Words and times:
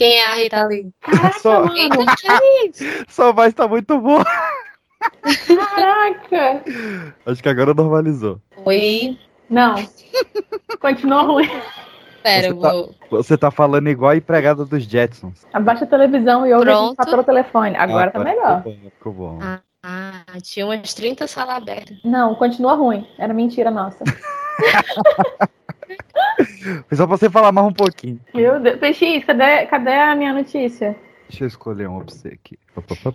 Quem 0.00 0.16
é 0.18 0.24
a 0.26 0.34
Rita 0.36 0.64
Lee? 0.66 0.90
Caraca, 1.02 1.38
Só- 1.40 1.60
mano. 1.66 1.74
Sua 3.06 3.32
voz 3.32 3.52
tá 3.52 3.68
muito 3.68 3.98
boa. 4.00 4.24
Caraca. 5.46 6.64
Acho 7.26 7.42
que 7.42 7.48
agora 7.50 7.74
normalizou. 7.74 8.40
Oi. 8.64 9.18
Não. 9.50 9.74
Continua 10.80 11.20
ruim. 11.20 11.50
Pera, 12.22 12.48
Você 12.48 12.50
eu 12.50 12.60
tá- 12.60 12.72
vou. 12.72 12.94
Você 13.10 13.36
tá 13.36 13.50
falando 13.50 13.88
igual 13.90 14.12
a 14.12 14.16
empregada 14.16 14.64
dos 14.64 14.84
Jetsons. 14.84 15.46
Abaixa 15.52 15.84
a 15.84 15.88
televisão 15.88 16.46
e 16.46 16.54
ouve 16.54 16.70
a 16.70 16.72
gente 16.72 16.80
Pronto. 16.82 16.96
tá 16.96 17.04
pelo 17.04 17.22
telefone. 17.24 17.76
Agora 17.76 18.08
Ah, 18.08 18.10
tá 18.12 18.18
melhor. 18.20 18.56
Ficou 18.62 18.72
bom, 18.72 18.90
ficou 18.90 19.12
bom. 19.12 19.38
Ah, 19.82 20.22
tinha 20.42 20.64
umas 20.64 20.94
30 20.94 21.26
salas 21.26 21.56
abertas. 21.56 21.98
Não, 22.02 22.34
continua 22.36 22.72
ruim. 22.72 23.06
Era 23.18 23.34
mentira 23.34 23.70
nossa. 23.70 24.02
Foi 26.88 26.96
só 26.96 27.06
pra 27.06 27.16
você 27.16 27.30
falar 27.30 27.52
mais 27.52 27.66
um 27.66 27.72
pouquinho. 27.72 28.20
Meu 28.34 28.60
Deus. 28.60 28.78
PX, 28.78 29.24
cadê, 29.24 29.66
cadê 29.66 29.92
a 29.92 30.14
minha 30.14 30.32
notícia? 30.32 30.96
Deixa 31.28 31.44
eu 31.44 31.48
escolher 31.48 31.88
um 31.88 32.00
pra 32.00 32.14
você 32.14 32.28
aqui. 32.28 32.58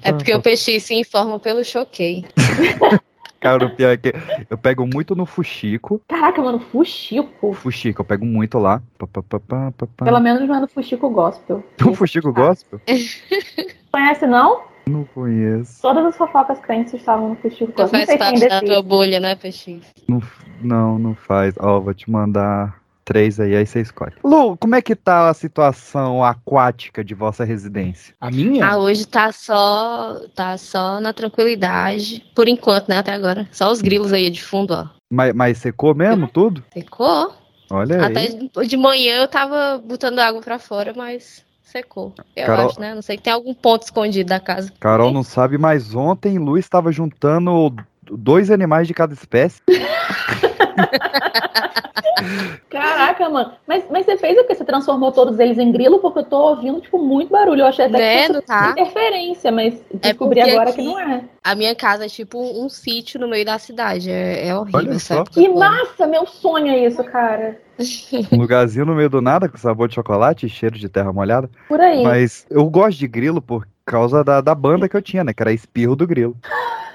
É 0.04 0.14
porque 0.14 0.34
o 0.34 0.42
peixe 0.42 0.80
se 0.80 0.94
informa 0.96 1.40
pelo 1.40 1.64
choquei. 1.64 2.26
Cara, 3.40 3.66
o 3.66 3.76
pior 3.76 3.92
é 3.92 3.98
que 3.98 4.12
eu 4.50 4.58
pego 4.58 4.88
muito 4.88 5.16
no 5.16 5.26
Fuxico. 5.26 6.02
Caraca, 6.08 6.42
mano, 6.42 6.60
Fuxico. 6.60 7.54
Fuxico, 7.54 8.02
eu 8.02 8.06
pego 8.06 8.26
muito 8.26 8.58
lá. 8.58 8.82
Pá, 8.98 9.06
pá, 9.06 9.40
pá. 9.40 9.72
Pelo 10.04 10.20
menos 10.20 10.48
não 10.48 10.56
é 10.56 10.60
no 10.62 10.68
Fuxico 10.68 11.10
Gospel. 11.10 11.64
O 11.86 11.94
Fuxico 11.94 12.34
gospel? 12.34 12.82
Conhece, 13.92 14.26
não? 14.26 14.64
Não 14.88 15.04
conheço. 15.06 15.82
Todas 15.82 16.06
as 16.06 16.18
fofocas 16.18 16.60
crentes 16.60 16.94
estavam 16.94 17.30
no 17.30 17.36
Não 17.36 17.42
Gospel. 17.42 17.68
Não 17.78 17.88
faz 17.90 18.18
parte 18.18 18.40
da 18.42 18.48
decide. 18.60 18.66
tua 18.66 18.82
bolha, 18.82 19.20
né, 19.20 19.36
peixe? 19.36 19.82
Não, 20.08 20.22
não, 20.62 21.00
não 21.00 21.16
faz. 21.16 21.56
Ó, 21.60 21.80
vou 21.80 21.94
te 21.94 22.10
mandar 22.10 22.80
três 23.04 23.40
aí, 23.40 23.56
aí 23.56 23.66
você 23.66 23.82
escolhe. 23.82 24.14
Lu, 24.24 24.56
como 24.58 24.76
é 24.76 24.82
que 24.82 24.96
tá 24.96 25.30
a 25.30 25.34
situação 25.34 26.24
aquática 26.24 27.04
de 27.04 27.14
vossa 27.16 27.44
residência? 27.44 28.14
A 28.22 28.30
minha? 28.30 28.66
Ah, 28.66 28.78
hoje 28.78 29.08
tá 29.08 29.32
só, 29.32 30.20
tá 30.36 30.58
só 30.58 31.00
na 31.00 31.14
tranquilidade. 31.14 32.24
Por 32.36 32.48
enquanto, 32.48 32.88
né, 32.90 32.98
até 33.00 33.12
agora. 33.14 33.48
Só 33.52 33.72
os 33.72 33.82
grilos 33.82 34.14
aí 34.14 34.30
de 34.30 34.44
fundo, 34.44 34.74
ó. 34.74 34.88
Mas, 35.12 35.34
mas 35.34 35.58
secou 35.58 35.96
mesmo 35.96 36.28
tudo? 36.28 36.64
Secou. 36.74 37.34
Olha 37.72 38.06
Até 38.06 38.20
aí. 38.20 38.50
de- 38.56 38.68
de 38.68 38.78
manhã 38.78 39.18
eu 39.22 39.28
tava 39.28 39.80
botando 39.84 40.20
água 40.20 40.40
pra 40.42 40.60
fora, 40.60 40.94
mas 40.96 41.44
secou. 41.66 42.14
Eu 42.36 42.46
Carol- 42.46 42.70
acho, 42.70 42.80
né? 42.80 42.96
Não 42.96 43.02
sei, 43.02 43.18
tem 43.18 43.34
algum 43.34 43.54
ponto 43.54 43.84
escondido 43.84 44.30
da 44.30 44.40
casa. 44.40 44.72
Carol 44.80 45.12
não 45.12 45.24
sabe, 45.24 45.58
mas 45.58 45.94
ontem 45.94 46.38
Lu 46.38 46.58
estava 46.58 46.92
juntando 46.92 47.76
dois 48.10 48.50
animais 48.52 48.88
de 48.88 48.94
cada 48.94 49.14
espécie. 49.14 49.62
Caraca, 52.70 53.30
mano. 53.30 53.52
Mas, 53.68 53.84
mas 53.90 54.06
você 54.06 54.18
fez 54.18 54.38
o 54.38 54.44
quê? 54.46 54.56
Você 54.56 54.64
transformou 54.66 55.12
todos 55.12 55.40
eles 55.40 55.58
em 55.58 55.72
grilo? 55.72 56.00
Porque 56.00 56.20
eu 56.20 56.24
tô 56.24 56.38
ouvindo, 56.50 56.80
tipo, 56.82 56.98
muito 57.00 57.32
barulho. 57.32 57.62
Eu 57.62 57.68
achei 57.68 57.86
até 57.86 57.98
Né, 57.98 58.28
que 58.28 58.34
fosse 58.34 58.42
tá? 58.48 58.70
interferência, 58.72 59.52
mas 59.52 59.74
É 60.02 60.10
descobri 60.10 60.40
porque 60.42 60.52
agora 60.52 60.72
que 60.74 60.82
não 60.84 61.00
é. 61.00 61.24
A 61.44 61.56
minha 61.56 61.76
casa 61.76 62.06
é 62.06 62.10
tipo 62.10 62.40
um 62.40 62.70
sítio 62.70 63.20
no 63.20 63.28
meio 63.28 63.46
da 63.46 63.58
cidade. 63.60 64.10
É, 64.10 64.48
é 64.48 64.56
horrível, 64.56 64.80
Olha 64.80 65.00
sabe? 65.00 65.30
Que 65.30 65.48
massa! 65.50 66.08
Meu 66.08 66.26
sonho 66.26 66.68
é 66.68 66.80
isso, 66.80 67.04
cara. 67.04 67.60
Um 68.32 68.38
lugarzinho 68.40 68.86
no 68.86 68.96
meio 68.96 69.10
do 69.10 69.22
nada, 69.22 69.50
com 69.50 69.58
sabor 69.58 69.90
de 69.90 69.96
chocolate 69.96 70.46
e 70.46 70.50
cheiro 70.50 70.78
de 70.80 70.88
terra 70.88 71.12
molhada. 71.12 71.50
Por 71.68 71.80
aí. 71.82 72.04
Mas 72.04 72.46
eu 72.50 72.64
gosto 72.70 72.98
de 72.98 73.08
grilo 73.08 73.42
por 73.42 73.68
causa 73.86 74.24
da, 74.24 74.40
da 74.40 74.56
banda 74.56 74.88
que 74.88 74.96
eu 74.96 75.02
tinha, 75.02 75.24
né? 75.26 75.34
Que 75.34 75.44
era 75.44 75.52
Espirro 75.52 75.96
do 75.96 76.08
Grilo. 76.08 76.38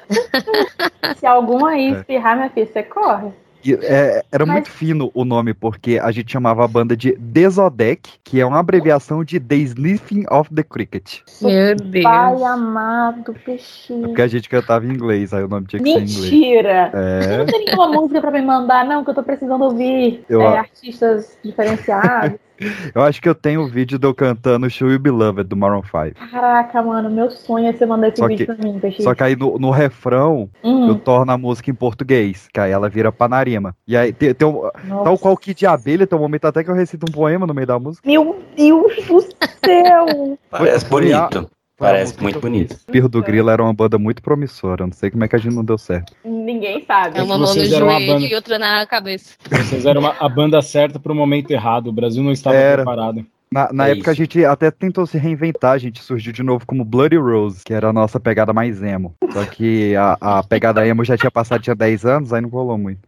Se 1.19 1.27
algum 1.27 1.67
aí 1.67 1.93
É. 1.95 1.99
espirrar, 1.99 2.37
minha 2.37 2.49
filha, 2.51 2.67
você 2.67 2.83
corre. 2.83 3.29
E, 3.65 3.75
é, 3.75 4.23
era 4.33 4.47
Mas- 4.47 4.55
muito 4.55 4.71
fino 4.71 5.11
o 5.15 5.25
nome, 5.25 5.53
porque 5.55 5.99
a 6.03 6.11
gente 6.11 6.33
chamava 6.33 6.65
a 6.65 6.69
banda 6.69 6.97
de 6.97 7.13
Desodec, 7.19 8.11
que 8.25 8.41
é 8.41 8.47
uma 8.47 8.59
abreviação 8.59 9.23
de 9.25 9.39
The 9.41 9.57
Sniffing 9.57 10.25
of 10.31 10.49
the 10.55 10.63
Cricket. 10.63 11.19
Meu 11.43 11.75
Deus. 11.77 12.03
Pai 12.05 12.43
amado, 12.43 13.35
peixinho. 13.45 14.09
Porque 14.09 14.23
a 14.23 14.29
gente 14.29 14.49
cantava 14.49 14.87
em 14.87 14.91
inglês, 14.91 15.33
aí 15.35 15.43
o 15.45 15.49
nome 15.49 15.67
tinha 15.67 15.83
que 15.83 15.91
ser 15.93 15.99
em 15.99 16.03
inglês. 16.03 16.21
Mentira! 16.31 16.91
É, 16.95 17.39
Não 17.39 17.47
tem 17.47 17.65
nenhuma 17.65 17.89
música 17.89 18.21
pra 18.21 18.31
me 18.31 18.43
mandar, 18.43 18.85
não, 18.85 19.05
que 19.05 19.11
eu 19.11 19.15
tô 19.15 19.23
precisando 19.23 19.63
ouvir 19.65 20.25
Eu- 20.29 20.43
é, 20.43 20.59
artistas 20.59 21.37
diferenciados. 21.45 22.39
eu 22.95 23.01
acho 23.03 23.23
que 23.23 23.29
eu 23.29 23.35
tenho 23.35 23.63
o 23.63 23.67
vídeo 23.69 23.99
de 23.99 24.07
eu 24.07 24.15
cantando 24.15 24.69
Show 24.69 24.91
You 24.91 24.99
Beloved, 24.99 25.45
do 25.49 25.57
Maroon 25.57 25.83
5. 25.83 26.31
Caraca, 26.31 26.83
mano, 26.83 27.09
meu 27.09 27.31
sonho 27.31 27.67
é 27.69 27.73
você 27.73 27.87
mandar 27.87 28.09
esse 28.09 28.19
Só 28.19 28.27
vídeo 28.27 28.47
que- 28.47 28.55
pra 28.55 28.63
mim, 28.71 28.79
peixinho. 28.79 29.03
Só 29.03 29.15
que 29.15 29.23
aí 29.23 29.35
no, 29.35 29.59
no 29.59 29.71
refrão, 29.71 30.49
eu 30.63 30.71
Hum, 30.71 30.99
torno 30.99 31.33
a 31.33 31.39
música 31.39 31.71
em 31.71 31.75
português, 31.75 32.49
que 32.53 32.61
aí 32.61 32.71
ela 32.71 32.89
vira 32.89 33.11
panarima. 33.51 33.77
E 33.87 33.97
aí 33.97 34.13
tem, 34.13 34.35
tem 34.35 34.47
um, 34.47 34.63
tal 35.05 35.19
qual 35.19 35.37
que 35.37 35.55
de 35.55 35.67
abelha, 35.67 36.07
tem 36.07 36.19
um 36.19 36.23
momento 36.23 36.45
até 36.47 36.63
que 36.63 36.71
eu 36.71 36.75
recito 36.75 37.07
um 37.09 37.13
poema 37.13 37.47
no 37.47 37.55
meio 37.55 37.67
da 37.67 37.79
música. 37.79 38.09
Meu 38.09 38.41
Deus 38.57 38.95
do 39.07 39.21
céu! 39.65 40.39
Parece 40.51 40.87
bonito. 40.87 41.51
Parece 41.77 42.21
muito 42.23 42.39
bonito. 42.41 42.73
Espirro 42.73 43.09
do 43.09 43.23
Grilo 43.23 43.49
era 43.49 43.63
uma 43.63 43.73
banda 43.73 43.99
muito 43.99 44.21
promissora, 44.21 44.85
não 44.85 44.93
sei 44.93 45.11
como 45.11 45.25
é 45.25 45.29
que 45.29 45.35
a 45.35 45.39
gente 45.39 45.55
não 45.55 45.65
deu 45.65 45.79
certo. 45.79 46.13
Ninguém 46.23 46.85
sabe. 46.85 47.19
É 47.19 47.23
uma 47.23 47.39
mão 47.39 47.55
no 47.55 47.65
joelho 47.65 47.87
banda. 48.07 48.27
e 48.27 48.35
outra 48.35 48.59
na 48.59 48.85
cabeça. 48.85 49.35
Vocês 49.49 49.87
eram 49.87 50.03
uma- 50.03 50.15
a 50.21 50.29
banda 50.29 50.61
certa 50.61 50.99
pro 51.01 51.15
momento 51.15 51.51
errado. 51.51 51.87
O 51.87 51.93
Brasil 51.93 52.23
não 52.23 52.33
estava 52.33 52.55
Era. 52.57 52.83
preparado. 52.83 53.25
Na, 53.53 53.73
na 53.73 53.89
É 53.89 53.93
época 53.93 54.11
isso. 54.13 54.23
a 54.23 54.25
gente 54.25 54.45
até 54.45 54.71
tentou 54.71 55.05
se 55.07 55.17
reinventar, 55.19 55.73
a 55.73 55.79
gente 55.79 56.01
surgiu 56.03 56.33
de 56.33 56.43
novo 56.43 56.65
como 56.67 56.85
Bloody 56.85 57.17
Rose, 57.17 57.63
que 57.65 57.73
era 57.75 57.89
a 57.89 57.93
nossa 57.93 58.21
pegada 58.21 58.53
mais 58.53 58.81
emo. 58.83 59.15
Só 59.33 59.45
que 59.47 59.97
a, 59.97 60.17
a 60.21 60.43
pegada 60.45 60.87
emo 60.87 61.03
já 61.03 61.17
tinha 61.17 61.31
passado, 61.33 61.61
tinha 61.63 61.75
10 61.75 62.05
anos, 62.05 62.33
aí 62.33 62.41
não 62.43 62.49
rolou 62.51 62.79
muito. 62.79 63.01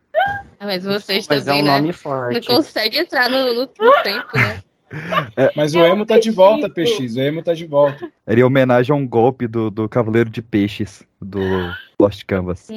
Ah, 0.62 0.66
Mas 0.66 0.84
vocês 0.84 1.26
Mas 1.28 1.42
é 1.42 1.50
também, 1.50 1.62
um 1.62 1.66
né? 1.66 1.72
nome 1.76 1.86
Não 1.88 1.94
forte. 1.94 2.46
consegue 2.46 2.98
entrar 2.98 3.28
no, 3.28 3.52
no- 3.52 3.66
tempo, 3.66 4.28
né? 4.38 4.62
Mas 5.56 5.74
o 5.74 5.80
emo 5.80 6.06
tá 6.06 6.18
de 6.20 6.30
volta, 6.30 6.68
PX. 6.70 7.16
O 7.16 7.20
emo 7.20 7.42
tá 7.42 7.52
de 7.54 7.66
volta. 7.66 8.08
Era 8.26 8.38
em 8.40 8.42
homenagem 8.44 8.92
a 8.92 8.96
um 8.96 9.06
golpe 9.08 9.46
do, 9.48 9.70
do 9.70 9.88
Cavaleiro 9.88 10.30
de 10.30 10.40
Peixes, 10.42 11.02
do 11.20 11.40
Lost 11.98 12.22
Canvas. 12.26 12.68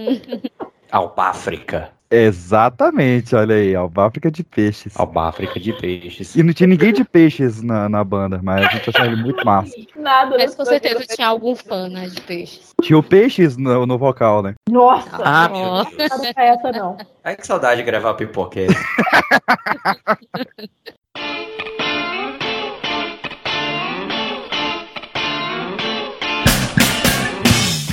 Albáfrica. 0.91 1.91
Exatamente, 2.09 3.35
olha 3.35 3.55
aí, 3.55 3.75
Albáfrica 3.75 4.29
de 4.29 4.43
Peixes. 4.43 4.97
Albáfrica 4.97 5.59
de 5.59 5.73
peixes. 5.73 6.35
E 6.35 6.43
não 6.43 6.53
tinha 6.53 6.67
ninguém 6.67 6.93
de 6.93 7.03
peixes 7.03 7.61
na, 7.61 7.89
na 7.89 8.03
banda, 8.03 8.39
mas 8.43 8.65
a 8.65 8.69
gente 8.69 8.89
achava 8.89 9.07
ele 9.07 9.21
muito 9.21 9.43
massa. 9.43 9.73
Nada. 9.97 10.37
Mas 10.37 10.53
com 10.53 10.65
certeza 10.65 10.95
coisa. 10.95 11.15
tinha 11.15 11.27
algum 11.27 11.55
fã, 11.55 11.89
né, 11.89 12.07
de 12.07 12.21
peixes. 12.21 12.73
Tinha 12.81 12.97
o 12.97 13.03
Peixes 13.03 13.57
no, 13.57 13.85
no 13.85 13.97
vocal, 13.97 14.43
né? 14.43 14.53
Nossa! 14.69 15.17
Ah, 15.23 15.49
Ó. 15.51 15.83
meu 15.83 15.97
Deus. 15.97 16.09
Não 16.09 16.25
é 16.25 16.47
essa, 16.47 16.71
não. 16.71 16.97
Ai, 17.23 17.35
que 17.35 17.47
saudade 17.47 17.77
de 17.77 17.83
gravar 17.83 18.13
pipoqueiro. 18.13 18.73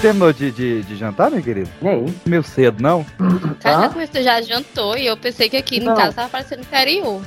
Terminou 0.03 0.33
de, 0.33 0.51
de, 0.51 0.83
de 0.83 0.97
jantar, 0.97 1.31
meu 1.31 1.41
querido? 1.41 1.71
Nem. 1.81 2.13
Meio 2.27 2.43
cedo, 2.43 2.83
não? 2.83 3.07
Cara, 3.61 3.89
mas 3.95 4.11
tu 4.11 4.21
já 4.21 4.43
jantou 4.43 4.99
e 4.99 5.07
eu 5.07 5.17
pensei 5.17 5.49
que 5.49 5.57
aqui 5.57 5.79
Não. 5.79 5.93
no 5.93 5.97
caso 5.97 6.17
tava 6.17 6.29
parecendo 6.29 6.63
interior. 6.63 7.23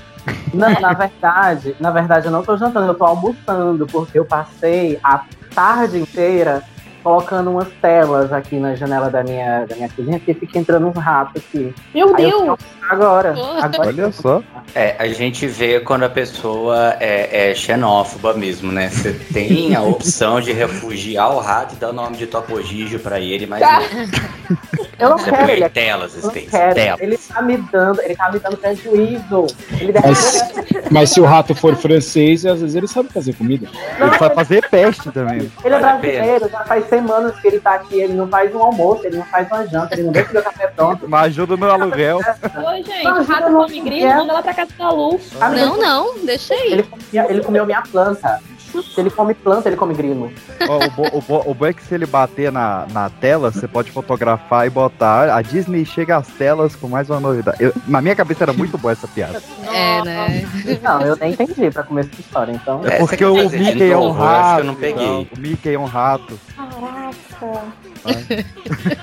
Não, 0.54 0.70
na 0.82 0.92
verdade, 0.92 1.74
na 1.80 1.90
verdade 1.90 2.26
eu 2.26 2.34
não 2.34 2.44
tô 2.44 2.58
jantando, 2.58 2.88
eu 2.88 2.94
tô 2.94 3.06
almoçando, 3.06 3.88
porque 3.88 4.20
eu 4.20 4.26
passei 4.26 5.00
a 5.02 5.24
tarde 5.54 6.00
inteira 6.00 6.64
colocando 7.10 7.52
umas 7.52 7.68
telas 7.80 8.34
aqui 8.34 8.56
na 8.58 8.74
janela 8.74 9.12
da 9.12 9.24
minha, 9.24 9.64
da 9.68 9.76
minha 9.76 9.88
cozinha, 9.90 10.18
porque 10.18 10.34
fica 10.34 10.58
entrando 10.58 10.88
uns 10.88 10.98
ratos 10.98 11.40
aqui. 11.48 11.72
Meu 11.94 12.16
Aí 12.16 12.32
eu 12.32 12.46
Deus! 12.46 12.60
Agora, 12.90 13.34
Porra. 13.34 13.66
agora 13.66 13.88
Olha 13.90 14.12
só. 14.12 14.44
É, 14.74 14.96
a 15.00 15.08
gente 15.08 15.46
vê 15.48 15.80
quando 15.80 16.04
a 16.04 16.10
pessoa 16.10 16.96
é, 17.00 17.52
é 17.52 17.56
xenófoba 17.56 18.34
mesmo, 18.34 18.72
né? 18.72 18.90
Você 18.90 19.14
tem 19.32 19.76
a 19.76 19.82
opção 19.84 20.42
de 20.42 20.52
refugiar 20.52 21.32
o 21.36 21.40
rato 21.40 21.76
e 21.76 21.78
dar 21.78 21.90
o 21.90 21.94
nome 21.94 22.18
de 22.18 22.26
Topogígio 22.28 23.00
pra 23.00 23.20
ele, 23.20 23.46
mas 23.46 23.60
Tá. 23.62 23.80
não. 23.80 24.58
eu 25.00 25.10
não 25.10 25.18
Você 25.18 25.30
quero 25.32 25.52
ele 25.52 25.70
telas, 25.70 26.16
Eu 26.16 26.22
não 26.24 26.30
quero. 26.32 26.74
telas. 26.76 27.02
Ele 27.02 27.18
tá 27.18 27.42
me 27.42 27.58
dando, 27.58 28.02
ele 28.02 28.16
tá 28.16 28.32
me 28.32 28.40
dando 28.40 28.58
prejuízo. 28.58 29.48
Ele 29.80 29.92
deve 29.92 30.08
Mas, 30.08 30.50
mas 30.92 31.10
se 31.12 31.22
o 31.22 31.26
rato 31.26 31.54
for 31.56 31.76
francês, 31.76 32.46
às 32.46 32.62
vezes 32.62 32.76
ele 32.76 32.88
sabe 32.88 33.10
fazer 33.12 33.34
comida. 33.34 33.68
Ele 34.00 34.18
vai 34.18 34.30
fazer 34.36 34.68
peste 34.70 35.12
também. 35.12 35.52
Ele 35.64 35.76
é 35.76 35.80
brasileiro, 35.80 36.50
já 36.50 36.64
faz 36.66 36.86
semanas 36.96 37.38
que 37.40 37.48
ele 37.48 37.60
tá 37.60 37.76
aqui, 37.76 38.00
ele 38.00 38.14
não 38.14 38.28
faz 38.28 38.54
um 38.56 38.64
almoço, 38.64 39.06
ele 39.06 39.18
não 39.18 39.26
faz 39.26 39.48
uma 39.48 39.68
janta, 39.68 39.96
ele 39.96 40.04
não 40.04 40.12
deixa 40.14 40.30
o 40.30 40.34
meu 40.34 40.44
café 40.44 40.68
pronto. 40.68 41.08
Mas 41.10 41.26
ajuda 41.26 41.58
no 41.58 41.70
aluguel. 41.70 42.18
Oi, 42.18 42.84
gente. 42.84 43.04
Rato 43.04 43.52
come 43.52 43.82
grilo, 43.82 44.08
é. 44.08 44.16
manda 44.16 44.34
lá 44.34 44.42
pra 44.42 44.54
casa 44.54 44.72
da 44.78 44.90
Lu. 44.92 45.20
Não, 45.54 45.78
não, 45.78 46.26
deixa 46.26 46.54
aí. 46.54 46.74
Ele, 46.74 46.88
ele 47.30 47.44
comeu 47.44 47.66
minha 47.66 47.82
planta. 47.82 48.42
Se 48.84 49.00
ele 49.02 49.10
come 49.10 49.34
planta, 49.34 49.70
ele 49.70 49.76
come 49.76 49.94
grilo. 49.94 50.32
Ó, 50.68 50.78
o, 50.86 50.90
bo, 50.92 51.18
o, 51.18 51.22
bo, 51.22 51.52
o 51.52 51.54
bom 51.54 51.66
é 51.66 51.74
que 51.74 51.84
se 51.84 51.94
ele 51.96 52.06
bater 52.06 52.52
na, 52.52 52.86
na 52.92 53.10
tela, 53.10 53.52
você 53.52 53.68
pode 53.68 53.92
fotografar 53.92 54.66
e 54.66 54.70
botar. 54.70 55.30
A 55.36 55.42
Disney 55.42 55.86
chega 55.86 56.18
às 56.18 56.28
telas 56.28 56.76
com 56.76 56.88
mais 56.88 57.10
uma 57.10 57.20
novidade. 57.20 57.58
Eu- 57.64 57.74
na 57.88 58.02
minha 58.02 58.16
cabeça 58.16 58.44
era 58.44 58.54
muito 58.54 58.78
boa 58.78 58.92
essa 58.94 59.08
piada. 59.08 59.42
É, 59.74 60.02
né? 60.04 60.48
Não, 60.82 61.02
eu 61.02 61.16
nem 61.18 61.32
entendi 61.32 61.70
pra 61.72 61.84
começar 61.84 62.10
essa 62.14 62.22
história, 62.22 62.52
então. 62.52 62.82
É 62.86 62.98
porque 63.00 63.18
que 63.18 63.24
é 63.24 63.28
o 63.28 63.50
Mickey 63.50 63.92
é 63.92 63.98
um 63.98 64.12
rato. 64.12 64.60
eu 64.60 64.66
não 64.66 64.76
peguei. 64.76 65.06
então, 65.22 65.28
o 65.36 65.40
Mickey 65.40 65.74
é 65.74 65.80
um 65.80 65.86
rato. 65.86 66.40
Caraca. 66.56 67.64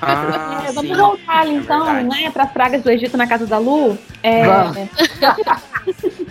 Ah, 0.00 0.62
É, 0.68 0.72
vamos 0.72 0.90
sim. 0.90 0.96
voltar 0.96 1.40
ali 1.40 1.56
então, 1.56 1.84
Verdade. 1.84 2.08
né, 2.22 2.30
para 2.30 2.44
as 2.44 2.52
pragas 2.52 2.82
do 2.82 2.90
Egito 2.90 3.16
na 3.16 3.26
casa 3.26 3.46
da 3.46 3.58
Lu. 3.58 3.98
É, 4.22 4.44
Vamos. 4.46 4.76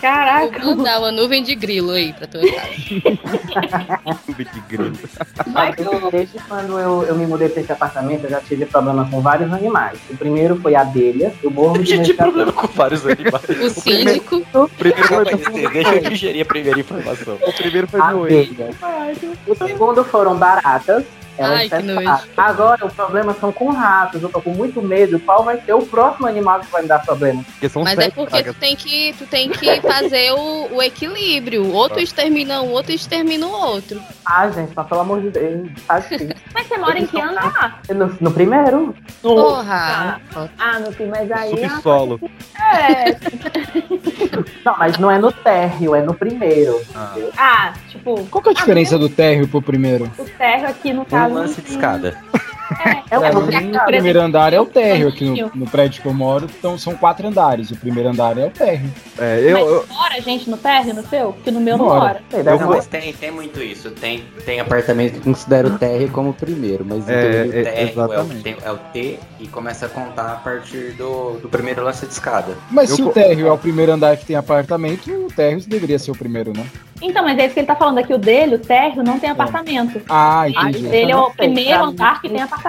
Caraca. 0.00 0.60
Vou 0.64 0.76
mandar 0.76 0.98
uma 0.98 1.12
nuvem 1.12 1.42
de 1.42 1.54
grilo 1.54 1.90
aí 1.92 2.12
pra 2.12 2.26
tua 2.26 2.40
casa. 2.40 2.70
nuvem 4.28 4.46
de 4.52 4.60
grilo. 4.68 4.90
Desde- 4.92 6.10
Desde 6.10 6.38
quando 6.48 6.78
eu, 6.78 7.04
eu 7.04 7.14
me 7.14 7.26
mudei 7.26 7.48
para 7.48 7.62
esse 7.62 7.72
apartamento, 7.72 8.24
eu 8.24 8.30
já 8.30 8.40
tive 8.40 8.66
problema 8.66 9.08
com 9.10 9.20
vários 9.20 9.52
animais. 9.52 9.98
O 10.10 10.16
primeiro 10.16 10.56
foi 10.60 10.74
abelha. 10.74 11.32
Eu 11.42 11.50
morro 11.50 11.76
Eu 11.76 11.82
de 11.82 11.92
tive 11.92 12.02
de 12.04 12.14
problema 12.14 12.52
com 12.52 12.66
vários 12.68 13.04
animais. 13.06 13.44
O 13.48 13.70
síndico. 13.70 14.70
Primeiro 14.78 15.08
Calma 15.08 15.24
foi, 15.38 15.68
deixa 15.70 15.94
eu 15.94 16.00
digerir 16.10 16.42
a 16.42 16.44
primeira 16.44 16.80
informação. 16.80 17.38
o 17.40 17.52
primeiro 17.52 17.86
foi 17.88 18.00
meu 18.06 18.26
ex. 18.28 18.50
abelha. 18.50 18.74
O 19.46 19.54
segundo 19.54 20.04
foram 20.04 20.36
baratas. 20.36 21.04
Elas 21.38 21.58
Ai, 21.58 21.68
que 21.68 21.76
testaram. 21.76 22.02
nojo. 22.02 22.24
Agora, 22.36 22.86
o 22.86 22.90
problema 22.94 23.34
são 23.34 23.52
com 23.52 23.70
ratos. 23.70 24.22
Eu 24.22 24.28
tô 24.28 24.40
com 24.42 24.50
muito 24.50 24.82
medo. 24.82 25.18
Qual 25.20 25.42
vai 25.44 25.60
ser 25.60 25.72
o 25.72 25.82
próximo 25.86 26.26
animal 26.26 26.60
que 26.60 26.70
vai 26.70 26.82
me 26.82 26.88
dar 26.88 26.98
problema? 27.00 27.42
Porque 27.44 27.68
são 27.68 27.82
Mas 27.82 27.98
é 27.98 28.10
porque 28.10 28.30
pragas. 28.30 28.54
tu 28.54 28.58
tem 28.60 28.76
que, 28.76 29.14
tu 29.18 29.26
tem 29.26 29.48
que 29.50 29.80
fazer 29.80 30.32
o, 30.32 30.74
o 30.76 30.82
equilíbrio. 30.82 31.64
O 31.64 31.72
outro 31.72 32.00
extermina 32.00 32.60
um, 32.62 32.70
outro 32.70 32.92
extermina 32.92 33.46
o 33.46 33.52
outro. 33.52 34.00
Ah, 34.26 34.48
gente, 34.50 34.72
mas 34.74 34.86
pelo 34.86 35.00
amor 35.00 35.20
de 35.22 35.30
Deus, 35.30 35.68
tá 35.86 35.98
difícil. 35.98 36.30
Mas 36.54 36.66
você 36.66 36.76
mora 36.78 36.98
em 36.98 37.06
que 37.06 37.20
andar? 37.20 37.80
No, 37.88 38.16
no 38.20 38.30
primeiro? 38.32 38.94
Porra! 39.22 40.20
Ah, 40.58 40.78
meu 40.80 40.92
filho, 40.92 41.10
mas 41.10 41.30
aí. 41.32 41.50
Subsolo. 41.50 42.20
É. 42.60 43.16
Não, 44.64 44.76
mas 44.78 44.98
não 44.98 45.10
é 45.10 45.18
no 45.18 45.32
térreo, 45.32 45.94
é 45.94 46.02
no 46.02 46.14
primeiro. 46.14 46.80
Ah. 46.94 47.14
Ah, 47.36 47.72
tipo, 48.00 48.26
Qual 48.30 48.42
que 48.42 48.48
é 48.48 48.52
a 48.52 48.54
diferença 48.54 48.98
do 48.98 49.08
térreo 49.08 49.46
pro 49.48 49.62
primeiro? 49.62 50.10
o 50.18 50.24
térreo 50.24 50.68
aqui 50.68 50.92
no 50.92 51.02
Um 51.02 51.04
caso. 51.04 51.34
lance 51.34 51.60
de 51.62 51.70
escada. 51.70 52.16
É, 52.84 52.90
É 52.90 53.28
é 53.28 53.30
porque 53.32 53.56
O 53.56 53.70
por 53.70 53.80
O 53.82 53.86
primeiro 53.86 54.20
andar 54.20 54.52
é 54.52 54.60
o 54.60 54.66
térreo 54.66 55.08
aqui 55.08 55.24
no, 55.24 55.50
no 55.54 55.66
prédio 55.66 56.00
que 56.02 56.08
eu 56.08 56.14
moro, 56.14 56.46
então 56.58 56.78
são 56.78 56.94
quatro 56.94 57.26
andares. 57.26 57.70
O 57.70 57.76
primeiro 57.76 58.08
andar 58.08 58.38
é 58.38 58.46
o 58.46 58.50
térreo. 58.50 58.90
É, 59.18 59.40
eu, 59.40 59.58
eu- 59.58 59.84
Mas 59.88 59.96
mora 59.96 60.20
gente 60.20 60.48
no 60.48 60.56
térreo, 60.56 60.94
no 60.94 61.02
seu? 61.06 61.32
Que 61.44 61.50
no 61.50 61.60
meu 61.60 61.76
não 61.76 61.86
Mora. 61.86 62.20
deve 62.30 62.56
vou- 62.58 62.76
Mas 62.76 62.86
tem, 62.86 63.12
tem 63.12 63.30
muito 63.30 63.60
isso. 63.62 63.90
Tem, 63.90 64.24
tem 64.44 64.60
apartamento 64.60 65.14
que 65.14 65.20
considera 65.20 65.66
o 65.66 65.78
térreo 65.78 66.10
como 66.10 66.30
o 66.30 66.34
primeiro, 66.34 66.84
mas 66.88 67.08
É, 67.08 67.12
então, 67.12 67.50
o 67.50 67.58
é, 67.58 67.62
térreo 67.64 67.78
é, 67.78 67.82
o, 67.84 67.88
exatamente. 67.88 68.42
tem- 68.42 68.56
é 68.62 68.70
o 68.70 68.76
T 68.78 69.18
e 69.40 69.48
começa 69.48 69.86
a 69.86 69.88
contar 69.88 70.32
a 70.32 70.36
partir 70.36 70.92
do, 70.96 71.38
do 71.40 71.48
primeiro 71.48 71.82
lance 71.82 72.06
de 72.06 72.12
escada. 72.12 72.56
Mas 72.70 72.90
Eu 72.90 72.96
se 72.96 73.02
co- 73.02 73.08
o 73.08 73.12
térreo 73.12 73.46
é 73.48 73.52
o 73.52 73.58
primeiro 73.58 73.92
andar 73.92 74.16
que 74.16 74.24
tem 74.26 74.36
apartamento, 74.36 75.10
o 75.10 75.28
térreo 75.32 75.60
deveria 75.66 75.98
ser 75.98 76.10
o 76.10 76.16
primeiro, 76.16 76.52
né? 76.56 76.64
Então, 77.02 77.22
mas 77.24 77.38
é 77.38 77.46
isso 77.46 77.54
que 77.54 77.60
ele 77.60 77.66
tá 77.66 77.74
falando 77.74 77.96
aqui. 77.96 78.12
O 78.12 78.18
dele, 78.18 78.56
o 78.56 78.58
térreo, 78.58 79.02
não 79.02 79.18
tem 79.18 79.30
apartamento. 79.30 80.02
Ah, 80.06 80.42
O 80.44 80.48
entendi. 80.68 80.86
dele 80.86 81.12
é 81.12 81.16
o 81.16 81.20
não 81.20 81.30
primeiro 81.32 81.70
pra 81.78 81.80
andar 81.86 82.20
que 82.20 82.28
mim- 82.28 82.34
tem 82.34 82.42
apartamento. 82.42 82.59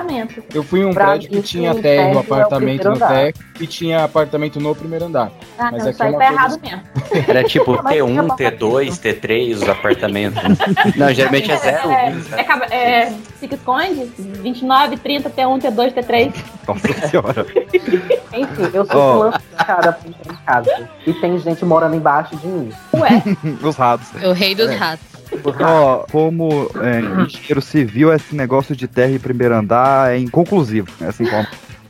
Eu 0.53 0.63
fui 0.63 0.81
em 0.81 0.85
um 0.85 0.93
Pra 0.93 1.07
prédio 1.07 1.29
que 1.29 1.41
tinha 1.41 1.73
térreo, 1.75 2.13
é 2.13 2.15
o 2.15 2.19
apartamento 2.19 2.81
primeiro 2.81 2.89
no 2.91 2.97
térreo 2.97 3.33
e 3.59 3.67
tinha 3.67 4.03
apartamento 4.03 4.59
no 4.59 4.75
primeiro 4.75 5.05
andar. 5.05 5.31
Ah, 5.57 5.69
Mas 5.71 5.83
não, 5.83 5.89
aqui 5.89 5.89
isso 5.91 6.03
é 6.03 6.05
aí 6.05 6.11
tá 6.11 6.17
coisa 6.17 6.33
errado 6.33 6.51
assim. 6.51 6.61
mesmo. 6.61 6.83
Era 7.29 7.43
tipo 7.43 7.83
Mas 7.83 7.95
T1, 7.95 8.37
fica 8.37 8.51
T2, 8.51 9.21
T3, 9.21 9.53
os 9.55 9.69
apartamentos. 9.69 10.41
Não, 10.95 11.13
geralmente 11.13 11.51
é 11.51 11.57
zero. 11.57 11.91
É, 11.91 12.11
zero. 12.11 12.63
é, 12.71 12.75
é, 12.75 13.13
fica 13.39 13.55
esconde? 13.55 14.11
29, 14.17 14.97
30, 14.97 15.29
T1, 15.29 15.61
T2, 15.61 15.93
T3. 15.93 16.33
nossa 16.67 17.07
senhora. 17.07 17.45
Enfim, 18.33 18.69
eu 18.73 18.85
sou 18.85 19.25
oh. 19.25 19.61
entrar 19.61 19.99
em 20.07 20.35
casa. 20.45 20.89
E 21.05 21.13
tem 21.13 21.37
gente 21.39 21.65
morando 21.65 21.95
embaixo 21.95 22.35
de 22.37 22.47
mim. 22.47 22.71
Ué, 22.93 23.23
Os 23.61 23.75
ratos. 23.75 24.07
É 24.21 24.27
o 24.27 24.33
rei 24.33 24.55
dos 24.55 24.71
ratos. 24.75 25.10
Ó, 25.59 26.05
como 26.11 26.69
é, 26.81 26.99
engenheiro 27.23 27.61
civil, 27.61 28.13
esse 28.13 28.35
negócio 28.35 28.75
de 28.75 28.87
terra 28.87 29.11
e 29.11 29.19
primeiro 29.19 29.55
andar 29.55 30.13
é 30.13 30.17
inconclusivo. 30.17 30.89
É 31.01 31.07
assim 31.07 31.25
como. 31.25 31.47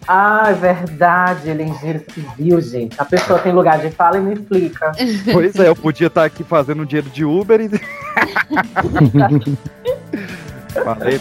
Ah, 0.07 0.47
é 0.49 0.53
verdade, 0.53 1.49
ele 1.49 1.63
é 1.63 1.67
engenheiro 1.67 2.03
civil, 2.11 2.59
gente. 2.61 2.95
A 2.99 3.05
pessoa 3.05 3.39
tem 3.39 3.53
lugar 3.53 3.79
de 3.79 3.91
fala 3.91 4.17
e 4.17 4.21
não 4.21 4.33
explica. 4.33 4.91
Pois 5.31 5.55
é, 5.55 5.67
eu 5.67 5.75
podia 5.75 6.07
estar 6.07 6.25
aqui 6.25 6.43
fazendo 6.43 6.85
dinheiro 6.85 7.09
de 7.09 7.23
Uber 7.23 7.61
e. 7.61 7.69
Falei. 10.83 11.19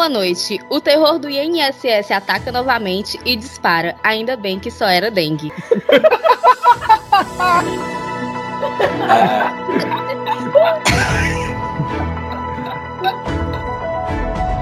Boa 0.00 0.08
noite. 0.08 0.58
O 0.70 0.80
terror 0.80 1.18
do 1.18 1.28
INSS 1.28 2.10
ataca 2.10 2.50
novamente 2.50 3.20
e 3.22 3.36
dispara. 3.36 3.94
Ainda 4.02 4.34
bem 4.34 4.58
que 4.58 4.70
só 4.70 4.86
era 4.86 5.10
dengue. 5.10 5.52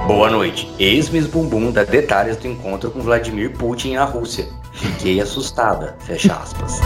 Boa 0.08 0.29
noite. 0.29 0.69
Ex-Miss 0.76 1.29
Bumbum 1.29 1.70
dá 1.70 1.85
detalhes 1.85 2.37
do 2.38 2.49
encontro 2.49 2.90
com 2.90 3.00
Vladimir 3.00 3.52
Putin 3.52 3.94
na 3.94 4.02
Rússia. 4.02 4.49
Fiquei 4.73 5.20
assustada. 5.20 5.96
Fecha 6.00 6.35
aspas. 6.35 6.81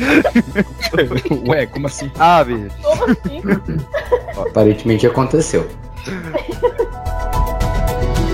Ué, 1.48 1.66
como 1.66 1.86
assim? 1.86 2.10
Ah, 2.18 2.42
bicho. 2.44 2.70
como 2.82 3.04
assim? 3.04 3.42
Aparentemente 4.48 5.06
aconteceu. 5.06 5.68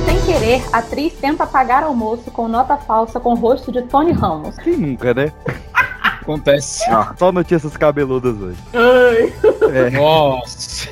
Sem 0.04 0.20
querer, 0.24 0.62
a 0.72 0.78
atriz 0.78 1.12
tenta 1.14 1.46
pagar 1.46 1.82
almoço 1.82 2.30
com 2.30 2.48
nota 2.48 2.76
falsa 2.76 3.18
com 3.18 3.32
o 3.32 3.36
rosto 3.36 3.72
de 3.72 3.82
Tony 3.82 4.12
Ramos. 4.12 4.56
Quem 4.58 4.76
nunca, 4.76 5.12
né? 5.12 5.32
Acontece. 6.02 6.84
Só 7.16 7.30
notícias 7.30 7.76
cabeludas 7.76 8.36
hoje. 8.40 8.58
É. 8.72 9.90
Nossa. 9.90 10.88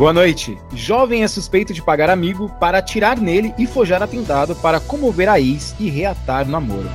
Boa 0.00 0.12
noite. 0.12 0.56
Jovem 0.72 1.22
é 1.24 1.28
suspeito 1.28 1.74
de 1.74 1.82
pagar 1.82 2.08
amigo 2.08 2.48
para 2.60 2.78
atirar 2.78 3.20
nele 3.20 3.52
e 3.58 3.66
forjar 3.66 4.02
atentado 4.02 4.56
para 4.56 4.80
comover 4.80 5.28
a 5.28 5.38
ex 5.38 5.74
e 5.78 5.90
reatar 5.90 6.46
o 6.46 6.50
namoro. 6.50 6.88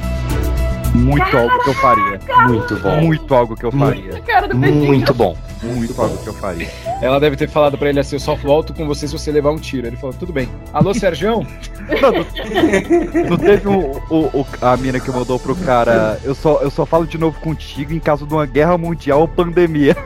Muito 0.96 1.38
algo 1.38 1.64
que 1.64 1.70
eu 1.70 1.74
faria. 1.76 2.20
Muito 2.48 2.76
bom. 2.78 3.02
Muito 3.02 3.36
algo 3.36 3.56
que 3.56 3.64
eu 3.66 3.72
faria. 3.72 4.22
Cara 4.22 4.48
do 4.48 4.56
Betinho. 4.58 4.86
Muito 4.86 5.14
bom. 5.14 5.38
Muito 5.64 6.00
algo 6.02 6.18
que 6.18 6.28
eu 6.28 6.34
faria. 6.34 6.70
Ela 7.02 7.20
deve 7.20 7.36
ter 7.36 7.50
falado 7.50 7.78
pra 7.78 7.90
ele 7.90 8.00
assim: 8.00 8.16
eu 8.16 8.20
só 8.20 8.36
volto 8.36 8.74
com 8.74 8.86
você 8.88 9.08
se 9.08 9.14
você 9.18 9.32
levar 9.32 9.52
um 9.52 9.58
tiro. 9.58 9.88
Ele 9.88 9.98
falou: 9.98 10.16
tudo 10.18 10.32
bem. 10.32 10.48
Alô, 10.74 10.94
Sergião? 10.94 11.46
Não 13.30 13.38
teve 13.38 13.68
um- 13.68 13.92
o, 14.10 14.40
o- 14.42 14.46
a 14.62 14.76
mina 14.78 15.00
que 15.00 15.12
mandou 15.12 15.40
pro 15.40 15.56
cara. 15.56 16.20
Eu 16.24 16.34
só, 16.36 16.60
eu 16.62 16.70
só 16.72 16.86
falo 16.86 17.06
de 17.06 17.18
novo 17.18 17.40
contigo 17.40 17.94
em 17.94 18.00
caso 18.00 18.26
de 18.26 18.34
uma 18.34 18.46
guerra 18.46 18.78
mundial 18.78 19.22
ou 19.22 19.28
pandemia. 19.28 19.96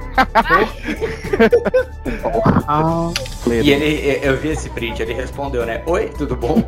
Ah, 2.68 3.12
E 3.48 3.72
ele, 3.72 4.20
eu 4.22 4.38
vi 4.38 4.50
esse 4.50 4.70
print, 4.70 5.02
ele 5.02 5.14
respondeu, 5.14 5.66
né? 5.66 5.82
Oi, 5.86 6.10
tudo 6.10 6.36
bom? 6.36 6.62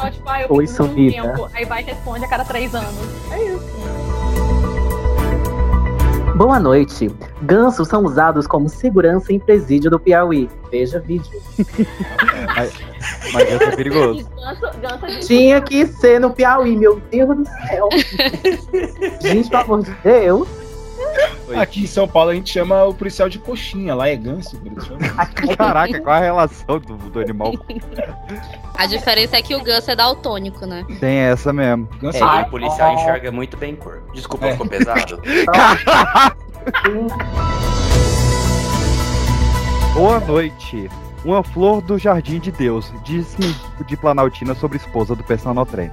É 0.00 0.10
tipo, 0.10 0.28
ah, 0.28 0.42
eu 0.42 0.46
Oi, 0.50 0.66
fico 0.66 0.84
um 0.84 1.10
tempo, 1.10 1.50
aí 1.52 1.64
vai 1.64 1.82
e 1.82 1.84
responde 1.84 2.24
a 2.24 2.28
cada 2.28 2.44
três 2.44 2.74
anos. 2.74 2.94
É 3.30 3.42
isso. 3.42 3.74
Boa 6.36 6.58
noite. 6.58 7.08
Gansos 7.42 7.86
são 7.86 8.02
usados 8.04 8.44
como 8.44 8.68
segurança 8.68 9.32
em 9.32 9.38
presídio 9.38 9.88
do 9.88 10.00
Piauí. 10.00 10.50
Veja 10.68 10.98
vídeo. 10.98 11.40
Mas 13.32 13.48
isso 13.48 13.62
é 13.62 13.76
perigoso. 13.76 14.28
Ganso, 14.34 14.78
ganso 14.80 15.06
de 15.06 15.26
Tinha 15.26 15.60
que 15.60 15.86
ser 15.86 16.18
no 16.18 16.30
Piauí, 16.30 16.76
meu 16.76 17.00
Deus 17.10 17.36
do 17.36 17.44
céu. 17.44 17.88
Gente, 19.22 19.48
pelo 19.48 19.62
amor 19.62 19.82
de 19.82 19.92
Deus. 20.02 20.48
Oi. 21.46 21.56
Aqui 21.56 21.82
em 21.84 21.86
São 21.86 22.08
Paulo 22.08 22.30
a 22.30 22.34
gente 22.34 22.50
chama 22.50 22.84
o 22.84 22.94
policial 22.94 23.28
de 23.28 23.38
coxinha. 23.38 23.94
Lá 23.94 24.08
é 24.08 24.16
ganso. 24.16 24.58
Caraca, 25.58 26.00
qual 26.00 26.16
a 26.16 26.20
relação 26.20 26.78
do, 26.80 26.96
do 26.96 27.20
animal? 27.20 27.52
A 28.74 28.86
diferença 28.86 29.36
é 29.36 29.42
que 29.42 29.54
o 29.54 29.62
ganso 29.62 29.90
é 29.90 29.96
daltônico, 29.96 30.66
né? 30.66 30.84
Tem 30.98 31.18
essa 31.18 31.52
mesmo. 31.52 31.88
Ganso 32.00 32.18
É, 32.18 32.20
é, 32.40 32.42
o 32.42 32.50
policial 32.50 32.94
enxerga 32.94 33.30
muito 33.30 33.56
bem 33.56 33.76
cor. 33.76 34.02
Desculpa, 34.14 34.46
É. 34.46 34.52
ficou 34.52 34.66
pesado. 34.66 35.20
Boa 39.94 40.18
noite. 40.20 40.90
Uma 41.24 41.42
flor 41.42 41.80
do 41.80 41.98
Jardim 41.98 42.38
de 42.38 42.50
Deus. 42.50 42.92
Diz-me 43.04 43.54
de 43.86 43.96
Planaltina 43.96 44.54
sobre 44.54 44.76
esposa 44.76 45.14
do 45.14 45.22
personal 45.22 45.64
trem. 45.64 45.90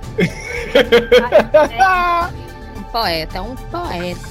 Um 2.78 2.84
poeta, 2.92 3.38
é 3.38 3.42
um 3.42 3.56
poeta. 3.56 4.30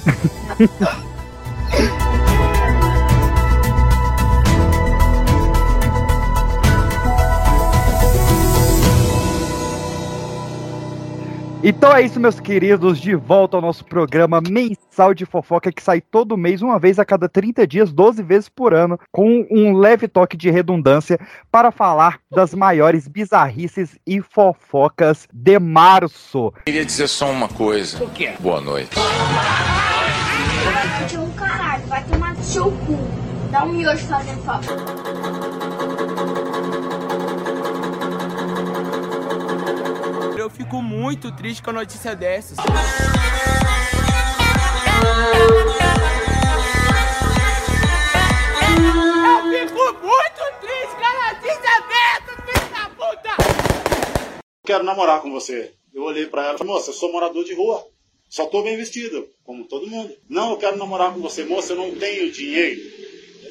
Então 11.63 11.95
é 11.95 12.01
isso, 12.01 12.19
meus 12.19 12.39
queridos, 12.39 12.99
de 12.99 13.13
volta 13.13 13.55
ao 13.55 13.61
nosso 13.61 13.85
programa 13.85 14.41
mensal 14.41 15.13
de 15.13 15.27
fofoca 15.27 15.71
que 15.71 15.81
sai 15.81 16.01
todo 16.01 16.35
mês, 16.35 16.63
uma 16.63 16.79
vez 16.79 16.97
a 16.97 17.05
cada 17.05 17.29
30 17.29 17.67
dias, 17.67 17.93
12 17.93 18.23
vezes 18.23 18.49
por 18.49 18.73
ano, 18.73 18.99
com 19.11 19.45
um 19.49 19.77
leve 19.77 20.07
toque 20.07 20.35
de 20.35 20.49
redundância 20.49 21.19
para 21.51 21.71
falar 21.71 22.19
das 22.31 22.55
maiores 22.55 23.07
bizarrices 23.07 23.95
e 24.07 24.21
fofocas 24.21 25.27
de 25.31 25.59
março. 25.59 26.51
Queria 26.65 26.83
dizer 26.83 27.07
só 27.07 27.29
uma 27.29 27.47
coisa. 27.47 28.03
O 28.03 28.09
quê? 28.09 28.33
Boa 28.39 28.59
noite. 28.59 28.95
Seu 32.51 32.65
cu. 32.65 32.97
Dá 33.49 33.63
um 33.63 33.71
miojo 33.71 34.05
fazendo 34.07 34.43
favor. 34.43 34.77
Eu 40.37 40.49
fico 40.49 40.81
muito 40.81 41.31
triste 41.31 41.63
com 41.63 41.69
a 41.69 41.73
notícia 41.73 42.13
dessas. 42.13 42.57
Eu 42.57 42.65
fico 49.69 49.93
muito 50.01 50.43
triste 50.59 50.95
com 50.97 51.05
a 51.05 51.33
notícia 51.33 51.75
dessas, 51.87 52.35
filho 52.45 52.69
da 52.73 52.89
puta! 52.89 53.33
Quero 54.65 54.83
namorar 54.83 55.21
com 55.21 55.31
você. 55.31 55.73
Eu 55.93 56.03
olhei 56.03 56.25
pra 56.25 56.43
ela 56.43 56.55
e 56.55 56.57
falei, 56.57 56.73
moça, 56.73 56.89
eu 56.89 56.93
sou 56.95 57.11
morador 57.13 57.45
de 57.45 57.53
rua. 57.55 57.85
Só 58.31 58.45
tô 58.45 58.63
bem 58.63 58.77
vestido, 58.77 59.27
como 59.43 59.67
todo 59.67 59.85
mundo. 59.85 60.15
Não, 60.29 60.51
eu 60.51 60.57
quero 60.57 60.77
namorar 60.77 61.13
com 61.13 61.19
você. 61.19 61.43
Moça, 61.43 61.73
eu 61.73 61.75
não 61.75 61.93
tenho 61.93 62.31
dinheiro. 62.31 62.79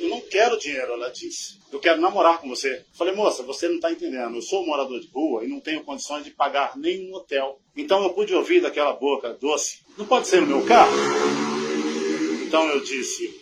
Eu 0.01 0.09
não 0.09 0.23
quero 0.23 0.59
dinheiro, 0.59 0.95
ela 0.95 1.11
disse. 1.11 1.59
Eu 1.71 1.79
quero 1.79 2.01
namorar 2.01 2.41
com 2.41 2.49
você. 2.49 2.83
Falei, 2.95 3.15
moça, 3.15 3.43
você 3.43 3.69
não 3.69 3.79
tá 3.79 3.93
entendendo. 3.93 4.37
Eu 4.37 4.41
sou 4.41 4.65
morador 4.65 4.99
de 4.99 5.07
rua 5.09 5.45
e 5.45 5.49
não 5.49 5.61
tenho 5.61 5.85
condições 5.85 6.25
de 6.25 6.31
pagar 6.31 6.79
nenhum 6.79 7.13
hotel. 7.13 7.61
Então 7.77 8.03
eu 8.03 8.15
pude 8.15 8.35
ouvir 8.35 8.63
daquela 8.63 8.95
boca 8.95 9.35
doce. 9.35 9.81
Não 9.99 10.07
pode 10.07 10.27
ser 10.27 10.41
no 10.41 10.47
meu 10.47 10.65
carro? 10.65 10.97
Então 12.47 12.67
eu 12.71 12.81
disse, 12.81 13.39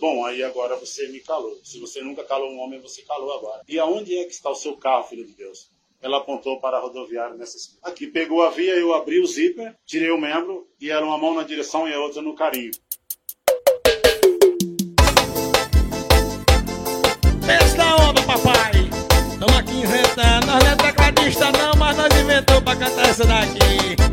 bom, 0.00 0.24
aí 0.24 0.42
agora 0.42 0.74
você 0.76 1.06
me 1.08 1.20
calou. 1.20 1.60
Se 1.62 1.78
você 1.78 2.00
nunca 2.00 2.24
calou 2.24 2.50
um 2.50 2.60
homem, 2.60 2.80
você 2.80 3.02
calou 3.02 3.30
agora. 3.36 3.62
E 3.68 3.78
aonde 3.78 4.16
é 4.16 4.24
que 4.24 4.32
está 4.32 4.48
o 4.48 4.54
seu 4.54 4.74
carro, 4.78 5.06
filho 5.06 5.26
de 5.26 5.34
Deus? 5.34 5.68
Ela 6.00 6.18
apontou 6.18 6.60
para 6.60 6.76
a 6.76 6.80
rodoviária 6.80 7.34
nessa 7.34 7.56
esquina. 7.56 7.80
Aqui 7.82 8.06
pegou 8.06 8.42
a 8.44 8.50
via, 8.50 8.74
eu 8.74 8.94
abri 8.94 9.20
o 9.20 9.26
zíper, 9.26 9.74
tirei 9.84 10.10
o 10.12 10.20
membro 10.20 10.68
e 10.80 10.90
era 10.90 11.04
uma 11.04 11.18
mão 11.18 11.34
na 11.34 11.42
direção 11.42 11.88
e 11.88 11.92
a 11.92 11.98
outra 11.98 12.22
no 12.22 12.36
carinho. 12.36 12.70
Esta 17.48 17.96
onda, 17.96 18.22
papai! 18.22 18.72
Tamo 19.40 19.58
aqui 19.58 19.72
inventando, 19.72 20.46
nós 20.46 20.64
não 20.64 20.70
é 20.70 20.76
tecladista 20.76 21.50
não, 21.50 21.72
mas 21.76 21.96
nós 21.96 22.20
inventou 22.20 22.62
pra 22.62 22.76
cantar 22.76 23.08
essa 23.08 23.24
daqui. 23.24 24.07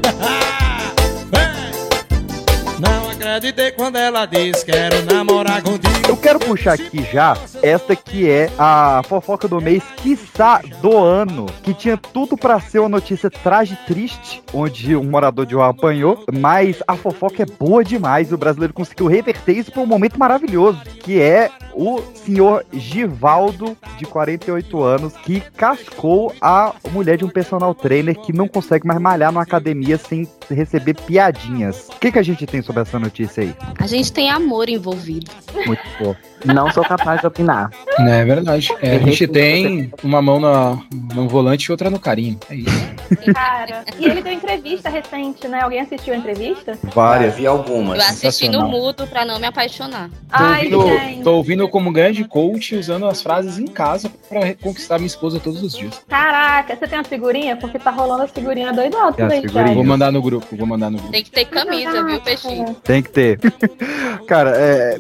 Acreditei 3.26 3.72
quando 3.72 3.96
ela 3.96 4.28
disse 4.28 4.64
quero 4.64 5.04
namorar 5.04 5.60
contigo. 5.64 5.96
Eu 6.08 6.16
quero 6.16 6.38
puxar 6.38 6.74
aqui 6.74 7.04
já 7.12 7.36
esta 7.64 7.96
que 7.96 8.30
é 8.30 8.52
a 8.56 9.02
fofoca 9.10 9.48
do 9.48 9.60
mês, 9.60 9.82
quiçá 9.98 10.62
do 10.80 10.96
ano, 10.96 11.48
que 11.64 11.74
tinha 11.74 11.98
tudo 11.98 12.38
pra 12.38 12.60
ser 12.60 12.78
uma 12.78 12.90
notícia 12.90 13.28
traje 13.28 13.76
triste, 13.88 14.44
onde 14.54 14.96
um 14.96 15.04
morador 15.04 15.48
de 15.48 15.56
rua 15.56 15.70
apanhou, 15.70 16.24
mas 16.32 16.84
a 16.88 16.96
fofoca 16.96 17.42
é 17.42 17.46
boa 17.48 17.84
demais, 17.84 18.32
o 18.32 18.38
brasileiro 18.38 18.74
conseguiu 18.74 19.08
reverter 19.08 19.54
isso 19.54 19.72
para 19.72 19.82
um 19.82 19.88
momento 19.88 20.20
maravilhoso, 20.20 20.80
que 21.00 21.20
é 21.20 21.50
o 21.74 22.02
senhor 22.14 22.64
Givaldo, 22.72 23.76
de 23.98 24.06
48 24.06 24.84
anos, 24.84 25.14
que 25.18 25.42
cascou 25.58 26.34
a 26.40 26.74
mulher 26.92 27.18
de 27.18 27.26
um 27.26 27.30
personal 27.30 27.74
trainer 27.74 28.16
que 28.16 28.32
não 28.32 28.48
consegue 28.48 28.86
mais 28.88 29.02
malhar 29.02 29.32
numa 29.32 29.42
academia 29.42 29.98
sem 29.98 30.28
receber 30.50 30.94
piadinhas. 30.94 31.90
O 31.90 32.00
que, 32.00 32.12
que 32.12 32.20
a 32.20 32.24
gente 32.24 32.46
tem 32.46 32.62
sobre 32.62 32.84
essa 32.84 33.00
notícia 33.00 33.15
aí? 33.24 33.56
A 33.80 33.88
gente 33.88 34.12
tem 34.12 34.30
amor 34.30 34.70
envolvido. 34.70 35.32
Muito 35.66 35.82
bom. 36.00 36.16
Não 36.44 36.72
sou 36.72 36.84
capaz 36.84 37.22
de 37.22 37.28
opinar. 37.28 37.72
É 37.98 38.24
verdade. 38.24 38.70
É, 38.82 38.98
a 38.98 39.00
gente 39.00 39.28
tem 39.28 39.92
uma 40.04 40.22
mão 40.22 40.40
na, 40.40 40.78
no 41.14 41.28
volante 41.28 41.66
e 41.66 41.72
outra 41.72 41.90
no 41.90 42.00
carinho. 42.00 42.40
É 42.50 42.56
isso. 42.56 42.96
Cara, 43.34 43.84
e 43.98 44.06
ele 44.06 44.22
deu 44.22 44.34
entrevista 44.34 44.90
recente, 44.90 45.48
né? 45.48 45.62
Alguém 45.62 45.82
assistiu 45.82 46.14
a 46.14 46.18
entrevista? 46.18 46.78
Várias. 46.94 47.36
vi 47.36 47.48
algumas. 47.48 47.98
Eu 47.98 48.06
assisti 48.06 48.48
no 48.48 48.68
mudo 48.68 49.08
pra 49.08 49.26
não 49.26 49.40
me 49.40 49.48
apaixonar. 49.48 50.10
Tô 50.30 50.44
ouvindo, 50.44 50.88
gente. 50.88 51.24
tô 51.24 51.34
ouvindo 51.36 51.70
como 51.70 51.92
grande 51.92 52.24
coach 52.26 52.76
usando 52.76 53.08
as 53.08 53.22
frases 53.22 53.58
em 53.58 53.68
casa 53.68 54.12
pra 54.30 54.54
conquistar 54.56 54.98
minha 54.98 55.08
esposa 55.08 55.40
todos 55.40 55.64
os 55.64 55.76
dias. 55.76 56.02
Caraca, 56.08 56.76
você 56.76 56.88
tem 56.88 57.00
uma 57.00 57.06
figurinha? 57.06 57.56
Porque 57.56 57.80
tá 57.80 57.90
rolando 57.90 58.24
as 58.24 58.32
figurinhas 58.32 58.76
doidotas 58.76 59.26
figurinhas. 59.42 59.76
Vou 59.76 59.84
mandar 59.84 60.12
no 60.12 60.22
grupo, 60.22 60.56
vou 60.56 60.68
mandar 60.68 60.90
no 60.90 60.98
grupo. 60.98 61.12
Tem 61.12 61.24
que 61.24 61.32
ter 61.32 61.46
camisa, 61.46 62.04
viu, 62.04 62.22
peixinho? 62.22 62.76
Tem 62.84 63.02
que 63.06 63.12
ter. 63.12 63.40
Cara, 64.28 64.52
é, 64.56 64.98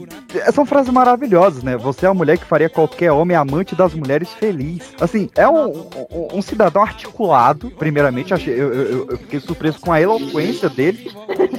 são 0.53 0.65
frases 0.65 0.91
maravilhosas, 0.91 1.63
né? 1.63 1.75
Você 1.77 2.05
é 2.05 2.09
uma 2.09 2.15
mulher 2.15 2.37
que 2.37 2.45
faria 2.45 2.69
qualquer 2.69 3.11
homem 3.11 3.35
amante 3.35 3.75
das 3.75 3.93
mulheres 3.93 4.29
feliz. 4.33 4.93
Assim, 4.99 5.29
é 5.35 5.47
um, 5.47 5.69
um- 6.11 6.27
um 6.35 6.41
cidadão 6.41 6.81
articulado, 6.81 7.71
primeiramente. 7.71 8.33
Achei, 8.33 8.53
eu, 8.53 8.73
eu- 8.73 9.07
eu 9.11 9.17
fiquei 9.17 9.39
surpreso 9.39 9.79
com 9.79 9.91
a 9.91 9.99
eloquência 10.01 10.69
dele. 10.69 11.11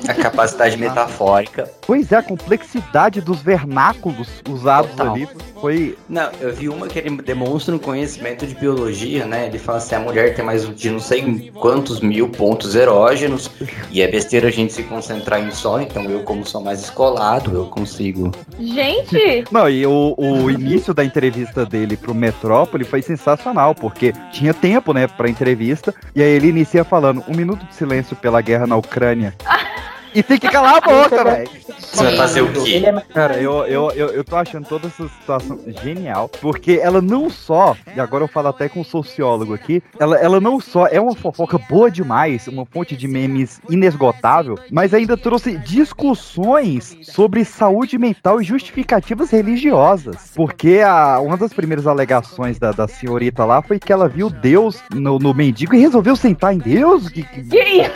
A 0.08 0.14
capacidade 0.14 0.76
metafórica. 0.76 1.68
Pois 1.86 2.12
é, 2.12 2.16
a 2.16 2.22
complexidade 2.22 3.20
dos 3.20 3.40
vernáculos 3.40 4.28
usados 4.48 4.90
Total. 4.92 5.14
ali 5.14 5.28
foi. 5.60 5.98
Não, 6.08 6.30
eu 6.40 6.54
vi 6.54 6.68
uma 6.68 6.86
que 6.86 6.98
ele 6.98 7.16
demonstra 7.22 7.74
um 7.74 7.78
conhecimento 7.78 8.46
de 8.46 8.54
biologia, 8.54 9.24
né? 9.26 9.46
Ele 9.46 9.58
fala 9.58 9.78
assim, 9.78 9.94
a 9.94 10.00
mulher 10.00 10.34
tem 10.34 10.44
mais 10.44 10.68
de 10.76 10.90
não 10.90 11.00
sei 11.00 11.50
quantos 11.54 12.00
mil 12.00 12.28
pontos 12.28 12.74
erógenos, 12.76 13.50
e 13.90 14.00
é 14.02 14.08
besteira 14.08 14.48
a 14.48 14.50
gente 14.50 14.72
se 14.72 14.82
concentrar 14.84 15.40
em 15.40 15.50
só, 15.50 15.80
então 15.80 16.04
eu 16.04 16.20
como 16.22 16.35
sou 16.44 16.60
mais 16.60 16.80
escolado, 16.80 17.54
eu 17.54 17.66
consigo. 17.66 18.32
Gente, 18.58 19.44
Não, 19.50 19.68
e 19.68 19.86
o, 19.86 20.14
o 20.16 20.50
início 20.50 20.92
da 20.92 21.04
entrevista 21.04 21.64
dele 21.64 21.96
pro 21.96 22.14
Metrópole 22.14 22.84
foi 22.84 23.02
sensacional, 23.02 23.74
porque 23.74 24.12
tinha 24.32 24.52
tempo, 24.52 24.92
né, 24.92 25.06
pra 25.06 25.28
entrevista, 25.28 25.94
e 26.14 26.22
aí 26.22 26.30
ele 26.30 26.48
inicia 26.48 26.84
falando 26.84 27.24
um 27.28 27.34
minuto 27.34 27.64
de 27.66 27.74
silêncio 27.74 28.16
pela 28.16 28.40
guerra 28.40 28.66
na 28.66 28.76
Ucrânia. 28.76 29.34
E 30.16 30.22
tem 30.22 30.38
que 30.38 30.48
calar 30.48 30.76
a 30.76 30.80
boca, 30.80 31.22
velho. 31.24 31.48
Você 31.78 32.04
vai 32.04 32.16
fazer 32.16 32.40
o 32.42 32.52
quê? 32.52 32.82
É 32.86 32.92
Cara, 33.12 33.36
eu, 33.36 33.64
eu, 33.66 33.90
eu, 33.92 34.08
eu 34.08 34.24
tô 34.24 34.34
achando 34.36 34.66
toda 34.66 34.86
essa 34.88 35.06
situação 35.08 35.58
genial, 35.82 36.28
porque 36.40 36.80
ela 36.82 37.00
não 37.02 37.28
só, 37.30 37.76
e 37.94 38.00
agora 38.00 38.24
eu 38.24 38.28
falo 38.28 38.48
até 38.48 38.68
com 38.68 38.80
um 38.80 38.84
sociólogo 38.84 39.54
aqui, 39.54 39.82
ela, 39.98 40.16
ela 40.16 40.40
não 40.40 40.58
só 40.60 40.86
é 40.86 41.00
uma 41.00 41.14
fofoca 41.14 41.58
boa 41.58 41.90
demais, 41.90 42.48
uma 42.48 42.64
fonte 42.66 42.96
de 42.96 43.06
memes 43.06 43.60
inesgotável, 43.70 44.58
mas 44.70 44.92
ainda 44.94 45.16
trouxe 45.16 45.56
discussões 45.58 46.96
sobre 47.02 47.44
saúde 47.44 47.98
mental 47.98 48.40
e 48.40 48.44
justificativas 48.44 49.30
religiosas. 49.30 50.32
Porque 50.34 50.80
a, 50.84 51.20
uma 51.20 51.36
das 51.36 51.52
primeiras 51.52 51.86
alegações 51.86 52.58
da, 52.58 52.72
da 52.72 52.88
senhorita 52.88 53.44
lá 53.44 53.60
foi 53.62 53.78
que 53.78 53.92
ela 53.92 54.08
viu 54.08 54.30
Deus 54.30 54.82
no, 54.94 55.18
no 55.18 55.34
mendigo 55.34 55.74
e 55.74 55.80
resolveu 55.80 56.16
sentar 56.16 56.54
em 56.54 56.58
Deus? 56.58 57.08
Que, 57.08 57.22
que- 57.22 57.42
que 57.44 57.58
isso? 57.58 57.90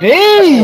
Ei! 0.00 0.62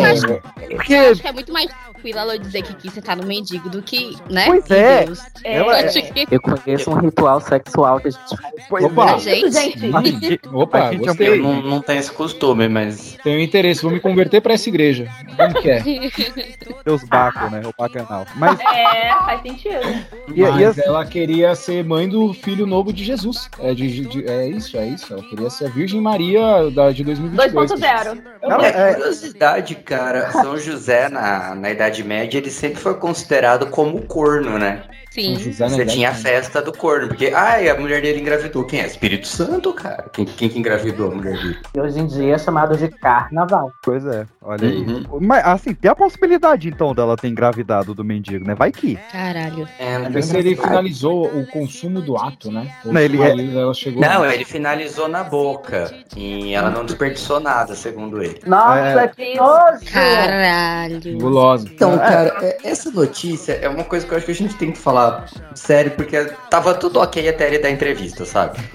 porque 0.77 0.95
Eu 1.07 1.13
acho 1.13 1.21
que 1.23 1.29
é 1.29 1.33
muito 1.33 1.53
mais 1.53 1.71
tranquilo 1.71 2.19
ela 2.19 2.39
dizer 2.39 2.63
que 2.63 2.75
quis 2.75 2.93
sentar 2.93 3.17
no 3.17 3.27
mendigo 3.27 3.69
do 3.69 3.83
que, 3.83 4.17
né? 4.31 4.47
Pois 4.47 4.71
é. 4.71 5.05
Ela- 5.45 5.81
Eu 5.81 5.87
acho 5.87 6.03
que- 6.13 6.27
Eu 6.31 6.41
conheço 6.41 6.91
um 6.91 6.95
ritual 6.95 7.41
sexual 7.41 8.01
que 8.01 8.09
a 8.09 8.11
gente 8.11 8.37
faz. 8.41 8.55
Pois 8.69 8.85
Opa. 8.85 9.15
A 9.15 9.19
gente, 9.19 9.51
Gente, 9.51 10.41
Opa, 10.53 10.79
A 10.79 10.93
gente 10.93 11.03
é 11.03 11.07
gostei. 11.07 11.29
Eu 11.29 11.43
não, 11.43 11.63
não 11.63 11.81
tenho 11.81 11.99
esse 12.01 12.13
costume, 12.13 12.69
mas 12.69 13.17
Tenho 13.25 13.41
interesse, 13.41 13.83
vou 13.83 13.91
me 13.91 14.01
converter 14.01 14.41
pra 14.41 14.55
essa 14.55 14.69
igreja. 14.69 15.09
Como 15.37 15.55
que 15.61 15.71
é? 15.71 15.83
Deus 16.85 17.05
Baco, 17.05 17.51
né? 17.51 17.61
O 17.65 17.73
bacanal. 17.77 18.27
Mas 18.37 18.59
é, 18.61 19.09
faz 19.25 19.43
sentido. 19.43 20.05
Mas 20.37 20.63
assim- 20.79 20.81
ela 20.89 21.05
queria 21.05 21.55
ser 21.55 21.85
mãe 21.85 22.09
do 22.09 22.33
filho 22.33 22.67
novo 22.67 22.93
de 22.93 23.05
Jesus. 23.05 23.49
É, 23.61 23.75
de- 23.75 24.07
de- 24.07 24.27
é 24.29 24.47
isso, 24.49 24.77
é 24.77 24.87
isso. 24.87 25.13
Ela 25.13 25.23
queria 25.23 25.51
ser 25.51 25.67
a 25.67 25.69
Virgem 25.71 26.01
Maria 26.01 26.71
da, 26.71 26.91
de 26.91 27.03
2022. 27.05 27.71
2.0. 27.73 28.23
ela 28.43 28.67
é 28.67 28.91
é, 28.91 28.95
curiosidade, 28.95 29.75
cara. 29.77 30.31
São 30.33 30.57
José, 30.59 30.88
na, 31.11 31.55
na 31.55 31.71
Idade 31.71 32.03
Média, 32.03 32.39
ele 32.39 32.51
sempre 32.51 32.81
foi 32.81 32.95
considerado 32.95 33.69
como 33.71 34.07
corno, 34.07 34.59
né? 34.59 34.85
Sim. 35.23 35.39
José 35.39 35.69
Você 35.69 35.75
idade 35.77 35.93
tinha 35.93 36.11
a 36.11 36.15
festa 36.15 36.63
do 36.63 36.73
corno, 36.73 37.09
porque, 37.09 37.33
ai, 37.35 37.69
a 37.69 37.79
mulher 37.79 38.01
dele 38.03 38.21
engravidou. 38.21 38.65
Quem 38.65 38.81
é? 38.81 38.87
Espírito 38.87 39.27
Santo, 39.27 39.73
cara. 39.73 40.05
Quem, 40.13 40.25
quem 40.25 40.49
que 40.49 40.59
engravidou 40.59 41.11
a 41.13 41.15
mulher 41.15 41.37
dele? 41.37 41.59
E 41.75 41.81
hoje 41.81 41.99
em 42.01 42.07
dia 42.07 42.35
é 42.35 42.39
chamado 42.39 42.77
de 42.77 42.89
carnaval. 42.89 43.71
Pois 43.83 44.05
é, 44.07 44.27
olha 44.43 44.69
aí. 44.69 44.79
Uhum. 44.79 45.19
Mas 45.21 45.45
assim, 45.45 45.75
tem 45.75 45.91
a 45.91 45.95
possibilidade 45.95 46.69
então 46.69 46.95
dela 46.95 47.17
ter 47.17 47.29
engravidado 47.29 47.95
do 47.95 48.05
mendigo, 48.05 48.47
né? 48.47 48.55
Vai 48.55 48.71
que. 48.73 48.97
Caralho. 49.13 49.69
É, 49.79 49.99
Mas 50.09 50.27
se 50.27 50.37
ele 50.37 50.57
finalizou 50.57 51.27
o 51.27 51.47
consumo 51.47 52.01
do 52.01 52.17
ato, 52.17 52.51
né? 52.51 52.73
Ou 52.85 52.93
Não, 52.93 53.01
ele 53.01 53.17
se 53.17 53.23
é- 53.23 53.61
Ela 53.61 53.75
chegou. 53.75 54.01
Não, 54.01 54.25
ele 54.25 54.45
finalizou 54.45 55.09
na 55.09 55.25
boca. 55.25 55.93
E 56.17 56.53
ela 56.55 56.71
não 56.71 56.85
desperdiçou 56.85 57.41
nada, 57.41 57.75
segundo 57.75 58.23
ele. 58.23 58.41
Nossa, 58.47 59.01
É. 59.03 59.09
que 59.09 59.35
nojo! 59.37 59.85
Caralho. 59.93 61.01
Gulosa. 61.19 61.69
Então, 61.73 61.97
cara, 61.99 62.37
é- 62.43 62.59
essa 62.65 62.91
notícia 62.91 63.53
é 63.55 63.69
uma 63.69 63.85
coisa 63.85 64.07
que 64.07 64.13
eu 64.13 64.17
acho 64.17 64.27
que 64.27 64.33
a 64.33 64.35
gente 64.35 64.55
tem 64.57 64.73
que 64.73 64.79
falar 64.79 65.08
sério, 65.55 65.93
porque 65.93 66.25
tava 66.51 66.75
tudo 66.75 67.01
ok 67.01 67.29
até 67.29 67.47
ele 67.49 67.59
dar 67.59 67.71
entrevista, 67.71 68.25
sabe? 68.25 68.59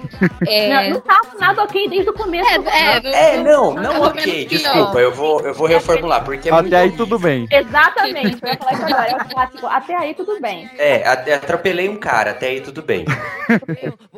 É, 0.46 0.68
Não, 0.68 0.90
não 0.90 1.00
tava 1.00 1.28
nada 1.38 1.62
ok 1.62 1.88
desde 1.88 2.10
o 2.10 2.12
começo. 2.12 2.50
é, 2.50 3.00
do- 3.00 3.08
É, 3.08 3.36
não, 3.42 3.74
não 3.74 3.92
Pelo 3.92 4.04
ok, 4.06 4.44
desculpa, 4.46 4.98
eu 5.00 5.12
vou, 5.12 5.40
eu 5.40 5.54
vou 5.54 5.66
reformular, 5.66 6.24
porque 6.24 6.48
é 6.48 6.52
muito 6.52 6.66
Até 6.66 6.76
aí 6.76 6.92
tudo 6.92 7.18
bem. 7.18 7.48
Exatamente, 7.50 8.38
eu 8.42 8.48
ia 8.50 8.56
falar 8.56 8.72
isso 8.72 8.82
agora. 8.84 9.10
É 9.10 9.16
o 9.16 9.24
clássico. 9.28 9.66
Até 9.66 9.96
aí 9.96 10.14
tudo 10.14 10.40
bem. 10.40 10.70
É, 10.78 11.06
até 11.06 11.34
atropelei 11.34 11.88
um 11.88 11.96
cara, 11.96 12.30
até 12.32 12.48
aí 12.48 12.60
tudo 12.60 12.82
bem. 12.82 13.04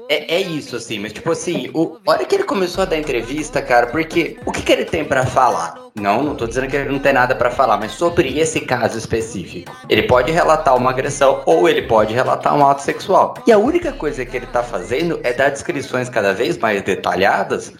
É, 0.08 0.36
é 0.36 0.40
isso, 0.40 0.76
assim, 0.76 1.00
mas 1.00 1.12
tipo 1.12 1.32
assim, 1.32 1.68
o, 1.74 1.98
a 2.06 2.12
hora 2.12 2.24
que 2.24 2.32
ele 2.36 2.44
começou 2.44 2.82
a 2.82 2.84
dar 2.84 2.96
entrevista, 2.96 3.60
cara, 3.60 3.88
porque 3.88 4.38
o 4.46 4.52
que, 4.52 4.62
que 4.62 4.72
ele 4.72 4.84
tem 4.84 5.04
pra 5.04 5.26
falar? 5.26 5.74
Não, 5.98 6.22
não 6.22 6.34
tô 6.34 6.46
dizendo 6.46 6.66
que 6.68 6.76
ele 6.76 6.90
não 6.92 6.98
tem 6.98 7.12
nada 7.12 7.34
pra 7.34 7.50
falar, 7.50 7.78
mas 7.78 7.92
sobre 7.92 8.38
esse 8.38 8.60
caso 8.60 8.98
específico. 8.98 9.72
Ele 9.88 10.02
pode 10.02 10.30
relatar 10.30 10.76
uma 10.76 10.90
agressão 10.90 11.42
ou 11.46 11.66
ele 11.68 11.82
pode 11.82 12.12
relatar 12.12 12.54
um 12.54 12.66
ato 12.66 12.82
sexual. 12.82 13.32
E 13.46 13.52
a 13.52 13.56
única 13.58 13.92
coisa 13.92 14.24
que 14.24 14.36
ele 14.36 14.46
tá 14.46 14.62
fazendo 14.62 15.18
é 15.22 15.32
dar 15.32 15.48
descrições 15.48 16.08
cada 16.10 16.34
vez 16.34 16.58
mais 16.58 16.82
detalhadas 16.82 17.72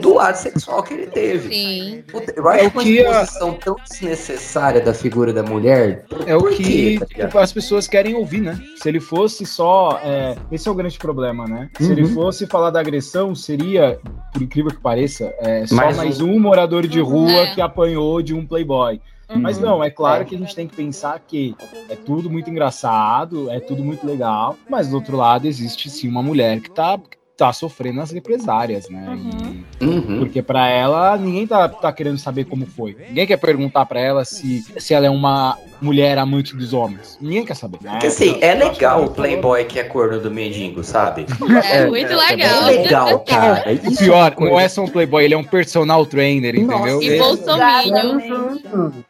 do 0.00 0.20
ato 0.20 0.38
sexual 0.38 0.82
que 0.84 0.94
ele 0.94 1.06
teve. 1.08 1.48
sim. 1.48 2.04
Puta, 2.10 2.32
Eu 2.36 2.48
acho 2.48 2.60
É 2.64 2.66
o 2.66 2.70
uma 2.70 2.82
que 2.82 3.04
a- 3.04 3.10
exposição 3.22 3.52
tão 3.54 3.76
desnecessária 3.88 4.80
da 4.80 4.94
figura 4.94 5.32
da 5.32 5.42
mulher. 5.42 6.04
É 6.26 6.36
o 6.36 6.44
que 6.44 6.62
quê, 6.62 6.96
tá 7.00 7.06
tipo, 7.06 7.38
as 7.38 7.52
pessoas 7.52 7.88
querem 7.88 8.14
ouvir, 8.14 8.40
né? 8.40 8.58
Se 8.76 8.88
ele 8.88 9.00
fosse 9.00 9.44
só. 9.44 10.00
é, 10.04 10.36
esse 10.52 10.68
é 10.68 10.70
o 10.70 10.74
grande 10.74 10.98
problema, 10.98 11.46
né? 11.46 11.68
Se 11.78 11.90
ele 11.90 12.02
Uhum. 12.02 12.14
fosse 12.14 12.46
falar 12.46 12.70
da 12.70 12.78
agressão, 12.80 13.34
seria, 13.34 13.98
por 14.32 14.42
incrível 14.42 14.70
que 14.70 14.80
pareça, 14.80 15.32
é, 15.40 15.66
só 15.66 15.74
Mais 15.74 15.96
mais, 15.96 16.20
um. 16.20 16.30
um 16.32 16.38
morador 16.40 16.86
de 16.86 17.00
rua 17.00 17.30
É. 17.32 17.54
que 17.54 17.63
apanhou 17.64 18.22
de 18.22 18.34
um 18.34 18.46
playboy. 18.46 19.00
Mas 19.36 19.56
Uhum. 19.56 19.64
não, 19.64 19.84
é 19.84 19.90
claro 19.90 20.22
É. 20.22 20.24
que 20.26 20.34
a 20.34 20.38
gente 20.38 20.54
tem 20.54 20.68
que 20.68 20.76
pensar 20.76 21.18
que 21.18 21.56
é 21.88 21.96
tudo 21.96 22.28
muito 22.30 22.50
engraçado, 22.50 23.50
é 23.50 23.58
tudo 23.58 23.82
muito 23.82 24.06
legal, 24.06 24.56
mas 24.68 24.88
do 24.88 24.96
outro 24.96 25.16
lado 25.16 25.46
existe 25.46 25.88
sim 25.90 26.08
uma 26.08 26.22
mulher 26.22 26.60
que 26.60 26.70
tá, 26.70 27.00
tá 27.36 27.52
sofrendo 27.52 28.00
as 28.00 28.10
represárias, 28.12 28.88
né? 28.88 29.06
Uhum. 29.08 29.64
E- 29.80 29.84
Uhum. 29.84 30.18
porque 30.20 30.40
pra 30.40 30.68
ela, 30.68 31.16
ninguém 31.16 31.46
tá, 31.46 31.68
tá 31.68 31.92
querendo 31.92 32.16
saber 32.18 32.44
como 32.44 32.64
foi. 32.64 32.96
Ninguém 33.08 33.26
quer 33.26 33.36
perguntar 33.38 33.84
pra 33.86 33.98
ela 34.00 34.24
se, 34.24 34.62
se 34.78 34.94
ela 34.94 35.06
é 35.06 35.10
uma 35.10 35.58
mulher 35.82 36.16
amante 36.16 36.54
dos 36.56 36.72
homens. 36.72 37.18
Ninguém 37.20 37.44
quer 37.44 37.54
saber. 37.56 37.78
Porque 37.78 38.06
assim, 38.06 38.38
é 38.40 38.54
legal 38.54 39.04
o 39.04 39.10
playboy 39.10 39.64
que 39.64 39.78
é 39.80 39.84
corno 39.84 40.20
do 40.20 40.30
mendigo, 40.30 40.84
sabe? 40.84 41.26
É 41.64 41.86
muito 41.86 42.12
É 42.12 42.16
legal. 42.16 42.64
legal, 42.66 43.20
cara. 43.20 43.64
O 43.68 43.88
Isso 43.90 43.98
pior, 43.98 44.32
é 44.32 44.36
uma 44.40 44.50
não 44.50 44.60
é 44.60 44.68
só 44.68 44.82
um 44.84 44.88
playboy, 44.88 45.24
ele 45.24 45.34
é 45.34 45.36
um 45.38 45.44
personal 45.44 46.06
trainer, 46.06 46.54
Nossa, 46.64 46.76
entendeu? 46.78 47.02
E 47.02 47.06
Ele- 47.08 47.18
bolsominion. 47.18 48.20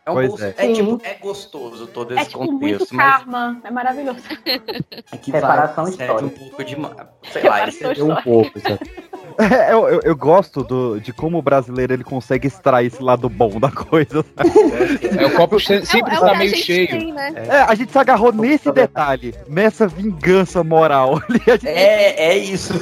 É, 0.06 0.10
um 0.10 0.14
Pois 0.14 0.30
gosto- 0.30 0.44
é. 0.44 0.54
é 0.56 0.72
tipo, 0.72 1.00
é 1.04 1.14
gostoso 1.14 1.86
todo 1.88 2.16
É 2.16 2.22
esse 2.22 2.30
tipo 2.30 2.44
muito 2.44 2.60
contexto, 2.72 2.94
mas 2.94 3.16
karma. 3.18 3.60
É 3.64 3.70
maravilhoso. 3.70 4.20
é 4.46 5.16
que 5.18 5.30
Reparação 5.30 5.84
vai, 5.84 5.92
excede 5.92 6.10
um 6.10 6.14
histórica. 6.16 6.38
pouco 6.40 6.64
de, 6.64 7.30
sei 7.32 7.42
lá, 7.48 7.62
ele 7.68 7.94
Deu 7.94 8.13
um 8.18 8.22
pouco, 8.22 8.60
sabe? 8.60 8.80
É, 9.36 9.72
eu, 9.72 9.88
eu, 9.88 10.00
eu 10.04 10.16
gosto 10.16 10.62
do, 10.62 11.00
de 11.00 11.12
como 11.12 11.38
o 11.38 11.42
brasileiro 11.42 11.92
ele 11.92 12.04
consegue 12.04 12.46
extrair 12.46 12.86
esse 12.86 13.02
lado 13.02 13.28
bom 13.28 13.58
da 13.58 13.68
coisa. 13.68 14.24
sabe? 14.36 15.18
É, 15.20 15.26
o 15.26 15.32
copo 15.32 15.58
che- 15.58 15.84
sempre 15.84 16.12
é, 16.12 16.14
é 16.14 16.18
está 16.18 16.34
meio 16.38 16.56
cheio. 16.56 16.86
tem, 16.88 17.12
né? 17.12 17.32
É, 17.48 17.56
a 17.62 17.74
gente 17.74 17.90
se 17.90 17.98
agarrou 17.98 18.32
nesse 18.32 18.70
detalhe, 18.70 19.34
nessa 19.48 19.88
vingança 19.88 20.62
moral. 20.62 21.20
ali, 21.28 21.40
A 21.50 21.56
gente, 21.56 21.66
É, 21.66 22.28
é 22.28 22.36
isso. 22.38 22.74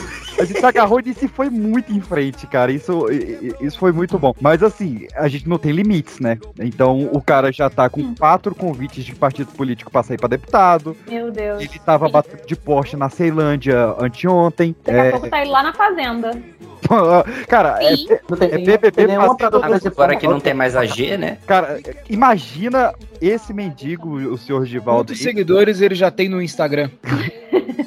A 0.43 0.45
gente 0.45 0.61
se 0.61 0.67
agarrou 0.67 1.01
e 1.01 1.15
foi 1.29 1.49
muito 1.51 1.93
em 1.93 2.01
frente, 2.01 2.47
cara. 2.47 2.71
Isso, 2.73 3.07
isso 3.61 3.79
foi 3.79 3.93
muito 3.93 4.19
bom. 4.19 4.35
Mas 4.41 4.63
assim, 4.63 5.07
a 5.15 5.29
gente 5.29 5.49
não 5.49 5.59
tem 5.59 5.73
limites, 5.73 6.19
né? 6.21 6.39
Então 6.59 7.09
o 7.13 7.21
cara 7.21 7.53
já 7.53 7.69
tá 7.71 7.89
com 7.89 8.15
quatro 8.15 8.55
convites 8.55 9.05
de 9.05 9.15
partido 9.15 9.53
político 9.53 9.91
pra 9.91 10.03
sair 10.03 10.19
pra 10.19 10.29
deputado. 10.29 10.97
Meu 11.09 11.31
Deus. 11.31 11.61
Ele 11.61 11.79
tava 11.85 12.09
batendo 12.09 12.47
de 12.47 12.57
Porsche 12.57 12.97
na 12.97 13.09
Ceilândia 13.09 13.95
anteontem. 13.99 14.75
Daqui 14.85 14.99
a 14.99 15.05
É, 15.05 15.11
pouco 15.11 15.29
tá 15.29 15.41
ele 15.41 15.51
lá 15.51 15.63
na 15.63 15.73
fazenda. 15.73 16.31
cara, 17.49 17.79
é, 17.83 17.97
Sim. 17.97 18.07
É 18.13 18.21
fazendo- 18.29 19.37
produtora 19.37 19.81
de 19.81 19.89
Agora 19.89 20.17
que 20.17 20.27
não 20.27 20.41
tem 20.41 20.53
mais 20.55 20.75
a 20.77 20.85
G, 20.85 21.17
né? 21.17 21.39
cara, 21.47 21.81
imagina 22.09 22.93
esse 23.29 23.53
mendigo, 23.55 24.11
o 24.17 24.37
senhor 24.39 24.65
Givaldo. 24.67 25.05
Quantos 25.05 25.21
seguidores 25.23 25.81
ele 25.81 25.95
já 25.95 26.11
tem 26.11 26.29
no 26.29 26.41
Instagram? 26.43 26.91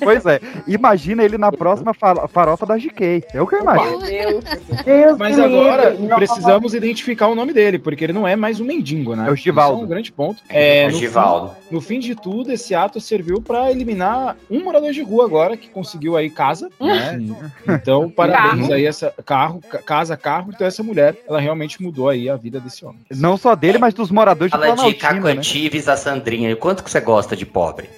Pois 0.03 0.25
é, 0.25 0.39
imagina 0.67 1.23
ele 1.23 1.37
na 1.37 1.51
próxima 1.51 1.93
fa- 1.93 2.27
farofa 2.27 2.65
da 2.65 2.77
GK. 2.77 3.23
É 3.33 3.41
o 3.41 3.47
que 3.47 3.55
eu 3.55 3.61
imagino. 3.61 3.99
Meu 3.99 3.99
Deus. 4.01 4.43
Deus 4.85 5.17
Mas 5.17 5.39
agora 5.39 5.95
precisamos 6.15 6.73
identificar 6.73 7.27
o 7.27 7.33
nome 7.35 7.53
dele, 7.53 7.79
porque 7.79 8.03
ele 8.03 8.13
não 8.13 8.27
é 8.27 8.35
mais 8.35 8.59
um 8.59 8.65
mendigo, 8.65 9.15
né? 9.15 9.27
É 9.27 9.31
o 9.31 9.35
Givaldo. 9.35 9.75
Isso 9.77 9.81
é 9.81 9.85
um 9.85 9.89
grande 9.89 10.11
ponto. 10.11 10.43
É, 10.49 10.87
o 10.87 10.91
no 10.91 10.97
Givaldo. 10.97 11.51
No 11.71 11.81
fim 11.81 11.99
de 11.99 12.13
tudo, 12.13 12.51
esse 12.51 12.75
ato 12.75 12.99
serviu 12.99 13.41
para 13.41 13.71
eliminar 13.71 14.35
um 14.49 14.63
morador 14.63 14.91
de 14.91 15.01
rua 15.01 15.25
agora 15.25 15.57
que 15.57 15.69
conseguiu 15.69 16.15
aí 16.15 16.29
casa, 16.29 16.69
né? 16.79 17.19
Então, 17.67 18.09
parabéns 18.11 18.61
Carro. 18.67 18.73
aí 18.73 18.85
essa 18.85 19.13
carro, 19.25 19.61
ca- 19.67 19.79
casa, 19.79 20.15
carro. 20.17 20.51
Então 20.53 20.67
essa 20.67 20.83
mulher, 20.83 21.15
ela 21.27 21.39
realmente 21.39 21.81
mudou 21.81 22.09
aí 22.09 22.29
a 22.29 22.35
vida 22.35 22.59
desse 22.59 22.85
homem. 22.85 22.99
Não 23.15 23.37
só 23.37 23.55
dele, 23.55 23.77
mas 23.79 23.93
dos 23.93 24.11
moradores 24.11 24.51
de 24.51 24.57
Planaltina, 24.57 24.93
Caco 25.25 25.27
né? 25.27 25.31
Antives, 25.33 25.87
a 25.87 25.97
Sandrinha. 25.97 26.51
E 26.51 26.55
quanto 26.55 26.83
que 26.83 26.91
você 26.91 27.01
gosta 27.01 27.35
de 27.35 27.45
pobre? 27.45 27.89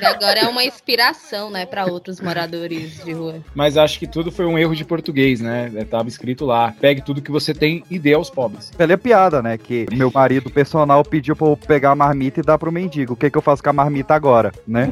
Agora 0.00 0.40
é 0.40 0.48
uma 0.48 0.64
inspiração, 0.64 1.50
né, 1.50 1.66
pra 1.66 1.86
outros 1.86 2.20
moradores 2.20 3.02
de 3.04 3.12
rua. 3.12 3.36
Mas 3.54 3.76
acho 3.76 3.98
que 3.98 4.06
tudo 4.06 4.30
foi 4.30 4.46
um 4.46 4.58
erro 4.58 4.76
de 4.76 4.84
português, 4.84 5.40
né? 5.40 5.70
É, 5.74 5.84
Tava 5.84 6.08
escrito 6.08 6.44
lá: 6.44 6.74
pegue 6.80 7.02
tudo 7.02 7.22
que 7.22 7.30
você 7.30 7.52
tem 7.52 7.82
e 7.90 7.98
dê 7.98 8.14
aos 8.14 8.30
pobres. 8.30 8.70
Ela 8.78 8.92
é 8.92 8.96
piada, 8.96 9.42
né? 9.42 9.58
Que 9.58 9.86
meu 9.90 10.10
marido 10.12 10.50
personal 10.50 11.04
pediu 11.04 11.34
pra 11.34 11.48
eu 11.48 11.56
pegar 11.56 11.90
a 11.90 11.96
marmita 11.96 12.40
e 12.40 12.42
dar 12.42 12.58
pro 12.58 12.70
mendigo. 12.70 13.14
O 13.14 13.16
que, 13.16 13.30
que 13.30 13.38
eu 13.38 13.42
faço 13.42 13.62
com 13.62 13.70
a 13.70 13.72
marmita 13.72 14.14
agora, 14.14 14.52
né? 14.66 14.90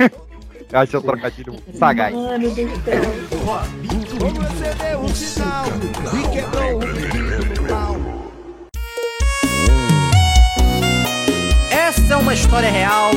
Acho 0.72 0.98
um 0.98 1.02
trocadilho 1.02 1.56
sagaz. 1.74 2.14
Mano 2.14 2.48
do 2.48 2.54
céu. 2.84 3.02
Como 4.20 4.34
você 4.34 4.74
deu 4.74 5.00
um 5.00 5.08
sinal 5.08 5.64
e 6.14 6.28
quebrou 6.32 6.78
o 6.78 7.19
uma 12.30 12.34
história 12.34 12.70
real 12.70 13.10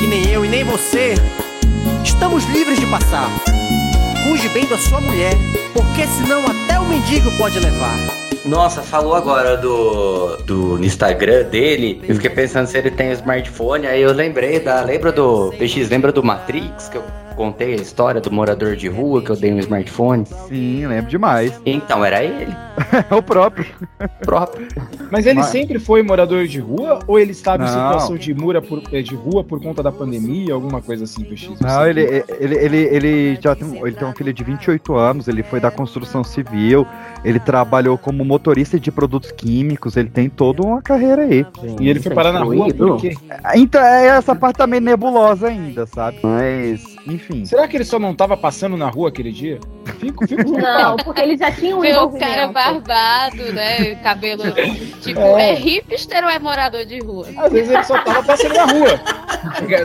que 0.00 0.06
nem 0.08 0.28
eu 0.32 0.44
e 0.44 0.48
nem 0.48 0.64
você 0.64 1.14
estamos 2.02 2.44
livres 2.46 2.76
de 2.80 2.84
passar. 2.86 3.30
Cuide 4.24 4.48
bem 4.48 4.66
da 4.66 4.76
sua 4.76 5.00
mulher, 5.00 5.32
porque 5.72 6.04
senão 6.08 6.42
até 6.44 6.76
o 6.76 6.84
mendigo 6.86 7.30
pode 7.38 7.60
levar. 7.60 7.96
Nossa, 8.44 8.82
falou 8.82 9.14
agora 9.14 9.56
do, 9.56 10.38
do 10.38 10.84
Instagram 10.84 11.44
dele. 11.44 12.02
Eu 12.08 12.16
fiquei 12.16 12.30
pensando 12.30 12.66
se 12.66 12.76
ele 12.76 12.90
tem 12.90 13.12
smartphone. 13.12 13.86
Aí 13.86 14.02
eu 14.02 14.12
lembrei 14.12 14.58
da. 14.58 14.82
Lembra 14.82 15.12
do. 15.12 15.52
PX, 15.56 15.88
lembra 15.88 16.10
do 16.10 16.24
Matrix? 16.24 16.88
Que 16.88 16.96
eu 16.96 17.04
contei 17.36 17.74
a 17.74 17.76
história 17.76 18.20
do 18.20 18.32
morador 18.32 18.74
de 18.74 18.88
rua 18.88 19.22
que 19.22 19.30
eu 19.30 19.36
dei 19.36 19.52
um 19.52 19.58
smartphone? 19.58 20.24
Sim, 20.48 20.86
lembro 20.86 21.10
demais. 21.10 21.60
Então, 21.66 22.04
era 22.04 22.24
ele 22.24 22.52
É 23.10 23.14
o 23.14 23.22
próprio. 23.22 23.66
próprio. 24.24 24.66
Mas 25.10 25.26
ele 25.26 25.40
Mas- 25.40 25.46
sempre 25.46 25.78
foi 25.78 26.02
morador 26.02 26.46
de 26.46 26.58
rua 26.58 26.98
ou 27.06 27.18
ele 27.18 27.32
estava 27.32 27.62
em 27.64 27.68
situação 27.68 28.16
de, 28.16 28.34
mura 28.34 28.60
por, 28.62 28.82
eh, 28.90 29.02
de 29.02 29.14
rua 29.14 29.44
por 29.44 29.60
conta 29.62 29.82
da 29.82 29.92
pandemia, 29.92 30.54
alguma 30.54 30.80
coisa 30.82 31.04
assim, 31.04 31.22
PX? 31.24 31.60
Não, 31.60 31.86
ele, 31.86 32.24
ele, 32.40 32.54
ele, 32.56 32.76
ele 32.78 33.38
já 33.40 33.54
tem, 33.54 33.66
um- 33.68 33.86
ele 33.86 33.94
tem 33.96 34.08
um 34.08 34.12
filho 34.14 34.32
de 34.32 34.42
28 34.42 34.94
anos, 34.96 35.28
ele 35.28 35.42
foi 35.42 35.60
da 35.60 35.70
construção 35.70 36.24
civil, 36.24 36.86
ele 37.24 37.38
trabalhou 37.38 37.96
como 37.98 38.24
motorista 38.24 38.80
de 38.80 38.90
produtos 38.90 39.30
químicos, 39.30 39.96
ele 39.96 40.08
tem 40.08 40.28
toda 40.28 40.62
uma 40.62 40.80
carreira 40.80 41.22
aí. 41.22 41.44
E 41.80 41.88
ele 41.88 42.00
foi 42.00 42.14
parar 42.14 42.32
na 42.32 42.40
rua 42.42 42.72
por 42.72 42.96
quê? 43.00 43.14
Então, 43.54 43.80
é 43.82 44.06
essa 44.08 44.34
parte 44.34 44.56
também 44.56 44.80
nebulosa 44.80 45.48
ainda, 45.48 45.86
sabe? 45.86 46.18
Mas, 46.22 46.95
enfim. 47.06 47.44
Será 47.44 47.68
que 47.68 47.76
ele 47.76 47.84
só 47.84 47.98
não 47.98 48.14
tava 48.14 48.36
passando 48.36 48.76
na 48.76 48.88
rua 48.88 49.08
aquele 49.08 49.30
dia? 49.30 49.60
Fico, 49.98 50.26
fico 50.26 50.50
Não, 50.50 50.96
porque 50.96 51.20
eles 51.20 51.38
já 51.38 51.50
tinham 51.52 51.78
um 51.80 52.04
o 52.04 52.18
cara 52.18 52.48
barbado, 52.48 53.52
né? 53.52 53.94
Cabelo. 53.96 54.42
Tipo, 55.00 55.20
É. 55.20 55.50
é. 55.50 55.54
hipster 55.54 56.24
ou 56.24 56.30
é 56.30 56.38
morador 56.38 56.84
de 56.84 56.98
rua? 56.98 57.28
Às 57.36 57.52
vezes 57.52 57.70
ele 57.70 57.84
só 57.84 58.02
tava 58.02 58.22
passando 58.22 58.54
na 58.54 58.64
rua. 58.64 59.00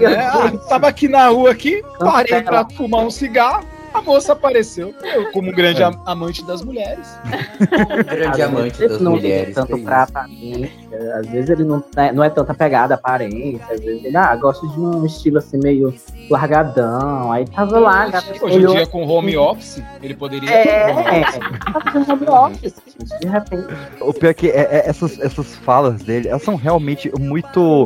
Né? 0.01 0.15
Ah, 0.17 0.51
tava 0.67 0.87
aqui 0.87 1.07
na 1.07 1.27
rua 1.27 1.51
aqui, 1.51 1.83
parei 1.99 2.41
pra 2.41 2.67
fumar 2.69 3.01
um 3.05 3.11
cigarro, 3.11 3.63
a 3.93 4.01
moça 4.01 4.33
apareceu. 4.33 4.93
Eu, 5.03 5.31
como 5.31 5.49
um 5.49 5.53
grande 5.53 5.81
am- 5.83 6.01
amante 6.05 6.43
das 6.45 6.61
mulheres. 6.63 7.07
Grande 8.05 8.41
Às 8.41 8.47
amante 8.49 8.87
das 8.87 9.01
não 9.01 9.11
mulheres. 9.13 9.53
tanto 9.55 9.75
que 9.75 9.81
pra 9.83 10.03
aparência, 10.03 10.71
às 11.19 11.27
vezes 11.27 11.49
ele 11.49 11.63
não 11.63 11.83
é, 11.95 12.11
não 12.11 12.23
é 12.23 12.29
tanta 12.29 12.53
pegada 12.53 12.95
aparência, 12.95 13.65
às 13.69 13.79
vezes 13.79 14.05
ele, 14.05 14.15
ah, 14.17 14.35
gosta 14.35 14.67
de 14.67 14.79
um 14.79 15.05
estilo 15.05 15.37
assim 15.39 15.57
meio 15.57 15.93
largadão, 16.29 17.31
aí 17.31 17.45
tava 17.45 17.79
lá, 17.79 18.07
gata, 18.09 18.27
Hoje 18.41 18.57
em 18.57 18.65
dia, 18.65 18.87
com 18.87 19.05
home 19.05 19.35
office, 19.37 19.81
ele 20.01 20.15
poderia. 20.15 20.49
É, 20.49 21.23
tava 21.65 21.81
fazendo 21.91 22.11
home 22.13 22.27
office, 22.29 22.75
gente, 22.99 23.19
de 23.19 23.27
repente. 23.27 23.67
O 24.01 24.13
pior 24.13 24.29
é 24.29 24.33
que 24.33 24.49
é- 24.49 24.67
é- 24.71 24.89
essas, 24.89 25.19
essas 25.19 25.55
falas 25.57 26.01
dele, 26.01 26.27
elas 26.29 26.43
são 26.43 26.55
realmente 26.55 27.11
muito 27.19 27.85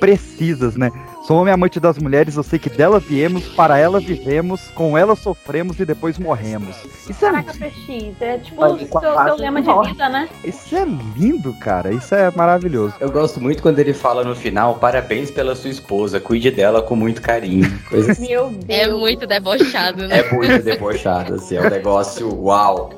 precisas, 0.00 0.76
né? 0.76 0.90
Sou 1.22 1.36
homem 1.40 1.54
amante 1.54 1.78
das 1.78 1.98
mulheres, 1.98 2.36
eu 2.36 2.42
sei 2.42 2.58
que 2.58 2.68
dela 2.68 2.98
viemos, 2.98 3.46
para 3.54 3.78
ela 3.78 4.00
vivemos, 4.00 4.68
com 4.74 4.98
ela 4.98 5.14
sofremos 5.14 5.78
e 5.78 5.84
depois 5.84 6.18
morremos. 6.18 6.74
Isso 7.08 7.24
é, 7.24 7.30
Caraca, 7.30 7.52
PX, 7.52 8.20
é 8.20 8.38
tipo 8.38 8.64
o 8.64 8.78
seu, 8.78 9.00
seu 9.00 9.36
lema 9.36 9.60
de 9.60 9.68
de 9.68 9.72
morte. 9.72 9.92
vida, 9.92 10.08
né? 10.08 10.28
isso 10.44 10.74
é 10.74 10.84
lindo, 11.16 11.52
cara. 11.60 11.92
Isso 11.92 12.12
é 12.12 12.28
maravilhoso. 12.32 12.94
Eu 12.98 13.10
gosto 13.12 13.40
muito 13.40 13.62
quando 13.62 13.78
ele 13.78 13.94
fala 13.94 14.24
no 14.24 14.34
final, 14.34 14.74
parabéns 14.76 15.30
pela 15.30 15.54
sua 15.54 15.70
esposa, 15.70 16.18
cuide 16.18 16.50
dela 16.50 16.82
com 16.82 16.96
muito 16.96 17.22
carinho. 17.22 17.70
Coisa 17.88 18.12
assim. 18.12 18.28
Meu 18.28 18.50
Deus. 18.50 18.64
É 18.68 18.88
muito 18.92 19.24
debochado, 19.24 20.08
né? 20.08 20.18
É 20.18 20.32
muito 20.32 20.62
debochado, 20.64 21.34
assim, 21.34 21.54
é 21.56 21.60
um 21.60 21.70
negócio 21.70 22.34
uau. 22.42 22.90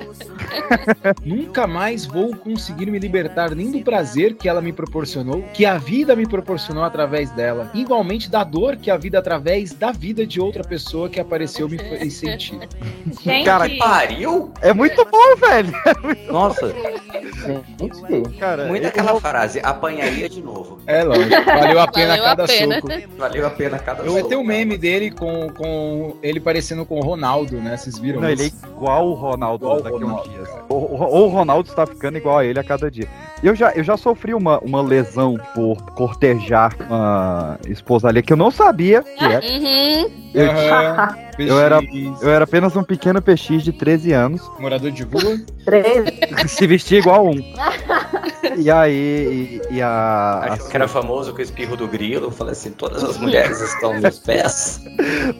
Nunca 1.24 1.66
mais 1.66 2.06
vou 2.06 2.34
conseguir 2.36 2.90
me 2.90 2.98
libertar 2.98 3.54
nem 3.54 3.70
do 3.70 3.80
prazer 3.80 4.34
que 4.34 4.48
ela 4.48 4.60
me 4.60 4.72
proporcionou, 4.72 5.42
que 5.54 5.64
a 5.66 5.78
vida 5.78 6.14
me 6.16 6.26
proporcionou 6.26 6.84
através 6.84 7.30
dela. 7.30 7.70
Igualmente 7.74 8.13
da 8.30 8.42
dor 8.44 8.76
que 8.76 8.90
a 8.90 8.96
vida 8.96 9.18
através 9.18 9.72
da 9.72 9.92
vida 9.92 10.26
de 10.26 10.40
outra 10.40 10.62
pessoa 10.64 11.08
que 11.08 11.20
apareceu 11.20 11.68
me 11.68 11.78
fez 11.78 12.14
sentir. 12.14 12.58
Gente, 13.22 13.44
Cara, 13.44 13.68
Pariu? 13.78 14.52
É 14.62 14.72
muito 14.72 15.04
bom, 15.04 15.36
velho. 15.36 15.72
Nossa, 16.30 16.68
Gente, 17.78 18.38
Cara, 18.38 18.66
muito 18.66 18.82
eu- 18.84 18.88
aquela 18.88 19.20
frase, 19.20 19.60
apanharia 19.62 20.28
de 20.28 20.40
novo. 20.42 20.78
É 20.86 21.02
lógico, 21.02 21.44
valeu 21.44 21.80
a 21.80 21.88
pena 21.88 22.08
Valeu 22.16 22.24
a 22.24 22.28
cada 22.28 22.46
pena. 22.46 22.74
soco. 22.76 22.88
Valeu 23.18 23.46
a 23.46 23.50
pena 23.50 23.78
cada 23.78 24.02
Eu 24.02 24.12
soco. 24.14 24.28
tenho 24.28 24.40
um 24.40 24.44
meme 24.44 24.76
dele 24.78 25.10
com, 25.10 25.48
com 25.50 26.16
ele 26.22 26.40
parecendo 26.40 26.84
com 26.86 26.98
o 26.98 27.02
Ronaldo, 27.02 27.56
né? 27.60 27.76
Vocês 27.76 27.98
viram? 27.98 28.20
Não, 28.20 28.28
ele 28.30 28.42
é 28.42 28.46
isso? 28.46 28.64
igual 28.66 29.08
o 29.08 29.14
Ronaldo 29.14 29.64
Igual 29.64 29.78
o 29.78 29.82
daqui 29.82 29.96
a 29.96 30.00
Ronaldo. 30.00 30.28
uns 30.30 30.34
dias. 30.34 30.48
Ou 30.68 30.94
ou 31.00 31.26
o 31.26 31.28
Ronaldo 31.28 31.68
está 31.68 31.86
ficando 31.86 32.18
igual 32.18 32.38
a 32.38 32.44
ele 32.44 32.58
a 32.58 32.64
cada 32.64 32.90
dia. 32.90 33.08
Eu 33.42 33.54
já, 33.54 33.72
eu 33.72 33.84
já 33.84 33.96
sofri 33.96 34.32
uma, 34.32 34.58
uma 34.60 34.80
lesão 34.80 35.36
por 35.54 35.76
cortejar 35.92 36.74
uma 36.88 37.58
esposa 37.68 38.03
ali 38.06 38.22
que 38.22 38.32
eu 38.32 38.36
não 38.36 38.50
sabia 38.50 39.02
que 39.02 39.24
era. 39.24 39.44
Uhum. 39.44 40.24
Eu, 40.34 40.50
Aham, 40.50 41.16
eu 41.38 41.60
era- 41.60 41.80
eu 42.22 42.30
era 42.30 42.44
apenas 42.44 42.74
um 42.74 42.82
pequeno 42.82 43.22
PX 43.22 43.62
de 43.62 43.72
13 43.72 44.12
anos, 44.12 44.42
morador 44.58 44.90
de 44.90 45.04
rua. 45.04 45.38
três. 45.64 46.04
se 46.50 46.66
vestia 46.66 46.98
igual 46.98 47.26
um. 47.28 47.34
E 48.56 48.70
aí, 48.70 49.60
e, 49.70 49.76
e 49.76 49.82
a. 49.82 50.40
Achou 50.52 50.66
a 50.66 50.70
que 50.70 50.76
era 50.76 50.86
famoso 50.86 51.32
com 51.32 51.38
o 51.38 51.42
espirro 51.42 51.76
do 51.76 51.88
grilo. 51.88 52.26
Eu 52.26 52.30
falei 52.30 52.52
assim, 52.52 52.70
todas 52.70 53.02
as 53.02 53.16
mulheres 53.16 53.60
estão 53.60 53.98
meus 53.98 54.18
pés. 54.20 54.80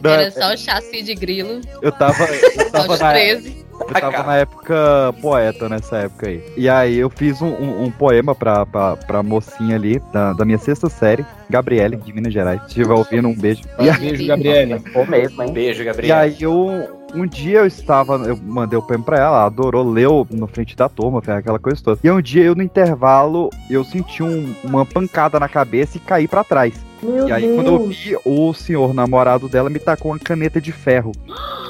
da- 0.01 0.21
Era 0.21 0.31
só 0.31 0.53
o 0.53 0.57
chassi 0.57 1.01
de 1.01 1.13
grilo, 1.15 1.61
eu 1.81 1.91
tava, 1.93 2.25
eu 2.25 2.71
tava 2.71 2.97
na, 2.97 3.11
13. 3.11 3.64
Eu 3.79 3.87
tava 4.01 4.23
na 4.23 4.35
época 4.37 5.13
poeta 5.21 5.67
nessa 5.69 5.97
época 5.97 6.27
aí. 6.27 6.43
E 6.57 6.67
aí 6.69 6.97
eu 6.97 7.09
fiz 7.09 7.41
um, 7.41 7.47
um- 7.47 7.83
um 7.85 7.91
poema 7.91 8.33
pra, 8.33 8.65
pra, 8.65 8.95
pra 8.95 9.21
mocinha 9.23 9.75
ali, 9.75 10.01
da, 10.13 10.33
da 10.33 10.45
minha 10.45 10.57
sexta 10.57 10.89
série, 10.89 11.25
Gabriele, 11.49 11.97
de 11.97 12.13
Minas 12.13 12.33
Gerais. 12.33 12.61
Se 12.61 12.67
estiver 12.67 12.93
ouvindo, 12.93 13.27
um 13.27 13.35
beijo. 13.35 13.61
E, 13.79 13.89
aí- 13.89 13.99
Beijo, 13.99 14.27
Gabriele. 14.27 14.79
Ficou 14.79 15.05
mesmo, 15.05 15.43
hein? 15.43 15.51
Beijo, 15.53 15.81
e 15.81 15.85
Gabriel. 15.85 16.17
aí 16.17 16.35
eu. 16.41 16.95
Um 17.13 17.25
dia 17.25 17.59
eu 17.59 17.65
estava, 17.65 18.15
eu 18.27 18.35
mandei 18.43 18.77
o 18.77 18.81
poema 18.81 19.03
pra 19.03 19.17
ela, 19.17 19.27
ela 19.37 19.45
adorou, 19.45 19.89
leu 19.89 20.27
na 20.31 20.47
frente 20.47 20.75
da 20.75 20.89
turma, 20.89 21.19
aquela 21.25 21.59
coisa 21.59 21.81
toda. 21.81 21.97
E 22.03 22.11
um 22.11 22.21
dia 22.21 22.43
eu, 22.43 22.55
no 22.55 22.61
intervalo, 22.63 23.49
eu 23.69 23.85
senti 23.85 24.21
um- 24.21 24.53
uma 24.65 24.85
pancada 24.85 25.39
na 25.39 25.47
cabeça 25.47 25.95
e 25.95 25.99
caí 26.01 26.27
pra 26.27 26.43
trás. 26.43 26.73
Meu 27.03 27.27
E 27.27 27.31
aí, 27.31 27.43
Deus. 27.43 27.55
quando 27.55 27.67
eu 27.71 27.87
vi, 27.87 28.17
o 28.25 28.53
senhor 28.53 28.93
namorado 28.93 29.47
dela 29.49 29.69
me 29.69 29.79
tacou 29.79 30.11
uma 30.11 30.19
caneta 30.19 30.59
de 30.61 30.71
ferro. 30.71 31.11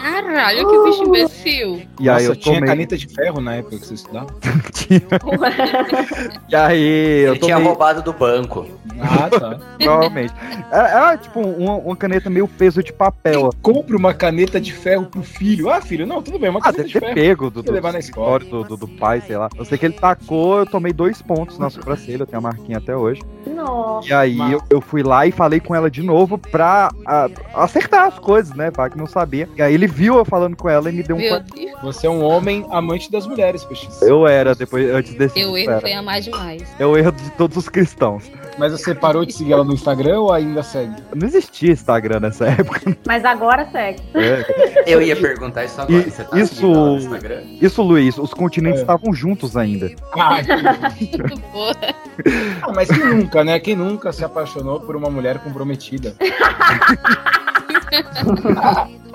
Caralho, 0.02 0.68
que 0.70 0.84
bicho 0.84 1.04
imbecil. 1.04 1.82
E 2.00 2.06
Nossa, 2.06 2.20
aí 2.20 2.26
eu 2.26 2.36
tinha 2.36 2.56
tomei. 2.56 2.70
caneta 2.70 2.98
de 2.98 3.08
ferro 3.08 3.42
na 3.42 3.56
época 3.56 3.78
que 3.80 3.86
você 3.88 3.94
estudava? 3.96 4.28
E 6.50 6.56
aí 6.56 7.22
eu 7.26 7.32
Ele 7.34 7.40
tinha 7.40 7.56
tomei. 7.56 7.68
roubado 7.70 8.02
do 8.04 8.14
banco. 8.14 8.66
Ah, 9.00 9.30
tá. 9.30 9.60
Provavelmente. 9.80 10.34
Era, 10.72 10.88
era, 10.90 11.18
tipo 11.18 11.40
uma, 11.42 11.74
uma 11.76 11.96
caneta 11.96 12.30
meio 12.30 12.48
peso 12.48 12.84
de 12.84 12.94
papel. 12.94 13.50
Compre 13.62 13.96
uma 13.96 14.14
caneta 14.14 14.60
de 14.62 14.72
ferro 14.72 15.06
pro 15.08 15.24
filho. 15.24 15.70
Ah, 15.70 15.82
filho, 15.82 16.06
não, 16.06 16.22
tudo 16.22 16.38
bem, 16.40 16.50
uma 16.50 16.60
Ah, 16.60 16.64
caneta 16.72 16.84
deve 16.84 16.90
de 16.90 16.94
ter 16.94 17.00
ferro. 17.02 17.16
pego 17.16 17.50
do, 17.50 17.64
Você 17.64 17.72
levar 17.72 17.94
na 17.94 18.00
escola. 18.00 18.40
do, 18.40 18.64
do, 18.64 18.78
do 18.78 18.88
pai, 18.88 19.22
sei 19.26 19.38
lá. 19.38 19.50
Eu 19.58 19.66
sei 19.66 19.78
que 19.78 19.86
ele 19.86 19.96
tacou, 19.96 20.60
eu 20.60 20.66
tomei 20.66 20.94
dois 20.94 21.22
pontos 21.22 21.58
na 21.58 21.70
sobrancelha, 21.70 22.22
eu 22.24 22.28
tenho 22.28 22.40
a 22.40 22.42
marquinha 22.42 22.78
até 22.78 22.96
hoje. 22.96 23.22
Nossa. 23.48 24.08
E 24.08 24.14
aí 24.14 24.52
eu, 24.52 24.62
eu 24.70 24.82
fui 24.82 25.02
lá 25.04 25.15
e 25.26 25.32
falei 25.32 25.60
com 25.60 25.76
ela 25.76 25.90
de 25.90 26.02
novo 26.02 26.38
pra 26.38 26.90
ah, 27.06 27.30
acertar 27.54 28.08
as 28.08 28.18
coisas, 28.18 28.56
né? 28.56 28.72
Pra 28.72 28.90
que 28.90 28.98
não 28.98 29.06
sabia. 29.06 29.48
E 29.56 29.62
aí 29.62 29.74
ele 29.74 29.86
viu 29.88 30.16
eu 30.18 30.26
falando 30.26 30.56
com 30.56 30.68
ela 30.68 30.90
e 30.90 30.94
me 30.94 31.04
deu 31.04 31.16
um. 31.16 31.20
Meu 31.20 31.40
pa- 31.40 31.46
Deus, 31.56 31.72
Você 31.84 32.08
é 32.08 32.10
um 32.10 32.24
homem 32.24 32.66
amante 32.72 33.12
das 33.12 33.28
mulheres, 33.28 33.64
PX. 33.64 34.02
Eu 34.02 34.26
era, 34.28 34.56
depois, 34.56 34.90
antes 34.92 35.14
desse. 35.14 35.40
eu 35.40 35.56
erro 35.56 35.72
era. 35.72 35.82
foi 35.82 35.94
amar 35.94 36.22
demais. 36.22 36.64
É 36.80 36.86
o 36.86 36.98
erro 36.98 37.12
de 37.12 37.30
todos 37.32 37.56
os 37.58 37.70
cristãos. 37.70 38.24
Mas 38.58 38.72
você 38.72 38.96
parou 38.96 39.26
de 39.26 39.34
seguir 39.34 39.52
ela 39.52 39.64
no 39.66 39.74
Instagram 39.74 40.22
ou 40.22 40.32
ainda 40.32 40.64
segue? 40.64 40.96
Não 41.14 41.28
existia 41.28 41.72
Instagram 41.74 42.22
nessa 42.22 42.46
época. 42.48 42.98
Mas 43.06 43.26
agora 43.26 43.68
segue. 43.72 44.02
É. 44.16 44.84
Eu 44.88 45.02
ia 45.02 45.16
perguntar 45.16 45.66
isso 45.66 45.80
agora. 45.82 46.00
E- 46.00 46.10
Você 46.10 46.24
tá 46.24 46.40
isso-? 46.40 46.66
Isso, 47.62 47.82
Luiz, 47.84 48.18
os 48.18 48.34
continentes 48.34 48.80
É. 48.80 48.84
estavam 48.84 49.14
juntos 49.14 49.58
ainda. 49.58 49.92
Ah, 50.18 50.38
boa. 51.52 51.74
ah, 52.62 52.72
mas 52.74 52.88
quem 52.90 53.06
nunca, 53.06 53.44
né? 53.44 53.60
Quem 53.60 53.76
nunca 53.76 54.12
se 54.14 54.24
apaixonou 54.24 54.80
por 54.80 54.96
uma 54.96 55.05
mulher 55.10 55.40
comprometida? 55.40 56.16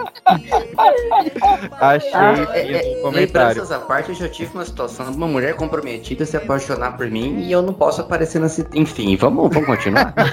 Achei 1.80 2.11
Ah, 2.14 2.35
É, 2.54 2.72
é, 2.72 3.02
comentário. 3.02 3.48
lembranças 3.48 3.72
à 3.72 3.78
parte, 3.80 4.09
eu 4.11 4.14
já 4.14 4.28
tive 4.28 4.50
uma 4.54 4.64
situação 4.64 5.11
de 5.11 5.16
uma 5.16 5.26
mulher 5.26 5.54
comprometida 5.56 6.24
se 6.24 6.37
apaixonar 6.37 6.96
por 6.96 7.11
mim 7.11 7.40
e 7.40 7.52
eu 7.52 7.61
não 7.62 7.72
posso 7.72 8.00
aparecer 8.00 8.40
nesse. 8.40 8.66
Enfim, 8.74 9.16
vamos, 9.16 9.50
vamos 9.52 9.66
continuar? 9.66 10.14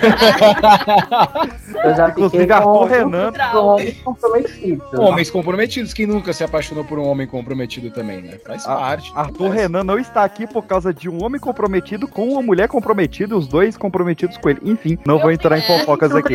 Eu 1.84 1.96
já 1.96 2.10
Inclusive, 2.10 2.52
Arthur 2.52 2.86
Renan. 2.86 3.32
com 3.52 3.58
homens 3.58 4.02
comprometidos. 4.02 4.94
Homens 5.00 5.30
comprometidos. 5.30 5.94
Quem 5.94 6.08
nunca 6.08 6.34
se 6.34 6.44
apaixonou 6.44 6.84
por 6.84 6.98
um 6.98 7.08
homem 7.08 7.28
comprometido 7.28 7.92
também, 7.92 8.22
né? 8.22 8.38
Faz 8.46 8.66
Ah, 8.66 8.76
parte. 8.76 9.12
Arthur 9.16 9.50
Renan 9.50 9.84
não 9.84 10.00
está 10.00 10.24
aqui 10.24 10.48
por 10.48 10.64
causa 10.66 10.94
de 10.94 11.08
um 11.10 11.24
homem 11.24 11.40
comprometido 11.40 12.08
com 12.08 12.28
uma 12.30 12.42
mulher 12.42 12.68
comprometida, 12.68 13.36
os 13.38 13.48
dois 13.48 13.78
comprometidos 13.78 14.38
com 14.38 14.50
ele. 14.50 14.60
Enfim, 14.64 14.98
não 15.06 15.20
vou 15.20 15.32
entrar 15.32 15.58
em 15.58 15.62
fofocas 15.62 16.14
aqui. 16.16 16.34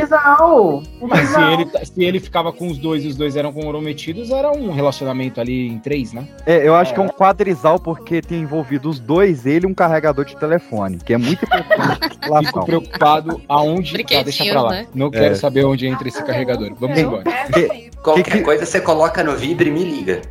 Mas 1.00 1.28
se 1.28 1.40
ele, 1.40 1.70
se 1.94 2.05
ele 2.05 2.18
ficava 2.20 2.52
com 2.52 2.68
os 2.68 2.78
dois 2.78 3.05
e 3.05 3.09
os 3.09 3.16
dois 3.16 3.37
eram 3.37 3.52
comprometidos, 3.52 4.31
era 4.31 4.50
um 4.50 4.70
relacionamento 4.72 5.40
ali 5.40 5.68
em 5.68 5.78
três, 5.78 6.12
né? 6.12 6.26
É, 6.46 6.66
eu 6.66 6.74
acho 6.74 6.94
que 6.94 7.00
é 7.00 7.02
um 7.02 7.09
quadrisal 7.09 7.78
porque 7.78 8.20
tem 8.22 8.40
envolvido 8.40 8.88
os 8.88 8.98
dois, 8.98 9.44
ele 9.46 9.66
e 9.66 9.68
um 9.68 9.74
carregador 9.74 10.24
de 10.24 10.37
telefone, 10.37 10.98
que 11.05 11.12
é 11.12 11.18
muito 11.18 11.44
importante 11.44 12.12
Fico 12.46 12.64
preocupado 12.64 13.40
aonde. 13.48 13.90
Tá, 13.90 13.96
Brinquedinho, 13.98 14.24
deixa 14.24 14.44
pra 14.46 14.62
lá. 14.62 14.70
né? 14.70 14.87
Não 14.94 15.11
quero 15.11 15.24
É. 15.33 15.35
saber 15.35 15.64
onde 15.64 15.87
entra 15.87 16.09
esse 16.09 16.22
carregador. 16.24 16.72
Vamos 16.78 16.96
É, 16.96 17.00
embora. 17.02 17.24
é, 17.28 17.44
Que-. 17.52 17.90
Qualquer 18.02 18.24
que- 18.38 18.40
coisa 18.42 18.64
você 18.66 18.81
coloca 18.81 19.22
no 19.22 19.37
Vibre 19.37 19.68
e 19.68 19.72
me 19.72 19.85
liga. 19.85 20.22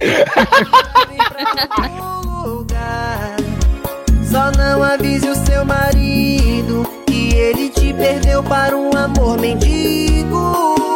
Só 4.24 4.52
não 4.58 4.82
avise 4.84 5.28
o 5.30 5.36
seu 5.36 5.64
marido 5.66 6.86
que 7.06 7.34
ele 7.36 7.70
te 7.70 7.94
perdeu 7.94 8.42
para 8.44 8.76
um 8.76 8.92
amor 8.96 9.40
mendigo. 9.40 10.88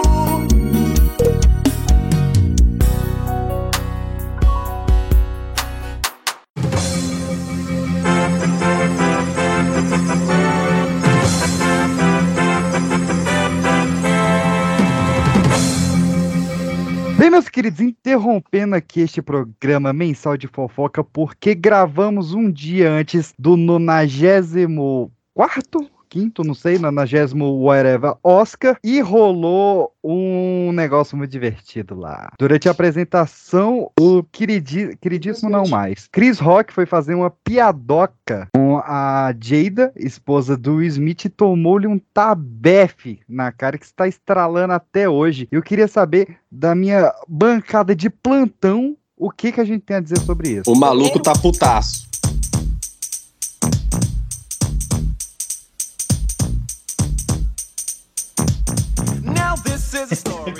Bem, 17.25 17.31
meus 17.31 17.49
queridos, 17.49 17.79
interrompendo 17.79 18.75
aqui 18.75 19.01
este 19.01 19.19
programa 19.19 19.91
mensal 19.91 20.38
de 20.38 20.47
fofoca, 20.47 21.03
porque 21.03 21.55
gravamos 21.55 22.35
um 22.35 22.51
dia 22.51 22.91
antes 22.91 23.33
do 23.35 23.57
94 23.57 25.89
quinto, 26.15 26.45
não 26.45 26.54
sei, 26.54 26.80
90 26.80 27.36
whatever 27.36 28.15
Oscar, 28.23 28.78
e 28.82 29.01
rolou 29.01 29.91
um 30.01 30.71
negócio 30.71 31.17
muito 31.17 31.30
divertido 31.30 31.93
lá. 31.93 32.32
Durante 32.39 32.69
a 32.69 32.71
apresentação, 32.71 33.91
o 33.99 34.23
queridi, 34.23 34.95
queridíssimo 35.01 35.49
não 35.49 35.67
mais, 35.67 36.08
Chris 36.10 36.39
Rock 36.39 36.71
foi 36.71 36.86
fazer 36.86 37.15
uma 37.15 37.30
piadoca 37.30 38.47
com 38.56 38.78
a 38.78 39.34
Jada, 39.38 39.91
esposa 39.97 40.56
do 40.56 40.82
Smith, 40.84 41.25
e 41.25 41.30
tomou-lhe 41.30 41.86
um 41.86 41.99
tabefe 42.13 43.19
na 43.28 43.51
cara 43.51 43.78
que 43.78 43.86
está 43.86 44.08
estralando 44.08 44.71
até 44.71 45.10
hoje. 45.10 45.49
Eu 45.51 45.62
queria 45.62 45.88
saber 45.88 46.38
da 46.49 46.73
minha 46.73 47.13
bancada 47.28 47.93
de 47.93 48.10
plantão 48.10 48.95
o 49.17 49.30
que, 49.30 49.51
que 49.51 49.60
a 49.60 49.65
gente 49.65 49.82
tem 49.82 49.97
a 49.97 50.01
dizer 50.01 50.19
sobre 50.19 50.51
isso. 50.51 50.71
O 50.71 50.78
maluco 50.78 51.21
tá 51.21 51.34
putaço. 51.34 52.06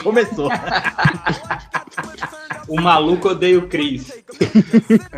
Começou. 0.01 0.49
o 2.67 2.81
maluco 2.81 3.29
odeia 3.29 3.60
o 3.60 3.67
Chris. 3.67 4.12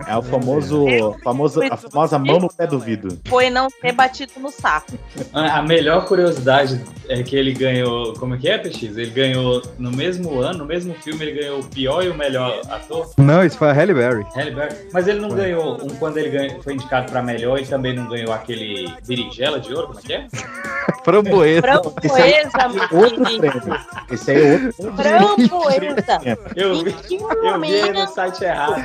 É 0.07 0.15
o 0.15 0.21
famoso, 0.21 0.85
famoso, 1.23 1.61
a 1.69 1.77
famosa 1.77 2.19
mão 2.19 2.39
no 2.39 2.49
pé 2.53 2.67
do 2.67 2.79
vidro. 2.79 3.17
Foi 3.25 3.49
não 3.49 3.67
ter 3.81 3.91
batido 3.91 4.33
no 4.37 4.51
saco. 4.51 4.93
A 5.33 5.61
melhor 5.61 6.05
curiosidade 6.05 6.81
é 7.09 7.21
que 7.23 7.35
ele 7.35 7.53
ganhou. 7.53 8.13
Como 8.13 8.35
é 8.35 8.37
que 8.37 8.49
é, 8.49 8.57
PX? 8.57 8.97
Ele 8.97 9.11
ganhou 9.11 9.61
no 9.77 9.91
mesmo 9.91 10.39
ano, 10.39 10.59
no 10.59 10.65
mesmo 10.65 10.93
filme, 10.95 11.25
ele 11.25 11.39
ganhou 11.41 11.59
o 11.59 11.63
pior 11.67 12.03
e 12.03 12.09
o 12.09 12.15
melhor 12.15 12.61
ator. 12.69 13.11
Não, 13.17 13.43
isso 13.43 13.57
foi 13.57 13.69
a 13.69 13.73
Halle 13.73 13.93
Berry. 13.93 14.25
Halle 14.35 14.51
Berry. 14.51 14.75
Mas 14.93 15.07
ele 15.07 15.19
não 15.19 15.29
ganhou. 15.29 15.75
Um, 15.83 15.89
quando 15.97 16.17
ele 16.17 16.29
ganhou, 16.29 16.61
foi 16.61 16.73
indicado 16.73 17.11
pra 17.11 17.21
melhor, 17.21 17.57
ele 17.57 17.67
também 17.67 17.93
não 17.93 18.07
ganhou 18.07 18.33
aquele 18.33 18.91
berinjela 19.07 19.59
de 19.59 19.73
ouro, 19.73 19.87
como 19.87 19.99
é 19.99 20.03
que 20.03 20.13
é? 20.13 20.27
Framboesa. 21.03 21.61
Framboesa, 21.61 22.87
Outro 22.91 23.23
menino. 23.23 23.39
prêmio. 23.39 23.79
Esse 24.11 24.31
aí 24.31 24.45
é 24.45 24.51
outro. 24.53 24.93
Framboesa. 24.95 26.37
Eu 26.55 26.83
vi, 26.83 26.95
eu 27.43 27.61
vi 27.61 27.91
no 27.93 28.07
site 28.07 28.43
errado. 28.43 28.83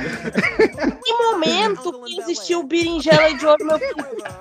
Que 1.03 1.13
momento 1.23 2.01
que 2.03 2.19
existiu 2.21 2.63
berinjela 2.63 3.33
de 3.33 3.45
ouro, 3.45 3.65
meu 3.65 3.79
filho? 3.79 3.95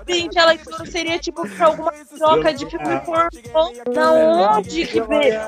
Berinjela 0.07 0.57
de 0.57 0.63
ouro 0.73 0.87
seria 0.91 1.19
tipo 1.19 1.49
pra 1.49 1.67
alguma 1.67 1.93
troca 2.17 2.53
de 2.55 2.67
filme 2.67 3.01
pornô. 3.01 3.93
Da 3.93 4.13
onde 4.13 4.87
que 4.87 5.01
veio? 5.01 5.41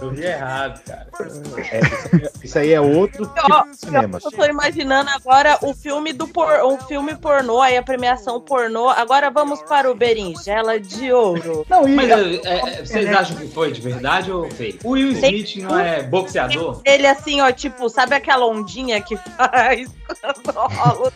Eu 0.00 0.10
vi 0.10 0.24
errado, 0.24 0.80
cara. 0.84 1.06
É, 1.18 1.78
isso 1.80 2.16
aí- 2.16 2.30
isso 2.44 2.58
aí 2.58 2.72
é 2.72 2.80
outro 2.80 3.26
tipo 3.26 3.52
Ó, 3.52 3.62
de 3.62 3.76
cinema. 3.76 4.18
Eu 4.24 4.30
tô 4.30 4.44
imaginando 4.44 5.10
agora 5.10 5.58
o 5.62 5.72
filme 5.74 6.12
do 6.12 6.26
por, 6.28 6.48
o 6.62 6.76
filme 6.86 7.14
pornô, 7.16 7.60
aí 7.60 7.76
a 7.76 7.82
premiação 7.82 8.40
pornô. 8.40 8.88
Agora 8.88 9.30
vamos 9.30 9.62
para 9.62 9.90
o 9.90 9.94
berinjela 9.94 10.78
de 10.78 11.12
ouro. 11.12 11.64
Não, 11.68 11.88
e 11.88 11.94
Mas 11.94 12.10
é, 12.10 12.34
é, 12.44 12.84
vocês 12.84 13.08
acham 13.08 13.36
que 13.36 13.48
foi 13.48 13.72
de 13.72 13.80
verdade 13.80 14.30
ou 14.30 14.50
fake? 14.50 14.80
O 14.84 14.90
Will 14.90 15.12
Smith 15.12 15.56
não 15.56 15.78
é 15.78 16.02
boxeador? 16.02 16.80
Ele 16.84 17.06
assim, 17.06 17.40
ó, 17.40 17.50
tipo, 17.50 17.88
sabe 17.88 18.14
aquela 18.14 18.37
ondinha 18.46 19.00
que 19.00 19.16
faz 19.16 19.88
quando 20.44 20.74
rola 20.74 21.12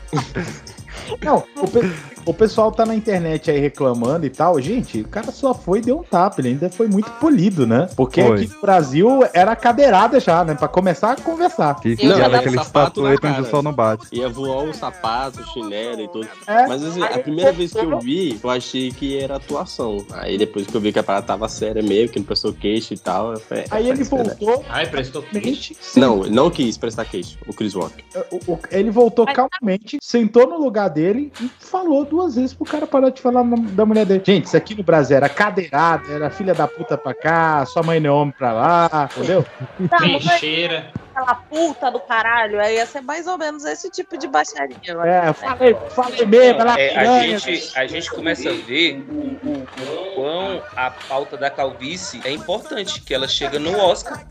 Não, 1.22 1.44
o, 1.56 1.68
pe- 1.68 1.80
o 2.26 2.34
pessoal 2.34 2.70
tá 2.72 2.84
na 2.86 2.94
internet 2.94 3.50
aí 3.50 3.58
reclamando 3.58 4.26
e 4.26 4.30
tal. 4.30 4.60
Gente, 4.60 5.00
o 5.00 5.08
cara 5.08 5.30
só 5.32 5.52
foi 5.54 5.78
e 5.78 5.82
deu 5.82 5.98
um 5.98 6.02
tapa. 6.02 6.40
Ele 6.40 6.48
ainda 6.50 6.70
foi 6.70 6.88
muito 6.88 7.10
polido, 7.12 7.66
né? 7.66 7.88
Porque 7.96 8.22
Foi. 8.22 8.42
aqui 8.44 8.54
no 8.54 8.60
Brasil 8.60 9.24
era 9.32 9.54
cadeirada 9.56 10.18
já, 10.20 10.44
né? 10.44 10.54
Pra 10.54 10.68
começar 10.68 11.12
a 11.12 11.16
conversar. 11.16 11.74
Que 11.80 11.96
Não, 12.06 12.16
era 12.16 12.24
era 12.24 12.38
aquele 12.38 12.56
estatueta 12.60 13.28
onde 13.28 13.40
o 13.42 13.44
sol 13.46 13.62
não 13.62 13.72
bate. 13.72 14.06
Ia 14.12 14.28
voar 14.28 14.64
o 14.64 14.72
sapato, 14.74 15.40
o 15.40 15.44
chinelo 15.52 16.00
e 16.02 16.08
tudo. 16.08 16.28
É. 16.46 16.66
Mas 16.66 16.84
assim, 16.84 17.02
a 17.02 17.18
primeira 17.18 17.52
vez 17.52 17.72
que 17.72 17.78
eu 17.78 17.98
vi, 17.98 18.38
eu 18.42 18.50
achei 18.50 18.90
que 18.90 19.18
era 19.18 19.36
atuação. 19.36 20.04
Aí 20.12 20.38
depois 20.38 20.66
que 20.66 20.74
eu 20.74 20.80
vi 20.80 20.92
que 20.92 20.98
a 20.98 21.02
parada 21.02 21.26
tava 21.26 21.48
séria 21.48 21.82
mesmo, 21.82 22.12
que 22.12 22.18
não 22.18 22.26
prestou 22.26 22.52
queixo 22.52 22.94
e 22.94 22.98
tal, 22.98 23.32
eu 23.32 23.40
falei, 23.40 23.64
Aí 23.70 23.86
é, 23.88 23.90
ele 23.90 24.04
voltou. 24.04 24.64
Ai, 24.68 24.86
prestou 24.86 25.22
queixo. 25.22 25.74
Não, 25.96 26.18
não 26.24 26.50
quis 26.50 26.76
prestar 26.76 27.04
queixo, 27.04 27.38
o 27.46 27.52
Chris 27.52 27.74
Rock. 27.74 28.04
o- 28.30 28.52
o- 28.52 28.58
ele 28.70 28.90
voltou 28.90 29.26
calmamente, 29.26 29.98
sentou 30.00 30.46
no 30.48 30.58
lugar 30.62 30.88
dele 30.88 31.32
e 31.40 31.50
falou 31.58 32.04
duas 32.12 32.36
vezes 32.36 32.52
pro 32.52 32.66
cara 32.66 32.86
parar 32.86 33.08
de 33.08 33.22
falar 33.22 33.42
da 33.42 33.86
mulher 33.86 34.04
dele. 34.04 34.22
Gente, 34.22 34.44
isso 34.44 34.56
aqui 34.56 34.74
no 34.74 34.82
Brasil 34.82 35.16
era 35.16 35.30
cadeirada, 35.30 36.12
era 36.12 36.28
filha 36.28 36.52
da 36.52 36.68
puta 36.68 36.98
pra 36.98 37.14
cá, 37.14 37.64
sua 37.64 37.82
mãe 37.82 37.98
não 37.98 38.10
é 38.10 38.12
homem 38.12 38.34
pra 38.36 38.52
lá, 38.52 39.08
entendeu? 39.16 39.46
Tá, 39.88 39.96
Trincheira. 39.96 40.90
Aquela 41.14 41.34
puta 41.34 41.90
do 41.90 42.00
caralho. 42.00 42.60
Aí 42.60 42.76
ia 42.76 42.86
ser 42.86 43.00
mais 43.00 43.26
ou 43.26 43.36
menos 43.38 43.64
esse 43.64 43.90
tipo 43.90 44.16
de 44.16 44.26
baixaria. 44.26 44.76
eu. 44.84 45.02
É, 45.02 45.32
falei, 45.32 45.76
falei 45.90 46.26
mesmo, 46.26 46.60
ela 46.60 46.78
É, 46.80 46.96
a, 46.96 47.20
gente, 47.22 47.72
a 47.78 47.86
gente 47.86 48.10
começa 48.10 48.48
a 48.48 48.52
ver 48.52 49.04
o, 49.08 49.48
o- 49.48 49.62
o 49.62 50.14
quão 50.14 50.62
a 50.76 50.90
pauta 50.90 51.36
da 51.36 51.50
calvície 51.50 52.20
é 52.24 52.30
importante, 52.30 53.00
que 53.00 53.14
ela 53.14 53.28
chega 53.28 53.58
no 53.58 53.76
Oscar 53.78 54.22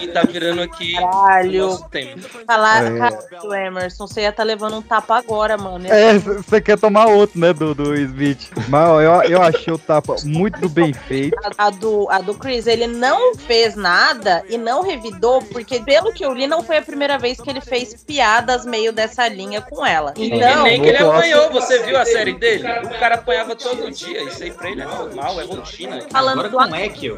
e 0.00 0.08
tá 0.08 0.22
virando 0.22 0.62
aqui 0.62 0.94
o 0.98 1.08
Caralho. 1.10 1.66
nosso 1.66 1.88
tema. 1.88 2.22
Falar, 2.46 2.84
É. 2.84 2.98
caralho, 2.98 3.54
Emerson, 3.54 4.06
você 4.06 4.22
ia 4.22 4.28
estar 4.30 4.42
levando 4.42 4.76
um 4.76 4.82
tapa 4.82 5.16
agora, 5.16 5.56
mano. 5.56 5.86
É, 5.86 6.18
você 6.18 6.60
quer 6.60 6.78
tomar 6.78 7.06
outro, 7.06 7.38
né, 7.38 7.52
do, 7.52 7.74
do 7.74 7.94
Smith. 7.94 8.50
Mas 8.68 8.88
ó, 8.88 9.00
eu, 9.00 9.22
eu 9.30 9.42
achei 9.42 9.72
o 9.72 9.78
tapa 9.78 10.16
muito 10.24 10.68
bem 10.68 10.92
feito. 10.92 11.36
A, 11.58 11.66
a 11.66 11.70
do, 11.70 12.08
a 12.10 12.20
do 12.20 12.34
Chris, 12.34 12.66
ele 12.66 12.86
não 12.86 13.34
fez 13.36 13.74
nada 13.76 14.42
e 14.48 14.56
não 14.56 14.82
revidou, 14.82 15.42
porque 15.42 15.80
pelo 15.80 16.12
que 16.12 16.21
eu 16.24 16.32
li, 16.32 16.46
não 16.46 16.62
foi 16.62 16.78
a 16.78 16.82
primeira 16.82 17.18
vez 17.18 17.40
que 17.40 17.48
ele 17.50 17.60
fez 17.60 18.02
piadas 18.04 18.64
meio 18.64 18.92
dessa 18.92 19.26
linha 19.28 19.60
com 19.60 19.84
ela. 19.84 20.12
E 20.16 20.26
Então, 20.32 20.62
nem 20.64 20.80
que 20.80 20.88
ele 20.88 20.98
apanhou, 20.98 21.50
você 21.50 21.82
viu 21.82 21.96
a 21.98 22.04
série 22.04 22.32
dele? 22.34 22.64
O 22.84 22.98
cara 22.98 23.16
apanhava 23.16 23.54
todo 23.56 23.90
dia, 23.90 24.22
isso 24.24 24.42
aí 24.42 24.50
pra 24.50 24.70
ele 24.70 24.82
é 24.82 24.84
normal, 24.84 25.40
é 25.40 25.44
rotina. 25.44 26.00
falando 26.10 26.32
Agora 26.40 26.48
do 26.48 26.56
como 26.58 26.74
é 26.76 26.88
que 26.88 27.10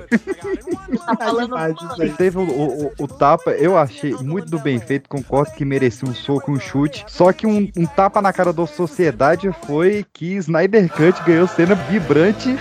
tá 1.07 1.17
falando. 1.17 1.55
Teve 2.17 2.39
o, 2.39 2.43
o- 2.43 2.93
o 2.99 3.09
tapa, 3.09 3.51
eu 3.53 3.77
achei 3.77 4.15
muito 4.21 4.51
do 4.51 4.59
bem 4.59 4.79
feito, 4.79 5.09
concordo 5.09 5.53
que 5.53 5.65
merecia 5.65 6.09
um 6.09 6.15
soco, 6.15 6.51
um 6.53 6.59
chute. 6.61 7.05
Só 7.09 7.33
que 7.33 7.47
um, 7.47 7.71
um 7.77 7.87
tapa 7.87 8.21
na 8.23 8.33
cara 8.33 8.53
da 8.53 8.67
sociedade 8.67 9.51
foi 9.67 10.05
que 10.13 10.35
Snyder 10.37 10.89
Cut 10.91 11.23
ganhou 11.25 11.47
cena 11.47 11.75
vibrante 11.75 12.57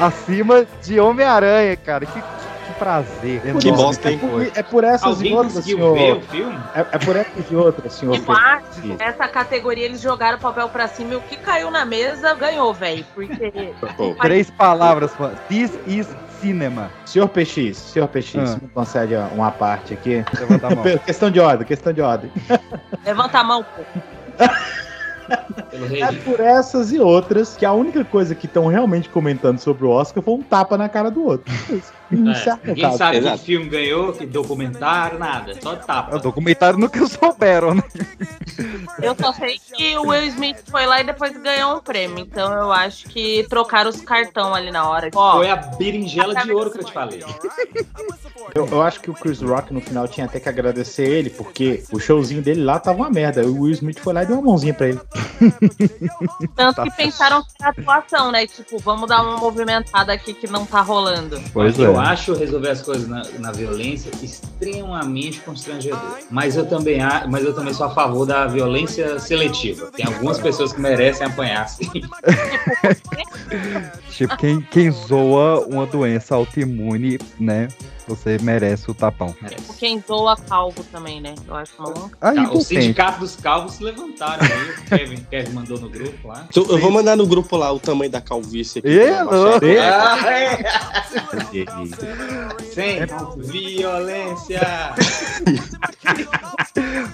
acima 0.00 0.66
de 0.82 0.98
Homem-Aranha, 0.98 1.76
cara. 1.76 2.06
Que, 2.06 2.20
que 2.20 2.43
prazer. 2.78 3.40
Que 3.60 3.72
bosta, 3.72 4.10
hein? 4.10 4.18
foi. 4.18 4.52
É 4.54 4.62
por 4.62 4.84
essas 4.84 5.04
Alguém 5.04 5.32
e 5.32 5.34
outras, 5.34 5.64
senhor. 5.64 5.94
ver 5.94 6.12
o 6.16 6.20
filme? 6.22 6.58
É, 6.74 6.80
é 6.80 6.98
por 6.98 7.16
essas 7.16 7.50
e 7.50 7.56
outras, 7.56 7.92
senhor. 7.92 8.16
Eu 8.16 8.32
acho 8.32 8.82
que 8.82 8.88
nessa 8.88 9.28
categoria 9.28 9.84
eles 9.84 10.00
jogaram 10.00 10.38
o 10.38 10.40
papel 10.40 10.68
pra 10.68 10.88
cima 10.88 11.14
e 11.14 11.16
o 11.16 11.20
que 11.20 11.36
caiu 11.36 11.70
na 11.70 11.84
mesa 11.84 12.34
ganhou, 12.34 12.72
velho. 12.74 13.04
Porque. 13.14 13.72
Três 14.20 14.50
palavras. 14.50 15.12
This 15.48 15.72
is 15.86 16.08
cinema. 16.40 16.90
Senhor 17.06 17.28
PX, 17.28 17.76
senhor 17.76 18.08
PX, 18.08 18.34
Ah. 18.36 18.58
me 18.60 18.68
concede 18.68 19.14
uma 19.32 19.50
parte 19.50 19.94
aqui. 19.94 20.24
Levanta 20.38 20.66
a 20.66 20.74
mão. 20.74 20.84
questão 21.06 21.30
de 21.30 21.40
ordem, 21.40 21.66
questão 21.66 21.92
de 21.92 22.02
ordem. 22.02 22.30
Levanta 23.04 23.38
a 23.38 23.44
mão, 23.44 23.64
pô. 23.64 23.82
É 25.98 26.12
por 26.22 26.38
essas 26.38 26.92
e 26.92 27.00
outras 27.00 27.56
que 27.56 27.64
a 27.64 27.72
única 27.72 28.04
coisa 28.04 28.34
que 28.34 28.44
estão 28.46 28.66
realmente 28.66 29.08
comentando 29.08 29.58
sobre 29.58 29.86
o 29.86 29.90
Oscar 29.90 30.22
foi 30.22 30.34
um 30.34 30.42
tapa 30.42 30.76
na 30.76 30.88
cara 30.88 31.10
do 31.10 31.24
outro. 31.24 31.52
É, 32.14 32.48
é 32.48 32.58
ninguém 32.64 32.84
caso. 32.84 32.98
sabe 32.98 33.16
Exato. 33.18 33.38
que 33.38 33.44
filme 33.44 33.68
ganhou, 33.68 34.12
que 34.12 34.26
documentário, 34.26 35.18
nada. 35.18 35.54
Só 35.60 35.76
tapa. 35.76 36.18
documentário 36.18 36.78
nunca 36.78 37.04
souberam, 37.06 37.74
né? 37.74 37.82
Eu 39.02 39.14
só 39.18 39.32
sei 39.32 39.58
que 39.58 39.96
o 39.98 40.08
Will 40.08 40.24
Smith 40.26 40.58
foi 40.70 40.86
lá 40.86 41.00
e 41.00 41.04
depois 41.04 41.36
ganhou 41.36 41.76
um 41.76 41.80
prêmio. 41.80 42.20
Então 42.20 42.52
eu 42.52 42.72
acho 42.72 43.08
que 43.08 43.46
trocaram 43.48 43.90
os 43.90 44.00
cartão 44.00 44.54
ali 44.54 44.70
na 44.70 44.88
hora. 44.88 45.10
Ó, 45.14 45.36
Foi 45.36 45.50
a 45.50 45.56
berinjela 45.56 46.34
de 46.34 46.52
ouro 46.52 46.70
que 46.70 46.80
eu 46.80 46.84
te 46.84 46.92
falei. 46.92 47.24
Eu, 48.54 48.66
eu 48.66 48.82
acho 48.82 49.00
que 49.00 49.10
o 49.10 49.14
Chris 49.14 49.40
Rock 49.40 49.72
no 49.72 49.80
final 49.80 50.06
tinha 50.06 50.26
até 50.26 50.38
que 50.38 50.48
agradecer 50.48 51.08
ele, 51.08 51.30
porque 51.30 51.82
o 51.90 51.98
showzinho 51.98 52.42
dele 52.42 52.62
lá 52.62 52.78
tava 52.78 52.98
uma 52.98 53.10
merda. 53.10 53.42
O 53.46 53.62
Will 53.62 53.72
Smith 53.72 53.98
foi 53.98 54.12
lá 54.12 54.22
e 54.22 54.26
deu 54.26 54.36
uma 54.36 54.44
mãozinha 54.50 54.74
pra 54.74 54.88
ele. 54.88 55.00
tanto 56.54 56.82
que 56.82 56.90
pensaram 56.92 57.42
que 57.42 57.50
era 57.60 57.70
atuação, 57.70 58.30
né? 58.30 58.46
Tipo, 58.46 58.78
vamos 58.78 59.08
dar 59.08 59.22
uma 59.22 59.38
movimentada 59.38 60.12
aqui 60.12 60.34
que 60.34 60.46
não 60.46 60.66
tá 60.66 60.80
rolando. 60.80 61.40
Pois 61.52 61.78
eu 61.78 62.00
é. 62.00 62.03
Acho 62.04 62.34
resolver 62.34 62.70
as 62.70 62.82
coisas 62.82 63.08
na, 63.08 63.22
na 63.38 63.52
violência 63.52 64.10
extremamente 64.22 65.40
constrangedor. 65.40 66.18
Mas 66.30 66.56
eu 66.56 66.66
também 66.66 67.00
a- 67.00 67.26
mas 67.28 67.44
eu 67.44 67.54
também 67.54 67.72
sou 67.74 67.86
a 67.86 67.90
favor 67.90 68.26
da 68.26 68.46
violência 68.46 69.18
seletiva. 69.18 69.90
Tem 69.92 70.06
algumas 70.06 70.38
pessoas 70.38 70.72
que 70.72 70.80
merecem 70.80 71.26
apanhar 71.26 71.68
sim. 71.68 71.90
Tipo, 74.10 74.36
quem, 74.36 74.60
quem 74.60 74.90
zoa 74.90 75.60
uma 75.66 75.86
doença 75.86 76.34
autoimune, 76.34 77.18
né? 77.38 77.68
Você 78.06 78.36
merece 78.42 78.90
o 78.90 78.94
tapão. 78.94 79.34
Merece. 79.40 79.72
Quem 79.78 80.02
zoa 80.06 80.36
calvo 80.36 80.84
também, 80.84 81.20
né? 81.20 81.34
Eu 81.48 81.54
acho 81.56 81.72
maluco. 81.78 82.10
Aí, 82.20 82.34
Tá, 82.36 82.52
o 82.52 82.60
sindicato 82.60 83.20
dos 83.20 83.36
calvos 83.36 83.74
se 83.74 83.84
levantaram 83.84 84.44
aí. 84.44 84.70
O 84.70 84.82
Kevin, 84.98 85.16
Kevin 85.30 85.52
mandou 85.52 85.78
no 85.80 85.88
grupo 85.88 86.28
lá. 86.28 86.46
então 86.50 86.64
eu 86.68 86.78
vou 86.78 86.90
mandar 86.90 87.16
no 87.16 87.26
grupo 87.26 87.56
lá 87.56 87.72
o 87.72 87.80
tamanho 87.80 88.10
da 88.10 88.20
calvície 88.20 88.80
aqui. 88.80 88.88
Eu 88.88 89.58
baixar. 89.58 90.18
Ah, 90.22 90.32
é. 90.32 90.56
Sem 92.72 92.98
violência. 93.38 94.60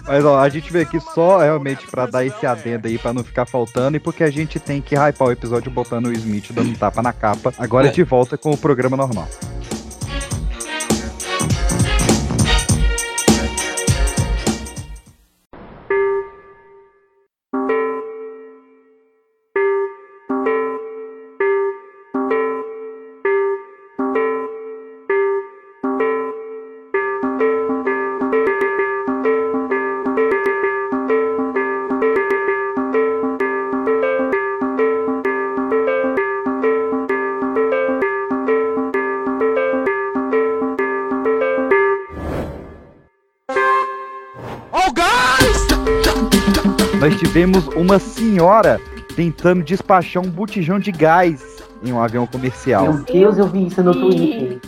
Mas 0.07 0.25
ó, 0.25 0.39
a 0.41 0.49
gente 0.49 0.73
veio 0.73 0.85
aqui 0.87 0.99
só 1.01 1.39
realmente 1.39 1.87
pra 1.87 2.07
dar 2.07 2.25
esse 2.25 2.45
adendo 2.47 2.89
aí, 2.89 2.99
pra 2.99 3.13
não 3.13 3.23
ficar 3.23 3.47
faltando, 3.47 3.97
e 3.97 4.01
porque 4.01 4.25
a 4.25 4.31
gente 4.31 4.59
tem 4.59 4.81
que 4.81 4.95
hypar 4.97 5.29
o 5.29 5.33
episódio 5.33 5.71
botando 5.71 6.07
o 6.07 6.13
Smith 6.13 6.51
dando 6.53 6.71
um 6.71 6.75
tapa 6.75 7.01
na 7.03 7.13
capa. 7.13 7.53
Agora 7.59 7.89
É. 7.89 7.91
de 7.91 8.03
volta 8.03 8.37
com 8.37 8.51
o 8.51 8.57
programa 8.57 8.97
normal. 8.97 9.29
Tivemos 47.21 47.67
uma 47.69 47.99
senhora 47.99 48.81
tentando 49.15 49.63
despachar 49.63 50.23
um 50.23 50.31
botijão 50.31 50.79
de 50.79 50.91
gás 50.91 51.63
em 51.83 51.93
um 51.93 52.03
avião 52.03 52.27
comercial. 52.27 52.85
Meu 52.85 53.05
Deus, 53.05 53.37
eu 53.37 53.47
vi 53.47 53.67
isso 53.67 53.83
no 53.83 53.93
Twitter. 53.95 54.59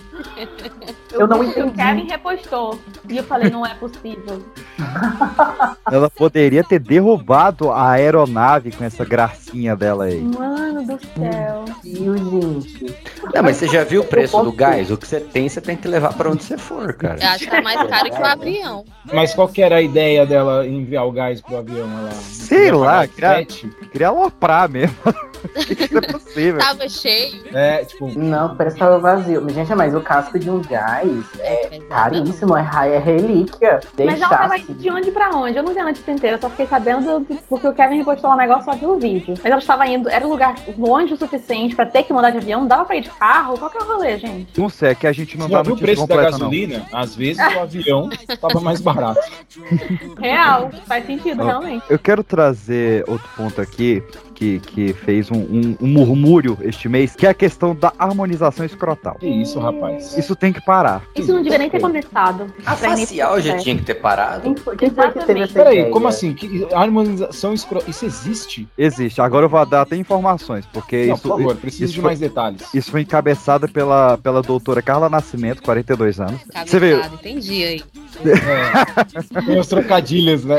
Eu 1.13 1.27
não 1.27 1.41
O 1.41 1.45
entendi. 1.45 1.73
Kevin 1.73 2.09
repostou. 2.09 2.79
E 3.09 3.17
eu 3.17 3.25
falei, 3.25 3.49
não 3.51 3.65
é 3.65 3.75
possível. 3.75 4.43
Ela 5.93 6.09
poderia 6.09 6.65
ter 6.65 6.79
derrubado 6.79 7.71
a 7.71 7.91
aeronave 7.91 8.73
com 8.73 8.83
essa 8.83 9.05
gracinha 9.05 9.77
dela 9.77 10.05
aí. 10.05 10.23
Mano 10.23 10.87
do 10.87 10.99
céu. 10.99 11.65
Meu 11.85 12.17
gente. 12.17 12.97
Não, 13.35 13.43
mas 13.43 13.59
você 13.59 13.69
já 13.69 13.85
viu 13.85 14.01
o 14.01 14.05
preço 14.05 14.43
do 14.43 14.51
gás? 14.51 14.91
O 14.91 14.97
que 14.97 15.07
você 15.07 15.21
tem, 15.21 15.47
você 15.47 15.61
tem 15.61 15.77
que 15.77 15.87
levar 15.87 16.15
pra 16.15 16.31
onde 16.31 16.43
você 16.43 16.57
for, 16.57 16.95
cara. 16.95 17.23
Eu 17.23 17.29
acho 17.29 17.45
que 17.45 17.51
tá 17.51 17.61
mais 17.61 17.89
caro 17.89 18.11
que 18.11 18.21
o 18.21 18.25
avião. 18.25 18.85
Mas 19.13 19.35
qual 19.35 19.49
que 19.49 19.61
era 19.61 19.77
a 19.77 19.83
ideia 19.83 20.25
dela 20.25 20.67
enviar 20.67 21.07
o 21.07 21.13
gás 21.13 21.43
pro 21.43 21.59
avião? 21.59 21.87
Ela 21.99 22.11
Sei 22.13 22.71
lá, 22.73 23.07
queria, 23.07 23.45
queria 23.91 24.09
aloprar 24.09 24.71
mesmo. 24.71 24.97
Isso 25.57 25.99
é 25.99 26.01
possível. 26.01 26.59
Tava 26.61 26.89
cheio. 26.89 27.43
É, 27.53 27.85
tipo, 27.85 28.17
Não, 28.19 28.57
parece 28.57 28.77
que 28.77 28.81
tava 28.81 28.99
vazio. 28.99 29.43
Mas, 29.43 29.55
Gente, 29.55 29.75
mas 29.75 29.95
o 29.95 30.01
casco 30.01 30.39
de 30.39 30.49
um 30.49 30.61
gás 30.63 31.09
é 31.41 31.81
caríssimo, 31.89 32.57
é, 32.57 32.63
é 32.95 32.99
relíquia. 32.99 33.81
Mas 33.99 34.21
ela 34.21 34.29
tava 34.29 34.59
de 34.59 34.91
onde 34.91 35.11
pra 35.11 35.31
onde? 35.31 35.57
Eu 35.57 35.63
não 35.63 35.75
vi 35.83 35.89
a 35.89 35.93
notícia 35.93 36.13
inteira, 36.13 36.39
só 36.41 36.49
fiquei 36.51 36.67
sabendo 36.67 37.21
do- 37.21 37.39
porque 37.49 37.67
o 37.67 37.73
Kevin 37.73 37.99
repostou 37.99 38.31
um 38.31 38.37
negócio 38.37 38.65
só 38.65 38.77
pelo 38.77 38.99
vídeo. 38.99 39.35
Mas 39.37 39.45
ela 39.45 39.59
estava 39.59 39.87
indo, 39.87 40.09
era 40.09 40.27
um 40.27 40.31
lugar 40.31 40.55
longe 40.79 41.15
o 41.15 41.17
suficiente 41.17 41.75
pra 41.75 41.87
ter 41.87 42.03
que 42.05 42.13
mudar 42.13 42.31
de 42.31 42.39
avião, 42.39 42.61
não 42.61 42.69
dava 42.69 42.85
pra 42.85 42.97
ir 42.97 43.03
de 43.03 43.11
carro? 43.11 43.59
Qual 43.59 43.71
que 43.71 43.79
é 43.79 43.81
o 43.81 43.85
rolê, 43.85 44.19
gente? 44.19 44.61
Não 44.61 44.69
sei, 44.69 44.91
é 44.91 44.95
que 44.95 45.07
a 45.07 45.13
gente 45.13 45.37
não 45.37 45.47
você 45.47 45.53
já 45.53 45.59
dá 45.59 45.63
viu 45.63 45.75
o 45.75 45.79
preço 45.79 46.07
da 46.07 46.15
completa, 46.15 46.31
não. 46.33 46.39
gasolina? 46.39 46.87
Às 46.93 47.15
vezes 47.17 47.43
o 47.55 47.59
avião 47.61 48.11
tava 48.41 48.61
mais 48.61 48.81
barato. 48.81 49.21
Real, 50.19 50.71
faz 50.87 51.07
sentido, 51.07 51.43
Ó, 51.43 51.47
realmente. 51.47 51.85
Eu 51.89 51.99
quero 51.99 52.23
trazer 52.25 53.05
outro 53.09 53.29
ponto 53.37 53.61
aqui 53.61 54.03
que, 54.43 54.59
que 54.61 54.93
fez 54.93 55.31
um, 55.31 55.37
um- 55.39 55.77
um 55.81 55.87
murmúrio 55.87 56.59
este 56.63 56.89
mês, 56.89 57.15
que 57.15 57.27
é 57.27 57.31
a 57.31 57.35
questão 57.35 57.75
da 57.77 57.93
harmonização 57.99 58.67
escrotal. 58.67 59.17
Que 59.21 59.27
isso, 59.29 59.61
rapaz? 59.61 60.17
Isso 60.19 60.35
tem 60.35 60.53
que 60.53 60.61
parar. 60.61 61.03
Isso 61.15 61.33
não 61.33 61.43
devia 61.43 61.59
nem 61.59 61.71
ter 61.71 61.81
começado. 61.81 62.47
A 62.67 62.75
facial 62.75 63.41
já 63.41 63.57
tinha 63.59 63.77
que 63.77 63.83
ter 63.85 63.95
parado. 63.95 64.43
Quem 64.77 64.91
foi, 64.91 65.11
que 65.13 65.25
teve 65.25 65.41
essa 65.43 65.53
Peraí, 65.53 65.91
como 65.91 66.09
assim? 66.09 66.35
Que 66.35 66.67
harmonização 66.73 67.53
escro... 67.55 67.83
Isso 67.87 68.05
existe? 68.05 68.69
Existe. 68.77 69.21
Agora 69.21 69.45
eu 69.47 69.49
vou 69.51 69.65
dar 69.65 69.83
até 69.83 69.97
informações, 69.97 70.67
porque 70.73 71.07
Não, 71.07 71.15
isso. 71.15 71.23
por 71.23 71.29
favor, 71.39 71.57
preciso 71.57 71.85
isso 71.85 71.95
de 71.95 72.01
foi- 72.01 72.09
mais 72.09 72.19
detalhes. 72.19 72.75
Isso 72.75 72.91
foi 72.91 73.03
encabeçada 73.03 73.69
pela, 73.69 74.19
pela 74.19 74.43
doutora 74.43 74.83
Carla 74.83 75.09
Nascimento, 75.09 75.63
42 75.63 76.19
anos. 76.21 76.41
Você 76.67 76.81
Cabeçada, 76.81 77.15
entendi 77.15 77.65
aí. 77.65 77.83
É. 78.21 79.41
Tem 79.43 79.59
os 79.59 79.67
trocadilhos, 79.67 80.45
né? 80.45 80.59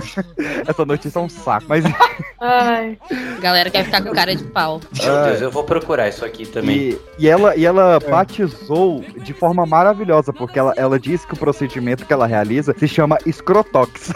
essa 0.66 0.84
notícia 0.84 1.18
é 1.18 1.22
um 1.22 1.28
saco, 1.28 1.66
mas. 1.68 1.84
Ai. 2.40 2.98
Galera 3.40 3.70
quer 3.70 3.84
ficar 3.84 4.02
com 4.02 4.12
cara 4.12 4.34
de 4.34 4.44
pau. 4.44 4.80
Meu 5.02 5.24
Deus, 5.24 5.40
eu 5.40 5.50
vou 5.50 5.64
procurar 5.64 6.08
isso 6.08 6.24
aqui 6.24 6.46
também. 6.46 6.76
E, 6.76 7.00
e 7.18 7.28
ela, 7.28 7.56
e 7.56 7.64
ela 7.64 7.98
batizou 8.00 9.00
de 9.22 9.32
forma 9.32 9.64
maravilhosa, 9.66 10.32
porque 10.32 10.58
ela, 10.58 10.72
ela 10.76 10.98
disse 10.98 11.26
que 11.26 11.34
o 11.34 11.38
procedimento 11.38 12.04
que 12.06 12.12
ela 12.12 12.26
realiza 12.26 12.74
se 12.76 12.86
chama 12.88 13.18
escrotox. 13.26 14.12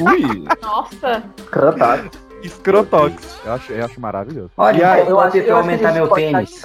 Ui! 0.00 0.44
Nossa. 0.62 1.22
Escrotox. 1.38 2.26
Escrotox. 2.42 3.38
Eu 3.44 3.52
acho, 3.54 3.72
eu 3.72 3.84
acho 3.84 4.00
maravilhoso. 4.00 4.50
Olha, 4.56 4.78
E 4.78 4.84
aí- 4.84 5.08
eu 5.08 5.18
acho 5.18 5.40
que 5.42 5.50
aumentar 5.50 5.92
meu 5.92 6.08
pênis. 6.08 6.62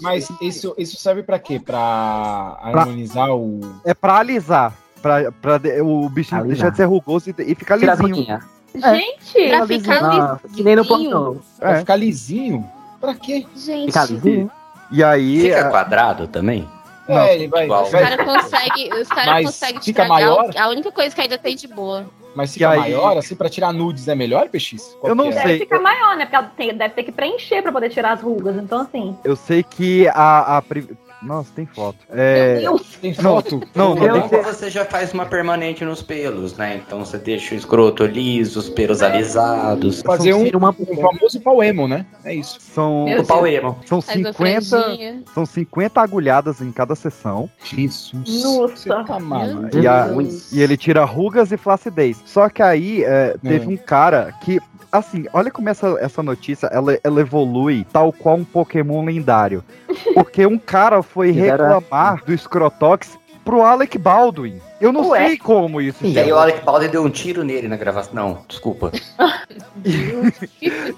Mas 0.00 0.28
isso, 0.40 0.74
isso 0.78 0.96
serve 0.96 1.22
pra 1.22 1.38
quê? 1.38 1.60
Pra 1.64 2.58
harmonizar 2.62 3.30
o. 3.34 3.60
É 3.84 3.94
pra 3.94 4.18
alisar. 4.18 4.72
Pra, 5.04 5.30
pra 5.30 5.60
o 5.84 6.08
bichinho 6.08 6.40
Alisar. 6.40 6.46
deixar 6.56 6.70
de 6.70 6.76
ser 6.78 6.84
rugoso 6.86 7.28
e, 7.28 7.34
e 7.42 7.54
ficar 7.54 7.78
Tirar 7.78 7.92
lisinho. 7.98 8.16
ruguinhas. 8.16 8.42
Gente, 8.74 9.48
Pra 9.50 9.66
ficar 9.66 10.00
Nossa, 10.02 10.48
que 10.48 10.62
nem 10.62 10.74
no 10.76 10.82
lisinho. 10.82 11.10
pornô. 11.10 11.36
Pra 11.58 11.70
É. 11.72 11.78
ficar 11.80 11.96
lisinho? 11.96 12.66
Pra 13.02 13.14
quê? 13.14 13.46
Gente, 13.54 13.86
Ficar 13.88 14.10
lisinho. 14.10 14.50
E 14.90 15.04
aí. 15.04 15.42
Fica 15.42 15.60
a- 15.66 15.70
quadrado 15.70 16.26
também? 16.26 16.66
Não, 17.06 17.18
é, 17.18 17.34
ele 17.34 17.48
vai. 17.48 17.64
igual. 17.64 17.84
os 17.84 17.90
caras 17.90 18.24
conseguem 18.24 18.88
cara 19.10 19.32
Mas 19.32 19.44
conseguem 19.44 19.82
fica 19.82 20.06
maior? 20.06 20.50
a 20.56 20.68
única 20.70 20.90
coisa 20.90 21.14
que 21.14 21.20
ainda 21.20 21.36
tem 21.36 21.54
de 21.54 21.68
boa. 21.68 22.06
Mas 22.34 22.54
fica 22.54 22.70
aí- 22.70 22.78
maior, 22.80 23.18
assim, 23.18 23.34
pra 23.36 23.50
tirar 23.50 23.74
nudes 23.74 24.08
é 24.08 24.14
melhor, 24.14 24.48
PX? 24.48 24.96
Qual 25.00 25.10
Eu 25.10 25.14
não 25.14 25.26
é? 25.26 25.32
sei. 25.32 25.42
deve 25.42 25.58
ficar 25.60 25.80
maior, 25.80 26.16
né? 26.16 26.24
Porque 26.24 26.46
tem- 26.56 26.74
deve 26.74 26.94
ter 26.94 27.02
que 27.04 27.12
preencher 27.12 27.60
pra 27.62 27.70
poder 27.70 27.90
tirar 27.90 28.12
as 28.14 28.22
rugas. 28.22 28.56
Então, 28.56 28.80
assim. 28.80 29.16
Eu 29.22 29.36
sei 29.36 29.62
que 29.62 30.08
a. 30.08 30.56
a 30.56 30.62
Nossa, 31.24 31.50
tem 31.54 31.66
foto. 31.66 31.98
É, 32.10 32.62
Tem 33.00 33.12
Não, 33.14 33.22
foto? 33.22 33.60
não, 33.74 33.94
não, 33.94 34.06
Não, 34.06 34.28
tem 34.28 34.40
que 34.40 34.44
você 34.46 34.70
já 34.70 34.84
faz 34.84 35.12
uma 35.12 35.26
permanente 35.26 35.84
nos 35.84 36.02
pelos, 36.02 36.56
né? 36.56 36.80
Então 36.86 37.04
você 37.04 37.18
deixa 37.18 37.54
o 37.54 37.58
escroto 37.58 38.04
liso, 38.04 38.58
os 38.60 38.68
pelos 38.68 39.02
alisados. 39.02 40.02
Fazer 40.02 40.34
um, 40.34 40.48
uma 40.54 40.70
um 40.78 40.96
famoso 40.96 41.40
pau 41.40 41.62
emo, 41.62 41.88
né? 41.88 42.06
É 42.24 42.34
isso. 42.34 42.58
São, 42.60 43.04
Meu 43.04 43.22
O 43.22 43.26
pau 43.26 43.46
emo. 43.46 43.76
são, 43.86 44.00
Faz 44.00 44.18
uma 44.18 44.32
50, 44.32 44.60
franjinha. 44.82 45.22
são 45.34 45.46
50 45.46 46.00
agulhadas 46.00 46.60
em 46.60 46.70
cada 46.72 46.94
sessão. 46.94 47.48
Jesus. 47.64 48.42
Nossa. 48.44 49.04
Tá. 49.04 49.18
E, 49.80 49.86
a- 49.86 50.08
e 50.52 50.60
ele 50.62 50.76
tira 50.76 51.04
rugas 51.04 51.50
e 51.52 51.56
flacidez. 51.56 52.22
Só 52.24 52.48
que 52.48 52.62
aí 52.62 53.02
é, 53.04 53.36
teve 53.42 53.66
É. 53.66 53.68
um 53.68 53.76
cara 53.76 54.32
que. 54.42 54.60
Assim, 54.90 55.26
olha 55.32 55.50
como 55.50 55.68
essa, 55.68 55.96
essa 56.00 56.22
notícia 56.22 56.66
ela, 56.68 56.98
ela 57.02 57.20
evolui 57.20 57.86
tal 57.92 58.12
qual 58.12 58.36
um 58.36 58.44
Pokémon 58.44 59.04
lendário. 59.04 59.62
Porque 60.14 60.46
um 60.46 60.58
cara 60.58 61.02
foi 61.02 61.30
reclamar 61.30 62.24
do 62.24 62.36
Scrotox 62.36 63.18
pro 63.44 63.62
Alec 63.62 63.98
Baldwin. 63.98 64.60
Eu 64.80 64.92
não 64.92 65.08
Ué? 65.10 65.28
sei 65.28 65.38
como 65.38 65.80
isso. 65.80 66.04
E 66.04 66.18
aí 66.18 66.30
o 66.32 66.36
Alec 66.38 66.64
Baldwin 66.64 66.88
deu 66.88 67.02
um 67.04 67.10
tiro 67.10 67.42
nele 67.44 67.68
na 67.68 67.76
gravação. 67.76 68.12
Não, 68.12 68.38
desculpa. 68.48 68.90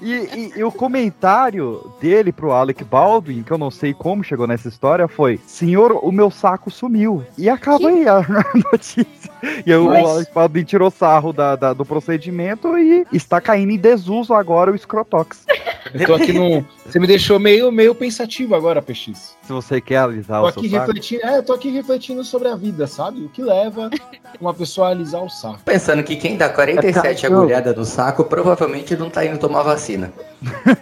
E, 0.02 0.10
e- 0.10 0.52
e 0.56 0.64
o 0.64 0.70
comentário 0.70 1.92
dele 2.00 2.32
pro 2.32 2.52
Alec 2.52 2.84
Baldwin, 2.84 3.42
que 3.42 3.50
eu 3.50 3.58
não 3.58 3.70
sei 3.70 3.92
como 3.92 4.22
chegou 4.22 4.46
nessa 4.46 4.68
história, 4.68 5.08
foi: 5.08 5.40
Senhor, 5.46 5.98
o 6.04 6.12
meu 6.12 6.30
saco 6.30 6.70
sumiu. 6.70 7.24
E 7.36 7.48
acaba 7.48 7.88
aí 7.88 8.06
a 8.08 8.24
notícia. 8.72 9.30
E 9.66 9.72
aí 9.72 9.78
o 9.78 9.86
Mas- 9.86 10.06
Alec 10.06 10.32
Baldwin 10.34 10.64
tirou 10.64 10.90
sarro 10.90 11.32
da, 11.32 11.56
da- 11.56 11.72
do 11.72 11.84
procedimento 11.84 12.76
e 12.78 13.04
está 13.12 13.40
caindo 13.40 13.70
em 13.72 13.78
desuso 13.78 14.34
agora 14.34 14.70
o 14.72 14.78
Scrotox. 14.78 15.44
Eu 15.94 16.06
tô 16.06 16.14
aqui 16.14 16.32
no. 16.32 16.64
Você 16.86 16.98
me 17.00 17.06
deixou 17.06 17.38
meio, 17.38 17.70
meio 17.72 17.94
pensativo 17.94 18.54
agora, 18.54 18.80
PX. 18.82 19.36
Se 19.42 19.52
você 19.52 19.80
quer 19.80 19.98
alisar 19.98 20.40
Tô 20.40 20.46
o 20.46 20.48
aqui 20.48 20.68
seu 20.68 20.78
saco. 20.78 20.86
refletindo, 20.92 21.22
é, 21.26 21.38
eu 21.38 21.42
tô 21.42 21.52
aqui 21.52 21.70
refletindo 21.70 22.24
sobre 22.24 22.48
a 22.48 22.56
vida, 22.56 22.86
sabe? 22.86 23.20
O 23.24 23.28
que 23.28 23.42
leva 23.42 23.65
uma 24.40 24.54
pessoa 24.54 24.88
a 24.88 24.90
alisar 24.90 25.22
o 25.22 25.28
saco. 25.28 25.60
Pensando 25.64 26.02
que 26.02 26.16
quem 26.16 26.36
dá 26.36 26.48
47 26.48 26.98
É 27.06 27.12
cachorro. 27.14 27.40
agulhadas 27.40 27.76
no 27.76 27.84
saco 27.84 28.24
provavelmente 28.24 28.96
não 28.96 29.08
tá 29.10 29.24
indo 29.24 29.38
tomar 29.38 29.62
vacina. 29.62 30.12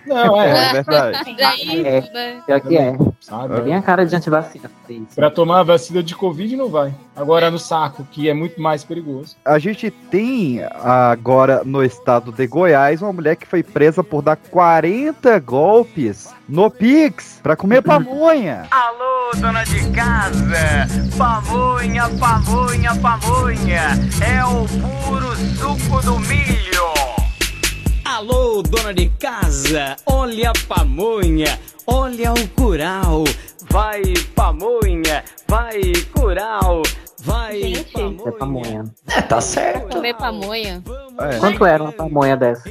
Não, 0.07 0.41
É 0.41 0.69
é, 0.69 0.73
verdade. 0.73 1.37
Daí, 1.39 1.87
É. 1.87 2.01
né? 2.13 2.43
Pior 2.47 2.61
que 2.61 2.77
é. 2.77 2.97
sabe? 3.21 3.55
É 3.57 3.61
bem 3.61 3.75
a 3.75 3.83
cara 3.83 4.05
de 4.05 4.15
antivacina. 4.15 4.71
isso. 4.89 5.07
Pra 5.15 5.31
tomar 5.31 5.61
a 5.61 5.63
vacina 5.63 6.03
de 6.03 6.15
Covid 6.15 6.57
não 6.57 6.69
vai. 6.69 6.95
Agora 7.17 7.51
no 7.51 7.59
saco, 7.59 8.07
que 8.11 8.29
é 8.29 8.35
muito 8.35 8.61
mais 8.61 8.85
perigoso. 8.85 9.37
A 9.45 9.59
gente 9.59 9.91
tem 9.91 10.61
agora 10.83 11.63
no 11.65 11.83
estado 11.85 12.33
de 12.33 12.47
Goiás 12.47 13.03
uma 13.03 13.13
mulher 13.13 13.37
que 13.37 13.47
foi 13.47 13.63
presa 13.63 14.03
por 14.03 14.23
dar 14.23 14.37
40 14.37 15.39
golpes 15.41 16.29
no 16.49 16.71
Pix 16.71 17.41
pra 17.43 17.57
comer 17.57 17.83
pamonha. 17.83 18.67
Alô, 18.71 19.31
dona 19.37 19.65
de 19.65 19.91
casa! 19.91 20.87
Pamonha, 21.17 22.09
pamonha, 22.19 22.95
pamonha! 22.97 23.83
É 24.21 24.45
o 24.45 24.67
puro 25.07 25.35
suco 25.57 26.03
do 26.03 26.19
milho! 26.21 26.94
Alô, 28.05 28.63
dona 28.63 28.93
de 28.93 29.09
casa, 29.19 29.97
olha 30.05 30.51
a 30.51 30.53
pamonha, 30.69 31.59
olha 31.87 32.33
o 32.33 32.49
curau. 32.49 33.25
Vai, 33.71 34.03
pamonha, 34.35 35.25
vai, 35.49 35.81
curau. 36.15 36.83
Vai, 37.27 37.59
Gente, 37.59 37.97
É 38.27 38.31
pamonha. 38.33 38.85
É, 39.09 39.23
tá 39.23 39.41
certo. 39.41 39.95
Comer 39.97 40.13
pamonha. 40.15 40.83
É, 41.19 41.39
Quanto 41.39 41.65
era 41.65 41.83
uma 41.83 41.93
pamonha 41.93 42.37
dessa? 42.37 42.69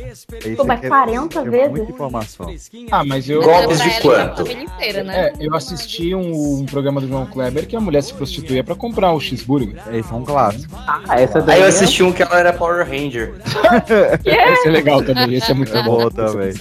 Pô, 0.56 0.64
mas 0.64 0.78
aqui 0.78 0.86
é- 0.86 0.90
40 0.90 1.40
é 1.40 1.44
vezes? 1.50 1.70
Muita 1.72 1.92
informação. 1.92 2.46
Ah, 2.92 3.04
mas 3.04 3.28
eu. 3.28 3.42
Golpes 3.42 3.82
de 3.82 4.00
quanto? 4.02 4.44
inteira, 4.52 5.04
né? 5.04 5.30
É, 5.30 5.34
eu 5.40 5.56
assisti 5.56 6.14
um, 6.14 6.60
um 6.60 6.66
programa 6.68 7.02
do 7.02 7.08
João 7.08 7.26
Kleber 7.26 7.66
que 7.68 7.76
a 7.76 7.80
mulher 7.82 8.04
se 8.04 8.14
prostituía 8.14 8.64
pra 8.64 8.76
comprar 8.76 9.12
o 9.14 9.20
cheeseburger. 9.20 9.76
Esse 9.92 10.14
é 10.14 10.16
um 10.16 10.24
clássico. 10.24 10.72
Ah, 10.86 11.02
essa 11.20 11.42
daí. 11.42 11.56
Aí 11.56 11.62
eu 11.62 11.66
é- 11.66 11.70
assisti 11.70 12.04
um 12.04 12.12
que 12.14 12.22
ela 12.22 12.38
era 12.40 12.54
Power 12.54 12.86
Ranger. 12.88 13.34
Esse 14.24 14.68
é 14.68 14.72
legal 14.72 15.02
também, 15.02 15.34
esse 15.34 15.50
é 15.50 15.54
muito 15.56 15.76
É 15.76 15.82
bom. 15.82 15.98
bom 16.04 16.10
também. 16.12 16.54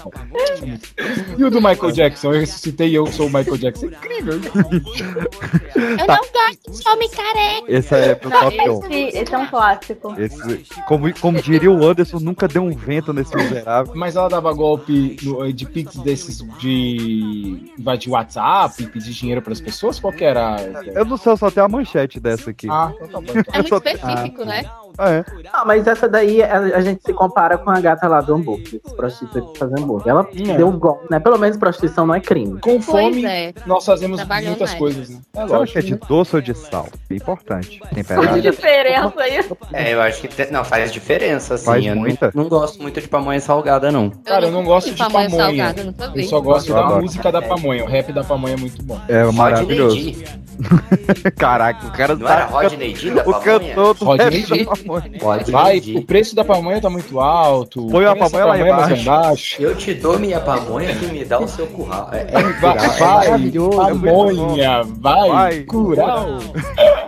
E 1.37 1.45
o 1.45 1.51
do 1.51 1.61
Michael 1.61 1.93
Jackson? 1.93 2.33
Eu 2.33 2.42
ressuscitei 2.43 2.89
e 2.89 2.95
eu 2.95 3.07
sou 3.09 3.27
o 3.27 3.31
Michael 3.31 3.59
Jackson. 3.59 3.87
Incrível. 3.87 4.35
Eu 4.35 6.07
não 6.07 6.17
gosto 6.17 6.83
de 6.83 6.89
homem 6.89 7.09
careca. 7.11 7.65
Esse 7.69 7.95
é 7.95 8.15
pro 8.15 8.31
Não, 8.31 8.41
top 8.41 8.57
1. 8.71 8.87
esse, 8.91 9.19
esse 9.19 9.35
é 9.35 9.39
um 9.39 9.47
clássico. 9.47 10.15
Esse, 10.21 10.65
como, 10.87 11.13
como 11.21 11.41
diria 11.43 11.71
o 11.71 11.85
Anderson, 11.87 12.19
nunca 12.21 12.47
deu 12.49 12.63
um 12.63 12.71
vento 12.71 13.13
nesse 13.13 13.35
miserável. 13.37 13.93
Mas 13.95 14.17
ela 14.17 14.29
dava 14.29 14.53
golpe 14.53 15.17
no- 15.23 15.53
de 15.53 15.67
pix 15.67 15.97
desses 15.97 16.39
de 16.59 17.73
invadir 17.79 18.11
WhatsApp, 18.11 18.87
pedir 18.87 19.13
dinheiro 19.13 19.43
pras 19.43 19.61
pessoas? 19.61 19.99
Qual 19.99 20.13
que 20.13 20.25
era? 20.25 20.57
Eu 20.95 21.05
não 21.05 21.17
sei, 21.17 21.33
eu 21.33 21.37
só 21.37 21.51
tenho 21.51 21.67
a 21.67 21.69
manchete 21.69 22.21
dessa 22.21 22.51
aqui. 22.51 22.69
Ah, 22.71 22.93
então 22.95 23.09
tá 23.09 23.21
bom. 23.21 23.39
então. 23.39 23.55
É 23.55 23.59
muito 23.63 23.75
específico, 23.89 24.45
né? 24.45 24.65
É. 24.99 25.25
Ah, 25.53 25.65
mas 25.65 25.87
essa 25.87 26.09
daí 26.09 26.43
a, 26.43 26.59
a 26.59 26.81
gente 26.81 27.03
se 27.03 27.13
compara 27.13 27.57
com 27.59 27.71
a 27.71 27.81
gata 27.81 28.07
lá 28.09 28.21
do 28.21 28.35
hambúrguer, 28.35 28.81
prostituta 28.97 29.41
que 29.53 29.59
faz 29.59 29.73
hambúrguer. 29.73 30.09
Ela 30.09 30.27
É. 30.35 30.57
deu 30.57 30.71
gol, 30.73 31.03
né? 31.11 31.19
Pelo 31.19 31.39
menos 31.39 31.57
prostituição 31.57 32.07
não 32.07 32.15
é 32.15 32.21
crime. 32.21 32.61
Com 32.61 32.81
fome, 32.81 33.25
é. 33.25 33.53
nós 33.67 33.85
fazemos 33.85 34.19
Trabalhando 34.19 34.49
muitas 34.51 34.71
mais. 34.71 34.79
coisas, 34.79 35.09
né? 35.11 35.19
É 35.35 35.39
Você 35.39 35.43
acha 35.45 35.57
lógico. 35.57 35.73
que 35.73 35.79
é 35.79 35.83
de 35.83 35.95
doce 36.09 36.37
ou 36.37 36.43
de 36.43 36.55
sal? 36.55 36.87
É 37.11 37.15
importante. 37.15 37.81
Temperado. 37.95 38.41
diferença 38.41 39.13
aí. 39.23 39.41
É, 39.73 39.95
eu 39.95 40.01
acho 40.03 40.21
que 40.21 40.29
te- 40.29 40.51
não 40.51 40.65
faz 40.65 40.93
diferença, 40.93 41.55
assim. 41.55 41.65
Faz 41.67 41.85
eu 41.87 41.95
não- 41.95 42.03
muita? 42.03 42.31
Não, 42.35 42.49
gosto 42.49 42.81
muito 42.83 43.01
de 43.01 43.09
pamonha 43.09 43.41
salgada, 43.41 43.91
não. 43.91 44.11
Cara, 44.11 44.47
eu 44.47 44.53
não 44.53 44.65
gosto 44.65 44.91
de 44.91 44.97
pamonha 44.97 45.29
pamonha. 45.31 45.73
salgada. 45.73 45.95
Eu 46.15 46.25
só 46.25 46.41
gosto 46.41 46.69
Eu 46.71 46.75
da 46.77 46.85
adoro. 46.85 47.03
música 47.03 47.33
da 47.33 47.43
pamonha. 47.43 47.85
O 47.85 47.87
rap 47.89 48.13
da 48.13 48.23
pamonha 48.25 48.55
é 48.55 48.57
muito 48.59 48.83
bom. 48.83 49.01
É 49.09 49.25
maravilhoso. 49.33 49.97
Rodney 49.97 50.25
Caraca, 51.37 51.87
o 51.87 51.91
cara 51.93 52.15
Não 52.15 52.27
tá- 52.27 52.33
era 52.35 52.45
Rodney 52.47 52.95
O 52.95 53.25
pamonha? 53.25 53.41
cantor 53.41 53.95
do 53.95 54.05
Rodney 54.05 54.45
D. 54.83 54.89
pamonha. 54.89 55.19
Rodney 55.23 55.51
Vai, 55.53 55.81
D. 55.81 55.99
o 55.99 56.03
preço 56.05 56.35
da 56.35 56.45
pamonha 56.45 56.81
tá 56.81 56.91
muito 56.91 57.19
alto. 57.21 57.87
Põe 57.89 58.05
a 58.05 58.15
pamonha 58.17 58.45
lá 58.45 58.57
mais 58.59 58.67
embaixo. 58.71 59.03
embaixo. 59.03 59.63
Eu 59.63 59.75
te 59.77 59.95
dou 59.95 60.19
minha 60.19 60.41
pamonha 60.41 60.95
que 60.95 61.07
me 61.07 61.25
dá 61.25 61.41
o 61.41 61.49
seu 61.49 61.67
curral. 61.69 62.09
É, 62.13 62.27
é 62.31 62.43
Vai, 62.43 62.53
curral, 62.53 62.85
é 62.85 62.99
vai, 62.99 63.27
é 63.29 63.39
muito 63.39 63.71
pamonha, 63.71 64.83
vai, 64.85 65.29
Vai. 65.31 65.61
curar. 65.63 66.27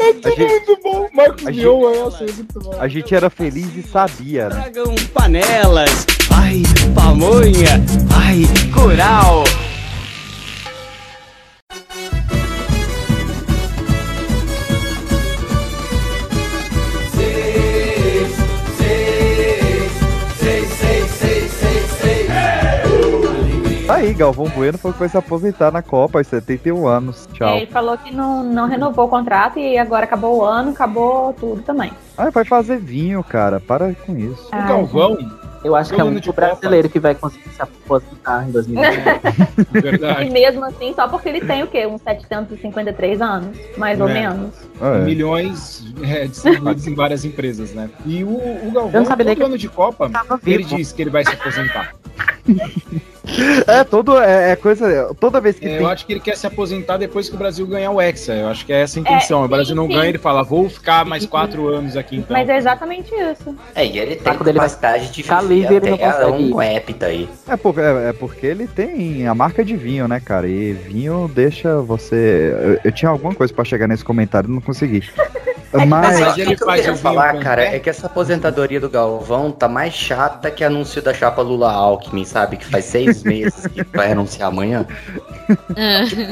A 0.00 0.30
gente, 0.30 0.38
Muito 0.44 0.78
bom, 0.82 1.08
Marcos 1.12 1.46
A 1.46 1.52
gente- 1.52 1.60
Mion 1.62 1.90
é 1.90 2.06
essa, 2.06 2.24
é 2.24 2.32
muito 2.32 2.60
bom. 2.60 2.72
a 2.78 2.88
gente 2.88 3.14
era 3.14 3.28
feliz 3.30 3.76
e 3.76 3.82
sabia, 3.82 4.48
né? 4.48 4.70
Tragam 4.70 4.94
panelas, 5.12 6.06
vai 6.28 6.62
pamonha, 6.94 7.80
vai 8.06 8.42
curau. 8.72 9.44
Aí, 24.00 24.14
Galvão 24.14 24.48
Bueno 24.48 24.78
foi 24.78 24.92
que 24.92 24.98
foi 24.98 25.08
se 25.08 25.16
aposentar 25.16 25.70
na 25.70 25.82
Copa 25.82 26.18
aos 26.18 26.26
71 26.26 26.86
anos. 26.86 27.28
Tchau. 27.32 27.56
Ele 27.56 27.66
falou 27.66 27.96
que 27.98 28.14
não, 28.14 28.42
não 28.42 28.66
renovou 28.66 29.06
o 29.06 29.08
contrato 29.08 29.58
e 29.58 29.78
agora 29.78 30.04
acabou 30.04 30.38
o 30.38 30.44
ano, 30.44 30.70
acabou 30.70 31.32
tudo 31.34 31.62
também. 31.62 31.92
Ah, 32.16 32.30
vai 32.30 32.44
fazer 32.44 32.78
vinho, 32.78 33.22
cara. 33.22 33.60
Para 33.60 33.94
com 33.94 34.16
isso. 34.16 34.48
O 34.48 34.68
Galvão, 34.68 35.18
Eu 35.62 35.76
acho 35.76 35.92
que 35.92 36.00
é 36.00 36.04
o 36.04 36.06
único 36.06 36.22
de 36.22 36.28
Copa. 36.28 36.40
brasileiro 36.46 36.88
que 36.88 36.98
vai 36.98 37.14
conseguir 37.14 37.50
se 37.50 37.60
aposentar 37.60 38.48
em 38.48 38.50
2020. 38.52 38.90
E 39.74 39.80
verdade. 39.80 40.30
mesmo 40.30 40.64
assim, 40.64 40.92
só 40.94 41.06
porque 41.06 41.28
ele 41.28 41.40
tem 41.42 41.62
o 41.62 41.66
quê? 41.66 41.86
Uns 41.86 42.00
753 42.02 43.20
anos, 43.20 43.56
mais 43.76 44.00
ou 44.00 44.08
É. 44.08 44.14
menos. 44.14 44.54
É. 44.80 44.98
Milhões 45.00 45.84
é, 46.02 46.26
distribuídos 46.26 46.86
em 46.86 46.94
várias 46.94 47.24
empresas, 47.24 47.72
né? 47.72 47.90
E 48.06 48.24
o, 48.24 48.28
o 48.30 48.70
Galvão, 48.72 48.90
Eu 48.94 49.00
não 49.00 49.06
sabia 49.06 49.26
nem 49.26 49.36
todo 49.36 49.46
ano 49.46 49.58
de 49.58 49.68
Copa, 49.68 50.10
ele 50.46 50.64
diz 50.64 50.92
que 50.92 51.02
ele 51.02 51.10
vai 51.10 51.24
se 51.24 51.32
aposentar. 51.32 51.94
É, 53.66 53.84
todo, 53.84 54.18
é, 54.18 54.52
é 54.52 54.56
coisa. 54.56 55.14
Toda 55.20 55.40
vez 55.40 55.56
que 55.58 55.64
É, 55.64 55.68
tem. 55.68 55.78
eu 55.78 55.86
acho 55.88 56.04
que 56.04 56.12
ele 56.12 56.20
quer 56.20 56.36
se 56.36 56.46
aposentar 56.46 56.96
depois 56.96 57.28
que 57.28 57.34
o 57.34 57.38
Brasil 57.38 57.64
ganhar 57.66 57.90
o 57.90 58.00
Hexa. 58.00 58.34
Eu 58.34 58.48
acho 58.48 58.66
que 58.66 58.72
é 58.72 58.80
essa 58.82 58.98
a 58.98 59.02
intenção. 59.02 59.42
É, 59.42 59.44
o 59.44 59.48
Brasil 59.48 59.76
não 59.76 59.84
sim, 59.86 59.90
ganha, 59.92 60.02
sim. 60.02 60.08
ele 60.08 60.18
fala, 60.18 60.42
vou 60.42 60.68
ficar 60.68 61.04
mais 61.04 61.24
quatro 61.26 61.68
anos 61.68 61.96
aqui 61.96 62.16
então. 62.16 62.36
Mas 62.36 62.48
é 62.48 62.56
exatamente 62.56 63.12
isso. 63.14 63.54
É, 63.74 63.86
e 63.86 63.98
ele 63.98 64.16
tem 64.16 64.32
dele 64.32 64.44
vai 64.58 64.68
capacidade 64.68 65.10
de 65.12 65.22
ficar 65.22 65.42
viver 65.42 65.49
ele 65.54 65.90
não 65.90 65.98
consegue 65.98 66.54
um 66.54 66.62
hepta 66.62 67.06
aí. 67.06 67.28
É, 67.48 67.56
por- 67.56 67.78
é- 67.78 68.08
é 68.08 68.12
porque 68.12 68.46
ele 68.46 68.66
tem 68.66 69.26
a 69.26 69.34
marca 69.34 69.64
de 69.64 69.76
vinho, 69.76 70.06
né, 70.08 70.20
cara? 70.20 70.48
E 70.48 70.72
vinho 70.72 71.30
deixa 71.34 71.76
você. 71.80 72.54
Eu, 72.62 72.80
eu 72.84 72.92
tinha 72.92 73.10
alguma 73.10 73.34
coisa 73.34 73.52
pra 73.52 73.64
chegar 73.64 73.86
nesse 73.86 74.04
comentário 74.04 74.48
e 74.48 74.52
não 74.52 74.60
consegui. 74.60 75.02
Mas. 75.72 75.88
Mas 75.88 76.20
Mas 76.20 76.38
ele 76.38 76.54
o 76.54 76.56
que 76.56 76.62
eu 76.62 76.66
faz 76.66 76.84
vinho 76.84 76.96
falar, 76.96 77.38
cara, 77.40 77.62
é 77.64 77.78
que 77.78 77.88
essa 77.88 78.06
aposentadoria 78.06 78.80
do 78.80 78.88
Galvão 78.88 79.50
tá 79.52 79.68
mais 79.68 79.94
chata 79.94 80.50
que 80.50 80.64
anúncio 80.64 81.00
da 81.00 81.14
chapa 81.14 81.42
Lula 81.42 81.70
Alckmin, 81.72 82.24
sabe? 82.24 82.56
Que 82.56 82.66
faz 82.66 82.84
seis 82.86 83.22
meses 83.24 83.66
que 83.68 83.82
vai 83.84 84.12
anunciar 84.12 84.48
amanhã. 84.48 84.86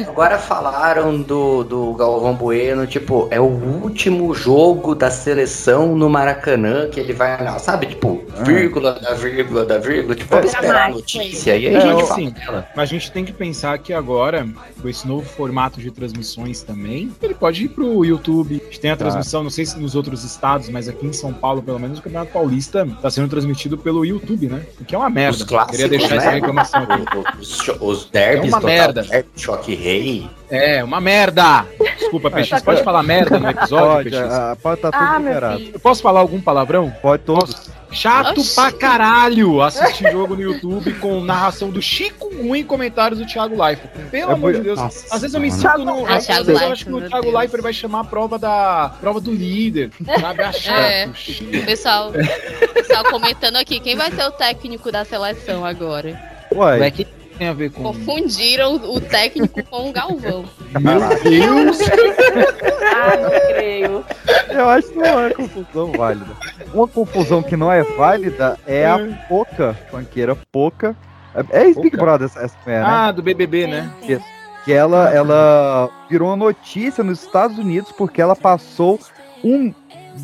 Agora 0.08 0.38
falaram 0.38 1.20
do, 1.20 1.64
do 1.64 1.92
Galvão 1.94 2.34
Bueno, 2.34 2.86
tipo, 2.86 3.28
é 3.30 3.40
o 3.40 3.44
último 3.44 4.34
jogo 4.34 4.94
da 4.94 5.10
seleção 5.10 5.94
no 5.96 6.08
Maracanã 6.08 6.88
que 6.88 7.00
ele 7.00 7.12
vai, 7.12 7.42
não, 7.44 7.58
sabe? 7.58 7.86
Tipo, 7.86 8.22
vírgula 8.44 8.92
da 9.00 9.14
vírgula 9.14 9.64
da 9.64 9.78
vírgula, 9.78 10.14
tipo, 10.14 10.30
vamos 10.34 10.52
esperar 10.52 10.86
a 10.86 10.90
notícia 10.90 11.56
e 11.56 11.66
aí 11.68 11.74
a 11.76 11.78
É, 11.78 11.80
gente 11.80 12.00
eu- 12.00 12.06
fala. 12.06 12.68
Mas 12.76 12.82
a 12.88 12.92
gente 12.92 13.10
tem 13.12 13.24
que 13.24 13.32
pensar 13.32 13.78
que 13.78 13.92
agora, 13.92 14.46
com 14.80 14.88
esse 14.88 15.06
novo 15.06 15.24
formato 15.28 15.80
de 15.80 15.90
transmissões 15.90 16.62
também, 16.62 17.10
ele 17.22 17.34
pode 17.34 17.64
ir 17.64 17.68
pro 17.68 18.04
YouTube. 18.04 18.60
A 18.62 18.64
gente 18.64 18.80
tem 18.80 18.90
a 18.90 18.96
Tá. 18.96 19.04
Não 19.32 19.50
sei 19.50 19.64
se 19.66 19.78
nos 19.78 19.94
outros 19.94 20.24
estados, 20.24 20.68
mas 20.68 20.88
aqui 20.88 21.06
em 21.06 21.12
São 21.12 21.32
Paulo, 21.32 21.62
pelo 21.62 21.78
menos, 21.78 21.98
o 21.98 22.02
Campeonato 22.02 22.32
Paulista 22.32 22.86
tá 23.00 23.10
sendo 23.10 23.28
transmitido 23.28 23.76
pelo 23.78 24.04
YouTube, 24.04 24.46
né? 24.48 24.62
O 24.80 24.84
que 24.84 24.94
é 24.94 24.98
uma 24.98 25.08
merda. 25.10 25.36
Os 25.38 25.42
clássicos, 25.44 25.76
Queria 25.76 25.88
deixar 25.98 26.16
essa 26.16 26.26
né? 26.26 26.32
reclamação 26.34 26.82
aqui. 26.82 27.04
Os, 27.40 27.68
os 27.80 28.10
derbys, 28.10 28.52
É 28.52 28.54
uma 28.54 28.60
Total 28.60 28.76
merda. 28.76 29.02
Derby, 29.02 29.28
Choque 29.36 29.74
Rei. 29.74 30.28
É, 30.50 30.82
uma 30.82 31.00
merda! 31.00 31.66
Desculpa, 31.98 32.30
Peixe. 32.32 32.50
Você 32.56 32.64
pode 32.64 32.82
falar 32.82 33.02
merda 33.02 33.38
no 33.38 33.48
episódio, 33.50 34.10
Pode, 34.10 34.10
Peixe? 34.10 34.24
ah, 34.34 34.56
pode 34.62 34.80
tá 34.80 34.90
tudo 34.90 35.02
Ah, 35.04 35.18
liberado. 35.18 35.62
Eu 35.74 35.80
posso 35.80 36.02
falar 36.02 36.20
algum 36.20 36.40
palavrão? 36.40 36.90
Pode 37.02 37.22
todos. 37.24 37.70
Chato 37.90 38.40
Oxi. 38.40 38.54
pra 38.54 38.70
caralho 38.72 39.62
assistir 39.62 40.10
jogo 40.12 40.36
no 40.36 40.42
YouTube 40.42 40.92
com 40.94 41.20
narração 41.22 41.70
do 41.70 41.80
Chico 41.80 42.28
Ruim 42.34 42.60
e 42.60 42.64
comentários 42.64 43.18
do 43.18 43.26
Thiago 43.26 43.60
Leifert. 43.60 43.90
Pelo 44.10 44.30
É 44.30 44.34
amor 44.34 44.52
de 44.52 44.60
Deus. 44.60 44.78
Nossa 44.78 45.14
às 45.14 45.22
vezes 45.22 45.34
eu 45.34 45.40
me 45.40 45.50
sinto 45.50 45.78
no. 45.84 46.06
Ah, 46.06 46.16
Às 46.16 46.26
Thiago 46.26 46.44
vezes 46.44 46.62
eu 46.62 46.72
acho 46.72 46.84
que 46.84 46.90
Leifert, 46.92 47.06
o 47.08 47.10
Thiago 47.22 47.38
Leifert 47.38 47.62
vai 47.62 47.72
chamar 47.72 48.00
a 48.00 48.04
prova 48.04 48.38
da 48.38 48.92
prova 49.00 49.20
do 49.20 49.32
líder. 49.32 49.90
Sabe? 50.20 50.42
A 50.42 50.52
chato. 50.52 50.78
É. 50.78 51.10
Chico. 51.14 51.64
Pessoal, 51.64 52.12
pessoal 52.74 53.04
comentando 53.04 53.56
aqui, 53.56 53.80
quem 53.80 53.96
vai 53.96 54.10
ser 54.12 54.24
o 54.24 54.30
técnico 54.32 54.92
da 54.92 55.04
seleção 55.04 55.64
agora? 55.64 56.18
Ué, 56.54 56.78
Ué, 56.78 56.90
que 56.90 57.06
tem 57.38 57.48
a 57.48 57.52
ver 57.52 57.70
com. 57.70 57.82
Confundiram 57.82 58.74
o 58.74 59.00
técnico 59.00 59.62
com 59.64 59.88
o 59.88 59.92
Galvão. 59.92 60.44
Meu 60.80 61.00
Deus! 61.22 61.78
Ah, 63.00 63.16
não 63.16 63.30
creio. 63.54 64.04
eu 64.50 64.68
acho 64.68 64.88
que 64.88 64.98
não 64.98 65.20
é 65.20 65.30
confusão 65.30 65.92
válida. 65.92 66.36
Uma 66.74 66.88
confusão 66.88 67.42
que 67.42 67.56
não 67.56 67.70
é 67.70 67.82
válida 67.82 68.58
é 68.66 68.86
a 68.86 68.98
Poca, 69.28 69.78
funkeira 69.90 70.36
Poca. 70.50 70.96
É, 71.34 71.68
é 71.68 71.74
Poca? 71.74 71.96
Brother 71.96 72.26
essa, 72.26 72.40
essa 72.40 72.56
mulher, 72.64 72.82
né? 72.82 72.88
Ah, 72.88 73.12
do 73.12 73.22
BBB, 73.22 73.66
né? 73.66 73.90
que 74.64 74.72
ela, 74.74 75.10
ela 75.14 75.88
virou 76.10 76.28
uma 76.28 76.36
notícia 76.36 77.02
nos 77.02 77.22
Estados 77.22 77.56
Unidos 77.56 77.90
porque 77.92 78.20
ela 78.20 78.36
passou 78.36 79.00
um 79.42 79.72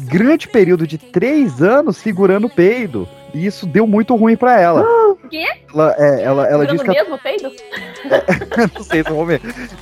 grande 0.07 0.49
período 0.49 0.87
de 0.87 0.99
três 0.99 1.63
anos 1.63 1.97
segurando 1.97 2.47
o 2.47 2.51
peido. 2.51 3.09
E 3.35 3.45
isso 3.45 3.67
deu 3.67 3.87
muito 3.87 4.15
ruim 4.15 4.37
pra 4.37 4.61
ela. 4.61 4.83
O 4.83 5.17
quê? 5.29 5.45
Ela, 5.75 5.95
é, 5.99 6.23
ela, 6.23 6.47
ela 6.47 6.67
disse 6.67 6.85
que 6.85 6.91
ela, 6.91 7.01
mesmo 7.01 7.19
peido? 7.19 7.51
não 8.75 8.85
sei 8.85 9.03
vou 9.03 9.27
ver. 9.27 9.41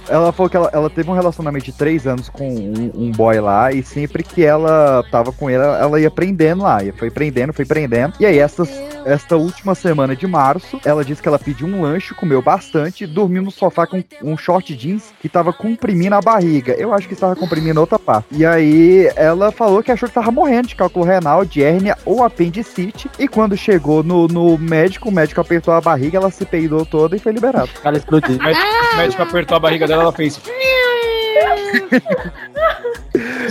Ela 0.08 0.32
falou 0.32 0.48
que 0.48 0.56
ela, 0.56 0.70
ela 0.72 0.88
teve 0.90 1.10
um 1.10 1.14
relacionamento 1.14 1.66
de 1.66 1.72
três 1.72 2.06
anos 2.06 2.28
com 2.28 2.48
um, 2.48 2.90
um 2.94 3.10
boy 3.10 3.38
lá, 3.40 3.70
e 3.72 3.82
sempre 3.82 4.22
que 4.22 4.44
ela 4.44 5.04
tava 5.10 5.32
com 5.32 5.50
ele, 5.50 5.62
ela 5.62 6.00
ia 6.00 6.10
prendendo 6.10 6.62
lá. 6.62 6.82
E 6.82 6.92
foi 6.92 7.10
prendendo, 7.10 7.52
foi 7.52 7.66
prendendo. 7.66 8.14
E 8.18 8.24
aí, 8.24 8.38
essas, 8.38 8.70
esta 9.04 9.36
última 9.36 9.74
semana 9.74 10.16
de 10.16 10.26
março, 10.26 10.80
ela 10.84 11.04
disse 11.04 11.20
que 11.20 11.28
ela 11.28 11.38
pediu 11.38 11.66
um 11.66 11.82
lanche, 11.82 12.14
comeu 12.14 12.40
bastante, 12.40 13.06
dormiu 13.06 13.42
no 13.42 13.50
sofá 13.50 13.86
com 13.86 14.02
um 14.22 14.36
short 14.36 14.74
jeans 14.74 15.12
que 15.20 15.28
tava 15.28 15.52
comprimindo 15.52 16.14
a 16.14 16.20
barriga. 16.20 16.72
Eu 16.72 16.94
acho 16.94 17.06
que 17.06 17.14
estava 17.14 17.36
comprimindo 17.36 17.80
outra 17.80 17.98
parte. 17.98 18.28
E 18.30 18.46
aí, 18.46 19.10
ela 19.14 19.52
falou 19.52 19.82
que 19.82 19.92
achou 19.92 20.08
que 20.08 20.14
tava 20.14 20.30
morrendo 20.30 20.68
de 20.68 20.76
cálculo 20.76 21.04
renal, 21.04 21.44
de 21.44 21.62
hérnia 21.62 21.98
ou 22.06 22.24
apendicite. 22.24 23.10
E 23.18 23.28
quando 23.28 23.41
chegou 23.56 24.02
no, 24.02 24.26
no 24.26 24.58
médico, 24.58 25.08
o 25.08 25.12
médico 25.12 25.40
apertou 25.40 25.74
a 25.74 25.80
barriga, 25.80 26.18
ela 26.18 26.30
se 26.30 26.44
peidou 26.44 26.84
toda 26.84 27.16
e 27.16 27.18
foi 27.18 27.32
liberada. 27.32 27.68
Ela 27.84 27.96
explodiu. 27.96 28.36
O 28.36 28.42
médico, 28.42 28.66
o 28.92 28.96
médico 28.96 29.22
apertou 29.22 29.56
a 29.56 29.60
barriga 29.60 29.86
dela, 29.86 30.02
ela 30.02 30.12
fez. 30.12 30.40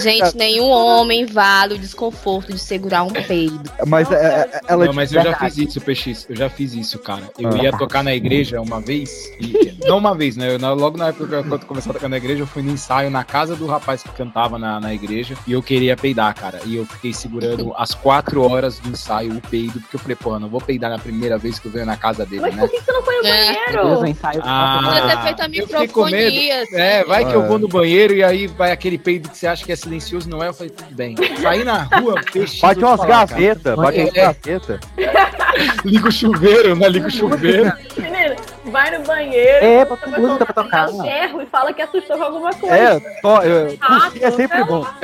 Gente, 0.01 0.35
nenhum 0.37 0.69
homem 0.69 1.25
vale 1.25 1.75
o 1.75 1.77
desconforto 1.77 2.51
de 2.53 2.59
segurar 2.59 3.03
um 3.03 3.09
peido. 3.11 3.61
Mas 3.87 4.11
é, 4.11 4.15
é, 4.51 4.61
ela 4.67 4.85
não, 4.85 4.93
mas 4.93 5.11
eu 5.13 5.23
já 5.23 5.35
fiz 5.37 5.57
isso, 5.57 5.81
PX. 5.81 6.25
Eu 6.29 6.35
já 6.35 6.49
fiz 6.49 6.73
isso, 6.73 6.99
cara. 6.99 7.29
Eu 7.37 7.49
Ah. 7.49 7.57
ia 7.63 7.71
tocar 7.77 8.03
na 8.03 8.13
igreja 8.13 8.59
uma 8.61 8.79
vez. 8.81 9.31
E, 9.39 9.77
não 9.85 9.97
uma 9.97 10.15
vez, 10.15 10.35
né? 10.37 10.55
Eu, 10.55 10.75
logo 10.75 10.97
na 10.97 11.09
época 11.09 11.43
quando 11.43 11.61
eu 11.61 11.67
comecei 11.67 11.89
a 11.89 11.93
tocar 11.93 12.09
na 12.09 12.17
igreja, 12.17 12.41
eu 12.43 12.47
fui 12.47 12.61
no 12.63 12.71
ensaio 12.71 13.09
na 13.09 13.23
casa 13.23 13.55
do 13.55 13.65
rapaz 13.67 14.03
que 14.03 14.09
cantava 14.09 14.57
na, 14.57 14.79
na 14.79 14.93
igreja. 14.93 15.35
E 15.47 15.51
eu 15.53 15.61
queria 15.61 15.95
peidar, 15.95 16.33
cara. 16.35 16.59
E 16.65 16.75
eu 16.75 16.85
fiquei 16.85 17.13
segurando 17.13 17.73
as 17.77 17.93
quatro 17.93 18.41
horas 18.49 18.79
do 18.79 18.89
ensaio 18.89 19.33
o 19.33 19.41
peido, 19.41 19.79
porque 19.81 19.95
eu 19.95 19.99
falei, 19.99 20.15
pô, 20.15 20.35
eu 20.35 20.39
não 20.39 20.49
vou 20.49 20.61
peidar 20.61 20.89
na 20.89 20.99
primeira 20.99 21.37
vez 21.37 21.59
que 21.59 21.67
eu 21.67 21.71
venho 21.71 21.85
na 21.85 21.97
casa 21.97 22.25
dele, 22.25 22.41
Mas 22.41 22.55
né? 22.55 22.61
por 22.61 22.69
que 22.71 22.81
você 22.81 22.91
não 22.91 23.03
foi 23.03 23.15
no 23.21 23.27
É. 23.27 23.55
Banheiro? 23.73 24.05
ensaio. 24.07 24.41
Ah, 24.43 25.07
ter 25.09 25.21
feito 25.23 25.41
a 25.41 25.47
microfonia, 25.47 26.63
assim. 26.63 26.75
É, 26.75 27.03
vai 27.03 27.25
que 27.25 27.33
eu 27.33 27.43
É. 27.43 27.47
vou 27.47 27.59
no 27.59 27.67
banheiro 27.67 28.13
e 28.15 28.23
aí 28.23 28.47
vai 28.47 28.71
aquele 28.71 28.97
peido 28.97 29.29
que 29.29 29.37
você 29.37 29.47
acha 29.47 29.63
que 29.65 29.71
é 29.71 29.75
silencioso, 29.91 30.29
não 30.29 30.41
é? 30.43 30.47
Eu 30.47 30.53
falei, 30.53 30.69
tudo 30.71 30.95
bem. 30.95 31.15
Saí 31.41 31.63
na 31.63 31.83
rua, 31.83 32.15
peixe. 32.31 32.61
Bate 32.61 32.83
umas 32.83 33.01
gavetas, 33.01 33.75
bate 33.75 33.99
umas 33.99 34.15
é. 34.15 34.21
gavetas. 34.21 34.79
Liga 35.83 36.07
o 36.07 36.11
chuveiro, 36.11 36.75
né? 36.75 36.87
Liga 36.87 37.07
o 37.07 37.11
chuveiro. 37.11 37.71
Menina, 37.97 38.35
vai 38.65 38.97
no 38.97 39.03
banheiro. 39.05 39.65
É, 39.65 39.85
bota 39.85 40.09
vai 40.09 40.19
música 40.19 40.45
pra 40.45 40.63
tocar. 40.63 40.89
o 40.89 41.01
ferro 41.03 41.41
e 41.41 41.45
fala 41.47 41.73
que 41.73 41.81
assustou 41.81 42.17
com 42.17 42.23
alguma 42.23 42.53
coisa. 42.53 42.75
É, 42.75 42.99
to, 42.99 43.27
eu, 43.43 43.77
Ah, 43.81 44.11
é 44.19 44.31
sempre 44.31 44.63
bom. 44.63 44.85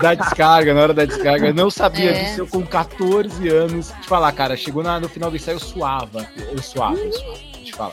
da 0.00 0.14
descarga, 0.14 0.74
na 0.74 0.80
hora 0.80 0.94
da 0.94 1.04
descarga. 1.04 1.48
Eu 1.48 1.54
não 1.54 1.70
sabia 1.70 2.10
É. 2.10 2.24
disso. 2.24 2.40
Eu 2.40 2.46
com 2.46 2.64
14 2.64 3.48
anos. 3.48 3.92
Te 4.00 4.08
falar, 4.08 4.32
cara, 4.32 4.56
chegou 4.56 4.82
na- 4.82 4.98
no 4.98 5.08
final 5.08 5.30
do 5.30 5.36
ensaio, 5.36 5.56
eu 5.56 5.60
suava. 5.60 6.26
Eu 6.52 6.62
suava, 6.62 6.96
eu 6.96 7.12
suava. 7.12 7.38
Te 7.64 7.72
falar. 7.72 7.92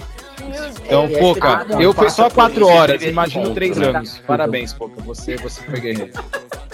Então, 0.86 1.06
É, 1.06 1.20
Poca, 1.20 1.66
é, 1.70 1.74
é, 1.82 1.86
eu 1.86 1.93
fui 1.93 2.10
só 2.10 2.30
quatro 2.30 2.68
horas, 2.68 3.02
imagino 3.04 3.54
três 3.54 3.78
anos. 3.78 4.22
Parabéns, 4.28 4.74
Poca. 4.74 5.02
Você, 5.02 5.36
você 5.38 5.62
foi 5.62 5.80
guerreiro. 5.80 6.12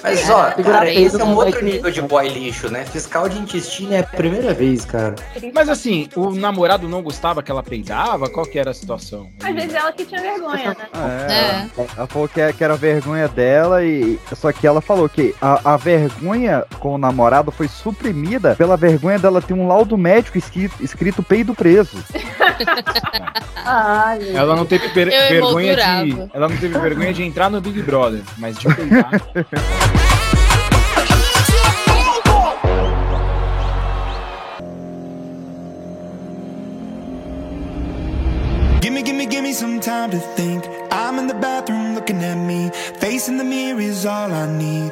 Mas 0.03 0.29
ó, 0.29 0.51
cara, 0.63 0.91
esse 0.91 1.19
é 1.19 1.23
um 1.23 1.35
outro 1.35 1.63
nível 1.65 1.89
de 1.89 2.01
boy 2.01 2.29
lixo, 2.29 2.69
né? 2.69 2.85
Fiscal 2.85 3.27
de 3.27 3.39
intestino 3.39 3.93
é 3.93 3.99
a 3.99 4.03
primeira 4.03 4.53
vez, 4.53 4.85
cara. 4.85 5.15
Mas 5.53 5.67
assim, 5.69 6.07
o 6.15 6.29
namorado 6.31 6.87
não 6.87 7.01
gostava 7.01 7.41
que 7.41 7.49
ela 7.51 7.63
peidava? 7.63 8.29
Qual 8.29 8.45
que 8.45 8.59
era 8.59 8.71
a 8.71 8.73
situação? 8.73 9.27
Às 9.43 9.55
vezes 9.55 9.73
ela 9.73 9.91
que 9.91 10.05
tinha 10.05 10.21
vergonha, 10.21 10.69
né? 10.69 11.67
É, 11.75 11.81
Ela 11.97 12.07
falou 12.07 12.27
que, 12.27 12.53
que 12.53 12.63
era 12.63 12.75
vergonha 12.75 13.27
dela 13.27 13.83
e. 13.83 14.19
Só 14.35 14.51
que 14.51 14.67
ela 14.67 14.81
falou 14.81 15.09
que 15.09 15.33
a, 15.41 15.73
a 15.73 15.77
vergonha 15.77 16.63
com 16.79 16.93
o 16.93 16.97
namorado 16.97 17.51
foi 17.51 17.67
suprimida 17.67 18.55
pela 18.55 18.77
vergonha 18.77 19.17
dela 19.17 19.41
ter 19.41 19.53
um 19.53 19.67
laudo 19.67 19.97
médico 19.97 20.37
escrito, 20.37 20.75
escrito 20.81 21.23
peido 21.23 21.55
preso. 21.55 21.97
Ai, 23.65 24.35
Ela 24.35 24.55
não 24.55 24.65
teve 24.65 24.89
per- 24.89 25.07
Eu 25.11 25.29
vergonha 25.29 25.75
de. 25.75 26.29
Ela 26.33 26.47
não 26.47 26.57
teve 26.57 26.77
vergonha 26.79 27.13
de 27.13 27.23
entrar 27.23 27.49
no 27.49 27.59
Big 27.61 27.81
Brother, 27.81 28.21
mas 28.37 28.57
de 28.57 28.73
peidar. 28.73 29.09
Gimme, 38.81 39.01
gimme, 39.03 39.25
gimme 39.25 39.53
some 39.53 39.79
time 39.79 40.11
to 40.11 40.19
think. 40.35 40.63
I'm 40.91 41.19
in 41.19 41.27
the 41.27 41.33
bathroom 41.33 41.95
looking 41.95 42.23
at 42.23 42.35
me. 42.37 42.69
Facing 42.99 43.37
the 43.37 43.43
mirror 43.43 43.81
is 43.81 44.05
all 44.05 44.31
I 44.31 44.45
need. 44.57 44.91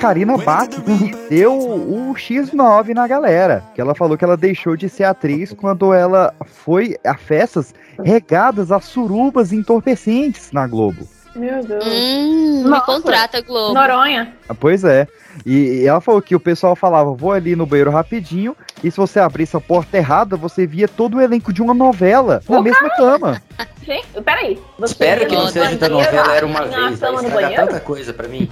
Karina 0.00 0.38
Bach 0.38 0.66
que 0.68 1.14
deu 1.28 1.52
o 1.52 2.14
X9 2.14 2.94
na 2.94 3.06
galera. 3.06 3.62
Que 3.74 3.80
ela 3.82 3.94
falou 3.94 4.16
que 4.16 4.24
ela 4.24 4.36
deixou 4.36 4.74
de 4.74 4.88
ser 4.88 5.04
atriz 5.04 5.52
quando 5.52 5.92
ela 5.92 6.32
foi 6.46 6.96
a 7.04 7.14
festas 7.14 7.74
regadas 8.02 8.72
a 8.72 8.80
surubas 8.80 9.52
entorpecentes 9.52 10.52
na 10.52 10.66
Globo. 10.66 11.06
Meu 11.36 11.62
Deus. 11.62 11.84
Hum, 11.86 12.62
Nossa. 12.66 12.86
contrata, 12.86 13.40
Globo. 13.42 13.74
Noronha. 13.74 14.34
Ah, 14.48 14.54
Pois 14.54 14.84
é. 14.84 15.06
E, 15.46 15.84
ela 15.86 16.00
falou 16.00 16.20
que 16.20 16.34
o 16.34 16.40
pessoal 16.40 16.74
falava, 16.74 17.12
vou 17.12 17.32
ali 17.32 17.54
no 17.54 17.66
banheiro 17.66 17.90
rapidinho, 17.90 18.56
e 18.82 18.90
se 18.90 18.96
você 18.96 19.20
abrisse 19.20 19.56
a 19.56 19.60
porta 19.60 19.96
errada, 19.96 20.36
você 20.36 20.66
via 20.66 20.88
todo 20.88 21.18
o 21.18 21.20
elenco 21.20 21.52
de 21.52 21.62
uma 21.62 21.72
novela 21.72 22.42
na 22.48 22.60
mesma 22.60 22.90
cama. 22.96 23.40
Gente, 23.82 24.06
peraí. 24.24 24.60
Espero 24.82 25.26
que 25.26 25.34
não 25.34 25.46
seja 25.46 25.76
da 25.76 25.88
novela 25.88 26.34
Era 26.34 26.46
Uma 26.46 26.64
Vez. 26.64 26.98
Tanta 26.98 27.80
coisa 27.80 28.12
pra 28.12 28.26
mim. 28.26 28.50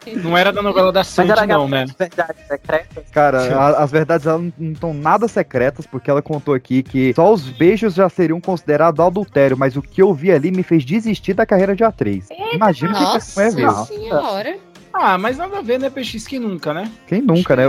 Não 0.22 0.36
era 0.36 0.52
da 0.52 0.62
novela 0.62 0.92
da 0.92 1.04
Sandy, 1.04 1.46
não, 1.46 1.68
né? 1.68 1.86
verdade 1.98 2.38
secreta. 2.46 3.02
Cara, 3.12 3.38
a- 3.56 3.82
as 3.82 3.90
verdades 3.90 4.26
não 4.26 4.52
estão 4.72 4.92
nada 4.94 5.28
secretas, 5.28 5.86
porque 5.86 6.10
ela 6.10 6.22
contou 6.22 6.54
aqui 6.54 6.82
que 6.82 7.12
só 7.14 7.32
os 7.32 7.48
beijos 7.48 7.94
já 7.94 8.08
seriam 8.08 8.40
considerados 8.40 9.04
adultério, 9.04 9.56
mas 9.56 9.76
o 9.76 9.82
que 9.82 10.02
eu 10.02 10.12
vi 10.14 10.30
ali 10.32 10.50
me 10.50 10.62
fez 10.62 10.84
desistir 10.84 11.34
da 11.34 11.44
carreira 11.46 11.74
de 11.76 11.84
atriz. 11.84 12.28
Imagina 12.52 12.92
o 12.92 12.94
que 12.94 13.02
Nossa 13.02 13.40
mulher 13.40 13.54
viu. 13.54 13.84
senhora. 13.86 14.56
Ah, 14.92 15.16
mas 15.16 15.38
nada 15.38 15.58
a 15.58 15.62
ver, 15.62 15.78
né, 15.78 15.88
PX? 15.88 16.26
Que 16.26 16.38
nunca, 16.38 16.74
né? 16.74 16.90
Quem 17.06 17.22
nunca, 17.22 17.56
né? 17.56 17.64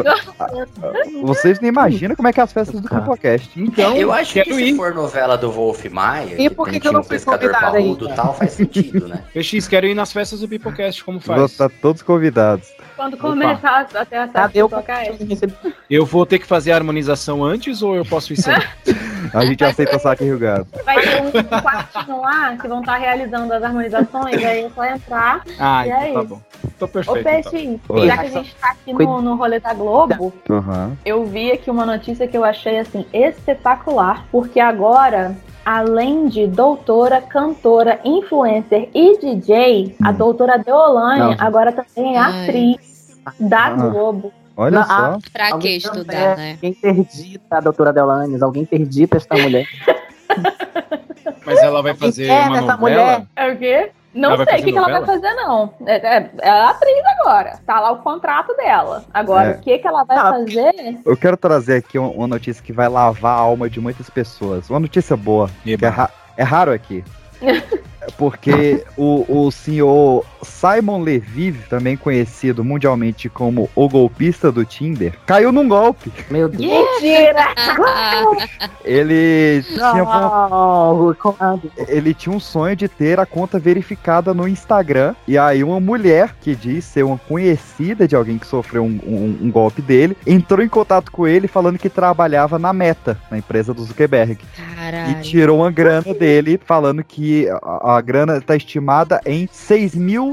Vocês 1.21 1.59
não 1.59 1.69
imaginam 1.69 2.15
como 2.15 2.27
é 2.27 2.33
que 2.33 2.39
é 2.39 2.43
as 2.43 2.51
festas 2.51 2.81
do 2.81 2.89
Pipocast. 2.89 3.49
Então, 3.55 3.95
eu 3.95 4.11
acho 4.11 4.33
que 4.33 4.53
se 4.53 4.63
ir. 4.63 4.75
for 4.75 4.93
novela 4.93 5.37
do 5.37 5.51
Wolf 5.51 5.85
Maia, 5.85 6.41
E 6.41 6.49
por 6.49 6.69
que 6.69 6.79
que 6.79 6.87
eu 6.87 6.91
não 6.91 6.99
um 6.99 7.03
fui 7.03 7.15
pescador 7.17 7.51
parrudo 7.51 8.09
e 8.09 8.13
tal, 8.13 8.33
faz 8.33 8.51
sentido, 8.51 9.07
né? 9.07 9.23
PX, 9.33 9.67
quero 9.67 9.87
ir 9.87 9.93
nas 9.93 10.11
festas 10.11 10.41
do 10.41 10.47
Pipocast, 10.47 11.03
como 11.03 11.19
faz? 11.19 11.37
Vão 11.37 11.45
estar 11.45 11.69
todos 11.69 12.01
convidados. 12.01 12.67
Quando 12.95 13.17
começar 13.17 13.87
a 13.95 14.05
ter 14.05 14.17
acesso 14.17 14.33
Cadê 14.33 14.59
a 14.61 15.03
essa. 15.03 15.47
Eu 15.89 16.05
vou 16.05 16.25
ter 16.25 16.39
que 16.39 16.45
fazer 16.45 16.71
a 16.71 16.75
harmonização 16.75 17.43
antes 17.43 17.81
ou 17.81 17.95
eu 17.95 18.05
posso 18.05 18.33
ir 18.33 18.37
sem? 18.37 18.53
A 19.33 19.45
gente 19.45 19.63
aceita 19.63 19.99
saque 19.99 20.23
Rio 20.23 20.39
Gado. 20.39 20.67
Vai 20.83 20.99
ter 21.01 21.21
um 21.21 21.61
quartinho 21.61 22.21
lá 22.21 22.55
que 22.57 22.67
vão 22.67 22.79
estar 22.79 22.97
realizando 22.97 23.53
as 23.53 23.61
harmonizações, 23.63 24.35
aí 24.43 24.65
é 24.65 24.69
só 24.73 24.83
entrar. 24.85 25.41
Ah, 25.59 25.85
e 25.85 25.89
então 25.89 26.01
aí? 26.01 26.13
tá 26.13 26.23
bom. 26.23 26.41
Tô 26.79 26.85
Ô, 26.85 26.87
perfeito. 26.87 27.23
Peixe, 27.51 27.65
então. 27.65 28.05
Já 28.05 28.17
que 28.17 28.25
a 28.25 28.29
gente 28.29 28.55
tá 28.55 28.71
aqui 28.71 28.93
no, 28.93 29.21
no 29.21 29.35
rolê 29.35 29.59
da 29.59 29.73
Globo, 29.73 30.33
Aham. 30.49 30.97
eu 31.05 31.25
vi 31.25 31.51
aqui 31.51 31.69
uma 31.69 31.85
notícia 31.85 32.27
que 32.27 32.35
eu 32.37 32.43
achei 32.43 32.79
assim 32.79 33.05
espetacular, 33.13 34.25
porque 34.31 34.59
agora, 34.59 35.35
além 35.65 36.27
de 36.27 36.47
doutora, 36.47 37.21
cantora, 37.21 37.99
influencer 38.03 38.89
e 38.93 39.17
DJ, 39.19 39.95
a 40.03 40.11
doutora 40.11 40.57
Deolane 40.57 41.35
agora 41.39 41.71
também 41.71 42.15
é 42.15 42.19
Ai. 42.19 42.43
atriz 42.43 43.17
da 43.39 43.65
Ah. 43.67 43.69
Globo. 43.71 44.33
Olha 44.55 44.79
Não, 44.79 44.85
só. 44.85 44.93
ah, 44.93 45.17
Pra 45.31 45.57
que 45.57 45.69
estudar, 45.77 46.37
né? 46.37 46.51
Alguém 46.53 46.69
interdita 46.71 47.57
a 47.57 47.59
doutora 47.59 47.91
Delanes, 47.93 48.41
alguém 48.41 48.63
interdita 48.63 49.17
esta 49.17 49.35
mulher. 49.37 49.65
Mas 51.45 51.59
ela 51.61 51.81
vai 51.81 51.93
fazer 51.95 52.27
quer 52.27 52.47
uma 52.47 52.61
novela? 52.61 52.77
mulher? 52.77 53.25
É 53.35 53.51
o 53.51 53.57
quê? 53.57 53.91
Não 54.13 54.31
Ela 54.33 54.45
sei 54.45 54.59
o 54.61 54.63
que, 54.63 54.71
que 54.71 54.77
ela 54.77 54.89
vai 54.91 55.05
fazer, 55.05 55.33
não. 55.33 55.73
É, 55.87 55.95
é, 56.17 56.31
é 56.39 56.49
atriz 56.49 57.03
agora. 57.19 57.59
Tá 57.65 57.79
lá 57.79 57.91
o 57.91 57.97
contrato 57.97 58.55
dela. 58.55 59.03
Agora, 59.11 59.49
É. 59.49 59.51
o 59.55 59.59
que, 59.59 59.79
que 59.79 59.87
ela 59.87 60.03
vai 60.03 60.17
Ah, 60.17 60.29
fazer? 60.33 60.99
Eu 61.03 61.17
quero 61.17 61.35
trazer 61.35 61.77
aqui 61.77 61.97
uma, 61.97 62.09
uma 62.09 62.27
notícia 62.27 62.63
que 62.63 62.71
vai 62.71 62.87
lavar 62.87 63.31
a 63.35 63.39
alma 63.41 63.67
de 63.69 63.79
muitas 63.79 64.09
pessoas. 64.11 64.69
Uma 64.69 64.79
notícia 64.79 65.17
boa, 65.17 65.49
que 65.63 65.73
é, 65.83 65.87
ra- 65.87 66.11
é 66.37 66.43
raro 66.43 66.71
aqui. 66.71 67.03
É 67.41 67.59
Porque 68.17 68.85
o, 68.95 69.25
o 69.47 69.49
senhor 69.51 70.23
Simon 70.43 71.01
Levy, 71.01 71.53
também 71.69 71.95
conhecido 71.97 72.63
mundialmente 72.63 73.29
como 73.29 73.69
o 73.75 73.89
golpista 73.89 74.51
do 74.51 74.63
Tinder, 74.65 75.13
caiu 75.25 75.51
num 75.51 75.67
golpe. 75.67 76.11
Meu 76.29 76.47
Deus. 76.49 76.61
Mentira! 77.01 77.47
Ele 78.83 79.63
tinha, 79.63 80.03
Não, 80.03 81.15
como- 81.15 81.61
ele 81.87 82.13
tinha 82.13 82.35
um 82.35 82.39
sonho 82.39 82.75
de 82.75 82.87
ter 82.87 83.19
a 83.19 83.25
conta 83.25 83.57
verificada 83.59 84.33
no 84.33 84.47
Instagram. 84.47 85.15
E 85.27 85.37
aí 85.37 85.63
uma 85.63 85.79
mulher 85.79 86.35
que 86.41 86.55
diz 86.55 86.83
ser 86.85 87.03
uma 87.03 87.17
conhecida 87.17 88.07
de 88.07 88.15
alguém 88.15 88.37
que 88.37 88.45
sofreu 88.47 88.83
um, 88.83 88.99
um- 89.05 89.37
um 89.43 89.51
golpe 89.51 89.81
dele, 89.81 90.17
entrou 90.27 90.63
em 90.63 90.67
contato 90.69 91.11
com 91.11 91.27
ele 91.27 91.47
falando 91.47 91.77
que 91.79 91.89
trabalhava 91.89 92.59
na 92.59 92.73
Meta, 92.73 93.17
na 93.31 93.37
empresa 93.37 93.73
do 93.73 93.83
Zuckerberg. 93.83 94.33
E 94.33 94.75
Caralho. 94.75 95.21
tirou 95.21 95.59
uma 95.59 95.71
grana 95.71 96.13
dele, 96.13 96.59
falando 96.63 97.03
que 97.03 97.47
a, 97.49 97.95
a 97.97 98.01
grana 98.01 98.37
está 98.37 98.55
estimada 98.55 99.21
em 99.25 99.47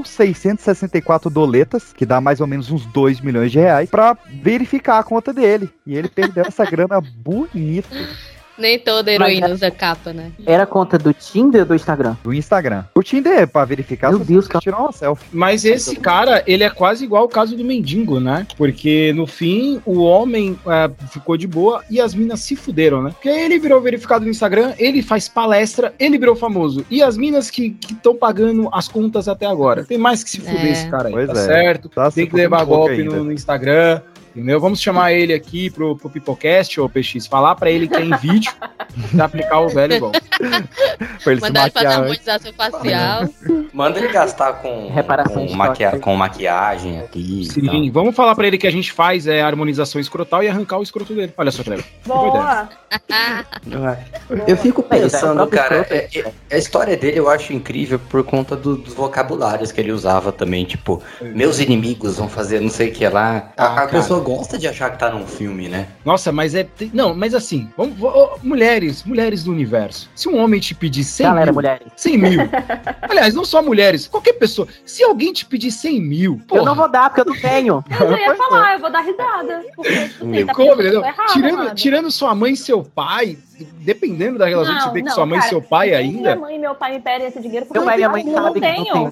6.664 0.03 1.29
doletas, 1.29 1.93
que 1.93 2.05
dá 2.05 2.19
mais 2.21 2.41
ou 2.41 2.47
menos 2.47 2.71
uns 2.71 2.85
2 2.87 3.21
milhões 3.21 3.51
de 3.51 3.59
reais, 3.59 3.89
pra 3.89 4.17
verificar 4.41 4.99
a 4.99 5.03
conta 5.03 5.33
dele. 5.33 5.69
E 5.85 5.95
ele 5.95 6.09
perdeu 6.09 6.45
essa 6.47 6.65
grana 6.69 6.99
bonita 7.01 7.95
Nem 8.57 8.77
toda 8.79 9.11
heroína 9.11 9.49
usa 9.49 9.71
capa, 9.71 10.13
né? 10.13 10.31
Era 10.45 10.65
conta 10.65 10.97
do 10.97 11.13
Tinder 11.13 11.61
ou 11.61 11.67
do 11.67 11.75
Instagram? 11.75 12.15
do 12.23 12.33
Instagram. 12.33 12.83
O 12.95 13.01
Tinder, 13.01 13.47
pra 13.47 13.65
verificar, 13.65 14.09
Meu 14.09 14.19
você 14.19 14.25
Deus, 14.25 14.47
que 14.47 14.59
tirar 14.59 14.77
uma 14.79 14.91
selfie. 14.91 15.25
Mas 15.31 15.65
esse 15.65 15.95
cara, 15.95 16.43
ele 16.45 16.63
é 16.63 16.69
quase 16.69 17.03
igual 17.03 17.25
o 17.25 17.29
caso 17.29 17.55
do 17.55 17.63
mendigo, 17.63 18.19
né? 18.19 18.45
Porque 18.57 19.13
no 19.13 19.25
fim, 19.25 19.81
o 19.85 20.01
homem 20.01 20.57
é, 20.67 20.89
ficou 21.09 21.37
de 21.37 21.47
boa 21.47 21.83
e 21.89 21.99
as 21.99 22.13
minas 22.13 22.41
se 22.41 22.55
fuderam, 22.55 23.01
né? 23.01 23.11
Porque 23.11 23.29
ele 23.29 23.57
virou 23.59 23.81
verificado 23.81 24.25
no 24.25 24.31
Instagram, 24.31 24.73
ele 24.77 25.01
faz 25.01 25.27
palestra, 25.27 25.93
ele 25.99 26.17
virou 26.17 26.35
famoso. 26.35 26.85
E 26.89 27.01
as 27.01 27.17
minas 27.17 27.49
que 27.49 27.75
estão 27.89 28.15
pagando 28.15 28.69
as 28.71 28.87
contas 28.87 29.27
até 29.27 29.45
agora. 29.45 29.83
Tem 29.83 29.97
mais 29.97 30.23
que 30.23 30.29
se 30.29 30.39
fuder 30.39 30.65
É. 30.65 30.71
esse 30.71 30.89
cara 30.89 31.07
aí, 31.07 31.13
Pois 31.13 31.27
tá 31.27 31.39
é. 31.39 31.45
certo? 31.45 31.89
Tá 31.89 32.11
Tem 32.11 32.25
se 32.25 32.29
que 32.29 32.35
levar 32.35 32.63
golpe 32.65 33.03
no, 33.03 33.23
no 33.23 33.31
Instagram. 33.31 34.01
Entendeu? 34.35 34.59
Vamos 34.59 34.79
chamar 34.81 35.11
ele 35.13 35.33
aqui 35.33 35.69
pro, 35.69 35.95
pro 35.97 36.09
Pipocast 36.09 36.79
ou 36.79 36.87
PX, 36.89 37.27
falar 37.27 37.55
pra 37.55 37.69
ele 37.69 37.87
que 37.87 37.95
é 37.95 38.01
em 38.01 38.15
vídeo 38.17 38.51
pra 39.15 39.25
aplicar 39.25 39.59
o 39.59 39.67
velho 39.69 40.11
se 41.19 41.35
Mandar 41.41 41.63
ele 41.63 41.71
fazer 41.71 41.87
harmonização 41.87 42.53
facial. 42.53 43.29
Manda 43.73 43.99
ele 43.99 44.07
gastar 44.07 44.53
com, 44.53 44.89
Reparação 44.91 45.45
com, 45.47 45.53
maquia- 45.53 45.99
com 45.99 46.15
maquiagem 46.15 46.99
aqui. 46.99 47.45
Sim, 47.45 47.91
vamos 47.91 48.15
falar 48.15 48.33
pra 48.35 48.47
ele 48.47 48.57
que 48.57 48.67
a 48.67 48.71
gente 48.71 48.91
faz 48.91 49.27
é 49.27 49.41
harmonização 49.41 49.99
escrotal 49.99 50.41
e 50.43 50.47
arrancar 50.47 50.77
o 50.79 50.83
escroto 50.83 51.13
dele. 51.13 51.33
Olha 51.37 51.51
só. 51.51 51.61
Boa 51.63 52.27
ideia. 52.29 52.69
Boa! 53.65 53.97
Eu 54.47 54.57
fico 54.57 54.85
é 54.89 54.99
pensando, 54.99 55.45
cara, 55.47 55.85
é- 55.89 56.09
é- 56.19 56.31
a 56.51 56.57
história 56.57 56.97
dele 56.97 57.19
eu 57.19 57.29
acho 57.29 57.53
incrível 57.53 57.99
por 57.99 58.23
conta 58.23 58.55
do- 58.55 58.77
dos 58.77 58.93
vocabulários 58.93 59.71
que 59.71 59.79
ele 59.79 59.91
usava 59.91 60.31
também. 60.31 60.65
Tipo, 60.65 61.01
meus 61.21 61.59
inimigos 61.59 62.17
vão 62.17 62.27
fazer 62.27 62.59
não 62.59 62.69
sei 62.69 62.89
o 62.89 62.93
que 62.93 63.07
lá. 63.07 63.51
A, 63.57 63.63
Ah, 63.65 63.71
a 63.71 63.75
cara. 63.75 63.87
pessoa 63.89 64.20
gosta 64.21 64.57
de 64.57 64.67
achar 64.67 64.91
que 64.91 64.99
tá 64.99 65.09
num 65.09 65.25
filme, 65.27 65.67
né? 65.67 65.87
Nossa, 66.05 66.31
mas 66.31 66.55
é. 66.55 66.67
Não, 66.93 67.13
mas 67.13 67.33
assim, 67.35 67.69
vamos, 67.77 67.95
ó, 68.01 68.37
mulheres, 68.43 69.03
mulheres 69.03 69.43
do 69.43 69.51
universo. 69.51 70.09
Se 70.15 70.29
um 70.29 70.37
homem 70.41 70.59
te 70.59 70.73
pedir 70.73 71.03
100 71.03 71.25
Galera, 71.25 71.45
mil. 71.47 71.53
mulheres. 71.55 71.87
100 71.95 72.17
mil. 72.17 72.39
Aliás, 73.09 73.33
não 73.33 73.43
só 73.45 73.61
mulheres, 73.61 74.07
qualquer 74.07 74.33
pessoa. 74.33 74.67
Se 74.85 75.03
alguém 75.03 75.33
te 75.33 75.45
pedir 75.45 75.71
100 75.71 76.01
mil, 76.01 76.33
Eu 76.33 76.45
porra, 76.47 76.65
não 76.65 76.75
vou 76.75 76.89
dar, 76.89 77.09
porque 77.09 77.21
eu 77.21 77.33
não 77.33 77.41
tenho. 77.41 77.83
Eu 77.99 78.09
já 78.11 78.19
ia 78.19 78.35
falar, 78.35 78.73
eu 78.75 78.79
vou 78.79 78.91
dar 78.91 79.01
risada. 79.01 79.63
Porque, 79.75 79.89
assim, 79.89 80.45
tá 80.45 80.53
Como, 80.53 80.81
errado, 80.81 81.33
tirando, 81.33 81.57
mano. 81.57 81.75
tirando 81.75 82.11
sua 82.11 82.33
mãe 82.35 82.53
e 82.53 82.57
seu 82.57 82.83
pai, 82.83 83.37
dependendo 83.79 84.37
da 84.37 84.45
relação 84.47 84.73
que 84.75 84.79
você 84.81 84.85
Não, 84.87 84.93
tem 84.93 85.03
com 85.03 85.09
não, 85.09 85.15
sua 85.15 85.25
mãe 85.25 85.37
e 85.37 85.41
cara, 85.41 85.49
seu 85.49 85.61
pai 85.61 85.93
ainda. 85.93 86.19
Minha 86.21 86.35
mãe 86.35 86.55
e 86.55 86.59
meu 86.59 86.75
pai 86.75 86.91
me 86.93 86.99
pedem 86.99 87.27
esse 87.27 87.39
dinheiro 87.41 87.65
porque 87.65 87.79
Meu 87.79 87.85
pai 87.85 87.95
e 87.95 87.97
minha 87.97 88.09
mãe 88.09 88.21
eu 88.21 88.27
não 88.27 88.43
sabem 88.43 88.61
que 88.61 88.67
não 88.77 88.83
tenho. 88.83 88.93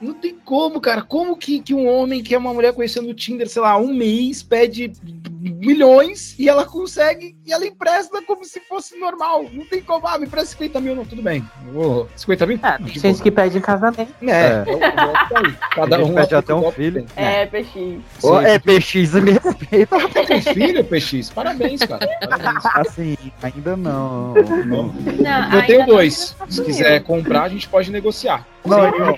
Não 0.00 0.14
tem 0.14 0.36
como, 0.44 0.80
cara. 0.80 1.02
Como 1.02 1.36
que, 1.36 1.60
que 1.60 1.72
um 1.74 1.86
homem 1.88 2.22
que 2.22 2.34
é 2.34 2.38
uma 2.38 2.52
mulher 2.52 2.72
conhecendo 2.72 3.06
no 3.06 3.14
Tinder, 3.14 3.48
sei 3.48 3.62
lá, 3.62 3.76
um 3.78 3.94
mês, 3.94 4.42
pede 4.42 4.92
milhões 5.40 6.34
e 6.38 6.48
ela 6.48 6.64
consegue 6.64 7.36
e 7.46 7.52
ela 7.52 7.66
empresta 7.66 8.22
como 8.22 8.44
se 8.44 8.60
fosse 8.60 8.98
normal. 8.98 9.44
Não 9.52 9.64
tem 9.64 9.80
como. 9.82 10.06
Ah, 10.06 10.18
me 10.18 10.26
empresta 10.26 10.50
50 10.52 10.80
mil, 10.80 10.94
não, 10.94 11.04
tudo 11.04 11.22
bem. 11.22 11.44
Eu 11.66 11.72
vou- 11.72 12.08
50 12.16 12.46
mil? 12.46 12.58
É, 12.62 12.78
tem 12.78 12.88
gente 12.88 13.22
que 13.22 13.30
pede 13.30 13.58
em 13.58 13.60
casamento. 13.60 14.12
É, 14.22 14.30
É. 14.30 14.64
eu- 14.66 14.72
eu- 14.78 15.44
eu- 15.44 15.54
cada 15.74 15.98
um 16.04 16.14
pede 16.14 16.34
até 16.34 16.54
um 16.54 16.70
filho. 16.72 17.06
É, 17.16 17.46
PX. 17.46 18.00
Ô, 18.22 18.40
é 18.40 18.58
PX, 18.58 19.14
me 19.14 19.32
respeita. 19.32 19.96
Tem 20.26 20.40
filho, 20.42 20.84
PX? 20.84 21.30
Parabéns, 21.30 21.80
cara. 21.82 22.06
Parabéns. 22.28 22.66
Assim, 22.74 23.16
ainda 23.42 23.76
não. 23.76 23.81
Não. 23.82 24.34
Não, 24.34 25.52
Eu 25.52 25.66
tenho 25.66 25.86
dois. 25.86 26.36
não 26.38 26.50
Se 26.50 26.62
quiser 26.62 27.02
comprar, 27.02 27.42
a 27.42 27.48
gente 27.48 27.68
pode 27.68 27.90
negociar. 27.90 28.46
Não, 28.64 28.90
não. 28.90 29.16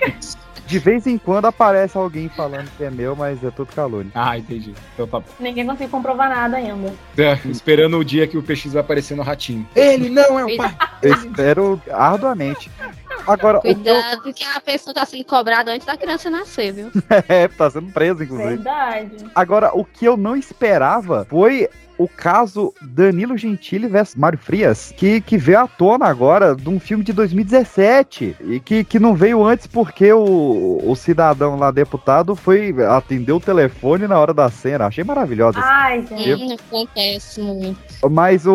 De 0.67 0.79
vez 0.79 1.05
em 1.05 1.17
quando 1.17 1.45
aparece 1.45 1.95
alguém 1.95 2.27
falando 2.27 2.67
que 2.75 2.83
é 2.83 2.89
meu, 2.89 3.15
mas 3.15 3.43
é 3.43 3.51
tudo 3.51 3.71
calúnia. 3.71 4.11
Ah, 4.15 4.35
entendi. 4.37 4.73
Então 4.93 5.05
tá 5.05 5.19
bom. 5.19 5.27
Ninguém 5.39 5.63
conseguiu 5.65 5.89
comprovar 5.89 6.27
nada 6.27 6.57
ainda. 6.57 6.91
É, 7.17 7.39
esperando 7.45 7.99
o 7.99 8.03
dia 8.03 8.25
que 8.25 8.37
o 8.37 8.41
PX 8.41 8.73
vai 8.73 8.81
aparecer 8.81 9.15
no 9.15 9.21
ratinho. 9.21 9.67
Ele 9.75 10.09
não 10.09 10.39
é 10.39 10.45
o 10.45 10.57
pai. 10.57 10.75
Eu 11.03 11.13
espero 11.13 11.81
arduamente. 11.91 12.71
Agora. 13.27 13.59
Cuidado 13.59 14.33
que 14.33 14.43
a 14.43 14.59
pessoa 14.59 14.93
tá 14.93 15.05
sendo 15.05 15.23
cobrada 15.25 15.71
antes 15.71 15.85
da 15.85 15.97
criança 15.97 16.29
nascer, 16.29 16.73
viu? 16.73 16.91
é, 17.29 17.47
tá 17.47 17.69
sendo 17.69 17.91
preso, 17.91 18.23
inclusive. 18.23 18.55
Verdade. 18.55 19.17
Agora, 19.35 19.71
o 19.73 19.85
que 19.85 20.05
eu 20.05 20.17
não 20.17 20.35
esperava 20.35 21.25
foi 21.29 21.69
o 21.97 22.07
caso 22.07 22.73
Danilo 22.81 23.37
Gentili 23.37 23.87
versus 23.87 24.15
Mário 24.15 24.37
Frias, 24.37 24.93
que, 24.97 25.21
que 25.21 25.37
veio 25.37 25.59
à 25.59 25.67
tona 25.67 26.05
agora 26.05 26.55
de 26.55 26.67
um 26.69 26.79
filme 26.79 27.03
de 27.03 27.13
2017 27.13 28.35
e 28.41 28.59
que, 28.59 28.83
que 28.83 28.99
não 28.99 29.15
veio 29.15 29.43
antes 29.43 29.67
porque 29.67 30.11
o, 30.11 30.81
o 30.85 30.95
cidadão 30.95 31.55
lá, 31.57 31.71
deputado, 31.71 32.35
foi 32.35 32.73
atender 32.85 33.31
o 33.31 33.39
telefone 33.39 34.07
na 34.07 34.19
hora 34.19 34.33
da 34.33 34.49
cena. 34.49 34.87
Achei 34.87 35.03
maravilhosa. 35.03 35.59
Ai, 35.61 36.05
gente. 36.07 36.29
Eu- 36.29 36.55
acontece 36.55 37.41
muito. 37.41 37.77
Mas 38.09 38.45
o. 38.45 38.53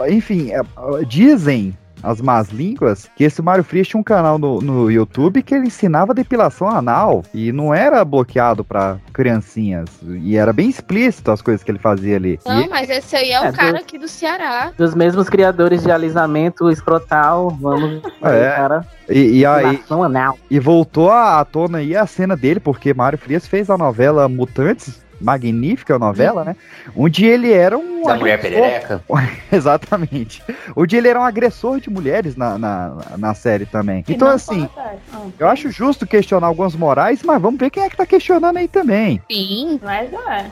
o- 0.00 0.06
Enfim, 0.08 0.50
é, 0.52 0.60
dizem 1.06 1.76
as 2.02 2.20
más 2.20 2.48
línguas 2.50 3.10
que 3.16 3.24
esse 3.24 3.40
Mário 3.42 3.64
Frias 3.64 3.88
tinha 3.88 4.00
um 4.00 4.04
canal 4.04 4.38
no, 4.38 4.60
no 4.60 4.90
YouTube 4.90 5.42
que 5.42 5.54
ele 5.54 5.66
ensinava 5.66 6.14
depilação 6.14 6.68
anal 6.68 7.22
e 7.34 7.52
não 7.52 7.74
era 7.74 8.04
bloqueado 8.04 8.64
pra 8.64 8.98
criancinhas. 9.12 9.88
E 10.22 10.36
era 10.36 10.52
bem 10.52 10.68
explícito 10.68 11.30
as 11.30 11.42
coisas 11.42 11.62
que 11.62 11.70
ele 11.70 11.78
fazia 11.78 12.16
ali. 12.16 12.38
Não, 12.46 12.62
E- 12.62 12.68
mas 12.68 12.88
esse 12.90 13.14
aí 13.16 13.30
é 13.32 13.40
o 13.40 13.44
É, 13.44 13.52
cara 13.52 13.72
do- 13.72 13.78
aqui 13.78 13.98
do 13.98 14.08
Ceará. 14.08 14.72
Dos 14.76 14.94
mesmos 14.94 15.28
criadores 15.28 15.82
de 15.82 15.90
alisamento 15.90 16.70
escrotal, 16.70 17.50
vamos. 17.50 18.02
É. 18.22 18.50
cara. 18.56 18.86
E, 19.08 19.38
e 19.40 19.46
aí. 19.46 19.80
Anal. 19.90 20.38
E 20.50 20.58
voltou 20.60 21.10
à 21.10 21.40
à 21.40 21.44
tona 21.44 21.78
aí 21.78 21.96
a 21.96 22.06
cena 22.06 22.36
dele, 22.36 22.60
porque 22.60 22.92
Mário 22.94 23.18
Frias 23.18 23.46
fez 23.46 23.68
a 23.70 23.76
novela 23.78 24.28
Mutantes. 24.28 25.00
Magnífica 25.20 25.98
novela, 25.98 26.44
né? 26.44 26.56
Onde 26.96 27.24
ele 27.26 27.52
era 27.52 27.76
um. 27.76 28.02
Da 28.02 28.14
mulher 28.16 28.38
agressor- 28.38 28.60
perereca? 28.62 29.04
Exatamente. 29.52 30.42
Onde 30.74 30.96
ele 30.96 31.08
era 31.08 31.20
um 31.20 31.24
agressor 31.24 31.80
de 31.80 31.90
mulheres 31.90 32.36
na, 32.36 32.56
na, 32.58 32.96
na 33.18 33.34
série 33.34 33.66
também. 33.66 34.02
Que 34.02 34.14
Então, 34.14 34.28
assim. 34.28 34.68
Ah, 34.76 34.94
eu 35.38 35.48
acho 35.48 35.70
justo 35.70 36.06
questionar 36.06 36.46
algumas 36.46 36.74
morais, 36.74 37.22
mas 37.22 37.40
vamos 37.40 37.60
ver 37.60 37.70
quem 37.70 37.82
é 37.82 37.90
que 37.90 37.96
tá 37.96 38.06
questionando 38.06 38.56
aí 38.56 38.68
também. 38.68 39.20
Sim, 39.30 39.78
Mas 39.82 40.10
é. 40.12 40.46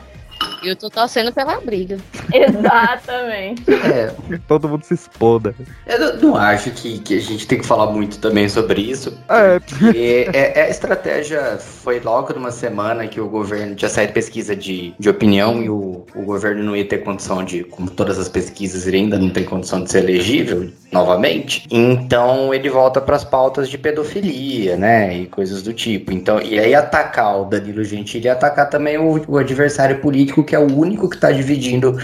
Eu 0.63 0.75
tô 0.75 0.89
torcendo 0.89 1.31
pela 1.33 1.59
briga. 1.61 1.97
Exatamente. 2.33 3.63
É, 3.71 4.13
Todo 4.47 4.67
mundo 4.69 4.83
se 4.83 4.93
exploda. 4.93 5.53
eu 5.85 6.17
não- 6.17 6.35
acho 6.35 6.71
que, 6.71 6.99
que 6.99 7.17
a 7.17 7.21
gente 7.21 7.47
tem 7.47 7.59
que 7.59 7.65
falar 7.65 7.87
muito 7.91 8.19
também 8.19 8.47
sobre 8.49 8.81
isso. 8.81 9.17
É, 9.29 9.59
E 9.93 10.29
é, 10.33 10.59
é 10.59 10.63
a 10.63 10.69
estratégia 10.69 11.57
foi 11.57 11.99
logo 11.99 12.33
numa 12.33 12.51
semana 12.51 13.07
que 13.07 13.19
o 13.19 13.27
governo 13.27 13.75
tinha 13.75 13.89
saído 13.89 14.13
pesquisa 14.13 14.55
de, 14.55 14.93
de 14.99 15.09
opinião 15.09 15.61
e 15.61 15.69
o, 15.69 16.05
o 16.15 16.21
governo 16.23 16.63
não 16.63 16.75
ia 16.75 16.85
ter 16.85 16.99
condição 16.99 17.43
de, 17.43 17.63
como 17.63 17.89
todas 17.89 18.17
as 18.19 18.29
pesquisas, 18.29 18.87
ele 18.87 18.97
ainda 18.97 19.17
não 19.17 19.29
tem 19.29 19.43
condição 19.43 19.83
de 19.83 19.91
ser 19.91 19.99
elegível 20.03 20.69
novamente. 20.91 21.67
Então 21.69 22.53
ele 22.53 22.69
volta 22.69 22.99
para 22.99 23.15
as 23.15 23.23
pautas 23.23 23.69
de 23.69 23.77
pedofilia, 23.77 24.75
né? 24.75 25.15
E 25.15 25.27
coisas 25.27 25.61
do 25.61 25.73
tipo. 25.73 26.11
Então, 26.11 26.41
e 26.41 26.59
aí 26.59 26.73
atacar 26.73 27.41
o 27.41 27.45
Danilo 27.45 27.83
Gentili 27.83 28.25
e 28.25 28.29
atacar 28.29 28.69
também 28.69 28.97
o, 28.97 29.23
o 29.27 29.37
adversário 29.37 29.99
político, 29.99 30.43
que 30.43 30.55
é 30.55 30.59
o 30.59 30.75
único 30.75 31.09
que 31.09 31.17
tá 31.17 31.31
dividindo 31.31 31.97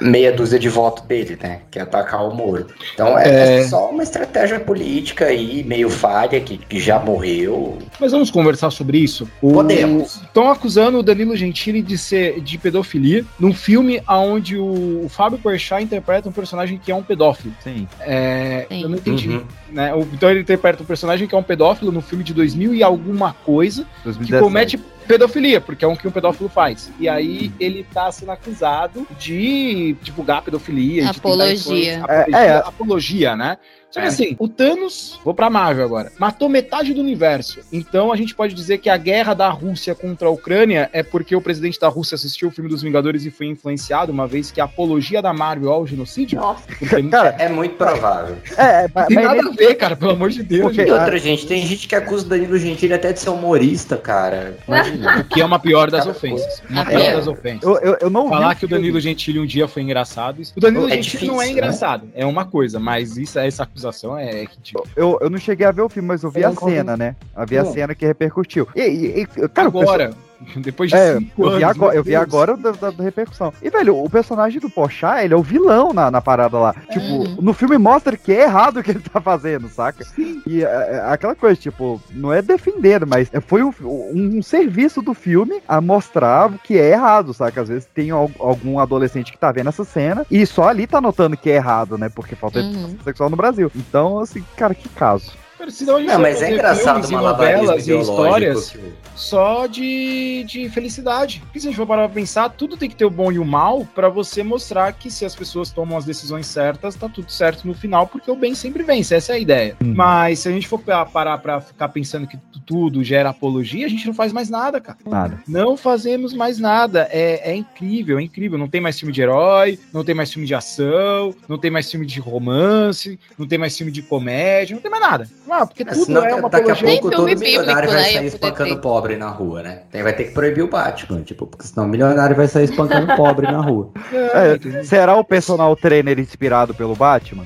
meia 0.00 0.32
dúzia 0.32 0.58
de 0.58 0.68
voto 0.68 1.02
dele, 1.04 1.36
né? 1.42 1.60
Que 1.70 1.78
é 1.78 1.82
atacar 1.82 2.26
o 2.28 2.34
Moro. 2.34 2.66
Então 2.94 3.18
é, 3.18 3.58
É. 3.60 3.62
só 3.64 3.90
uma 3.90 4.02
estratégia 4.02 4.60
política 4.60 5.26
aí, 5.26 5.64
meio 5.64 5.90
falha, 5.90 6.40
que, 6.40 6.56
que 6.58 6.78
já 6.78 6.98
morreu. 6.98 7.78
Mas 7.98 8.12
vamos 8.12 8.30
conversar 8.30 8.70
sobre 8.70 8.98
isso? 8.98 9.28
Podemos. 9.40 10.16
Estão 10.22 10.50
acusando 10.50 10.98
o 10.98 11.02
Danilo 11.02 11.36
Gentili 11.36 11.82
de 11.82 11.98
ser 11.98 12.40
de 12.40 12.56
pedofilia 12.58 13.24
num 13.38 13.52
filme 13.52 14.00
onde 14.08 14.56
o, 14.56 15.04
o 15.04 15.08
Fábio 15.08 15.38
Porchat 15.38 15.82
interpreta 15.82 16.28
um 16.28 16.32
personagem 16.32 16.78
que 16.78 16.92
é 16.92 16.94
um 16.94 17.02
pedófilo. 17.02 17.52
Sim. 17.62 17.88
É, 18.00 18.66
Sim. 18.68 18.82
eu 18.82 18.88
não 18.88 18.96
entendi. 18.96 19.28
Uhum. 19.28 19.42
Né? 19.72 19.94
O- 19.94 20.06
Então 20.12 20.30
ele 20.30 20.40
interpreta 20.40 20.82
um 20.82 20.86
personagem 20.86 21.26
que 21.26 21.34
é 21.34 21.38
um 21.38 21.42
pedófilo 21.42 21.90
no 21.92 22.00
filme 22.00 22.22
de 22.24 22.32
2000 22.32 22.74
e 22.74 22.82
alguma 22.82 23.32
coisa 23.44 23.82
que 23.82 24.04
2017. 24.04 24.42
comete 24.42 24.80
pedofilia, 25.10 25.60
porque 25.60 25.84
é 25.84 25.88
um 25.88 25.96
que 25.96 26.06
um 26.06 26.10
pedófilo 26.10 26.48
faz. 26.48 26.90
E 26.98 27.08
aí 27.08 27.52
ele 27.58 27.84
tá 27.92 28.10
sendo 28.12 28.30
acusado 28.32 29.06
de 29.18 29.96
divulgar 30.02 30.42
pedofilia. 30.42 31.02
de 31.02 31.08
tentar 31.14 31.18
Apologia. 31.18 32.04
apologia, 32.04 32.38
É, 32.38 32.46
é. 32.46 32.56
apologia, 32.58 33.36
né? 33.36 33.58
Só 33.90 34.00
que 34.00 34.06
É. 34.06 34.08
assim, 34.08 34.36
o 34.38 34.46
Thanos, 34.48 35.18
vou 35.24 35.34
pra 35.34 35.50
Marvel 35.50 35.84
agora, 35.84 36.12
matou 36.18 36.48
metade 36.48 36.94
do 36.94 37.00
universo. 37.00 37.60
Então 37.72 38.12
a 38.12 38.16
gente 38.16 38.34
pode 38.34 38.54
dizer 38.54 38.78
que 38.78 38.88
a 38.88 38.96
guerra 38.96 39.34
da 39.34 39.48
Rússia 39.48 39.94
contra 39.94 40.28
a 40.28 40.30
Ucrânia 40.30 40.88
é 40.92 41.02
porque 41.02 41.34
o 41.34 41.40
presidente 41.40 41.78
da 41.80 41.88
Rússia 41.88 42.14
assistiu 42.14 42.48
o 42.48 42.50
filme 42.50 42.70
dos 42.70 42.82
Vingadores 42.82 43.24
e 43.24 43.30
foi 43.30 43.46
influenciado, 43.46 44.12
uma 44.12 44.26
vez 44.28 44.50
que 44.52 44.60
a 44.60 44.64
apologia 44.64 45.20
da 45.20 45.32
Marvel 45.32 45.72
ao 45.72 45.86
genocídio. 45.86 46.38
Nossa. 46.40 46.62
Porque 46.78 47.02
não 47.02 47.10
Cara, 47.10 47.34
É 47.38 47.48
muito 47.48 47.74
provável. 47.74 48.36
é, 48.56 48.84
é, 48.84 48.90
mas, 48.94 49.06
tem 49.08 49.16
mas 49.16 49.24
nada 49.26 49.38
ele- 49.38 49.48
a 49.48 49.52
ver, 49.52 49.74
cara, 49.74 49.96
pelo 49.96 50.12
amor 50.12 50.30
de 50.30 50.42
Deus. 50.42 50.62
Porque- 50.62 50.82
gente. 50.82 50.92
outra, 50.92 51.18
gente, 51.18 51.46
tem 51.46 51.66
gente 51.66 51.88
que 51.88 51.94
acusa 51.96 52.24
o 52.24 52.28
Danilo 52.28 52.56
Gentili 52.58 52.94
até 52.94 53.12
de 53.12 53.18
ser 53.18 53.30
humorista, 53.30 53.96
cara. 53.96 54.56
Imagina. 54.68 55.20
O 55.20 55.24
que 55.24 55.40
é 55.40 55.44
uma 55.44 55.58
pior 55.58 55.90
das 55.90 56.04
Cara, 56.04 56.16
ofensas. 56.16 56.62
Uma 56.70 56.82
é. 56.82 56.84
pior 56.84 57.16
das 57.16 57.26
ofensas. 57.26 57.62
eu, 57.64 57.76
eu, 57.78 57.96
eu 58.02 58.10
não 58.10 58.28
Falar 58.28 58.54
que 58.54 58.64
o. 58.64 58.68
Danilo 58.68 59.00
Gentili 59.00 59.40
um 59.40 59.46
dia 59.46 59.66
foi 59.66 59.82
engraçado. 59.82 60.40
isso- 60.40 60.52
O 60.56 60.60
Danilo 60.60 60.86
É 60.86 60.90
Gentili 60.90 61.02
difícil, 61.02 61.26
não 61.34 61.42
é 61.42 61.46
né? 61.46 61.52
engraçado, 61.52 62.08
é 62.14 62.24
uma 62.24 62.44
coisa, 62.44 62.78
mas 62.78 63.16
isso, 63.16 63.38
essa 63.38 63.66
acusação 63.88 64.16
é 64.18 64.44
ridícula. 64.44 64.84
Eu, 64.96 65.18
eu 65.20 65.30
não 65.30 65.38
cheguei 65.38 65.66
a 65.66 65.70
ver 65.72 65.82
o 65.82 65.88
filme, 65.88 66.08
mas 66.08 66.22
eu 66.22 66.30
vi 66.30 66.42
Eu 66.42 66.50
a 66.50 66.54
cena, 66.54 66.96
né? 66.96 67.16
Eu 67.36 67.46
vi 67.46 67.58
a 67.58 67.64
cena 67.64 67.94
que 67.94 68.06
repercutiu. 68.06 68.66
E, 68.74 68.80
e- 68.80 69.20
e, 69.22 69.26
cara, 69.48 69.68
o 69.68 69.72
pessoal- 69.72 69.94
Agora, 69.94 70.10
depois 70.56 70.90
de 70.90 70.96
É, 70.96 71.16
cinco 71.18 71.42
eu 71.42 71.46
anos. 71.48 71.58
vi 71.58 71.64
agora, 71.64 71.92
meu 71.92 72.00
eu 72.00 72.04
vi 72.04 72.16
agora 72.16 72.56
da, 72.56 72.70
da- 72.72 72.90
da 72.90 73.02
repercussão. 73.04 73.52
E, 73.62 73.70
velho, 73.70 73.96
o 74.02 74.08
personagem 74.08 74.60
do 74.60 74.70
Porchat, 74.70 75.24
ele 75.24 75.34
é 75.34 75.36
o 75.36 75.42
vilão 75.42 75.92
na, 75.92 76.10
na 76.10 76.20
parada 76.20 76.58
lá. 76.58 76.74
Tipo, 76.90 77.06
Uhum. 77.06 77.36
no 77.40 77.52
filme 77.52 77.76
mostra 77.78 78.16
que 78.16 78.32
é 78.32 78.42
errado 78.42 78.78
o 78.78 78.82
que 78.82 78.90
ele 78.90 79.00
tá 79.00 79.20
fazendo, 79.20 79.68
saca? 79.68 80.04
E 80.46 80.64
é, 80.64 80.66
é, 80.66 81.00
aquela 81.06 81.34
coisa, 81.34 81.60
tipo, 81.60 82.00
não 82.10 82.32
é 82.32 82.40
defender, 82.42 83.04
mas 83.06 83.28
é- 83.32 83.40
foi 83.40 83.62
um, 83.62 83.72
um- 83.82 84.38
um 84.38 84.42
serviço 84.42 85.02
do 85.02 85.14
filme 85.14 85.60
a 85.68 85.80
mostrar 85.80 86.50
que 86.64 86.78
é 86.78 86.90
errado, 86.90 87.32
saca? 87.34 87.60
Às 87.60 87.68
vezes 87.68 87.88
tem 87.94 88.10
al- 88.10 88.30
algum 88.38 88.78
adolescente 88.78 89.32
que 89.32 89.38
tá 89.38 89.52
vendo 89.52 89.68
essa 89.68 89.84
cena 89.84 90.26
e 90.30 90.44
só 90.46 90.68
ali 90.68 90.86
tá 90.86 91.00
notando 91.00 91.36
que 91.36 91.50
é 91.50 91.56
errado, 91.56 91.98
né? 91.98 92.08
Porque 92.08 92.34
falta 92.34 92.60
Uhum. 92.60 92.70
educação 92.70 92.98
sexual 93.04 93.30
no 93.30 93.36
Brasil. 93.36 93.70
Então, 93.76 94.18
assim, 94.18 94.42
cara, 94.56 94.74
que 94.74 94.88
caso. 94.90 95.32
Cara, 95.60 95.70
senão 95.70 95.96
a 95.96 96.00
gente 96.00 96.08
Não, 96.08 96.20
mas 96.20 96.40
é 96.40 96.50
engraçado 96.54 97.02
filmes 97.06 97.10
e 97.10 97.12
novelas 97.12 97.86
e 97.86 97.98
histórias 97.98 98.70
que- 98.70 98.78
só 99.14 99.66
de, 99.66 100.42
de 100.44 100.70
felicidade. 100.70 101.40
Porque 101.44 101.60
se 101.60 101.66
a 101.66 101.70
gente 101.70 101.76
for 101.76 101.86
parar 101.86 102.08
pra 102.08 102.14
pensar, 102.14 102.48
tudo 102.48 102.78
tem 102.78 102.88
que 102.88 102.96
ter 102.96 103.04
o 103.04 103.10
bom 103.10 103.30
e 103.30 103.38
o 103.38 103.44
mal 103.44 103.86
pra 103.94 104.08
você 104.08 104.42
mostrar 104.42 104.90
que 104.94 105.10
se 105.10 105.26
as 105.26 105.34
pessoas 105.34 105.70
tomam 105.70 105.98
as 105.98 106.06
decisões 106.06 106.46
certas, 106.46 106.94
tá 106.94 107.06
tudo 107.10 107.30
certo 107.30 107.66
no 107.66 107.74
final, 107.74 108.06
porque 108.06 108.30
o 108.30 108.34
bem 108.36 108.54
sempre 108.54 108.82
vence. 108.82 109.14
Essa 109.14 109.32
é 109.32 109.36
a 109.36 109.38
ideia. 109.38 109.76
Mas 109.80 110.38
se 110.38 110.48
a 110.48 110.52
gente 110.52 110.66
for 110.66 110.78
pa- 110.78 111.04
parar 111.04 111.36
pra 111.36 111.60
ficar 111.60 111.90
pensando 111.90 112.26
que 112.26 112.38
tu- 112.38 112.60
tudo 112.60 113.04
gera 113.04 113.28
apologia, 113.28 113.84
a 113.84 113.88
gente 113.90 114.06
não 114.06 114.14
faz 114.14 114.32
mais 114.32 114.48
nada, 114.48 114.80
cara. 114.80 114.96
Nada. 115.06 115.42
Não 115.46 115.76
fazemos 115.76 116.32
mais 116.32 116.58
nada. 116.58 117.06
É, 117.10 117.50
é 117.50 117.54
incrível, 117.54 118.18
é 118.18 118.22
incrível. 118.22 118.56
Não 118.56 118.68
tem 118.68 118.80
mais 118.80 118.98
filme 118.98 119.12
de 119.12 119.20
herói, 119.20 119.78
não 119.92 120.02
tem 120.02 120.14
mais 120.14 120.32
filme 120.32 120.46
de 120.46 120.54
ação, 120.54 121.34
não 121.46 121.58
tem 121.58 121.70
mais 121.70 121.90
filme 121.90 122.06
de 122.06 122.18
romance, 122.20 123.18
não 123.36 123.46
tem 123.46 123.58
mais 123.58 123.76
filme 123.76 123.92
de 123.92 124.00
comédia, 124.00 124.74
não 124.74 124.80
tem 124.80 124.90
mais 124.90 125.02
nada. 125.02 125.28
Ah, 125.50 125.66
porque 125.66 125.82
É, 125.82 125.92
senão 125.94 126.20
daqui 126.22 126.34
a 126.34 126.46
apologia- 126.46 126.88
pouco 127.00 127.10
todo 127.10 127.24
milionário 127.26 127.66
bíblico, 127.88 127.92
vai 127.92 128.02
né? 128.02 128.12
sair 128.12 128.26
espancando 128.26 128.74
ter. 128.76 128.80
pobre 128.80 129.16
na 129.16 129.28
rua, 129.28 129.62
né? 129.62 129.80
Tem- 129.90 130.02
vai 130.02 130.12
ter 130.12 130.24
que 130.24 130.30
proibir 130.30 130.62
o 130.62 130.68
Batman, 130.68 131.22
tipo, 131.22 131.46
porque 131.46 131.66
senão 131.66 131.86
o 131.86 131.88
milionário 131.90 132.36
vai 132.36 132.46
sair 132.46 132.64
espancando 132.64 133.14
pobre 133.16 133.46
na 133.50 133.60
rua. 133.60 133.90
É, 134.32 134.82
será 134.84 135.16
o 135.16 135.24
personal 135.24 135.74
trainer 135.74 136.18
inspirado 136.18 136.72
pelo 136.74 136.94
Batman? 136.94 137.44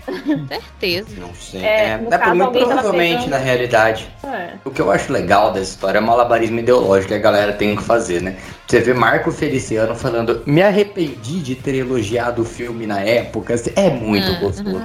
Certeza. 0.49 1.09
Não 1.19 1.33
sei. 1.35 1.63
É, 1.63 1.67
É, 1.67 2.01
é, 2.11 2.19
caso, 2.19 2.35
muito 2.35 2.53
tava 2.53 2.65
provavelmente, 2.67 3.15
pegando- 3.25 3.31
na 3.31 3.39
realidade. 3.39 4.09
É. 4.25 4.51
O 4.65 4.71
que 4.71 4.81
eu 4.83 4.91
acho 4.91 5.13
legal 5.13 5.53
dessa 5.53 5.71
história 5.71 5.99
é 5.99 6.01
o 6.01 6.05
malabarismo 6.05 6.59
ideológico 6.59 7.09
que 7.09 7.15
a 7.15 7.19
galera 7.19 7.53
tem 7.53 7.75
que 7.77 7.83
fazer, 7.83 8.21
né? 8.23 8.37
Você 8.67 8.81
vê 8.81 8.93
Marco 8.95 9.31
Feliciano 9.31 9.95
falando, 9.95 10.43
me 10.47 10.63
arrependi 10.63 11.41
de 11.41 11.55
ter 11.55 11.75
elogiado 11.77 12.43
o 12.43 12.45
filme 12.45 12.87
na 12.87 13.01
época, 13.01 13.55
é 13.77 13.91
muito 13.91 14.27
Uhum. 14.33 14.41
gostoso. 14.41 14.83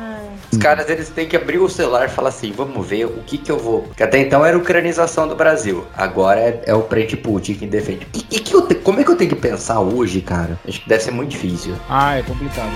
Os 0.52 0.58
caras, 0.58 0.90
eles 0.90 1.10
têm 1.10 1.28
que 1.28 1.36
abrir 1.36 1.60
o 1.60 1.70
celular 1.70 2.06
e 2.06 2.10
falar 2.10 2.30
assim, 2.30 2.52
vamos 2.52 2.86
ver 2.88 3.06
o 3.06 3.22
que 3.26 3.38
que 3.38 3.52
eu 3.52 3.58
vou... 3.58 3.84
Porque 3.84 4.02
até 4.04 4.20
então 4.20 4.44
era 4.46 4.58
ucranização 4.58 5.28
do 5.28 5.36
Brasil, 5.36 5.86
agora 5.96 6.40
é, 6.40 6.62
é 6.66 6.74
o 6.74 6.82
Prete 6.82 7.16
Putin 7.16 7.54
que 7.56 7.68
defende. 7.68 8.06
Que- 8.12 8.24
que 8.24 8.40
que 8.40 8.62
te- 8.64 8.76
como 8.76 9.00
é 9.00 9.04
que 9.04 9.12
eu 9.12 9.16
tenho 9.16 9.30
que 9.30 9.36
pensar 9.36 9.80
hoje, 9.80 10.22
cara? 10.22 10.58
Acho 10.68 10.82
que 10.82 10.90
deve 10.90 11.04
ser 11.04 11.12
muito 11.12 11.30
difícil. 11.30 11.76
Ah, 11.88 12.18
é 12.18 12.24
complicado. 12.24 12.72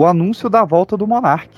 O 0.00 0.06
anúncio 0.06 0.48
da 0.48 0.64
volta 0.64 0.96
do 0.96 1.08
Monark. 1.08 1.50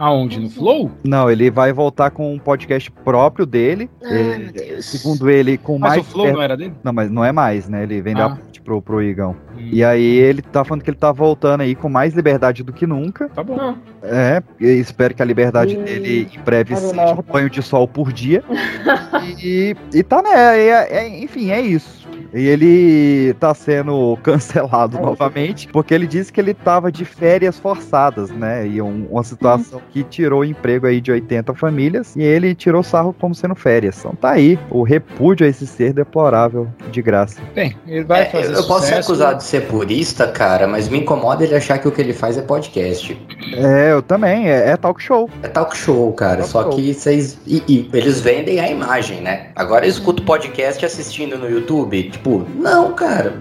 Aonde? 0.00 0.40
No 0.40 0.48
Flow? 0.48 0.90
Não, 1.04 1.30
ele 1.30 1.50
vai 1.50 1.74
voltar 1.74 2.10
com 2.10 2.32
um 2.34 2.38
podcast 2.38 2.90
próprio 2.90 3.44
dele. 3.44 3.90
É, 4.00 4.38
meu 4.38 4.50
Deus. 4.52 4.86
segundo 4.86 5.28
ele, 5.28 5.58
com 5.58 5.78
Mas 5.78 5.90
mais. 5.90 6.00
o 6.00 6.04
Flow 6.10 6.32
não 6.32 6.40
era 6.40 6.56
dele? 6.56 6.72
Não, 6.82 6.90
mas 6.90 7.10
não 7.10 7.22
é 7.22 7.30
mais, 7.32 7.68
né? 7.68 7.82
Ele 7.82 8.00
vendeu 8.00 8.24
Ah. 8.24 8.26
a 8.28 8.30
parte 8.36 8.62
pro, 8.62 8.80
pro 8.80 9.02
Igão. 9.02 9.36
E 9.58 9.84
aí 9.84 10.02
ele 10.16 10.40
tá 10.40 10.64
falando 10.64 10.82
que 10.82 10.88
ele 10.88 10.96
tá 10.96 11.12
voltando 11.12 11.60
aí 11.60 11.74
com 11.74 11.90
mais 11.90 12.14
liberdade 12.14 12.62
do 12.62 12.72
que 12.72 12.86
nunca. 12.86 13.28
Tá 13.28 13.44
bom. 13.44 13.74
É, 14.02 14.42
espero 14.58 15.14
que 15.14 15.20
a 15.20 15.24
liberdade 15.26 15.76
Hum, 15.76 15.82
dele 15.84 16.30
em 16.34 16.40
breve 16.40 16.74
seja 16.76 17.12
um 17.12 17.22
banho 17.22 17.50
de 17.50 17.62
sol 17.62 17.86
por 17.86 18.10
dia. 18.10 18.42
e, 19.38 19.76
e 19.92 20.02
tá, 20.02 20.22
né? 20.22 20.30
é- 20.58 20.88
é- 21.04 21.22
enfim, 21.22 21.50
é 21.50 21.60
isso. 21.60 22.00
E 22.32 22.46
ele 22.46 23.34
tá 23.40 23.52
sendo 23.52 24.16
cancelado 24.22 25.00
novamente, 25.00 25.66
porque 25.68 25.92
ele 25.92 26.06
disse 26.06 26.32
que 26.32 26.40
ele 26.40 26.54
tava 26.54 26.90
de 26.92 27.04
férias 27.04 27.58
forçadas, 27.58 28.30
né? 28.30 28.66
E 28.68 28.80
um- 28.80 29.08
uma 29.10 29.24
situação 29.24 29.82
que 29.92 30.02
tirou 30.04 30.40
o 30.40 30.44
emprego 30.44 30.86
aí 30.86 31.00
de 31.00 31.10
80 31.12 31.54
famílias, 31.54 32.14
e 32.16 32.22
ele 32.22 32.54
tirou 32.54 32.82
sarro 32.82 33.14
como 33.18 33.34
sendo 33.34 33.54
férias. 33.54 33.98
Então 33.98 34.14
tá 34.14 34.30
aí, 34.30 34.58
o 34.70 34.82
repúdio 34.82 35.46
a 35.46 35.48
esse 35.50 35.66
ser 35.66 35.92
deplorável 35.92 36.68
de 36.90 37.02
graça. 37.02 37.40
Bem, 37.54 37.76
ele 37.86 38.04
vai 38.04 38.22
É, 38.22 38.26
fazer 38.26 38.54
eu 38.54 38.64
posso 38.64 38.86
ser 38.86 38.94
sucesso. 38.96 39.12
acusado 39.12 39.38
de 39.38 39.44
ser 39.44 39.66
purista, 39.66 40.26
cara, 40.28 40.66
mas 40.66 40.88
me 40.88 40.98
incomoda 41.00 41.44
ele 41.44 41.54
achar 41.54 41.78
que 41.78 41.88
o 41.88 41.92
que 41.92 42.00
ele 42.00 42.12
faz 42.12 42.36
é 42.38 42.42
podcast. 42.42 43.20
É, 43.54 43.92
eu 43.92 44.02
também, 44.02 44.48
é, 44.50 44.70
é 44.70 44.76
talk 44.76 45.02
show. 45.02 45.28
É 45.42 45.48
talk 45.48 45.76
show, 45.76 46.12
cara. 46.12 46.38
Talk 46.38 46.50
só 46.50 46.62
show. 46.62 46.72
que 46.72 46.94
vocês. 46.94 47.38
E, 47.46 47.62
e 47.68 47.90
eles 47.92 48.20
vendem 48.20 48.60
a 48.60 48.70
imagem, 48.70 49.20
né? 49.20 49.48
Agora 49.56 49.84
eu 49.84 49.90
escuto 49.90 50.22
podcast 50.22 50.84
assistindo 50.84 51.36
no 51.38 51.48
YouTube. 51.48 52.10
Tipo, 52.10 52.46
não, 52.54 52.92
cara. 52.92 53.34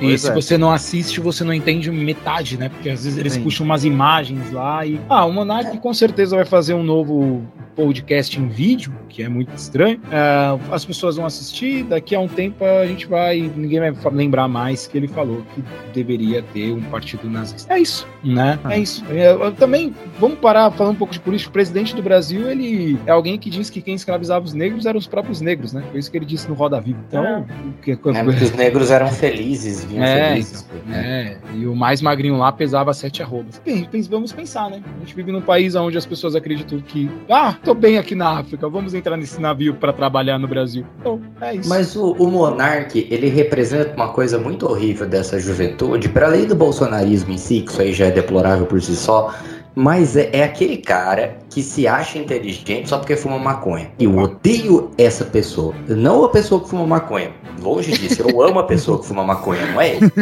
E 0.00 0.06
Pois 0.06 0.20
se 0.22 0.30
é. 0.30 0.34
você 0.34 0.58
não 0.58 0.70
assiste, 0.70 1.20
você 1.20 1.44
não 1.44 1.52
entende 1.52 1.90
metade, 1.90 2.56
né? 2.56 2.68
Porque 2.68 2.90
às 2.90 3.04
vezes 3.04 3.18
eles 3.18 3.34
Sim. 3.34 3.42
puxam 3.42 3.64
umas 3.64 3.84
imagens 3.84 4.52
lá 4.52 4.84
e. 4.84 5.00
Ah, 5.08 5.24
o 5.24 5.32
Monark 5.32 5.78
com 5.78 5.94
certeza 5.94 6.36
vai 6.36 6.44
fazer 6.44 6.74
um 6.74 6.82
novo 6.82 7.42
podcast 7.74 8.40
em 8.40 8.48
vídeo, 8.48 8.92
que 9.08 9.22
é 9.22 9.28
muito 9.28 9.54
estranho. 9.54 10.00
Ah, 10.10 10.58
as 10.70 10.84
pessoas 10.84 11.16
vão 11.16 11.26
assistir, 11.26 11.84
daqui 11.84 12.14
a 12.14 12.20
um 12.20 12.28
tempo 12.28 12.64
a 12.64 12.86
gente 12.86 13.06
vai. 13.06 13.50
Ninguém 13.54 13.80
vai 13.80 13.94
lembrar 14.12 14.48
mais 14.48 14.86
que 14.86 14.96
ele 14.96 15.08
falou 15.08 15.42
que 15.54 15.62
deveria 15.92 16.42
ter 16.42 16.72
um 16.72 16.82
partido 16.82 17.28
nazista. 17.28 17.72
É 17.72 17.78
isso, 17.78 18.06
né? 18.24 18.58
Ah. 18.64 18.74
É 18.74 18.78
isso. 18.78 19.04
É, 19.10 19.32
eu 19.32 19.52
também, 19.52 19.94
vamos 20.18 20.38
parar 20.38 20.70
falando 20.70 20.94
um 20.94 20.98
pouco 20.98 21.12
de 21.12 21.20
política. 21.20 21.50
O 21.50 21.52
presidente 21.52 21.94
do 21.94 22.02
Brasil, 22.02 22.50
ele 22.50 22.98
é 23.06 23.10
alguém 23.10 23.38
que 23.38 23.50
diz 23.50 23.70
que 23.70 23.80
quem 23.80 23.94
escravizava 23.94 24.44
os 24.44 24.54
negros 24.54 24.86
eram 24.86 24.98
os 24.98 25.06
próprios 25.06 25.40
negros, 25.40 25.72
né? 25.72 25.84
Foi 25.90 26.00
isso 26.00 26.10
que 26.10 26.16
ele 26.16 26.26
disse 26.26 26.48
no 26.48 26.54
Roda 26.54 26.80
Viva. 26.80 26.98
Então, 27.08 27.46
o 27.78 27.82
que 27.82 27.92
É, 27.92 27.96
porque 27.96 28.44
os 28.44 28.52
negros 28.52 28.90
eram 28.90 29.08
felizes, 29.08 29.85
É, 29.94 30.28
felizes. 30.30 30.68
é, 30.92 31.36
e 31.54 31.66
o 31.66 31.74
mais 31.74 32.00
magrinho 32.00 32.36
lá 32.36 32.50
pesava 32.52 32.92
sete 32.94 33.22
arrobas. 33.22 33.60
Bem, 33.64 33.88
vamos 34.10 34.32
pensar, 34.32 34.70
né? 34.70 34.82
A 34.96 35.00
gente 35.00 35.14
vive 35.14 35.32
num 35.32 35.40
país 35.40 35.74
onde 35.74 35.96
as 35.96 36.06
pessoas 36.06 36.34
acreditam 36.34 36.78
que, 36.80 37.10
ah, 37.30 37.54
tô 37.62 37.74
bem 37.74 37.98
aqui 37.98 38.14
na 38.14 38.38
África, 38.38 38.68
vamos 38.68 38.94
entrar 38.94 39.16
nesse 39.16 39.40
navio 39.40 39.74
pra 39.74 39.92
trabalhar 39.92 40.38
no 40.38 40.48
Brasil. 40.48 40.84
Então, 41.00 41.20
é 41.40 41.56
isso. 41.56 41.68
Mas 41.68 41.94
o, 41.96 42.12
o 42.12 42.30
Monark, 42.30 43.06
ele 43.10 43.28
representa 43.28 43.94
uma 43.94 44.08
coisa 44.08 44.38
muito 44.38 44.66
horrível 44.68 45.06
dessa 45.06 45.38
juventude, 45.38 46.08
para 46.08 46.26
além 46.26 46.46
do 46.46 46.54
bolsonarismo 46.54 47.32
em 47.32 47.38
si, 47.38 47.60
que 47.60 47.70
isso 47.70 47.82
aí 47.82 47.92
já 47.92 48.06
é 48.06 48.10
deplorável 48.10 48.66
por 48.66 48.80
si 48.80 48.96
só, 48.96 49.34
mas 49.74 50.16
é, 50.16 50.30
é 50.32 50.44
aquele 50.44 50.78
cara 50.78 51.36
que 51.56 51.62
se 51.62 51.88
acha 51.88 52.18
inteligente 52.18 52.86
só 52.86 52.98
porque 52.98 53.16
fuma 53.16 53.38
maconha. 53.38 53.90
E 53.98 54.04
eu 54.04 54.14
odeio 54.18 54.90
essa 54.98 55.24
pessoa. 55.24 55.74
Não 55.88 56.22
a 56.22 56.28
pessoa 56.28 56.60
que 56.60 56.68
fuma 56.68 56.86
maconha. 56.86 57.30
Longe 57.62 57.92
disso, 57.96 58.22
eu 58.28 58.42
amo 58.42 58.58
a 58.58 58.64
pessoa 58.64 58.98
que 58.98 59.06
fuma 59.06 59.24
maconha, 59.24 59.64
não 59.72 59.80
é 59.80 59.94
ele. 59.96 60.12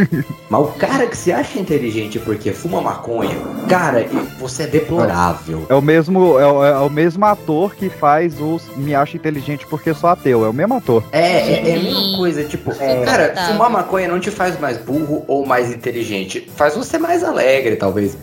Mas 0.48 0.60
o 0.60 0.66
cara 0.78 1.08
que 1.08 1.16
se 1.16 1.32
acha 1.32 1.58
inteligente 1.58 2.20
porque 2.20 2.52
fuma 2.52 2.80
maconha, 2.80 3.34
cara, 3.68 4.06
você 4.38 4.62
é 4.62 4.66
deplorável. 4.68 5.66
É 5.68 5.74
o 5.74 5.82
mesmo, 5.82 6.38
é, 6.38 6.46
o- 6.46 6.64
é 6.64 6.78
o 6.78 6.88
mesmo 6.88 7.24
ator 7.26 7.74
que 7.74 7.88
faz 7.88 8.40
o 8.40 8.60
Me 8.76 8.94
Acha 8.94 9.16
Inteligente 9.16 9.66
Porque 9.66 9.92
Sou 9.92 10.08
Ateu. 10.10 10.44
É 10.44 10.48
o 10.48 10.52
mesmo 10.52 10.74
ator. 10.74 11.02
É, 11.10 11.18
é, 11.20 11.70
é 11.70 11.74
a 11.74 11.82
mesma 11.82 12.16
coisa, 12.16 12.44
tipo, 12.44 12.70
cara, 13.04 13.30
Tá. 13.30 13.48
fumar 13.48 13.68
maconha 13.70 14.06
não 14.06 14.20
te 14.20 14.30
faz 14.30 14.56
mais 14.60 14.78
burro 14.78 15.24
ou 15.26 15.44
mais 15.44 15.72
inteligente, 15.74 16.48
faz 16.54 16.76
você 16.76 16.96
mais 16.96 17.24
alegre, 17.24 17.74
talvez. 17.74 18.16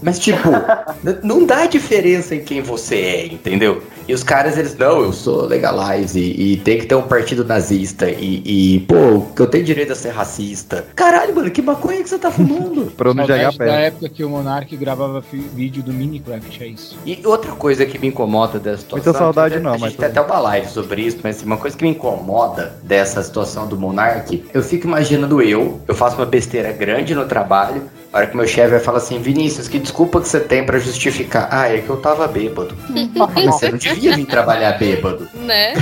Mas, 0.00 0.20
tipo, 0.20 0.38
não 1.24 1.44
dá 1.44 1.66
diferença 1.66 2.36
em 2.36 2.40
quem 2.52 2.60
você 2.60 2.96
é, 2.96 3.26
entendeu? 3.26 3.82
E 4.06 4.12
os 4.12 4.22
caras, 4.22 4.58
eles, 4.58 4.76
não, 4.76 5.00
eu 5.00 5.12
sou 5.12 5.46
legalize 5.46 6.18
e, 6.18 6.52
e 6.52 6.56
tem 6.58 6.78
que 6.78 6.86
ter 6.86 6.94
um 6.94 7.02
partido 7.02 7.44
nazista 7.44 8.10
e, 8.10 8.42
e, 8.44 8.80
pô, 8.80 9.22
que 9.34 9.40
eu 9.40 9.46
tenho 9.46 9.64
direito 9.64 9.92
a 9.92 9.96
ser 9.96 10.10
racista. 10.10 10.84
Caralho, 10.94 11.34
mano, 11.34 11.50
que 11.50 11.62
maconha 11.62 12.02
que 12.02 12.08
você 12.08 12.18
tá 12.18 12.30
fumando? 12.30 12.92
Pra 12.96 13.08
eu 13.08 13.14
não 13.14 13.26
Saudade 13.26 13.56
jogar 13.56 13.72
da 13.72 13.78
época 13.78 14.08
que 14.08 14.24
o 14.24 14.28
Monark 14.28 14.76
gravava 14.76 15.24
vídeo 15.54 15.82
do 15.82 15.92
Minecraft, 15.92 16.62
é 16.62 16.66
isso. 16.66 16.98
E 17.06 17.20
outra 17.24 17.52
coisa 17.52 17.86
que 17.86 17.98
me 17.98 18.08
incomoda 18.08 18.58
dessa 18.58 18.82
situação. 18.82 19.12
Muita 19.12 19.18
saudade 19.18 19.54
a 19.54 19.60
não, 19.60 19.72
gente 19.72 19.80
mas 19.80 19.94
tem 19.94 20.06
até 20.08 20.20
uma 20.20 20.38
live 20.38 20.68
sobre 20.68 21.02
isso, 21.02 21.18
mas 21.22 21.36
assim, 21.36 21.46
uma 21.46 21.56
coisa 21.56 21.76
que 21.76 21.84
me 21.84 21.90
incomoda 21.90 22.74
dessa 22.82 23.22
situação 23.22 23.66
do 23.66 23.78
Monark, 23.78 24.44
eu 24.52 24.62
fico 24.62 24.86
imaginando 24.86 25.40
eu, 25.40 25.80
eu 25.86 25.94
faço 25.94 26.16
uma 26.16 26.26
besteira 26.26 26.72
grande 26.72 27.14
no 27.14 27.24
trabalho, 27.24 27.82
a 28.12 28.18
hora 28.18 28.26
que 28.26 28.36
meu 28.36 28.46
chefe 28.46 28.70
vai 28.70 28.80
falar 28.80 28.98
assim, 28.98 29.18
Vinícius, 29.20 29.68
que 29.68 29.78
desculpa 29.78 30.20
que 30.20 30.28
você 30.28 30.38
tem 30.38 30.64
pra 30.64 30.78
justificar? 30.78 31.48
Ah, 31.50 31.68
é 31.68 31.80
que 31.80 31.88
eu 31.88 31.96
tava 31.96 32.28
bêbado. 32.28 32.76
você 33.46 33.70
não 33.70 33.78
devia 33.78 34.14
vir 34.14 34.26
trabalhar 34.26 34.72
bêbado. 34.78 35.28
Né? 35.34 35.74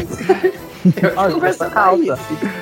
Conversa 1.33 1.68
com 1.68 2.03
isso. 2.03 2.16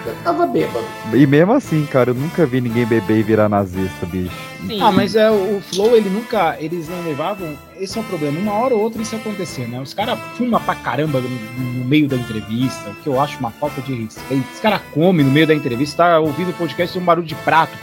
Eu 0.07 0.15
tava 0.25 0.47
bêbado. 0.47 0.85
E 1.13 1.27
mesmo 1.27 1.53
assim, 1.53 1.87
cara, 1.87 2.11
eu 2.11 2.15
nunca 2.15 2.47
vi 2.47 2.61
ninguém 2.61 2.87
beber 2.87 3.19
e 3.19 3.23
virar 3.23 3.49
nazista, 3.49 4.07
bicho. 4.07 4.35
Sim. 4.67 4.81
Ah, 4.81 4.91
mas 4.91 5.15
é 5.15 5.31
o 5.31 5.61
Flow, 5.61 5.95
ele 5.95 6.09
nunca. 6.09 6.57
Eles 6.59 6.89
não 6.89 7.03
levavam. 7.05 7.57
Esse 7.79 7.97
é 7.97 8.01
o 8.01 8.05
problema. 8.05 8.41
Uma 8.41 8.55
hora 8.55 8.75
ou 8.75 8.81
outra 8.81 9.01
isso 9.01 9.15
ia 9.15 9.21
acontecer, 9.21 9.69
né? 9.69 9.81
Os 9.81 9.95
caras 9.95 10.19
fumam 10.37 10.61
pra 10.61 10.75
caramba 10.75 11.21
no, 11.21 11.29
no 11.29 11.85
meio 11.85 12.09
da 12.09 12.17
entrevista, 12.17 12.91
o 12.91 12.95
que 12.97 13.07
eu 13.07 13.21
acho 13.21 13.39
uma 13.39 13.51
falta 13.51 13.81
de 13.83 13.95
respeito. 13.95 14.47
Os 14.53 14.61
caras 14.61 14.81
comem 14.93 15.25
no 15.25 15.31
meio 15.31 15.47
da 15.47 15.55
entrevista, 15.55 16.05
tá 16.05 16.19
ouvindo 16.19 16.51
o 16.51 16.55
podcast 16.55 16.97
e 16.97 17.01
um 17.01 17.05
barulho 17.05 17.27
de 17.27 17.37
prato. 17.37 17.77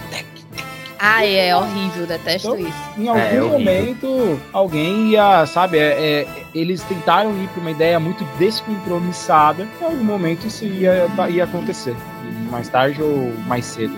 Ai, 1.00 1.36
é 1.36 1.56
horrível, 1.56 2.06
detesto 2.06 2.56
Então, 2.56 2.60
isso. 2.60 2.78
Em 2.98 3.08
algum 3.08 3.20
É, 3.20 3.36
é 3.36 3.42
momento, 3.42 4.40
alguém 4.54 5.10
ia, 5.10 5.46
sabe, 5.46 5.78
é, 5.78 5.82
é, 6.22 6.28
eles 6.54 6.82
tentaram 6.84 7.32
ir 7.42 7.48
pra 7.50 7.62
uma 7.62 7.72
ideia 7.72 8.00
muito 8.00 8.24
descompromissada. 8.38 9.68
Em 9.82 9.86
algum 9.86 10.04
momento 10.04 10.48
isso 10.48 10.66
ia, 10.66 11.08
ia 11.30 11.44
acontecer. 11.44 11.96
Mais 12.50 12.70
tarde 12.70 13.02
ou 13.02 13.34
mais 13.48 13.66
cedo. 13.66 13.96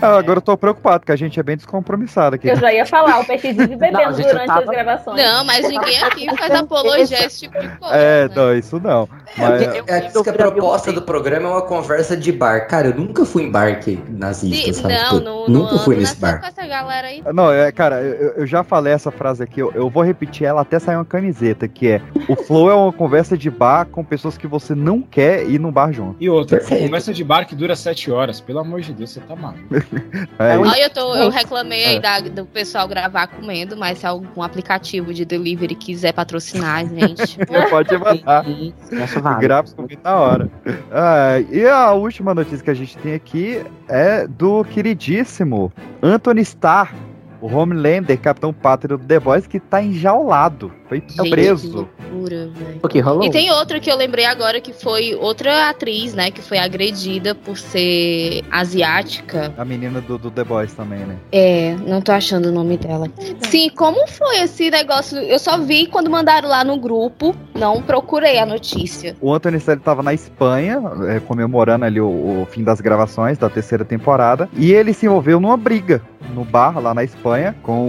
Ah, 0.00 0.16
agora 0.18 0.38
eu 0.38 0.42
tô 0.42 0.56
preocupado, 0.56 1.04
que 1.04 1.12
a 1.12 1.16
gente 1.16 1.38
é 1.40 1.42
bem 1.42 1.56
descompromissado 1.56 2.36
aqui. 2.36 2.48
Eu 2.48 2.56
já 2.56 2.72
ia 2.72 2.86
falar, 2.86 3.20
o 3.20 3.24
Peixe 3.24 3.48
vive 3.52 3.76
bebendo 3.76 4.00
eu 4.00 4.12
durante 4.12 4.46
tava- 4.46 4.60
as 4.60 4.66
gravações. 4.68 5.16
Não, 5.22 5.44
mas 5.44 5.68
ninguém 5.68 6.02
aqui 6.02 6.26
faz 6.38 6.52
apologia 6.54 7.26
esse 7.26 7.40
tipo 7.40 7.58
de 7.58 7.68
coisa. 7.78 7.94
É, 7.96 8.28
não, 8.34 8.54
isso 8.56 8.78
não. 8.80 9.08
Mas, 9.36 9.62
É, 9.86 10.00
diz 10.00 10.22
que 10.22 10.30
a 10.30 10.32
proposta 10.32 10.92
do 10.92 11.02
programa 11.02 11.48
é 11.48 11.52
uma 11.52 11.62
conversa 11.62 12.16
de 12.16 12.30
bar. 12.32 12.66
Cara, 12.68 12.88
eu 12.88 12.94
nunca 12.94 13.24
fui 13.24 13.42
em 13.42 13.50
bar 13.50 13.80
que 13.80 13.98
nazista, 14.08 14.82
sabe? 14.82 14.94
não, 14.94 15.08
Tipo, 15.18 15.20
não, 15.24 15.48
nunca 15.48 15.72
não 15.72 15.78
fui 15.80 15.94
ando 15.96 16.02
nesse 16.02 16.16
bar. 16.16 16.40
com 16.40 16.46
essa 16.46 16.66
galera 16.66 17.08
aí. 17.08 17.22
Não, 17.34 17.52
é, 17.52 17.72
cara, 17.72 18.00
eu, 18.00 18.32
eu 18.38 18.46
já 18.46 18.62
falei 18.62 18.92
essa 18.92 19.10
frase 19.10 19.42
aqui, 19.42 19.60
eu, 19.60 19.72
eu 19.74 19.90
vou 19.90 20.02
repetir 20.02 20.46
ela 20.46 20.62
até 20.62 20.78
sair 20.78 20.96
uma 20.96 21.04
camiseta, 21.04 21.66
que 21.66 21.88
é 21.88 22.00
o 22.28 22.36
flow 22.36 22.70
é 22.70 22.74
uma 22.74 22.92
conversa 22.92 23.36
de 23.36 23.50
bar 23.50 23.86
com 23.86 24.04
pessoas 24.04 24.36
que 24.38 24.46
você 24.46 24.74
não 24.74 25.02
quer 25.02 25.44
ir 25.48 25.58
num 25.58 25.72
bar 25.72 25.92
junto. 25.92 26.16
E 26.20 26.28
outra, 26.30 26.60
conversa 26.60 27.12
de 27.12 27.24
bar 27.24 27.44
que 27.46 27.54
dura 27.54 27.74
sete 27.74 28.10
horas. 28.10 28.40
Pelo 28.40 28.60
amor 28.60 28.80
de 28.80 28.92
Deus, 28.92 29.10
você 29.10 29.20
tá 29.20 29.34
maluco. 29.34 29.58
É, 30.38 30.56
Olha, 30.58 30.82
eu, 30.82 30.90
tô, 30.90 31.14
eu 31.14 31.30
reclamei 31.30 31.84
aí 31.84 31.96
É. 31.96 32.00
da- 32.00 32.20
do 32.20 32.44
pessoal 32.46 32.86
gravar 32.86 33.26
comendo, 33.28 33.76
mas 33.76 33.98
se 33.98 34.06
algum 34.06 34.42
aplicativo 34.42 35.12
de 35.14 35.24
delivery 35.24 35.74
quiser 35.74 36.12
patrocinar, 36.12 36.86
gente. 36.86 37.38
Pode 37.70 37.96
mandar. 37.98 38.44
Grava 39.40 39.68
comigo 39.72 40.00
na 40.04 40.16
hora. 40.16 40.50
Ah, 40.92 41.40
e 41.50 41.66
a 41.66 41.92
última 41.92 42.34
notícia 42.34 42.62
que 42.64 42.70
a 42.70 42.74
gente 42.74 42.96
tem 42.98 43.14
aqui 43.14 43.62
é 43.88 44.26
do 44.26 44.64
queridíssimo 44.64 45.72
Anthony 46.02 46.42
Starr, 46.42 46.94
o 47.40 47.46
Homelander, 47.46 48.18
Capitão 48.18 48.52
Pátria 48.52 48.96
do 48.96 49.04
The 49.04 49.20
Boys, 49.20 49.46
que 49.46 49.60
tá 49.60 49.82
enjaulado. 49.82 50.72
Foi 50.88 51.00
Gente, 51.00 51.22
que 51.22 51.30
preso. 51.30 51.88
loucura, 52.10 52.48
velho. 52.48 52.80
O 52.82 52.88
que 52.88 53.00
rolou? 53.00 53.24
E 53.24 53.30
tem 53.30 53.50
outra 53.50 53.78
que 53.78 53.90
eu 53.90 53.96
lembrei 53.96 54.24
agora 54.24 54.60
que 54.60 54.72
foi 54.72 55.14
outra 55.14 55.68
atriz, 55.68 56.14
né? 56.14 56.30
Que 56.30 56.40
foi 56.40 56.58
agredida 56.58 57.34
por 57.34 57.58
ser 57.58 58.42
asiática. 58.50 59.52
A 59.58 59.64
menina 59.64 60.00
do, 60.00 60.16
do 60.16 60.30
The 60.30 60.44
Boys 60.44 60.72
também, 60.72 61.00
né? 61.00 61.16
É, 61.30 61.76
não 61.86 62.00
tô 62.00 62.12
achando 62.12 62.46
o 62.46 62.52
nome 62.52 62.78
dela. 62.78 63.06
Sim, 63.40 63.68
como 63.70 64.08
foi 64.08 64.40
esse 64.40 64.70
negócio? 64.70 65.18
Eu 65.18 65.38
só 65.38 65.58
vi 65.58 65.86
quando 65.86 66.10
mandaram 66.10 66.48
lá 66.48 66.64
no 66.64 66.78
grupo, 66.78 67.36
não 67.54 67.82
procurei 67.82 68.38
a 68.38 68.46
notícia. 68.46 69.14
O 69.20 69.32
Anthony 69.32 69.58
Starr 69.58 69.78
estava 69.78 70.02
na 70.02 70.14
Espanha, 70.14 70.80
é, 71.06 71.20
comemorando 71.20 71.84
ali 71.84 72.00
o, 72.00 72.08
o 72.08 72.46
fim 72.50 72.64
das 72.64 72.80
gravações 72.80 73.36
da 73.36 73.50
terceira 73.50 73.84
temporada, 73.84 74.48
e 74.56 74.72
ele 74.72 74.94
se 74.94 75.04
envolveu 75.04 75.38
numa 75.38 75.56
briga 75.56 76.02
no 76.34 76.44
bar 76.44 76.78
lá 76.80 76.94
na 76.94 77.02
Espanha 77.04 77.54
com 77.62 77.86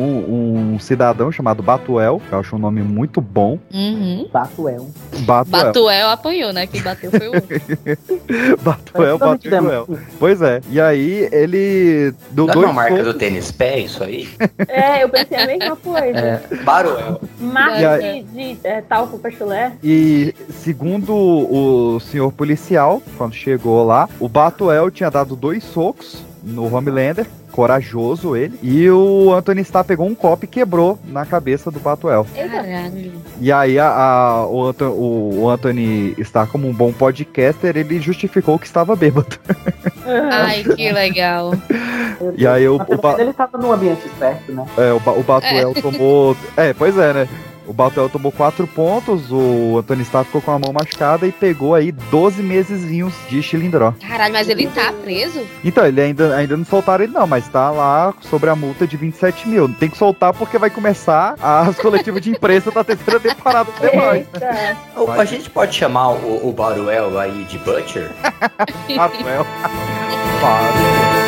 um 0.73 0.79
cidadão 0.79 1.31
chamado 1.31 1.61
Batuel, 1.63 2.21
que 2.27 2.33
eu 2.33 2.39
acho 2.39 2.55
um 2.55 2.59
nome 2.59 2.81
muito 2.81 3.21
bom. 3.21 3.59
Uhum. 3.73 4.27
Batuel. 4.31 4.87
Batuel. 5.19 5.63
Batuel 5.65 6.09
apanhou, 6.09 6.53
né? 6.53 6.65
Quem 6.67 6.81
bateu 6.81 7.11
foi 7.11 7.27
o 7.27 7.35
outro. 7.35 7.49
Batuel, 8.61 9.17
Batuel. 9.17 9.87
Pois 10.19 10.41
é. 10.41 10.61
E 10.69 10.79
aí 10.79 11.27
ele 11.31 12.13
deu 12.31 12.45
Não 12.47 12.53
é 12.53 12.65
uma 12.65 12.73
marca 12.73 12.97
socos- 12.97 13.13
do 13.13 13.19
tênis 13.19 13.51
pé, 13.51 13.79
isso 13.79 14.03
aí? 14.03 14.29
É, 14.67 15.03
eu 15.03 15.09
pensei 15.09 15.37
a 15.37 15.47
mesma 15.47 15.75
coisa. 15.75 16.17
É, 16.19 16.41
Baruel. 16.63 17.19
Marca 17.39 17.91
aí- 17.93 18.23
de, 18.23 18.55
de 18.55 18.67
é, 18.67 18.81
talco 18.81 19.17
pra 19.17 19.31
chulé. 19.31 19.73
E 19.83 20.33
segundo 20.49 21.13
o 21.15 21.99
senhor 21.99 22.31
policial, 22.31 23.01
quando 23.17 23.33
chegou 23.33 23.85
lá, 23.85 24.07
o 24.19 24.27
Batuel 24.29 24.91
tinha 24.91 25.09
dado 25.09 25.35
dois 25.35 25.63
socos 25.63 26.23
no 26.43 26.73
Homelander, 26.73 27.25
corajoso 27.51 28.35
ele, 28.35 28.57
e 28.63 28.89
o 28.89 29.33
Anthony 29.33 29.61
Starr 29.61 29.83
pegou 29.83 30.07
um 30.07 30.15
copo 30.15 30.45
e 30.45 30.47
quebrou 30.47 30.97
na 31.05 31.25
cabeça 31.25 31.69
do 31.69 31.79
Batuel. 31.79 32.25
Caralho. 32.35 33.11
E 33.41 33.51
aí 33.51 33.77
a, 33.79 33.89
a- 33.89 34.47
o, 34.47 34.65
Anto- 34.67 34.85
o- 34.85 35.41
o 35.43 35.49
Anthony 35.49 36.15
Starr, 36.19 36.47
como 36.49 36.67
um 36.67 36.73
bom 36.73 36.91
podcaster, 36.93 37.75
ele 37.75 37.99
justificou 37.99 38.57
que 38.57 38.65
estava 38.67 38.95
bêbado. 38.95 39.37
Ai, 40.31 40.63
que 40.63 40.91
legal. 40.91 41.53
E 42.37 42.47
aí 42.47 42.67
o, 42.67 42.77
Mas 42.77 42.87
o, 42.89 42.97
Ba- 43.01 43.09
menos 43.09 43.21
ele 43.21 43.33
tava 43.33 43.57
no 43.57 43.71
ambiente 43.71 44.03
certo, 44.17 44.51
né? 44.51 44.65
é, 44.77 44.93
o, 44.93 44.99
Ba- 44.99 45.11
o 45.13 45.23
Batuel 45.23 45.73
É. 45.75 45.81
tomou... 45.81 46.35
É, 46.55 46.73
pois 46.73 46.97
é, 46.97 47.13
né? 47.13 47.29
O 47.69 47.73
Batuel 47.73 48.09
tomou 48.09 48.31
quatro 48.31 48.65
pontos, 48.65 49.31
o 49.31 49.77
Anthony 49.77 50.01
Starr 50.01 50.25
ficou 50.25 50.41
com 50.41 50.49
a 50.49 50.57
mão 50.57 50.73
machucada 50.73 51.27
e 51.27 51.31
pegou 51.31 51.75
aí 51.75 51.91
12 51.91 52.41
mesezinhos 52.41 53.13
de 53.29 53.43
chilindró. 53.43 53.93
Caralho, 54.01 54.33
mas 54.33 54.49
ele 54.49 54.65
tá 54.65 54.91
preso? 54.91 55.45
Então, 55.63 55.85
ele 55.85 56.01
ainda, 56.01 56.35
ainda 56.35 56.57
não 56.57 56.65
soltaram 56.65 57.03
ele 57.03 57.13
não, 57.13 57.27
mas 57.27 57.47
tá 57.47 57.69
lá 57.69 58.11
sobre 58.21 58.49
a 58.49 58.55
multa 58.55 58.87
de 58.87 58.97
27 58.97 59.47
mil. 59.47 59.69
Tem 59.69 59.87
que 59.87 59.99
soltar 59.99 60.33
porque 60.33 60.57
vai 60.57 60.71
começar 60.71 61.35
as 61.39 61.77
coletivas 61.77 62.23
de 62.23 62.31
imprensa 62.31 62.71
da 62.71 62.83
terceira 62.83 63.19
temporada 63.19 63.71
do 63.71 63.83
né? 63.83 64.75
Ô, 64.97 65.11
A 65.11 65.25
gente 65.25 65.47
pode 65.47 65.75
chamar 65.75 66.09
o, 66.09 66.49
o 66.49 66.51
Baruel 66.51 67.19
aí 67.19 67.43
de 67.43 67.59
Butcher? 67.59 68.09
Batuel. 68.97 69.45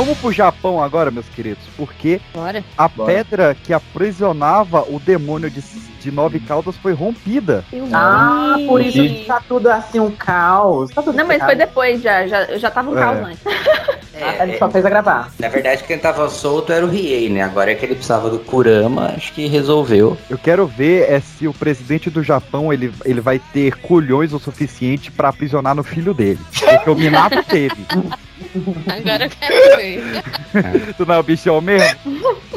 Vamos 0.00 0.16
pro 0.16 0.32
Japão 0.32 0.82
agora, 0.82 1.10
meus 1.10 1.28
queridos, 1.28 1.62
porque 1.76 2.22
Bora. 2.32 2.64
a 2.78 2.88
Bora. 2.88 3.12
pedra 3.12 3.54
que 3.54 3.70
aprisionava 3.70 4.80
o 4.88 4.98
demônio 4.98 5.50
de, 5.50 5.60
de 5.60 6.10
nove 6.10 6.40
caudas 6.40 6.74
foi 6.78 6.94
rompida. 6.94 7.66
Ah, 7.92 8.56
por 8.66 8.80
isso 8.80 8.96
que 8.98 9.24
tá 9.26 9.42
tudo 9.46 9.66
assim 9.68 10.00
um 10.00 10.10
caos. 10.10 10.90
Tá 10.90 11.02
tudo 11.02 11.14
Não, 11.18 11.26
mas 11.26 11.34
ferrado. 11.36 11.50
foi 11.52 11.66
depois 11.66 12.00
já. 12.00 12.26
Já, 12.26 12.44
eu 12.44 12.58
já 12.58 12.70
tava 12.70 12.88
um 12.90 12.96
É. 12.96 13.00
caos 13.02 13.18
antes. 13.18 13.42
Ah, 14.22 14.44
ele 14.44 14.58
só 14.58 14.70
fez 14.70 14.84
a 14.84 14.90
gravar. 14.90 15.30
Na 15.38 15.48
verdade, 15.48 15.84
quem 15.84 15.98
tava 15.98 16.28
solto 16.28 16.72
era 16.72 16.84
o 16.84 16.88
Riei, 16.88 17.28
né? 17.28 17.42
Agora 17.42 17.72
é 17.72 17.74
que 17.74 17.84
ele 17.84 17.94
precisava 17.94 18.30
do 18.30 18.38
Kurama, 18.38 19.14
acho 19.16 19.32
que 19.32 19.46
resolveu. 19.46 20.16
Eu 20.28 20.38
quero 20.38 20.66
ver 20.66 21.10
é 21.10 21.20
se 21.20 21.46
o 21.48 21.54
presidente 21.54 22.10
do 22.10 22.22
Japão 22.22 22.72
ele, 22.72 22.92
ele 23.04 23.20
vai 23.20 23.40
ter 23.52 23.76
culhões 23.76 24.32
o 24.32 24.38
suficiente 24.38 25.10
pra 25.10 25.28
aprisionar 25.28 25.74
no 25.74 25.82
filho 25.82 26.14
dele. 26.14 26.38
Porque 26.58 26.90
o 26.90 26.94
Minato 26.94 27.42
teve. 27.44 27.76
Agora 28.86 29.24
eu 29.24 29.30
quero 29.30 29.76
ver. 29.76 30.94
tu 30.96 31.06
não 31.06 31.14
é 31.14 31.18
o 31.18 31.22
bichão 31.22 31.60
mesmo? 31.60 31.98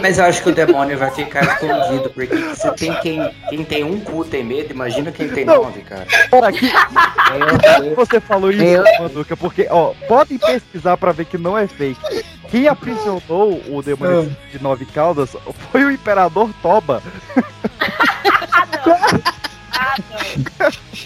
Mas 0.00 0.18
eu 0.18 0.24
acho 0.24 0.42
que 0.42 0.48
o 0.50 0.54
demônio 0.54 0.96
vai 0.98 1.10
ficar 1.10 1.42
escondido, 1.44 2.10
porque 2.10 2.36
você 2.36 2.70
tem 2.72 2.94
quem, 3.00 3.34
quem 3.48 3.64
tem 3.64 3.84
um 3.84 3.98
cu 4.00 4.24
tem 4.24 4.44
medo, 4.44 4.72
imagina 4.72 5.10
quem 5.10 5.28
tem 5.28 5.44
Não. 5.44 5.64
nove, 5.64 5.80
cara. 5.82 6.06
Cara, 6.30 6.52
que... 6.52 6.68
que 6.68 7.94
você 7.94 8.20
falou 8.20 8.50
isso, 8.50 8.62
Eu- 8.62 8.84
Manduca? 9.00 9.36
Porque, 9.36 9.66
ó, 9.70 9.92
podem 10.06 10.38
pesquisar 10.38 10.96
pra 10.96 11.12
ver 11.12 11.24
que 11.24 11.38
não 11.38 11.56
é 11.56 11.66
fake. 11.66 12.24
Quem 12.48 12.68
aprisionou 12.68 13.60
o 13.68 13.82
demônio 13.82 14.34
de 14.52 14.62
nove 14.62 14.84
caudas 14.86 15.36
foi 15.72 15.84
o 15.84 15.90
imperador 15.90 16.50
Toba. 16.62 17.02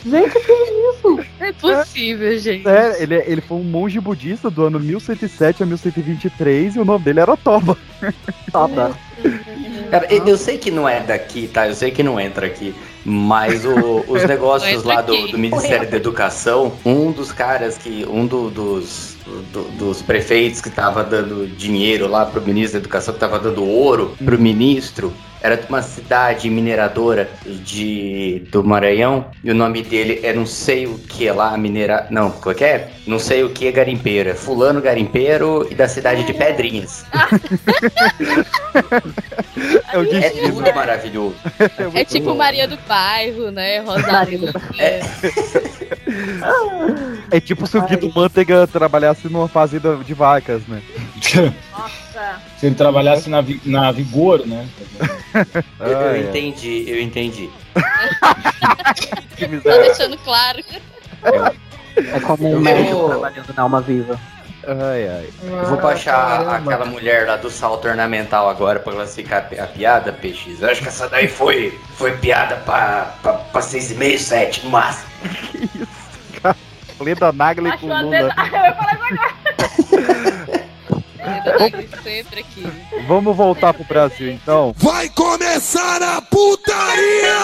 Gente, 0.05 0.31
que 0.41 0.53
isso? 0.53 1.21
É 1.41 1.53
possível, 1.53 2.39
gente. 2.39 2.67
É, 2.69 3.03
ele, 3.03 3.15
ele 3.27 3.41
foi 3.41 3.59
um 3.59 3.65
monge 3.65 4.01
budista 4.01 4.51
do 4.51 4.65
ano 4.67 4.81
1107 4.81 5.63
a 5.63 5.67
1123 5.67 6.77
e 6.77 6.79
o 6.81 6.85
nome 6.85 7.05
dele 7.05 7.21
era 7.21 7.37
Toba. 7.37 7.77
Toba. 8.53 8.97
Cara, 9.91 10.07
eu, 10.13 10.37
sei 10.37 10.57
que 10.57 10.71
não 10.71 10.89
é 10.89 11.01
daqui, 11.01 11.49
tá? 11.49 11.67
Eu 11.69 11.75
sei 11.75 11.91
que 11.91 12.03
não 12.03 12.19
entra 12.19 12.47
aqui. 12.47 12.75
Mas 13.05 13.65
o- 13.65 14.05
os 14.07 14.25
negócios 14.29 14.85
lá 14.85 15.01
do, 15.03 15.29
do 15.29 15.39
Ministério 15.39 15.91
da 15.91 15.97
Educação, 15.97 16.73
um 16.85 17.11
dos 17.11 17.33
caras 17.33 17.77
que. 17.77 18.07
Um 18.09 18.27
do- 18.27 18.51
dos, 18.51 19.17
do- 19.53 19.69
dos 19.79 20.01
prefeitos 20.03 20.61
que 20.61 20.71
tava 20.71 21.03
dando 21.03 21.47
dinheiro 21.47 22.07
lá 22.07 22.25
pro 22.25 22.41
ministro 22.41 22.75
da 22.75 22.79
Educação, 22.85 23.13
que 23.15 23.21
tava 23.21 23.39
dando 23.39 23.65
ouro 23.65 24.15
pro 24.25 24.39
ministro, 24.39 25.13
era 25.43 25.57
de 25.57 25.67
uma 25.69 25.83
cidade 25.83 26.49
mineradora 26.51 27.29
de, 27.45 28.43
do 28.51 28.63
Maranhão, 28.63 29.27
e 29.43 29.51
o 29.51 29.55
nome 29.55 29.83
dele 29.83 30.21
é 30.23 30.33
não 30.33 30.47
sei 30.47 30.87
o 30.87 30.99
que 30.99 31.31
lá, 31.31 31.57
minera... 31.57 32.07
Não, 32.11 32.31
qual 32.31 32.55
que 32.55 32.65
é? 32.65 32.91
Não 33.07 33.19
sei 33.19 33.43
o 33.43 33.51
que 33.51 33.71
garimpeiro. 33.73 34.31
É 34.31 34.35
fulano 34.35 34.81
garimpeiro 34.81 35.67
e 35.71 35.75
da 35.75 35.89
cidade 35.89 36.25
de 36.25 36.35
Pedrinhas. 36.35 37.05
É 39.93 40.17
É 40.17 40.31
tudo 40.31 40.75
maravilhoso. 40.75 41.35
É 41.95 42.05
tipo 42.05 42.35
Maria 42.35 42.67
do 42.67 42.79
Bairro, 42.89 43.51
né? 43.51 43.81
Rosário. 43.81 44.41
É 47.31 47.41
tipo 47.41 47.67
se 47.67 47.77
o 47.77 47.83
Guido 47.83 48.11
Manteiga 48.15 48.67
trabalhasse 48.67 49.29
numa 49.29 49.49
fazenda 49.49 49.97
de 49.97 50.15
vacas, 50.15 50.63
né? 50.67 50.83
Nossa. 51.73 52.10
Se 52.59 52.67
ele 52.67 52.75
trabalhasse 52.75 53.29
na, 53.31 53.41
Vi- 53.41 53.61
na 53.65 53.91
Vigor, 53.93 54.47
né? 54.47 54.67
Eu, 55.81 55.87
eu 55.87 55.99
Ah, 55.99 56.17
é. 56.17 56.21
entendi, 56.23 56.85
eu 56.89 57.01
entendi. 57.01 57.49
Tô 59.63 59.71
deixando 59.83 60.19
claro. 60.19 60.59
É 61.97 62.21
como 62.21 62.49
um 62.49 62.53
Eu 62.55 62.61
médico 62.61 63.09
trabalhando 63.09 63.55
na 63.55 63.63
alma 63.63 63.81
viva. 63.81 64.19
Ai, 64.67 65.09
ai. 65.09 65.31
Eu 65.43 65.67
vou 65.67 65.79
baixar 65.81 66.57
aquela 66.57 66.85
mulher 66.85 67.27
lá 67.27 67.37
do 67.37 67.49
salto 67.51 67.89
ornamental 67.89 68.49
agora 68.51 68.79
pra 68.81 68.93
classificar 68.93 69.49
a 69.59 69.67
piada, 69.67 70.13
PX. 70.13 70.61
Eu 70.61 70.69
acho 70.71 70.83
que 70.83 70.89
essa 70.89 71.09
daí 71.09 71.29
foi, 71.29 71.79
foi 71.95 72.17
piada 72.19 72.57
pra, 72.57 73.15
pra, 73.23 73.33
pra 73.35 73.61
6,5, 73.63 74.19
7 74.19 74.65
no 74.65 74.71
máximo. 74.71 75.09
Lenda 77.01 77.33
Nagli 77.33 77.71
com 77.79 77.91
Achou 77.91 77.93
a 77.93 78.01
Lula. 78.03 78.29
teta- 78.35 78.57
Eu 78.57 78.63
ia 78.65 78.75
falar 78.75 78.95
isso 78.95 79.05
agora. 79.05 79.40
Sempre 82.03 82.41
aqui. 82.41 82.67
Vamos 83.07 83.37
voltar 83.37 83.73
pro 83.75 83.85
Brasil 83.85 84.31
então. 84.31 84.75
Vai 84.77 85.09
começar 85.11 86.03
a 86.03 86.21
putaria! 86.23 87.41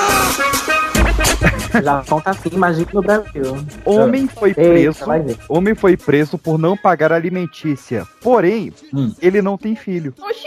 Já 1.83 2.03
conta 2.09 2.31
assim, 2.31 2.49
imagina 2.53 2.89
no 2.93 3.03
Brasil. 3.03 3.67
Homem 3.85 4.27
foi 4.29 4.51
Eita, 4.51 4.61
preso. 4.63 5.05
ver. 5.07 5.39
Homem 5.49 5.75
foi 5.75 5.97
preso 5.97 6.39
por 6.39 6.59
não 6.59 6.77
pagar 6.77 7.13
alimentícia. 7.13 8.07
Porém, 8.21 8.73
ele 9.21 9.43
não 9.43 9.57
tem 9.59 9.75
filho. 9.77 10.15
Oxi. 10.19 10.47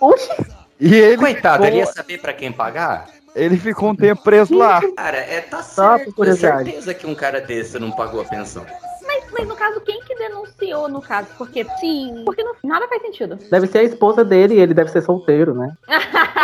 Oxi. 0.00 0.46
E 0.80 0.94
ele 0.94 1.16
Coitado, 1.18 1.54
ficou, 1.64 1.66
ele 1.66 1.76
ia 1.78 1.86
saber 1.86 2.18
pra 2.20 2.32
quem 2.32 2.52
pagar? 2.52 3.06
ele 3.34 3.56
ficou 3.56 3.90
um 3.90 3.96
tempo 3.96 4.22
preso 4.22 4.56
lá. 4.56 4.80
Cara, 4.96 5.16
é, 5.18 5.40
tá 5.40 5.62
Só 5.62 5.92
por 5.92 5.98
certo. 5.98 6.08
É 6.08 6.12
curiosidade. 6.12 6.64
certeza 6.64 6.94
que 6.94 7.06
um 7.06 7.14
cara 7.14 7.40
desse 7.40 7.78
não 7.78 7.90
pagou 7.90 8.20
a 8.20 8.24
pensão. 8.24 8.64
Mas, 9.06 9.24
mas 9.32 9.48
no 9.48 9.56
caso, 9.56 9.80
quem 9.80 10.00
que 10.02 10.07
denunciou 10.18 10.88
no 10.88 11.00
caso? 11.00 11.28
Porque 11.38 11.64
sim. 11.80 12.22
Porque 12.24 12.42
não, 12.42 12.54
nada 12.64 12.86
faz 12.88 13.00
sentido. 13.02 13.38
Deve 13.50 13.66
ser 13.66 13.78
a 13.78 13.82
esposa 13.84 14.24
dele 14.24 14.54
e 14.54 14.60
ele 14.60 14.74
deve 14.74 14.90
ser 14.90 15.02
solteiro, 15.02 15.54
né? 15.54 15.72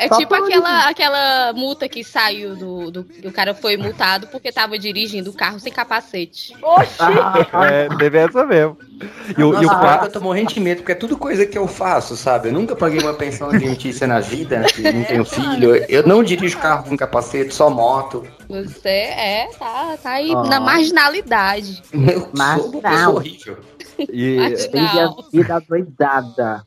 É 0.00 0.06
Só 0.06 0.16
tipo 0.16 0.32
aquela, 0.32 0.88
aquela 0.88 1.52
multa 1.54 1.88
que 1.88 2.04
saiu 2.04 2.54
do, 2.54 2.90
do. 2.90 3.06
O 3.24 3.32
cara 3.32 3.52
foi 3.52 3.76
multado 3.76 4.28
porque 4.28 4.52
tava 4.52 4.78
dirigindo 4.78 5.30
o 5.30 5.32
carro 5.32 5.58
sem 5.58 5.72
capacete. 5.72 6.54
Oxi! 6.62 6.98
É, 7.68 7.88
teve 7.96 8.18
essa 8.18 8.46
mesmo. 8.46 8.76
E 9.36 9.42
o, 9.42 9.54
e 9.54 9.56
o 9.56 9.62
Nossa, 9.62 9.68
pa- 9.68 9.92
agora 9.94 10.06
eu 10.06 10.12
tô 10.12 10.20
morrendo 10.20 10.52
de 10.52 10.60
medo, 10.60 10.78
porque 10.78 10.92
é 10.92 10.94
tudo 10.94 11.16
coisa 11.16 11.44
que 11.46 11.58
eu 11.58 11.66
faço, 11.66 12.16
sabe? 12.16 12.48
Eu 12.48 12.52
nunca 12.52 12.76
paguei 12.76 13.00
uma 13.00 13.14
pensão 13.14 13.48
alimentícia 13.50 14.06
na 14.06 14.20
vida, 14.20 14.60
não 14.60 15.04
tenho 15.04 15.24
filho. 15.24 15.74
Eu 15.88 16.06
não 16.06 16.22
dirijo 16.22 16.58
carro 16.58 16.88
com 16.88 16.96
capacete, 16.96 17.52
só 17.52 17.68
moto. 17.68 18.24
Você 18.48 18.88
é, 18.88 19.48
tá, 19.58 19.96
tá 20.02 20.10
aí 20.12 20.30
Ó. 20.32 20.44
na 20.44 20.60
marginalidade. 20.60 21.82
Eu 22.18 22.28
Mas 22.32 22.60
sou 22.62 22.70
uma 22.70 22.80
pessoa 22.82 23.02
não. 23.02 23.14
horrível. 23.16 23.56
e- 23.98 24.38
a 24.38 25.30
vida 25.32 25.62
doidada. 25.68 26.62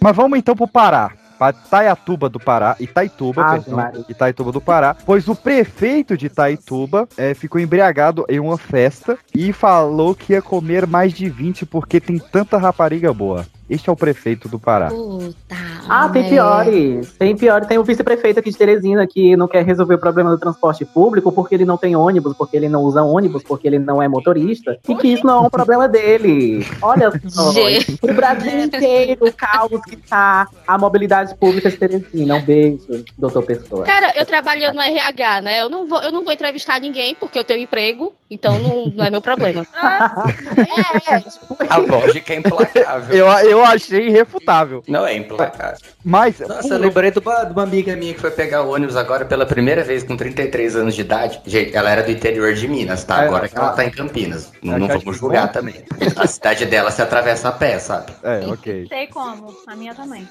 Mas 0.00 0.16
vamos 0.16 0.38
então 0.38 0.54
pro 0.54 0.68
Pará. 0.68 1.12
Pra 1.38 1.50
Itaiatuba 1.50 2.28
do 2.28 2.38
Pará, 2.38 2.76
Itaituba, 2.78 3.42
Ave 3.42 3.60
perdão, 3.64 3.76
Maria. 3.76 4.04
Itaituba 4.08 4.52
do 4.52 4.60
Pará, 4.60 4.94
pois 5.04 5.26
o 5.26 5.34
prefeito 5.34 6.16
de 6.16 6.26
Itaituba 6.26 7.08
eh, 7.16 7.34
ficou 7.34 7.60
embriagado 7.60 8.24
em 8.28 8.38
uma 8.38 8.56
festa 8.56 9.18
e 9.34 9.52
falou 9.52 10.14
que 10.14 10.34
ia 10.34 10.42
comer 10.42 10.86
mais 10.86 11.12
de 11.12 11.28
20 11.28 11.66
porque 11.66 11.98
tem 12.00 12.16
tanta 12.18 12.58
rapariga 12.58 13.12
boa. 13.12 13.44
Este 13.72 13.88
é 13.88 13.92
o 13.92 13.96
prefeito 13.96 14.50
do 14.50 14.58
Pará. 14.58 14.88
Puta. 14.88 15.56
Ah, 15.88 16.06
tem 16.10 16.28
piores. 16.28 17.12
Tem 17.18 17.34
piores. 17.34 17.66
Tem 17.66 17.78
o 17.78 17.84
vice-prefeito 17.84 18.38
aqui 18.38 18.50
de 18.50 18.56
Teresina 18.58 19.06
que 19.06 19.34
não 19.34 19.48
quer 19.48 19.64
resolver 19.64 19.94
o 19.94 19.98
problema 19.98 20.28
do 20.28 20.38
transporte 20.38 20.84
público 20.84 21.32
porque 21.32 21.54
ele 21.54 21.64
não 21.64 21.78
tem 21.78 21.96
ônibus, 21.96 22.36
porque 22.36 22.54
ele 22.54 22.68
não 22.68 22.82
usa 22.82 23.02
ônibus, 23.02 23.42
porque 23.42 23.66
ele 23.66 23.78
não 23.78 24.02
é 24.02 24.08
motorista. 24.08 24.78
E 24.86 24.94
que 24.94 25.08
isso 25.08 25.26
não 25.26 25.44
é 25.44 25.46
um 25.46 25.50
problema 25.50 25.88
dele. 25.88 26.66
Olha 26.82 27.10
só. 27.28 27.50
Gente. 27.52 27.98
O 28.02 28.12
Brasil 28.12 28.64
inteiro, 28.64 29.26
o 29.26 29.32
caos 29.32 29.80
que 29.86 29.96
tá 29.96 30.46
a 30.66 30.76
mobilidade 30.76 31.34
pública 31.36 31.70
de 31.70 31.76
Teresina. 31.78 32.36
Um 32.36 32.42
beijo, 32.42 33.04
doutor 33.16 33.42
Pessoa. 33.42 33.84
Cara, 33.84 34.12
eu 34.16 34.26
trabalho 34.26 34.74
no 34.74 34.82
RH, 34.82 35.40
né? 35.40 35.62
Eu 35.62 35.70
não 35.70 35.88
vou, 35.88 36.02
eu 36.02 36.12
não 36.12 36.22
vou 36.22 36.32
entrevistar 36.32 36.78
ninguém 36.78 37.14
porque 37.14 37.38
eu 37.38 37.44
tenho 37.44 37.62
emprego, 37.62 38.12
então 38.30 38.58
não, 38.58 38.86
não 38.94 39.04
é 39.04 39.10
meu 39.10 39.22
problema. 39.22 39.66
é, 41.08 41.20
tipo, 41.20 41.56
A 41.70 41.76
lógica 41.78 42.34
é 42.34 42.36
implacável. 42.36 43.16
Eu, 43.16 43.26
eu 43.48 43.61
achei 43.64 44.08
irrefutável. 44.08 44.82
Não 44.86 45.06
é 45.06 45.16
implacável. 45.16 45.78
Mas, 46.04 46.38
Nossa, 46.40 46.74
eu 46.74 46.78
lembrei 46.78 47.10
de 47.10 47.18
uma, 47.18 47.44
de 47.44 47.52
uma 47.52 47.62
amiga 47.62 47.94
minha 47.96 48.14
que 48.14 48.20
foi 48.20 48.30
pegar 48.30 48.62
o 48.62 48.70
ônibus 48.72 48.96
agora 48.96 49.24
pela 49.24 49.46
primeira 49.46 49.84
vez 49.84 50.02
com 50.02 50.16
33 50.16 50.76
anos 50.76 50.94
de 50.94 51.00
idade. 51.00 51.40
Gente, 51.46 51.76
ela 51.76 51.90
era 51.90 52.02
do 52.02 52.10
interior 52.10 52.52
de 52.54 52.66
Minas, 52.68 53.04
tá? 53.04 53.22
É, 53.22 53.26
Agora 53.26 53.48
que 53.48 53.56
ela 53.56 53.68
ah. 53.68 53.72
tá 53.72 53.84
em 53.84 53.90
Campinas. 53.90 54.52
Não, 54.62 54.74
É 54.74 54.78
não 54.78 54.88
vamos 54.88 55.16
julgar 55.16 55.46
bom. 55.46 55.52
também. 55.52 55.84
A 56.16 56.26
cidade 56.26 56.66
dela 56.66 56.90
se 56.90 57.00
atravessa 57.02 57.48
a 57.48 57.52
pé, 57.52 57.78
sabe? 57.78 58.12
é, 58.22 58.46
ok. 58.46 58.86
Sei 58.88 59.06
como. 59.06 59.54
A 59.66 59.76
minha 59.76 59.94
também. 59.94 60.28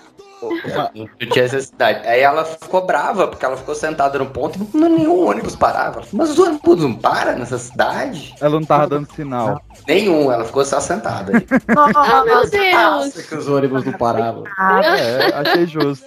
Não 0.49 1.29
tinha 1.29 1.43
necessidade. 1.43 2.07
Aí 2.07 2.21
ela 2.21 2.43
ficou 2.45 2.85
brava, 2.85 3.27
porque 3.27 3.45
ela 3.45 3.57
ficou 3.57 3.75
sentada 3.75 4.17
no 4.17 4.25
ponto 4.27 4.57
e 4.57 4.77
não, 4.77 4.89
nenhum 4.89 5.27
ônibus 5.27 5.55
parava. 5.55 6.01
Mas 6.11 6.31
os 6.31 6.39
ônibus 6.39 6.81
não 6.81 6.93
param 6.93 7.37
nessa 7.37 7.57
cidade? 7.57 8.33
Ela 8.39 8.59
não 8.59 8.65
tava 8.65 8.87
dando 8.87 9.11
sinal. 9.13 9.61
Nenhum, 9.87 10.31
ela 10.31 10.43
ficou 10.43 10.63
só 10.65 10.79
sentada. 10.79 11.37
aí. 11.37 11.45
ah, 11.95 12.23
meu 12.23 12.49
Deus. 12.49 12.73
Nossa, 12.73 13.23
que 13.23 13.35
os 13.35 13.47
ônibus 13.47 13.85
não 13.85 13.93
paravam. 13.93 14.43
É, 14.83 15.33
achei 15.35 15.65
justo. 15.65 16.05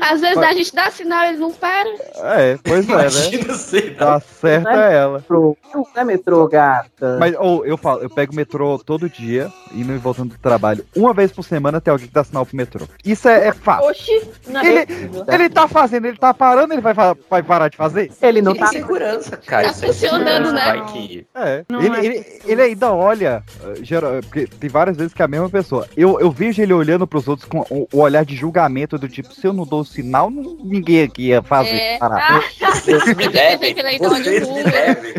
Às 0.00 0.20
vezes 0.20 0.38
a 0.38 0.52
gente 0.52 0.74
dá 0.74 0.90
sinal 0.90 1.24
e 1.24 1.28
eles 1.28 1.40
não 1.40 1.52
param. 1.52 1.94
É, 2.16 2.58
pois 2.62 2.88
é, 2.88 2.92
né? 2.92 3.08
Imagina 3.08 3.54
se 3.54 3.90
Tá 3.92 4.20
certa 4.20 4.70
é 4.70 4.94
ela. 4.94 5.18
Metrô. 5.18 5.56
Não 5.74 5.86
é 5.94 6.04
metrô, 6.04 6.48
gata. 6.48 7.16
Mas 7.18 7.34
ou 7.38 7.64
eu 7.64 7.76
falo, 7.76 8.02
eu 8.02 8.10
pego 8.10 8.32
o 8.32 8.36
metrô 8.36 8.78
todo 8.78 9.08
dia, 9.08 9.52
indo 9.72 9.92
e 9.92 9.98
voltando 9.98 10.30
do 10.30 10.38
trabalho. 10.38 10.84
Uma 10.96 11.12
vez 11.12 11.32
por 11.32 11.42
semana 11.42 11.80
tem 11.80 11.90
alguém 11.90 12.08
que 12.08 12.14
dá 12.14 12.24
sinal 12.24 12.46
pro 12.46 12.56
metrô. 12.56 12.86
Isso 13.04 13.28
é, 13.28 13.47
é 13.48 13.52
fato. 13.52 13.84
Oxi! 13.86 14.28
Não 14.46 14.60
é 14.60 14.86
Ele, 15.28 15.48
tá 15.48 15.68
fazendo, 15.68 16.06
ele 16.06 16.16
tá 16.16 16.32
parando, 16.32 16.72
ele 16.72 16.80
vai, 16.80 16.94
vai 16.94 17.42
parar 17.42 17.68
de 17.68 17.76
fazer? 17.76 18.10
Ele 18.20 18.40
não 18.42 18.52
Tem 18.52 18.62
tá. 18.62 18.68
segurança, 18.68 19.36
cara. 19.36 19.64
Tá 19.64 19.70
é 19.70 19.86
funcionando, 19.88 20.52
né? 20.52 20.64
Vai 20.64 20.86
que... 20.86 21.26
É. 21.34 21.64
Ele, 21.68 21.96
é 21.96 22.04
ele, 22.04 22.26
ele 22.44 22.62
ainda 22.62 22.92
olha, 22.92 23.42
eh, 23.64 23.84
geral, 23.84 24.12
porque 24.22 24.46
tem 24.46 24.68
várias 24.68 24.96
vezes 24.96 25.12
que 25.12 25.22
é 25.22 25.24
a 25.24 25.28
mesma 25.28 25.48
pessoa. 25.48 25.86
Eu, 25.96 26.18
eu 26.20 26.30
vejo 26.30 26.62
ele 26.62 26.72
olhando 26.72 27.06
pros 27.06 27.28
outros 27.28 27.48
com 27.48 27.64
o, 27.70 27.88
o 27.92 28.00
olhar 28.00 28.24
de 28.24 28.34
julgamento 28.36 28.98
do 28.98 29.08
tipo, 29.08 29.32
se 29.32 29.46
eu 29.46 29.52
não 29.52 29.64
dou 29.64 29.80
o 29.80 29.84
sinal, 29.84 30.30
ninguém 30.30 31.02
aqui 31.02 31.28
ia 31.28 31.42
fazer. 31.42 31.76
É. 31.76 31.98
parar. 31.98 32.42
Vocês 32.58 33.04
me 33.14 33.28
devem. 33.28 33.74
que 33.74 33.80
ele 33.80 33.98
de 33.98 33.98
Vocês 33.98 34.48
me 34.48 34.64
devem. 34.64 35.14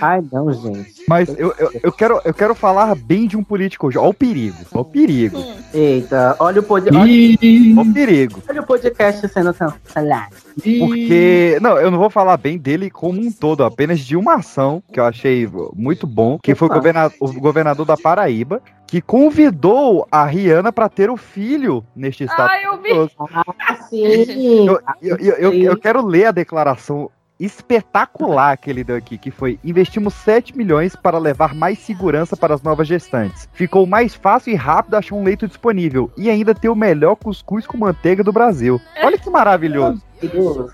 Ai, 0.00 0.22
não, 0.30 0.52
gente. 0.52 1.04
Mas 1.08 1.28
eu, 1.38 1.54
eu, 1.58 1.70
eu 1.84 1.92
quero, 1.92 2.20
eu 2.24 2.34
quero 2.34 2.54
falar 2.54 2.94
bem 2.94 3.26
de 3.26 3.36
um 3.36 3.42
político 3.42 3.86
hoje. 3.86 3.98
Olha 3.98 4.08
o 4.08 4.14
perigo. 4.14 4.56
Olha 4.72 4.80
o 4.80 4.84
perigo. 4.84 5.44
Eita, 5.72 6.36
olha 6.38 6.60
o, 6.60 6.62
pod... 6.62 6.88
olha, 6.94 7.37
Olha 7.40 7.88
o 7.88 7.92
perigo. 7.94 8.42
olha 8.48 8.60
o 8.60 8.66
podcast 8.66 9.28
sendo 9.28 9.54
cancelado. 9.54 10.34
Porque. 10.54 11.58
Não, 11.60 11.78
eu 11.78 11.90
não 11.90 11.98
vou 11.98 12.10
falar 12.10 12.36
bem 12.36 12.58
dele 12.58 12.90
como 12.90 13.20
um 13.20 13.30
todo, 13.30 13.62
apenas 13.64 14.00
de 14.00 14.16
uma 14.16 14.34
ação 14.34 14.82
que 14.92 14.98
eu 14.98 15.04
achei 15.04 15.48
muito 15.74 16.06
bom, 16.06 16.38
que 16.42 16.54
foi 16.54 16.66
o, 16.66 16.70
Opa. 16.70 16.76
governa- 16.78 17.12
o 17.20 17.32
governador 17.40 17.86
da 17.86 17.96
Paraíba, 17.96 18.60
que 18.86 19.00
convidou 19.00 20.06
a 20.10 20.24
Rihanna 20.24 20.72
pra 20.72 20.88
ter 20.88 21.10
o 21.10 21.16
filho 21.16 21.84
neste 21.94 22.24
estado. 22.24 22.48
Ai, 22.50 22.64
eu 22.66 22.80
vi. 22.82 23.10
Ah, 23.18 23.76
sim. 23.88 24.66
Eu, 24.66 24.80
eu, 25.02 25.16
eu, 25.18 25.34
eu- 25.36 25.52
eu 25.52 25.76
quero 25.78 26.04
ler 26.04 26.26
a 26.26 26.30
declaração 26.32 27.10
espetacular 27.38 28.56
que 28.56 28.68
ele 28.70 28.82
deu 28.84 28.96
aqui, 28.96 29.16
que 29.18 29.30
foi 29.30 29.58
investimos 29.64 30.14
7 30.14 30.56
milhões 30.56 30.96
para 30.96 31.18
levar 31.18 31.54
mais 31.54 31.78
segurança 31.78 32.36
para 32.36 32.54
as 32.54 32.62
novas 32.62 32.86
gestantes. 32.88 33.48
Ficou 33.52 33.86
mais 33.86 34.14
fácil 34.14 34.52
e 34.52 34.56
rápido 34.56 34.94
achar 34.94 35.14
um 35.14 35.24
leito 35.24 35.46
disponível 35.46 36.10
e 36.16 36.28
ainda 36.30 36.54
ter 36.54 36.68
o 36.68 36.74
melhor 36.74 37.16
cuscuz 37.16 37.66
com 37.66 37.76
manteiga 37.78 38.22
do 38.24 38.32
Brasil. 38.32 38.80
Olha 39.02 39.18
que 39.18 39.30
maravilhoso. 39.30 40.02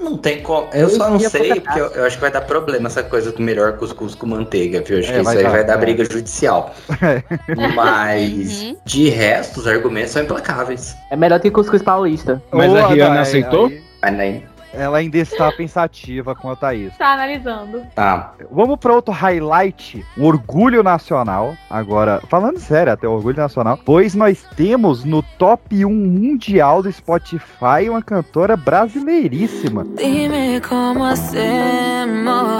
Não 0.01 0.17
tem 0.17 0.43
como. 0.43 0.69
Eu 0.73 0.89
só 0.89 1.11
não 1.11 1.19
sei, 1.21 1.51
colocar. 1.51 1.61
porque 1.75 1.81
eu, 1.81 2.01
eu 2.01 2.07
acho 2.07 2.17
que 2.17 2.23
vai 2.23 2.31
dar 2.31 2.41
problema 2.41 2.87
essa 2.89 3.03
coisa 3.03 3.31
do 3.31 3.43
melhor 3.43 3.77
cuscuz 3.77 4.15
com 4.15 4.27
manteiga, 4.27 4.81
viu? 4.81 4.99
Acho 5.01 5.11
É, 5.11 5.15
que 5.17 5.21
isso 5.21 5.29
aí 5.31 5.43
dar, 5.43 5.51
vai 5.51 5.65
dar 5.67 5.75
é. 5.75 5.77
briga 5.77 6.05
judicial. 6.11 6.75
Mas, 7.75 8.63
Uhum. 8.63 8.77
de 8.85 9.09
resto, 9.11 9.61
os 9.61 9.67
argumentos 9.67 10.13
são 10.13 10.23
implacáveis. 10.23 10.97
É 11.11 11.17
melhor 11.17 11.39
que 11.41 11.51
cuscuz 11.51 11.83
paulista. 11.83 12.43
Mas 12.53 12.73
Ô, 12.73 12.77
a 12.79 12.87
Rihanna 12.89 13.21
aceitou? 13.21 13.71
aí 14.01 14.11
nem. 14.17 14.54
Ela 14.77 14.99
ainda 14.99 15.19
está 15.19 15.51
pensativa 15.53 16.35
quanto 16.35 16.65
a 16.65 16.75
isso. 16.75 16.99
Tá 16.99 17.13
analisando. 17.13 17.83
Tá. 17.95 18.35
Vamos 18.51 18.79
para 18.79 18.93
outro 18.93 19.13
highlight, 19.13 20.05
o 20.17 20.25
orgulho 20.25 20.83
nacional. 20.83 21.55
Agora, 21.71 22.21
falando 22.29 22.59
sério, 22.59 22.93
até 22.93 23.07
o 23.07 23.13
orgulho 23.13 23.37
nacional, 23.37 23.79
pois 23.85 24.15
nós 24.15 24.45
temos 24.57 25.05
no 25.05 25.23
top 25.23 25.85
1 25.85 25.91
mundial 25.91 26.83
do 26.83 26.91
Spotify 26.91 27.89
uma 27.89 28.03
cantora 28.03 28.57
brasileiríssima. 28.57 29.85
Dime 29.97 30.61
cómo 30.61 31.05
hacemos. 31.05 32.55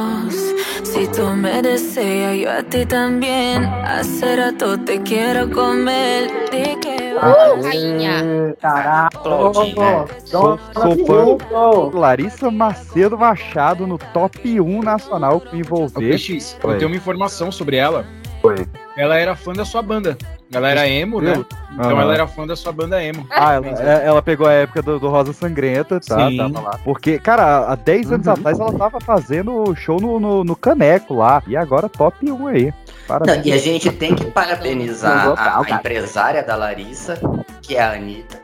Si 0.95 1.09
tú 1.09 1.27
me 1.35 1.61
deseas, 1.61 2.37
yo 2.39 2.51
a 2.51 2.63
ti 2.63 2.87
también. 2.87 3.65
Hace 3.65 4.37
rato 4.37 4.79
te 4.79 5.03
quiero 5.03 5.51
comer. 5.51 6.31
Di 6.53 6.77
que 6.81 6.95
Uh, 7.15 7.63
rainha. 7.63 8.55
Caraca. 8.61 9.19
Fã. 9.23 10.57
Fã. 11.07 11.91
Larissa 11.99 12.51
Macedo 12.51 13.17
Machado 13.17 13.87
no 13.87 13.99
top 14.13 14.61
1 14.61 14.83
nacional 14.83 15.41
com 15.41 15.57
Ô, 15.57 15.59
envolver. 15.59 16.13
PX, 16.19 16.59
Oi. 16.63 16.75
eu 16.75 16.79
tenho 16.79 16.91
uma 16.91 16.97
informação 16.97 17.51
sobre 17.53 17.77
ela. 17.77 18.05
Oi. 18.43 18.67
ela 18.97 19.17
era 19.17 19.35
fã 19.35 19.53
da 19.53 19.65
sua 19.65 19.81
banda. 19.81 20.19
Ela 20.55 20.71
era 20.71 20.89
emo, 20.89 21.21
né? 21.21 21.45
Então 21.73 22.01
ela 22.01 22.15
era 22.15 22.27
fã 22.27 22.47
da 22.47 22.55
sua 22.55 22.73
banda 22.73 23.03
emo. 23.03 23.27
Ah, 23.31 23.55
ela, 23.55 23.67
é- 23.69 24.07
ela 24.07 24.23
pegou 24.23 24.47
a 24.47 24.53
época 24.53 24.81
do, 24.83 24.99
do 25.01 25.09
Rosa 25.09 25.33
Sangrenta, 25.33 25.99
tá? 26.01 26.29
Sim. 26.29 26.37
Tava 26.37 26.61
lá. 26.61 26.79
Porque, 26.85 27.19
cara, 27.19 27.67
há 27.67 27.75
10 27.75 28.13
anos 28.13 28.29
atrás 28.29 28.59
ela 28.61 28.73
tava 28.73 29.01
fazendo 29.01 29.75
show 29.75 30.01
no, 30.01 30.21
no, 30.21 30.45
no 30.45 30.55
Caneco 30.57 31.15
lá. 31.15 31.43
E 31.47 31.57
agora 31.57 31.89
top 31.89 32.31
1 32.31 32.47
aí. 32.47 32.65
Não, 32.67 32.73
Parabéns. 33.07 33.45
e 33.47 33.53
a 33.53 33.59
gente 33.59 33.91
tem 33.93 34.15
que 34.15 34.25
parabenizar 34.27 35.27
Não, 35.27 35.35
a, 35.37 35.61
a 35.61 35.71
empresária 35.79 36.43
da 36.43 36.57
Larissa, 36.57 37.19
que 37.61 37.77
é 37.77 37.83
a 37.83 37.93
Anitta. 37.93 38.41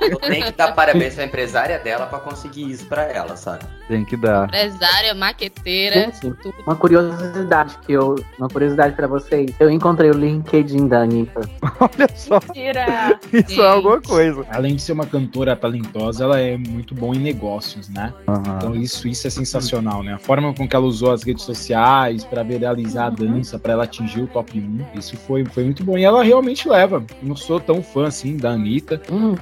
Eu 0.00 0.18
tenho 0.18 0.46
que 0.46 0.52
dar 0.52 0.72
parabéns 0.74 1.14
pra 1.14 1.24
empresária 1.24 1.78
dela 1.78 2.06
pra 2.06 2.18
conseguir 2.18 2.68
isso 2.70 2.86
pra 2.86 3.02
ela, 3.04 3.36
sabe? 3.36 3.64
Tem 3.88 4.04
que 4.04 4.16
dar. 4.16 4.46
Empresária, 4.48 5.14
maqueteira. 5.14 5.94
Gente, 5.94 6.34
uma 6.66 6.76
curiosidade 6.76 7.76
que 7.84 7.92
eu. 7.92 8.14
Uma 8.38 8.48
curiosidade 8.48 8.94
pra 8.94 9.06
vocês. 9.06 9.52
Eu 9.58 9.70
encontrei 9.70 10.10
o 10.10 10.14
LinkedIn 10.14 10.88
da 10.88 11.02
Anitta. 11.02 11.40
Olha 11.80 12.08
só. 12.14 12.40
Mentira! 12.46 13.18
Isso 13.32 13.60
é 13.60 13.68
alguma 13.68 14.00
coisa. 14.00 14.44
Além 14.50 14.76
de 14.76 14.82
ser 14.82 14.92
uma 14.92 15.06
cantora 15.06 15.56
talentosa, 15.56 16.24
ela 16.24 16.40
é 16.40 16.56
muito 16.56 16.94
bom 16.94 17.14
em 17.14 17.18
negócios, 17.18 17.88
né? 17.88 18.12
Então 18.56 18.74
isso, 18.74 19.08
isso 19.08 19.26
é 19.26 19.30
sensacional, 19.30 20.02
né? 20.02 20.14
A 20.14 20.18
forma 20.18 20.54
com 20.54 20.66
que 20.68 20.76
ela 20.76 20.86
usou 20.86 21.12
as 21.12 21.22
redes 21.22 21.44
sociais 21.44 22.24
pra 22.24 22.42
viralizar 22.42 23.06
a 23.06 23.10
dança, 23.10 23.58
pra 23.58 23.72
ela 23.72 23.84
atingir 23.84 24.22
o 24.22 24.26
top 24.26 24.58
1, 24.58 24.98
isso 24.98 25.16
foi, 25.16 25.44
foi 25.44 25.64
muito 25.64 25.84
bom. 25.84 25.98
E 25.98 26.04
ela 26.04 26.22
realmente 26.22 26.68
leva. 26.68 27.04
Não 27.22 27.36
sou 27.36 27.58
tão 27.58 27.82
fã 27.82 28.06
assim 28.06 28.36
da 28.36 28.50
Anitta, 28.50 29.00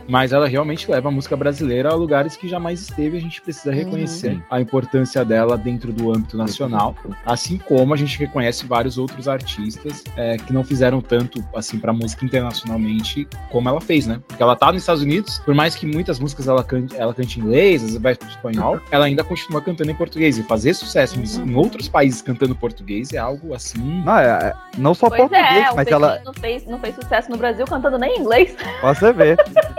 mas 0.08 0.32
ela 0.32 0.48
realmente 0.48 0.90
leva 0.90 1.08
a 1.08 1.12
música 1.12 1.36
brasileira 1.36 1.90
a 1.90 1.94
lugares 1.94 2.36
que 2.36 2.48
jamais 2.48 2.80
esteve. 2.80 3.16
A 3.16 3.20
gente 3.20 3.40
precisa 3.42 3.72
reconhecer 3.72 4.29
a 4.50 4.60
importância 4.60 5.24
dela 5.24 5.56
dentro 5.56 5.92
do 5.92 6.10
âmbito 6.10 6.36
nacional, 6.36 6.94
assim 7.24 7.56
como 7.58 7.94
a 7.94 7.96
gente 7.96 8.18
reconhece 8.18 8.66
vários 8.66 8.98
outros 8.98 9.28
artistas 9.28 10.04
é, 10.16 10.36
que 10.36 10.52
não 10.52 10.64
fizeram 10.64 11.00
tanto 11.00 11.44
assim 11.54 11.78
para 11.78 11.92
música 11.92 12.24
internacionalmente 12.24 13.26
como 13.50 13.68
ela 13.68 13.80
fez, 13.80 14.06
né? 14.06 14.20
Porque 14.28 14.42
ela 14.42 14.56
tá 14.56 14.72
nos 14.72 14.82
Estados 14.82 15.02
Unidos, 15.02 15.38
por 15.44 15.54
mais 15.54 15.74
que 15.74 15.86
muitas 15.86 16.18
músicas 16.18 16.48
ela 16.48 16.62
cante, 16.62 16.96
ela 16.96 17.14
cante 17.14 17.38
em 17.38 17.42
inglês, 17.42 17.76
às 17.82 17.88
vezes 17.88 18.02
vai 18.02 18.14
pro 18.14 18.28
espanhol, 18.28 18.80
ela 18.90 19.04
ainda 19.06 19.24
continua 19.24 19.60
cantando 19.60 19.90
em 19.90 19.94
português 19.94 20.38
e 20.38 20.42
fazer 20.42 20.74
sucesso 20.74 21.18
em, 21.18 21.24
em 21.50 21.54
outros 21.54 21.88
países 21.88 22.22
cantando 22.22 22.54
português 22.54 23.12
é 23.12 23.18
algo 23.18 23.54
assim. 23.54 24.02
Não, 24.04 24.18
é, 24.18 24.26
é- 24.26 24.52
não 24.78 24.94
só 24.94 25.08
Pois 25.08 25.20
português, 25.22 25.66
é, 25.66 25.74
mas 25.74 25.88
ela. 25.88 26.20
não, 26.24 26.34
fez, 26.34 26.64
não 26.66 26.78
fez 26.78 26.94
sucesso 26.94 27.30
no 27.30 27.36
Brasil 27.36 27.64
cantando 27.66 27.98
nem 27.98 28.16
em 28.16 28.20
inglês. 28.20 28.54
Você 28.82 29.12
ver. 29.12 29.36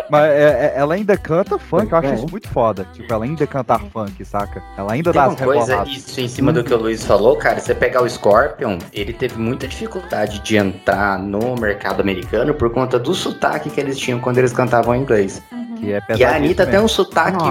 Mas 0.10 0.24
é- 0.32 0.66
é- 0.68 0.74
ela 0.76 0.94
ainda 0.96 1.18
canta 1.18 1.58
funk, 1.58 1.92
eu 1.92 1.98
acho 1.98 2.08
É. 2.10 2.14
isso 2.16 2.28
muito 2.30 2.48
foda. 2.50 2.86
Tipo, 2.94 3.14
ela 3.14 3.26
ainda 3.26 3.46
canta 3.48 3.78
funk, 3.80 4.24
saca? 4.42 4.64
Ela 4.78 4.94
ainda 4.94 5.12
Tem 5.12 5.22
dá 5.22 5.28
uma 5.28 5.34
as 5.34 5.42
coisa, 5.42 5.84
isso 5.84 6.20
em 6.20 6.28
cima 6.28 6.52
do 6.52 6.64
que 6.64 6.74
o 6.74 6.78
Luiz 6.78 7.06
falou, 7.06 7.36
cara, 7.36 7.60
você 7.60 7.74
pegar 7.74 8.02
o 8.02 8.10
Scorpion, 8.10 8.78
ele 8.94 9.14
teve 9.14 9.40
muita 9.40 9.68
dificuldade 9.68 10.40
de 10.40 10.58
entrar 10.58 11.20
no 11.20 11.56
mercado 11.56 12.02
americano 12.02 12.54
por 12.54 12.72
conta 12.72 12.98
do 12.98 13.14
sotaque 13.14 13.70
que 13.70 13.80
eles 13.80 13.98
tinham 13.98 14.20
quando 14.20 14.38
eles 14.38 14.54
cantavam 14.54 14.96
em 14.96 15.02
inglês. 15.02 15.42
Que 15.82 15.94
é 15.94 16.02
E 16.16 16.24
a 16.24 16.36
Anitta 16.36 16.64
tem 16.64 16.74
mesmo. 16.74 16.86
um 16.86 16.88
sotaque. 16.88 17.44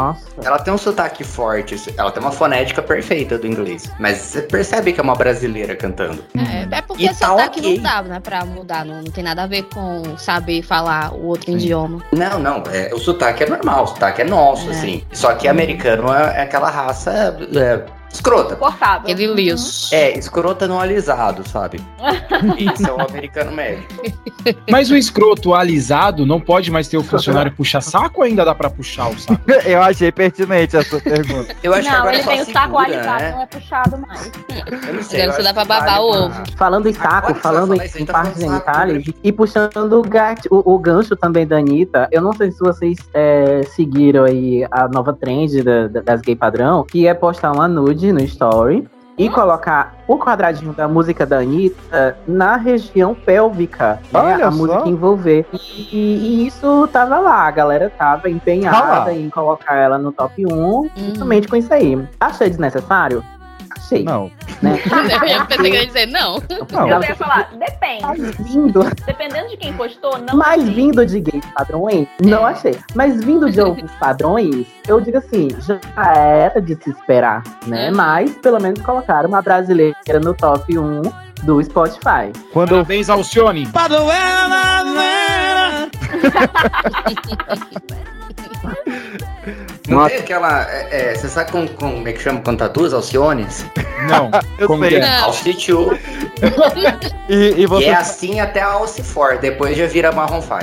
Ela 0.44 0.58
tem 0.60 0.72
um 0.72 0.78
sotaque 0.78 1.24
forte, 1.24 1.76
ela 1.96 2.12
tem 2.12 2.22
uma 2.22 2.30
fonética 2.30 2.80
perfeita 2.80 3.36
do 3.36 3.46
inglês. 3.46 3.90
Mas 3.98 4.18
você 4.18 4.42
percebe 4.42 4.92
que 4.92 5.00
é 5.00 5.02
uma 5.02 5.16
brasileira 5.16 5.74
cantando. 5.74 6.22
É, 6.36 6.76
é 6.76 6.80
porque 6.82 7.04
E 7.04 7.08
tá 7.08 7.14
sotaque 7.28 7.58
ok. 7.58 7.76
não 7.76 7.82
dá, 7.82 8.02
né, 8.02 8.20
pra 8.20 8.44
mudar. 8.44 8.84
Não, 8.84 8.96
não 9.02 9.10
tem 9.10 9.24
nada 9.24 9.42
a 9.42 9.46
ver 9.46 9.64
com 9.64 10.16
saber 10.16 10.62
falar 10.62 11.12
o 11.12 11.26
outro 11.26 11.50
idioma. 11.50 12.00
Não, 12.12 12.38
não, 12.38 12.62
é, 12.72 12.94
o 12.94 12.98
sotaque 12.98 13.42
é 13.42 13.48
normal, 13.48 13.84
o 13.84 13.86
sotaque 13.88 14.22
é 14.22 14.24
nosso, 14.24 14.68
É. 14.68 14.70
assim. 14.72 15.04
Só 15.12 15.34
que 15.34 15.48
americano 15.48 16.12
é, 16.14 16.38
é 16.38 16.42
aquela 16.42 16.70
raça 16.70 17.10
é, 17.54 17.99
escrota. 18.12 18.56
Cortável. 18.56 19.10
Aquele 19.10 19.32
liso. 19.34 19.94
É, 19.94 20.16
escrota 20.18 20.66
no 20.66 20.78
alisado, 20.80 21.48
sabe? 21.48 21.80
Isso 22.58 22.86
é 22.86 22.92
o 22.92 23.00
americano 23.00 23.52
médio. 23.52 23.84
Mas 24.70 24.90
o 24.90 24.96
escroto 24.96 25.54
alisado 25.54 26.24
não 26.26 26.40
pode 26.40 26.70
mais 26.70 26.88
ter 26.88 26.96
o 26.96 27.02
funcionário 27.02 27.52
puxa-saco 27.52 28.20
ou 28.20 28.22
ainda 28.24 28.44
dá 28.44 28.54
pra 28.54 28.70
puxar 28.70 29.08
o 29.10 29.18
saco? 29.18 29.40
Eu 29.64 29.82
achei 29.82 30.10
pertinente 30.10 30.76
essa 30.76 30.98
pergunta. 31.00 31.54
Eu 31.62 31.72
acho 31.74 31.82
que 31.82 31.88
não, 31.90 31.98
agora 32.00 32.14
ele 32.16 32.24
tem 32.24 32.40
o 32.40 32.44
saco 32.46 32.60
segura, 32.60 32.84
alisado, 32.84 33.22
né? 33.22 33.30
não 33.32 33.42
é 33.42 33.46
puxado 33.46 33.98
mais. 33.98 34.32
Eu 34.88 34.94
não 34.94 35.02
sei, 35.02 35.22
Agora 35.22 35.36
você 35.36 35.42
dá 35.42 35.52
pra 35.54 35.62
que 35.62 35.68
babar 35.68 35.84
vale 35.84 36.04
o 36.04 36.10
pra- 36.10 36.20
ovo. 36.40 36.42
Falando 36.56 36.88
em 36.88 36.92
saco, 36.92 37.08
Agora 37.16 37.34
que 37.34 37.40
falando 37.40 37.74
em, 37.74 37.80
em 38.00 38.04
tá 38.06 38.12
partes 38.12 38.40
saco, 38.40 38.50
genitais 38.52 39.04
e 39.22 39.32
puxando 39.32 39.92
o, 39.92 40.02
gat- 40.02 40.46
o- 40.50 40.74
o 40.74 40.78
gancho 40.78 41.14
também 41.16 41.46
da 41.46 41.58
Anitta, 41.58 42.08
eu 42.10 42.22
não 42.22 42.32
sei 42.32 42.50
se 42.50 42.58
vocês 42.60 42.98
é, 43.14 43.60
seguiram 43.74 44.24
aí 44.24 44.66
a 44.70 44.88
nova 44.88 45.12
trend 45.12 45.62
da- 45.62 45.88
da- 45.88 46.00
das 46.00 46.20
gay 46.22 46.34
padrão, 46.34 46.84
que 46.84 47.06
é 47.06 47.14
postar 47.14 47.52
uma 47.52 47.68
nude 47.68 47.99
no 48.12 48.20
story 48.20 48.88
e 49.18 49.28
colocar 49.28 49.96
o 50.08 50.16
quadradinho 50.16 50.72
da 50.72 50.88
música 50.88 51.26
da 51.26 51.38
Anitta 51.40 52.16
na 52.26 52.56
região 52.56 53.14
pélvica, 53.14 54.00
né, 54.10 54.18
Olha 54.18 54.48
a 54.48 54.50
só. 54.50 54.56
música 54.56 54.88
envolver. 54.88 55.46
E, 55.52 55.86
e 55.92 56.46
isso 56.46 56.88
tava 56.90 57.18
lá, 57.18 57.46
a 57.46 57.50
galera 57.50 57.90
tava 57.90 58.22
Tá 58.22 58.30
empenhada 58.30 59.12
em 59.12 59.28
colocar 59.28 59.74
ela 59.74 59.98
no 59.98 60.10
top 60.10 60.46
1, 60.46 60.90
justamente 60.96 61.48
com 61.48 61.56
isso 61.56 61.72
aí. 61.72 62.02
Achei 62.18 62.48
desnecessário? 62.48 63.22
Achei. 63.76 64.04
Não. 64.04 64.30
Né? 64.62 64.78
Eu 65.40 65.46
pensei 65.46 65.70
que 65.70 65.76
ia 65.76 65.86
dizer 65.86 66.06
não. 66.06 66.42
Não. 66.70 66.88
Eu 66.88 67.02
ia 67.02 67.14
falar, 67.14 67.50
depende. 67.52 68.22
Vindo, 68.40 68.84
Dependendo 69.06 69.48
de 69.48 69.56
quem 69.56 69.72
postou, 69.72 70.18
não. 70.18 70.36
mas 70.36 70.62
achei. 70.62 70.74
vindo 70.74 71.06
de 71.06 71.20
gays 71.20 71.44
padrões, 71.54 72.08
não 72.20 72.44
achei. 72.44 72.78
Mas 72.94 73.22
vindo 73.24 73.50
de 73.50 73.60
outros 73.60 73.90
padrões, 73.92 74.66
eu 74.86 75.00
digo 75.00 75.18
assim, 75.18 75.48
já 75.60 75.78
era 76.14 76.60
de 76.60 76.74
se 76.82 76.90
esperar, 76.90 77.42
né? 77.66 77.90
Mas 77.90 78.32
pelo 78.36 78.60
menos 78.60 78.80
colocaram 78.82 79.28
uma 79.28 79.42
brasileira 79.42 79.96
no 80.22 80.34
top 80.34 80.78
1 80.78 81.02
do 81.42 81.62
Spotify. 81.62 82.30
Quando 82.52 82.72
eu 82.72 82.76
Parabéns, 82.84 83.08
Alcione! 83.08 83.66
Não 89.88 89.98
Nossa. 89.98 90.10
tem 90.10 90.18
aquela. 90.20 90.70
é, 90.70 91.10
é, 91.12 91.14
você 91.14 91.28
sabe 91.28 91.50
como, 91.50 91.68
como 91.70 92.06
é 92.06 92.12
que 92.12 92.20
chama 92.22 92.40
quando 92.40 92.68
duas 92.68 92.92
Alciones? 92.92 93.64
Não, 94.08 94.30
Eu 94.58 94.66
como 94.66 94.84
sei. 94.84 94.98
é? 94.98 95.16
Alcitiu. 95.18 95.98
E, 97.28 97.34
e 97.34 97.62
E 97.62 97.66
você. 97.66 97.86
é 97.86 97.94
assim 97.94 98.40
até 98.40 98.60
a 98.60 98.68
Alce 98.72 99.02
for, 99.02 99.38
depois 99.38 99.76
já 99.76 99.86
vira 99.86 100.12
Marron 100.12 100.42
5. 100.42 100.54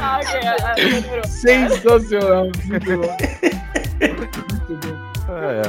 Ah, 0.00 0.20
ok, 0.22 0.40
ah, 0.46 0.74
demorou. 0.76 1.24
Sensacional! 1.26 2.44
muito 2.66 2.96
bom. 2.98 3.16
É, 4.00 4.06
é. 4.06 4.12
Ai, 5.28 5.62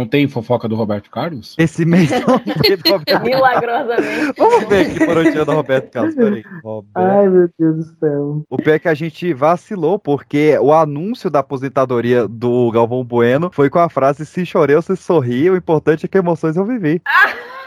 Não 0.00 0.06
tem 0.06 0.26
fofoca 0.26 0.66
do 0.66 0.74
Roberto 0.76 1.10
Carlos? 1.10 1.54
Esse 1.58 1.84
mês 1.84 2.08
não 2.26 2.38
Roberto 2.38 3.22
Milagrosamente. 3.22 4.32
Vamos 4.38 4.64
ver 4.64 4.86
aqui 4.86 5.04
por 5.04 5.18
onde 5.18 5.38
anda 5.38 5.52
o 5.52 5.54
Roberto 5.56 5.90
Carlos. 5.90 6.14
Peraí. 6.14 6.42
Roberto. 6.64 6.90
Ai, 6.94 7.28
meu 7.28 7.50
Deus 7.58 7.76
do 7.76 7.98
céu. 7.98 8.42
O 8.48 8.56
pior 8.56 8.74
é 8.76 8.78
que 8.78 8.88
a 8.88 8.94
gente 8.94 9.34
vacilou, 9.34 9.98
porque 9.98 10.56
o 10.58 10.72
anúncio 10.72 11.28
da 11.28 11.40
aposentadoria 11.40 12.26
do 12.26 12.70
Galvão 12.70 13.04
Bueno 13.04 13.50
foi 13.52 13.68
com 13.68 13.78
a 13.78 13.90
frase: 13.90 14.24
se 14.24 14.46
chorei, 14.46 14.74
eu 14.74 14.80
se 14.80 14.96
sorri, 14.96 15.50
o 15.50 15.56
importante 15.56 16.06
é 16.06 16.08
que 16.08 16.16
emoções 16.16 16.56
eu 16.56 16.64
vivi. 16.64 17.02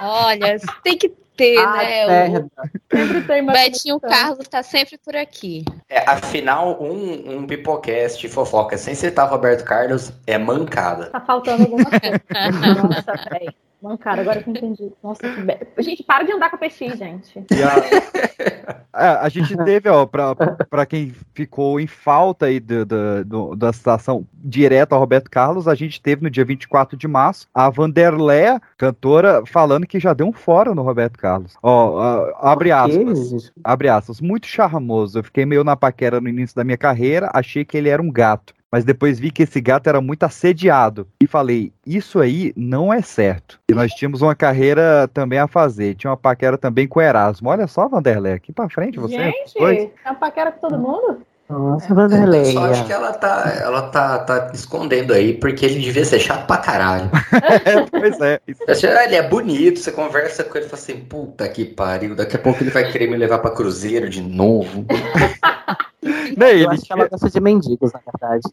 Olha, 0.01 0.57
tem 0.83 0.97
que 0.97 1.13
ter, 1.35 1.57
Ah, 1.57 1.77
né? 1.77 2.05
merda. 2.29 2.47
Sempre 2.91 3.21
tem 3.23 3.41
O 3.41 3.45
mais 3.45 3.59
Betinho 3.71 3.99
Carlos 3.99 4.47
tá 4.47 4.61
sempre 4.63 4.97
por 4.97 5.15
aqui. 5.15 5.63
É, 5.89 6.09
afinal, 6.09 6.81
um, 6.81 7.37
um 7.37 7.47
pipocast 7.47 8.27
fofoca 8.29 8.77
sem 8.77 8.95
citar 8.95 9.29
Roberto 9.29 9.63
Carlos 9.63 10.11
é 10.27 10.37
mancada. 10.37 11.07
Tá 11.07 11.19
faltando 11.21 11.63
alguma 11.63 11.85
coisa. 11.85 12.21
Nossa, 12.83 13.29
velho. 13.29 13.53
Mancada, 13.83 14.21
agora 14.21 14.41
que 14.41 14.49
eu 14.49 14.53
entendi. 14.55 14.91
Nossa, 15.03 15.21
que 15.21 15.41
be... 15.41 15.57
Gente, 15.83 16.03
para 16.03 16.23
de 16.23 16.31
andar 16.31 16.49
com 16.49 16.55
a 16.55 16.59
PX, 16.59 16.97
gente. 16.97 17.45
E 17.51 17.63
a, 17.63 17.73
É, 18.95 19.07
a 19.07 19.27
gente 19.27 19.57
teve, 19.65 19.89
ó, 19.89 20.05
pra, 20.05 20.35
pra 20.69 20.85
quem 20.85 21.15
ficou 21.33 21.79
em 21.79 21.87
falta 21.87 22.45
aí 22.45 22.59
do, 22.59 22.85
do- 22.85 23.25
do- 23.25 23.55
da 23.55 23.73
citação 23.73 24.23
direta 24.35 24.93
ao 24.93 25.01
Roberto 25.01 25.31
Carlos, 25.31 25.67
a 25.67 25.73
gente 25.73 25.99
teve 25.99 26.21
no 26.21 26.29
dia 26.29 26.45
24 26.45 26.95
de 26.95 27.07
março 27.07 27.47
a 27.55 27.71
Vanderlé, 27.71 28.59
cantora, 28.77 29.41
falando 29.47 29.87
que 29.87 29.99
já 29.99 30.13
deu 30.13 30.27
um 30.27 30.31
fora 30.33 30.75
no 30.75 30.83
Roberto 30.83 31.17
Carlos. 31.17 31.55
Ó, 31.63 31.71
ó, 31.99 32.33
abre 32.39 32.71
aspas. 32.71 33.51
Abre 33.63 33.89
aspas. 33.89 34.21
Muito 34.21 34.45
charmoso. 34.45 35.17
Eu 35.17 35.23
fiquei 35.23 35.43
meio 35.43 35.63
na 35.63 35.75
paquera 35.75 36.21
no 36.21 36.29
início 36.29 36.55
da 36.55 36.63
minha 36.63 36.77
carreira, 36.77 37.31
achei 37.33 37.65
que 37.65 37.75
ele 37.75 37.89
era 37.89 38.01
um 38.01 38.11
gato. 38.11 38.53
Mas 38.73 38.83
depois 38.83 39.19
vi 39.19 39.29
que 39.29 39.43
esse 39.43 39.61
gato 39.61 39.87
era 39.87 40.01
muito 40.01 40.23
assediado. 40.23 41.07
E 41.21 41.27
falei, 41.27 41.71
isso 41.85 42.19
aí 42.19 42.51
não 42.57 42.91
é 42.91 43.03
certo. 43.03 43.59
E 43.69 43.73
nós 43.75 43.93
tínhamos 43.93 44.23
uma 44.23 44.33
carreira 44.33 45.07
também 45.13 45.37
a 45.37 45.47
fazer. 45.47 45.93
Tinha 45.93 46.09
uma 46.09 46.17
paquera 46.17 46.57
também 46.57 46.87
com 46.87 46.97
o 46.97 47.01
Erasmo. 47.03 47.49
Olha 47.49 47.67
só, 47.67 47.87
Vanderlei, 47.87 48.33
aqui 48.33 48.51
pra 48.51 48.67
frente 48.67 48.97
você. 48.97 49.13
Gente, 49.13 49.59
é 50.03 50.09
uma 50.09 50.15
paquera 50.15 50.51
com 50.51 50.67
todo 50.67 50.79
mundo? 50.79 51.21
Nossa, 51.49 51.93
Eu 51.93 52.45
só 52.45 52.65
acho 52.71 52.85
que 52.85 52.93
ela 52.93 53.11
tá, 53.13 53.53
ela 53.61 53.81
tá, 53.89 54.19
tá 54.19 54.51
escondendo 54.53 55.13
aí, 55.13 55.33
porque 55.37 55.65
ele 55.65 55.79
devia 55.79 56.05
ser 56.05 56.19
chato 56.19 56.47
pra 56.47 56.57
caralho. 56.57 57.11
pois 57.91 58.19
é. 58.21 58.39
Você- 58.67 58.87
ah, 58.87 59.03
Ele 59.05 59.15
é 59.15 59.27
bonito, 59.27 59.79
você 59.79 59.91
conversa 59.91 60.43
com 60.43 60.57
ele 60.57 60.65
e 60.65 60.69
fala 60.69 60.81
assim, 60.81 60.95
puta 61.01 61.47
que 61.49 61.65
pariu, 61.65 62.15
daqui 62.15 62.37
a 62.37 62.39
pouco 62.39 62.63
ele 62.63 62.71
vai 62.71 62.89
querer 62.91 63.07
me 63.09 63.17
levar 63.17 63.39
pra 63.39 63.51
Cruzeiro 63.51 64.09
de 64.09 64.21
novo. 64.21 64.85
Não, 66.37 66.47
Eu 66.47 66.53
ele, 66.57 66.67
acho 66.67 66.81
que 66.83 66.91
ela 66.93 67.07
gosta 67.07 67.29
de 67.29 67.39
mendigos, 67.39 67.91
na 67.93 67.99
verdade. 67.99 68.43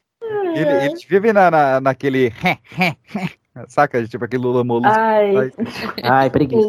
ele, 0.55 0.85
eles 0.87 1.05
vivem 1.05 1.33
na, 1.33 1.51
na- 1.51 1.81
naquele. 1.81 2.33
Saca? 3.69 4.07
Tipo 4.07 4.25
aquele 4.25 4.43
Lula 4.43 4.65
Molusco. 4.65 4.99
Ai. 4.99 5.53
Ai, 6.03 6.31
preguiça. 6.31 6.69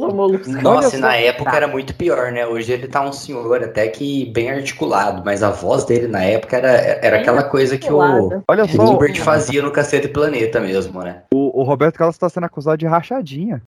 Nossa, 0.62 0.98
e 0.98 1.00
na 1.00 1.16
época 1.16 1.56
era 1.56 1.68
muito 1.68 1.94
pior, 1.96 2.32
né? 2.32 2.46
Hoje 2.46 2.72
ele 2.72 2.88
tá 2.88 3.02
um 3.02 3.14
senhor 3.14 3.64
até 3.64 3.88
que 3.88 4.26
bem 4.32 4.50
articulado, 4.50 5.22
mas 5.26 5.44
a 5.44 5.50
voz 5.50 5.86
dele 5.86 6.08
na 6.08 6.24
época 6.24 6.58
era, 6.58 6.70
era 6.70 7.12
Bem 7.12 7.22
aquela 7.22 7.44
coisa 7.44 7.78
que 7.78 7.92
o. 7.92 8.42
Olha 8.48 8.64
o 8.64 8.70
só, 8.70 8.96
Hubert 8.96 9.18
fazia 9.20 9.62
no 9.62 9.72
Cacete 9.72 10.08
Planeta 10.08 10.60
mesmo, 10.60 11.02
né? 11.02 11.24
O, 11.34 11.62
o 11.62 11.64
Roberto 11.64 11.98
Carlos 11.98 12.18
tá 12.18 12.30
sendo 12.30 12.46
acusado 12.46 12.78
de 12.78 12.86
rachadinha. 12.86 13.62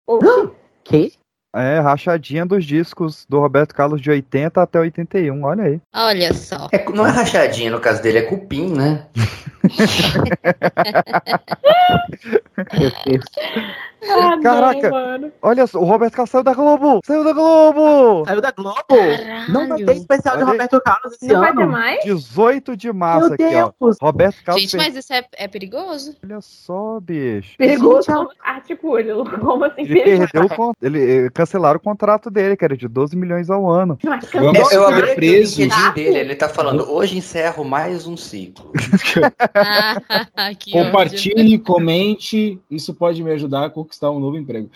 Que? 0.83 1.13
É, 1.55 1.79
rachadinha 1.79 2.45
dos 2.45 2.65
discos 2.65 3.25
do 3.29 3.39
Roberto 3.39 3.75
Carlos 3.75 4.01
de 4.01 4.09
80 4.09 4.59
até 4.59 4.79
81, 4.79 5.43
olha 5.43 5.65
aí. 5.65 5.79
Olha 5.93 6.33
só. 6.33 6.67
É, 6.71 6.83
não 6.91 7.05
é 7.05 7.11
rachadinha 7.11 7.69
no 7.69 7.79
caso 7.79 8.01
dele, 8.01 8.17
é 8.17 8.21
cupim, 8.23 8.73
né? 8.73 9.05
Ah, 14.09 14.37
Caraca. 14.41 14.89
não, 14.89 14.91
mano. 14.91 15.31
Olha 15.41 15.67
só, 15.67 15.79
o 15.79 15.85
Roberto 15.85 16.13
Carlos 16.13 16.29
saiu 16.29 16.43
da 16.43 16.53
Globo! 16.53 16.99
Saiu 17.05 17.23
da 17.23 17.33
Globo! 17.33 18.25
Saiu 18.25 18.41
da 18.41 18.51
Globo? 18.51 18.79
Não 19.49 19.67
vai 19.67 19.83
ter 19.83 19.95
especial 19.97 20.37
de 20.37 20.43
Olha. 20.43 20.51
Roberto 20.51 20.81
Carlos 20.81 21.13
esse 21.13 21.27
Não 21.27 21.39
vai 21.39 21.49
ano. 21.51 21.59
ter 21.61 21.67
mais? 21.67 22.03
18 22.03 22.77
de 22.77 22.91
março 22.91 23.27
Meu 23.27 23.33
aqui, 23.47 23.55
ó. 23.55 23.71
Deus. 23.79 23.97
Roberto 24.01 24.43
Carlos 24.43 24.61
Gente, 24.61 24.71
fez- 24.71 24.83
mas 24.83 24.95
isso 24.95 25.13
é, 25.13 25.23
é 25.37 25.47
perigoso? 25.47 26.15
Olha 26.23 26.41
só, 26.41 26.99
bicho. 26.99 27.57
Perigoso. 27.57 28.11
Articule. 28.43 29.03
Como 29.39 29.65
assim, 29.65 29.81
Ele 29.81 29.93
perigoso? 30.03 30.31
perdeu 30.31 30.45
o 30.45 30.55
con- 30.55 30.73
ele 30.81 31.25
eh, 31.25 31.29
cancelaram 31.33 31.77
o 31.77 31.81
contrato 31.81 32.29
dele, 32.29 32.55
que 32.57 32.65
era 32.65 32.75
de 32.77 32.87
12 32.87 33.15
milhões 33.15 33.49
ao 33.49 33.69
ano. 33.69 33.97
Mas 34.03 34.29
Vamos 34.31 34.71
Eu, 34.71 34.81
eu 34.81 34.87
abri 34.87 35.11
o 35.11 35.15
preso. 35.15 35.61
LinkedIn 35.61 35.91
dele, 35.93 36.17
ele 36.19 36.35
tá 36.35 36.49
falando, 36.49 36.89
hoje 36.91 37.17
encerro 37.17 37.63
mais 37.63 38.05
um 38.07 38.17
ciclo. 38.17 38.71
Ah, 39.55 40.01
ódio. 40.49 40.71
Compartilhe, 40.71 41.59
comente, 41.59 42.59
isso 42.69 42.93
pode 42.93 43.23
me 43.23 43.31
ajudar 43.31 43.65
a 43.65 43.69
conquistar 43.93 44.11
um 44.11 44.19
novo 44.19 44.37
emprego. 44.37 44.71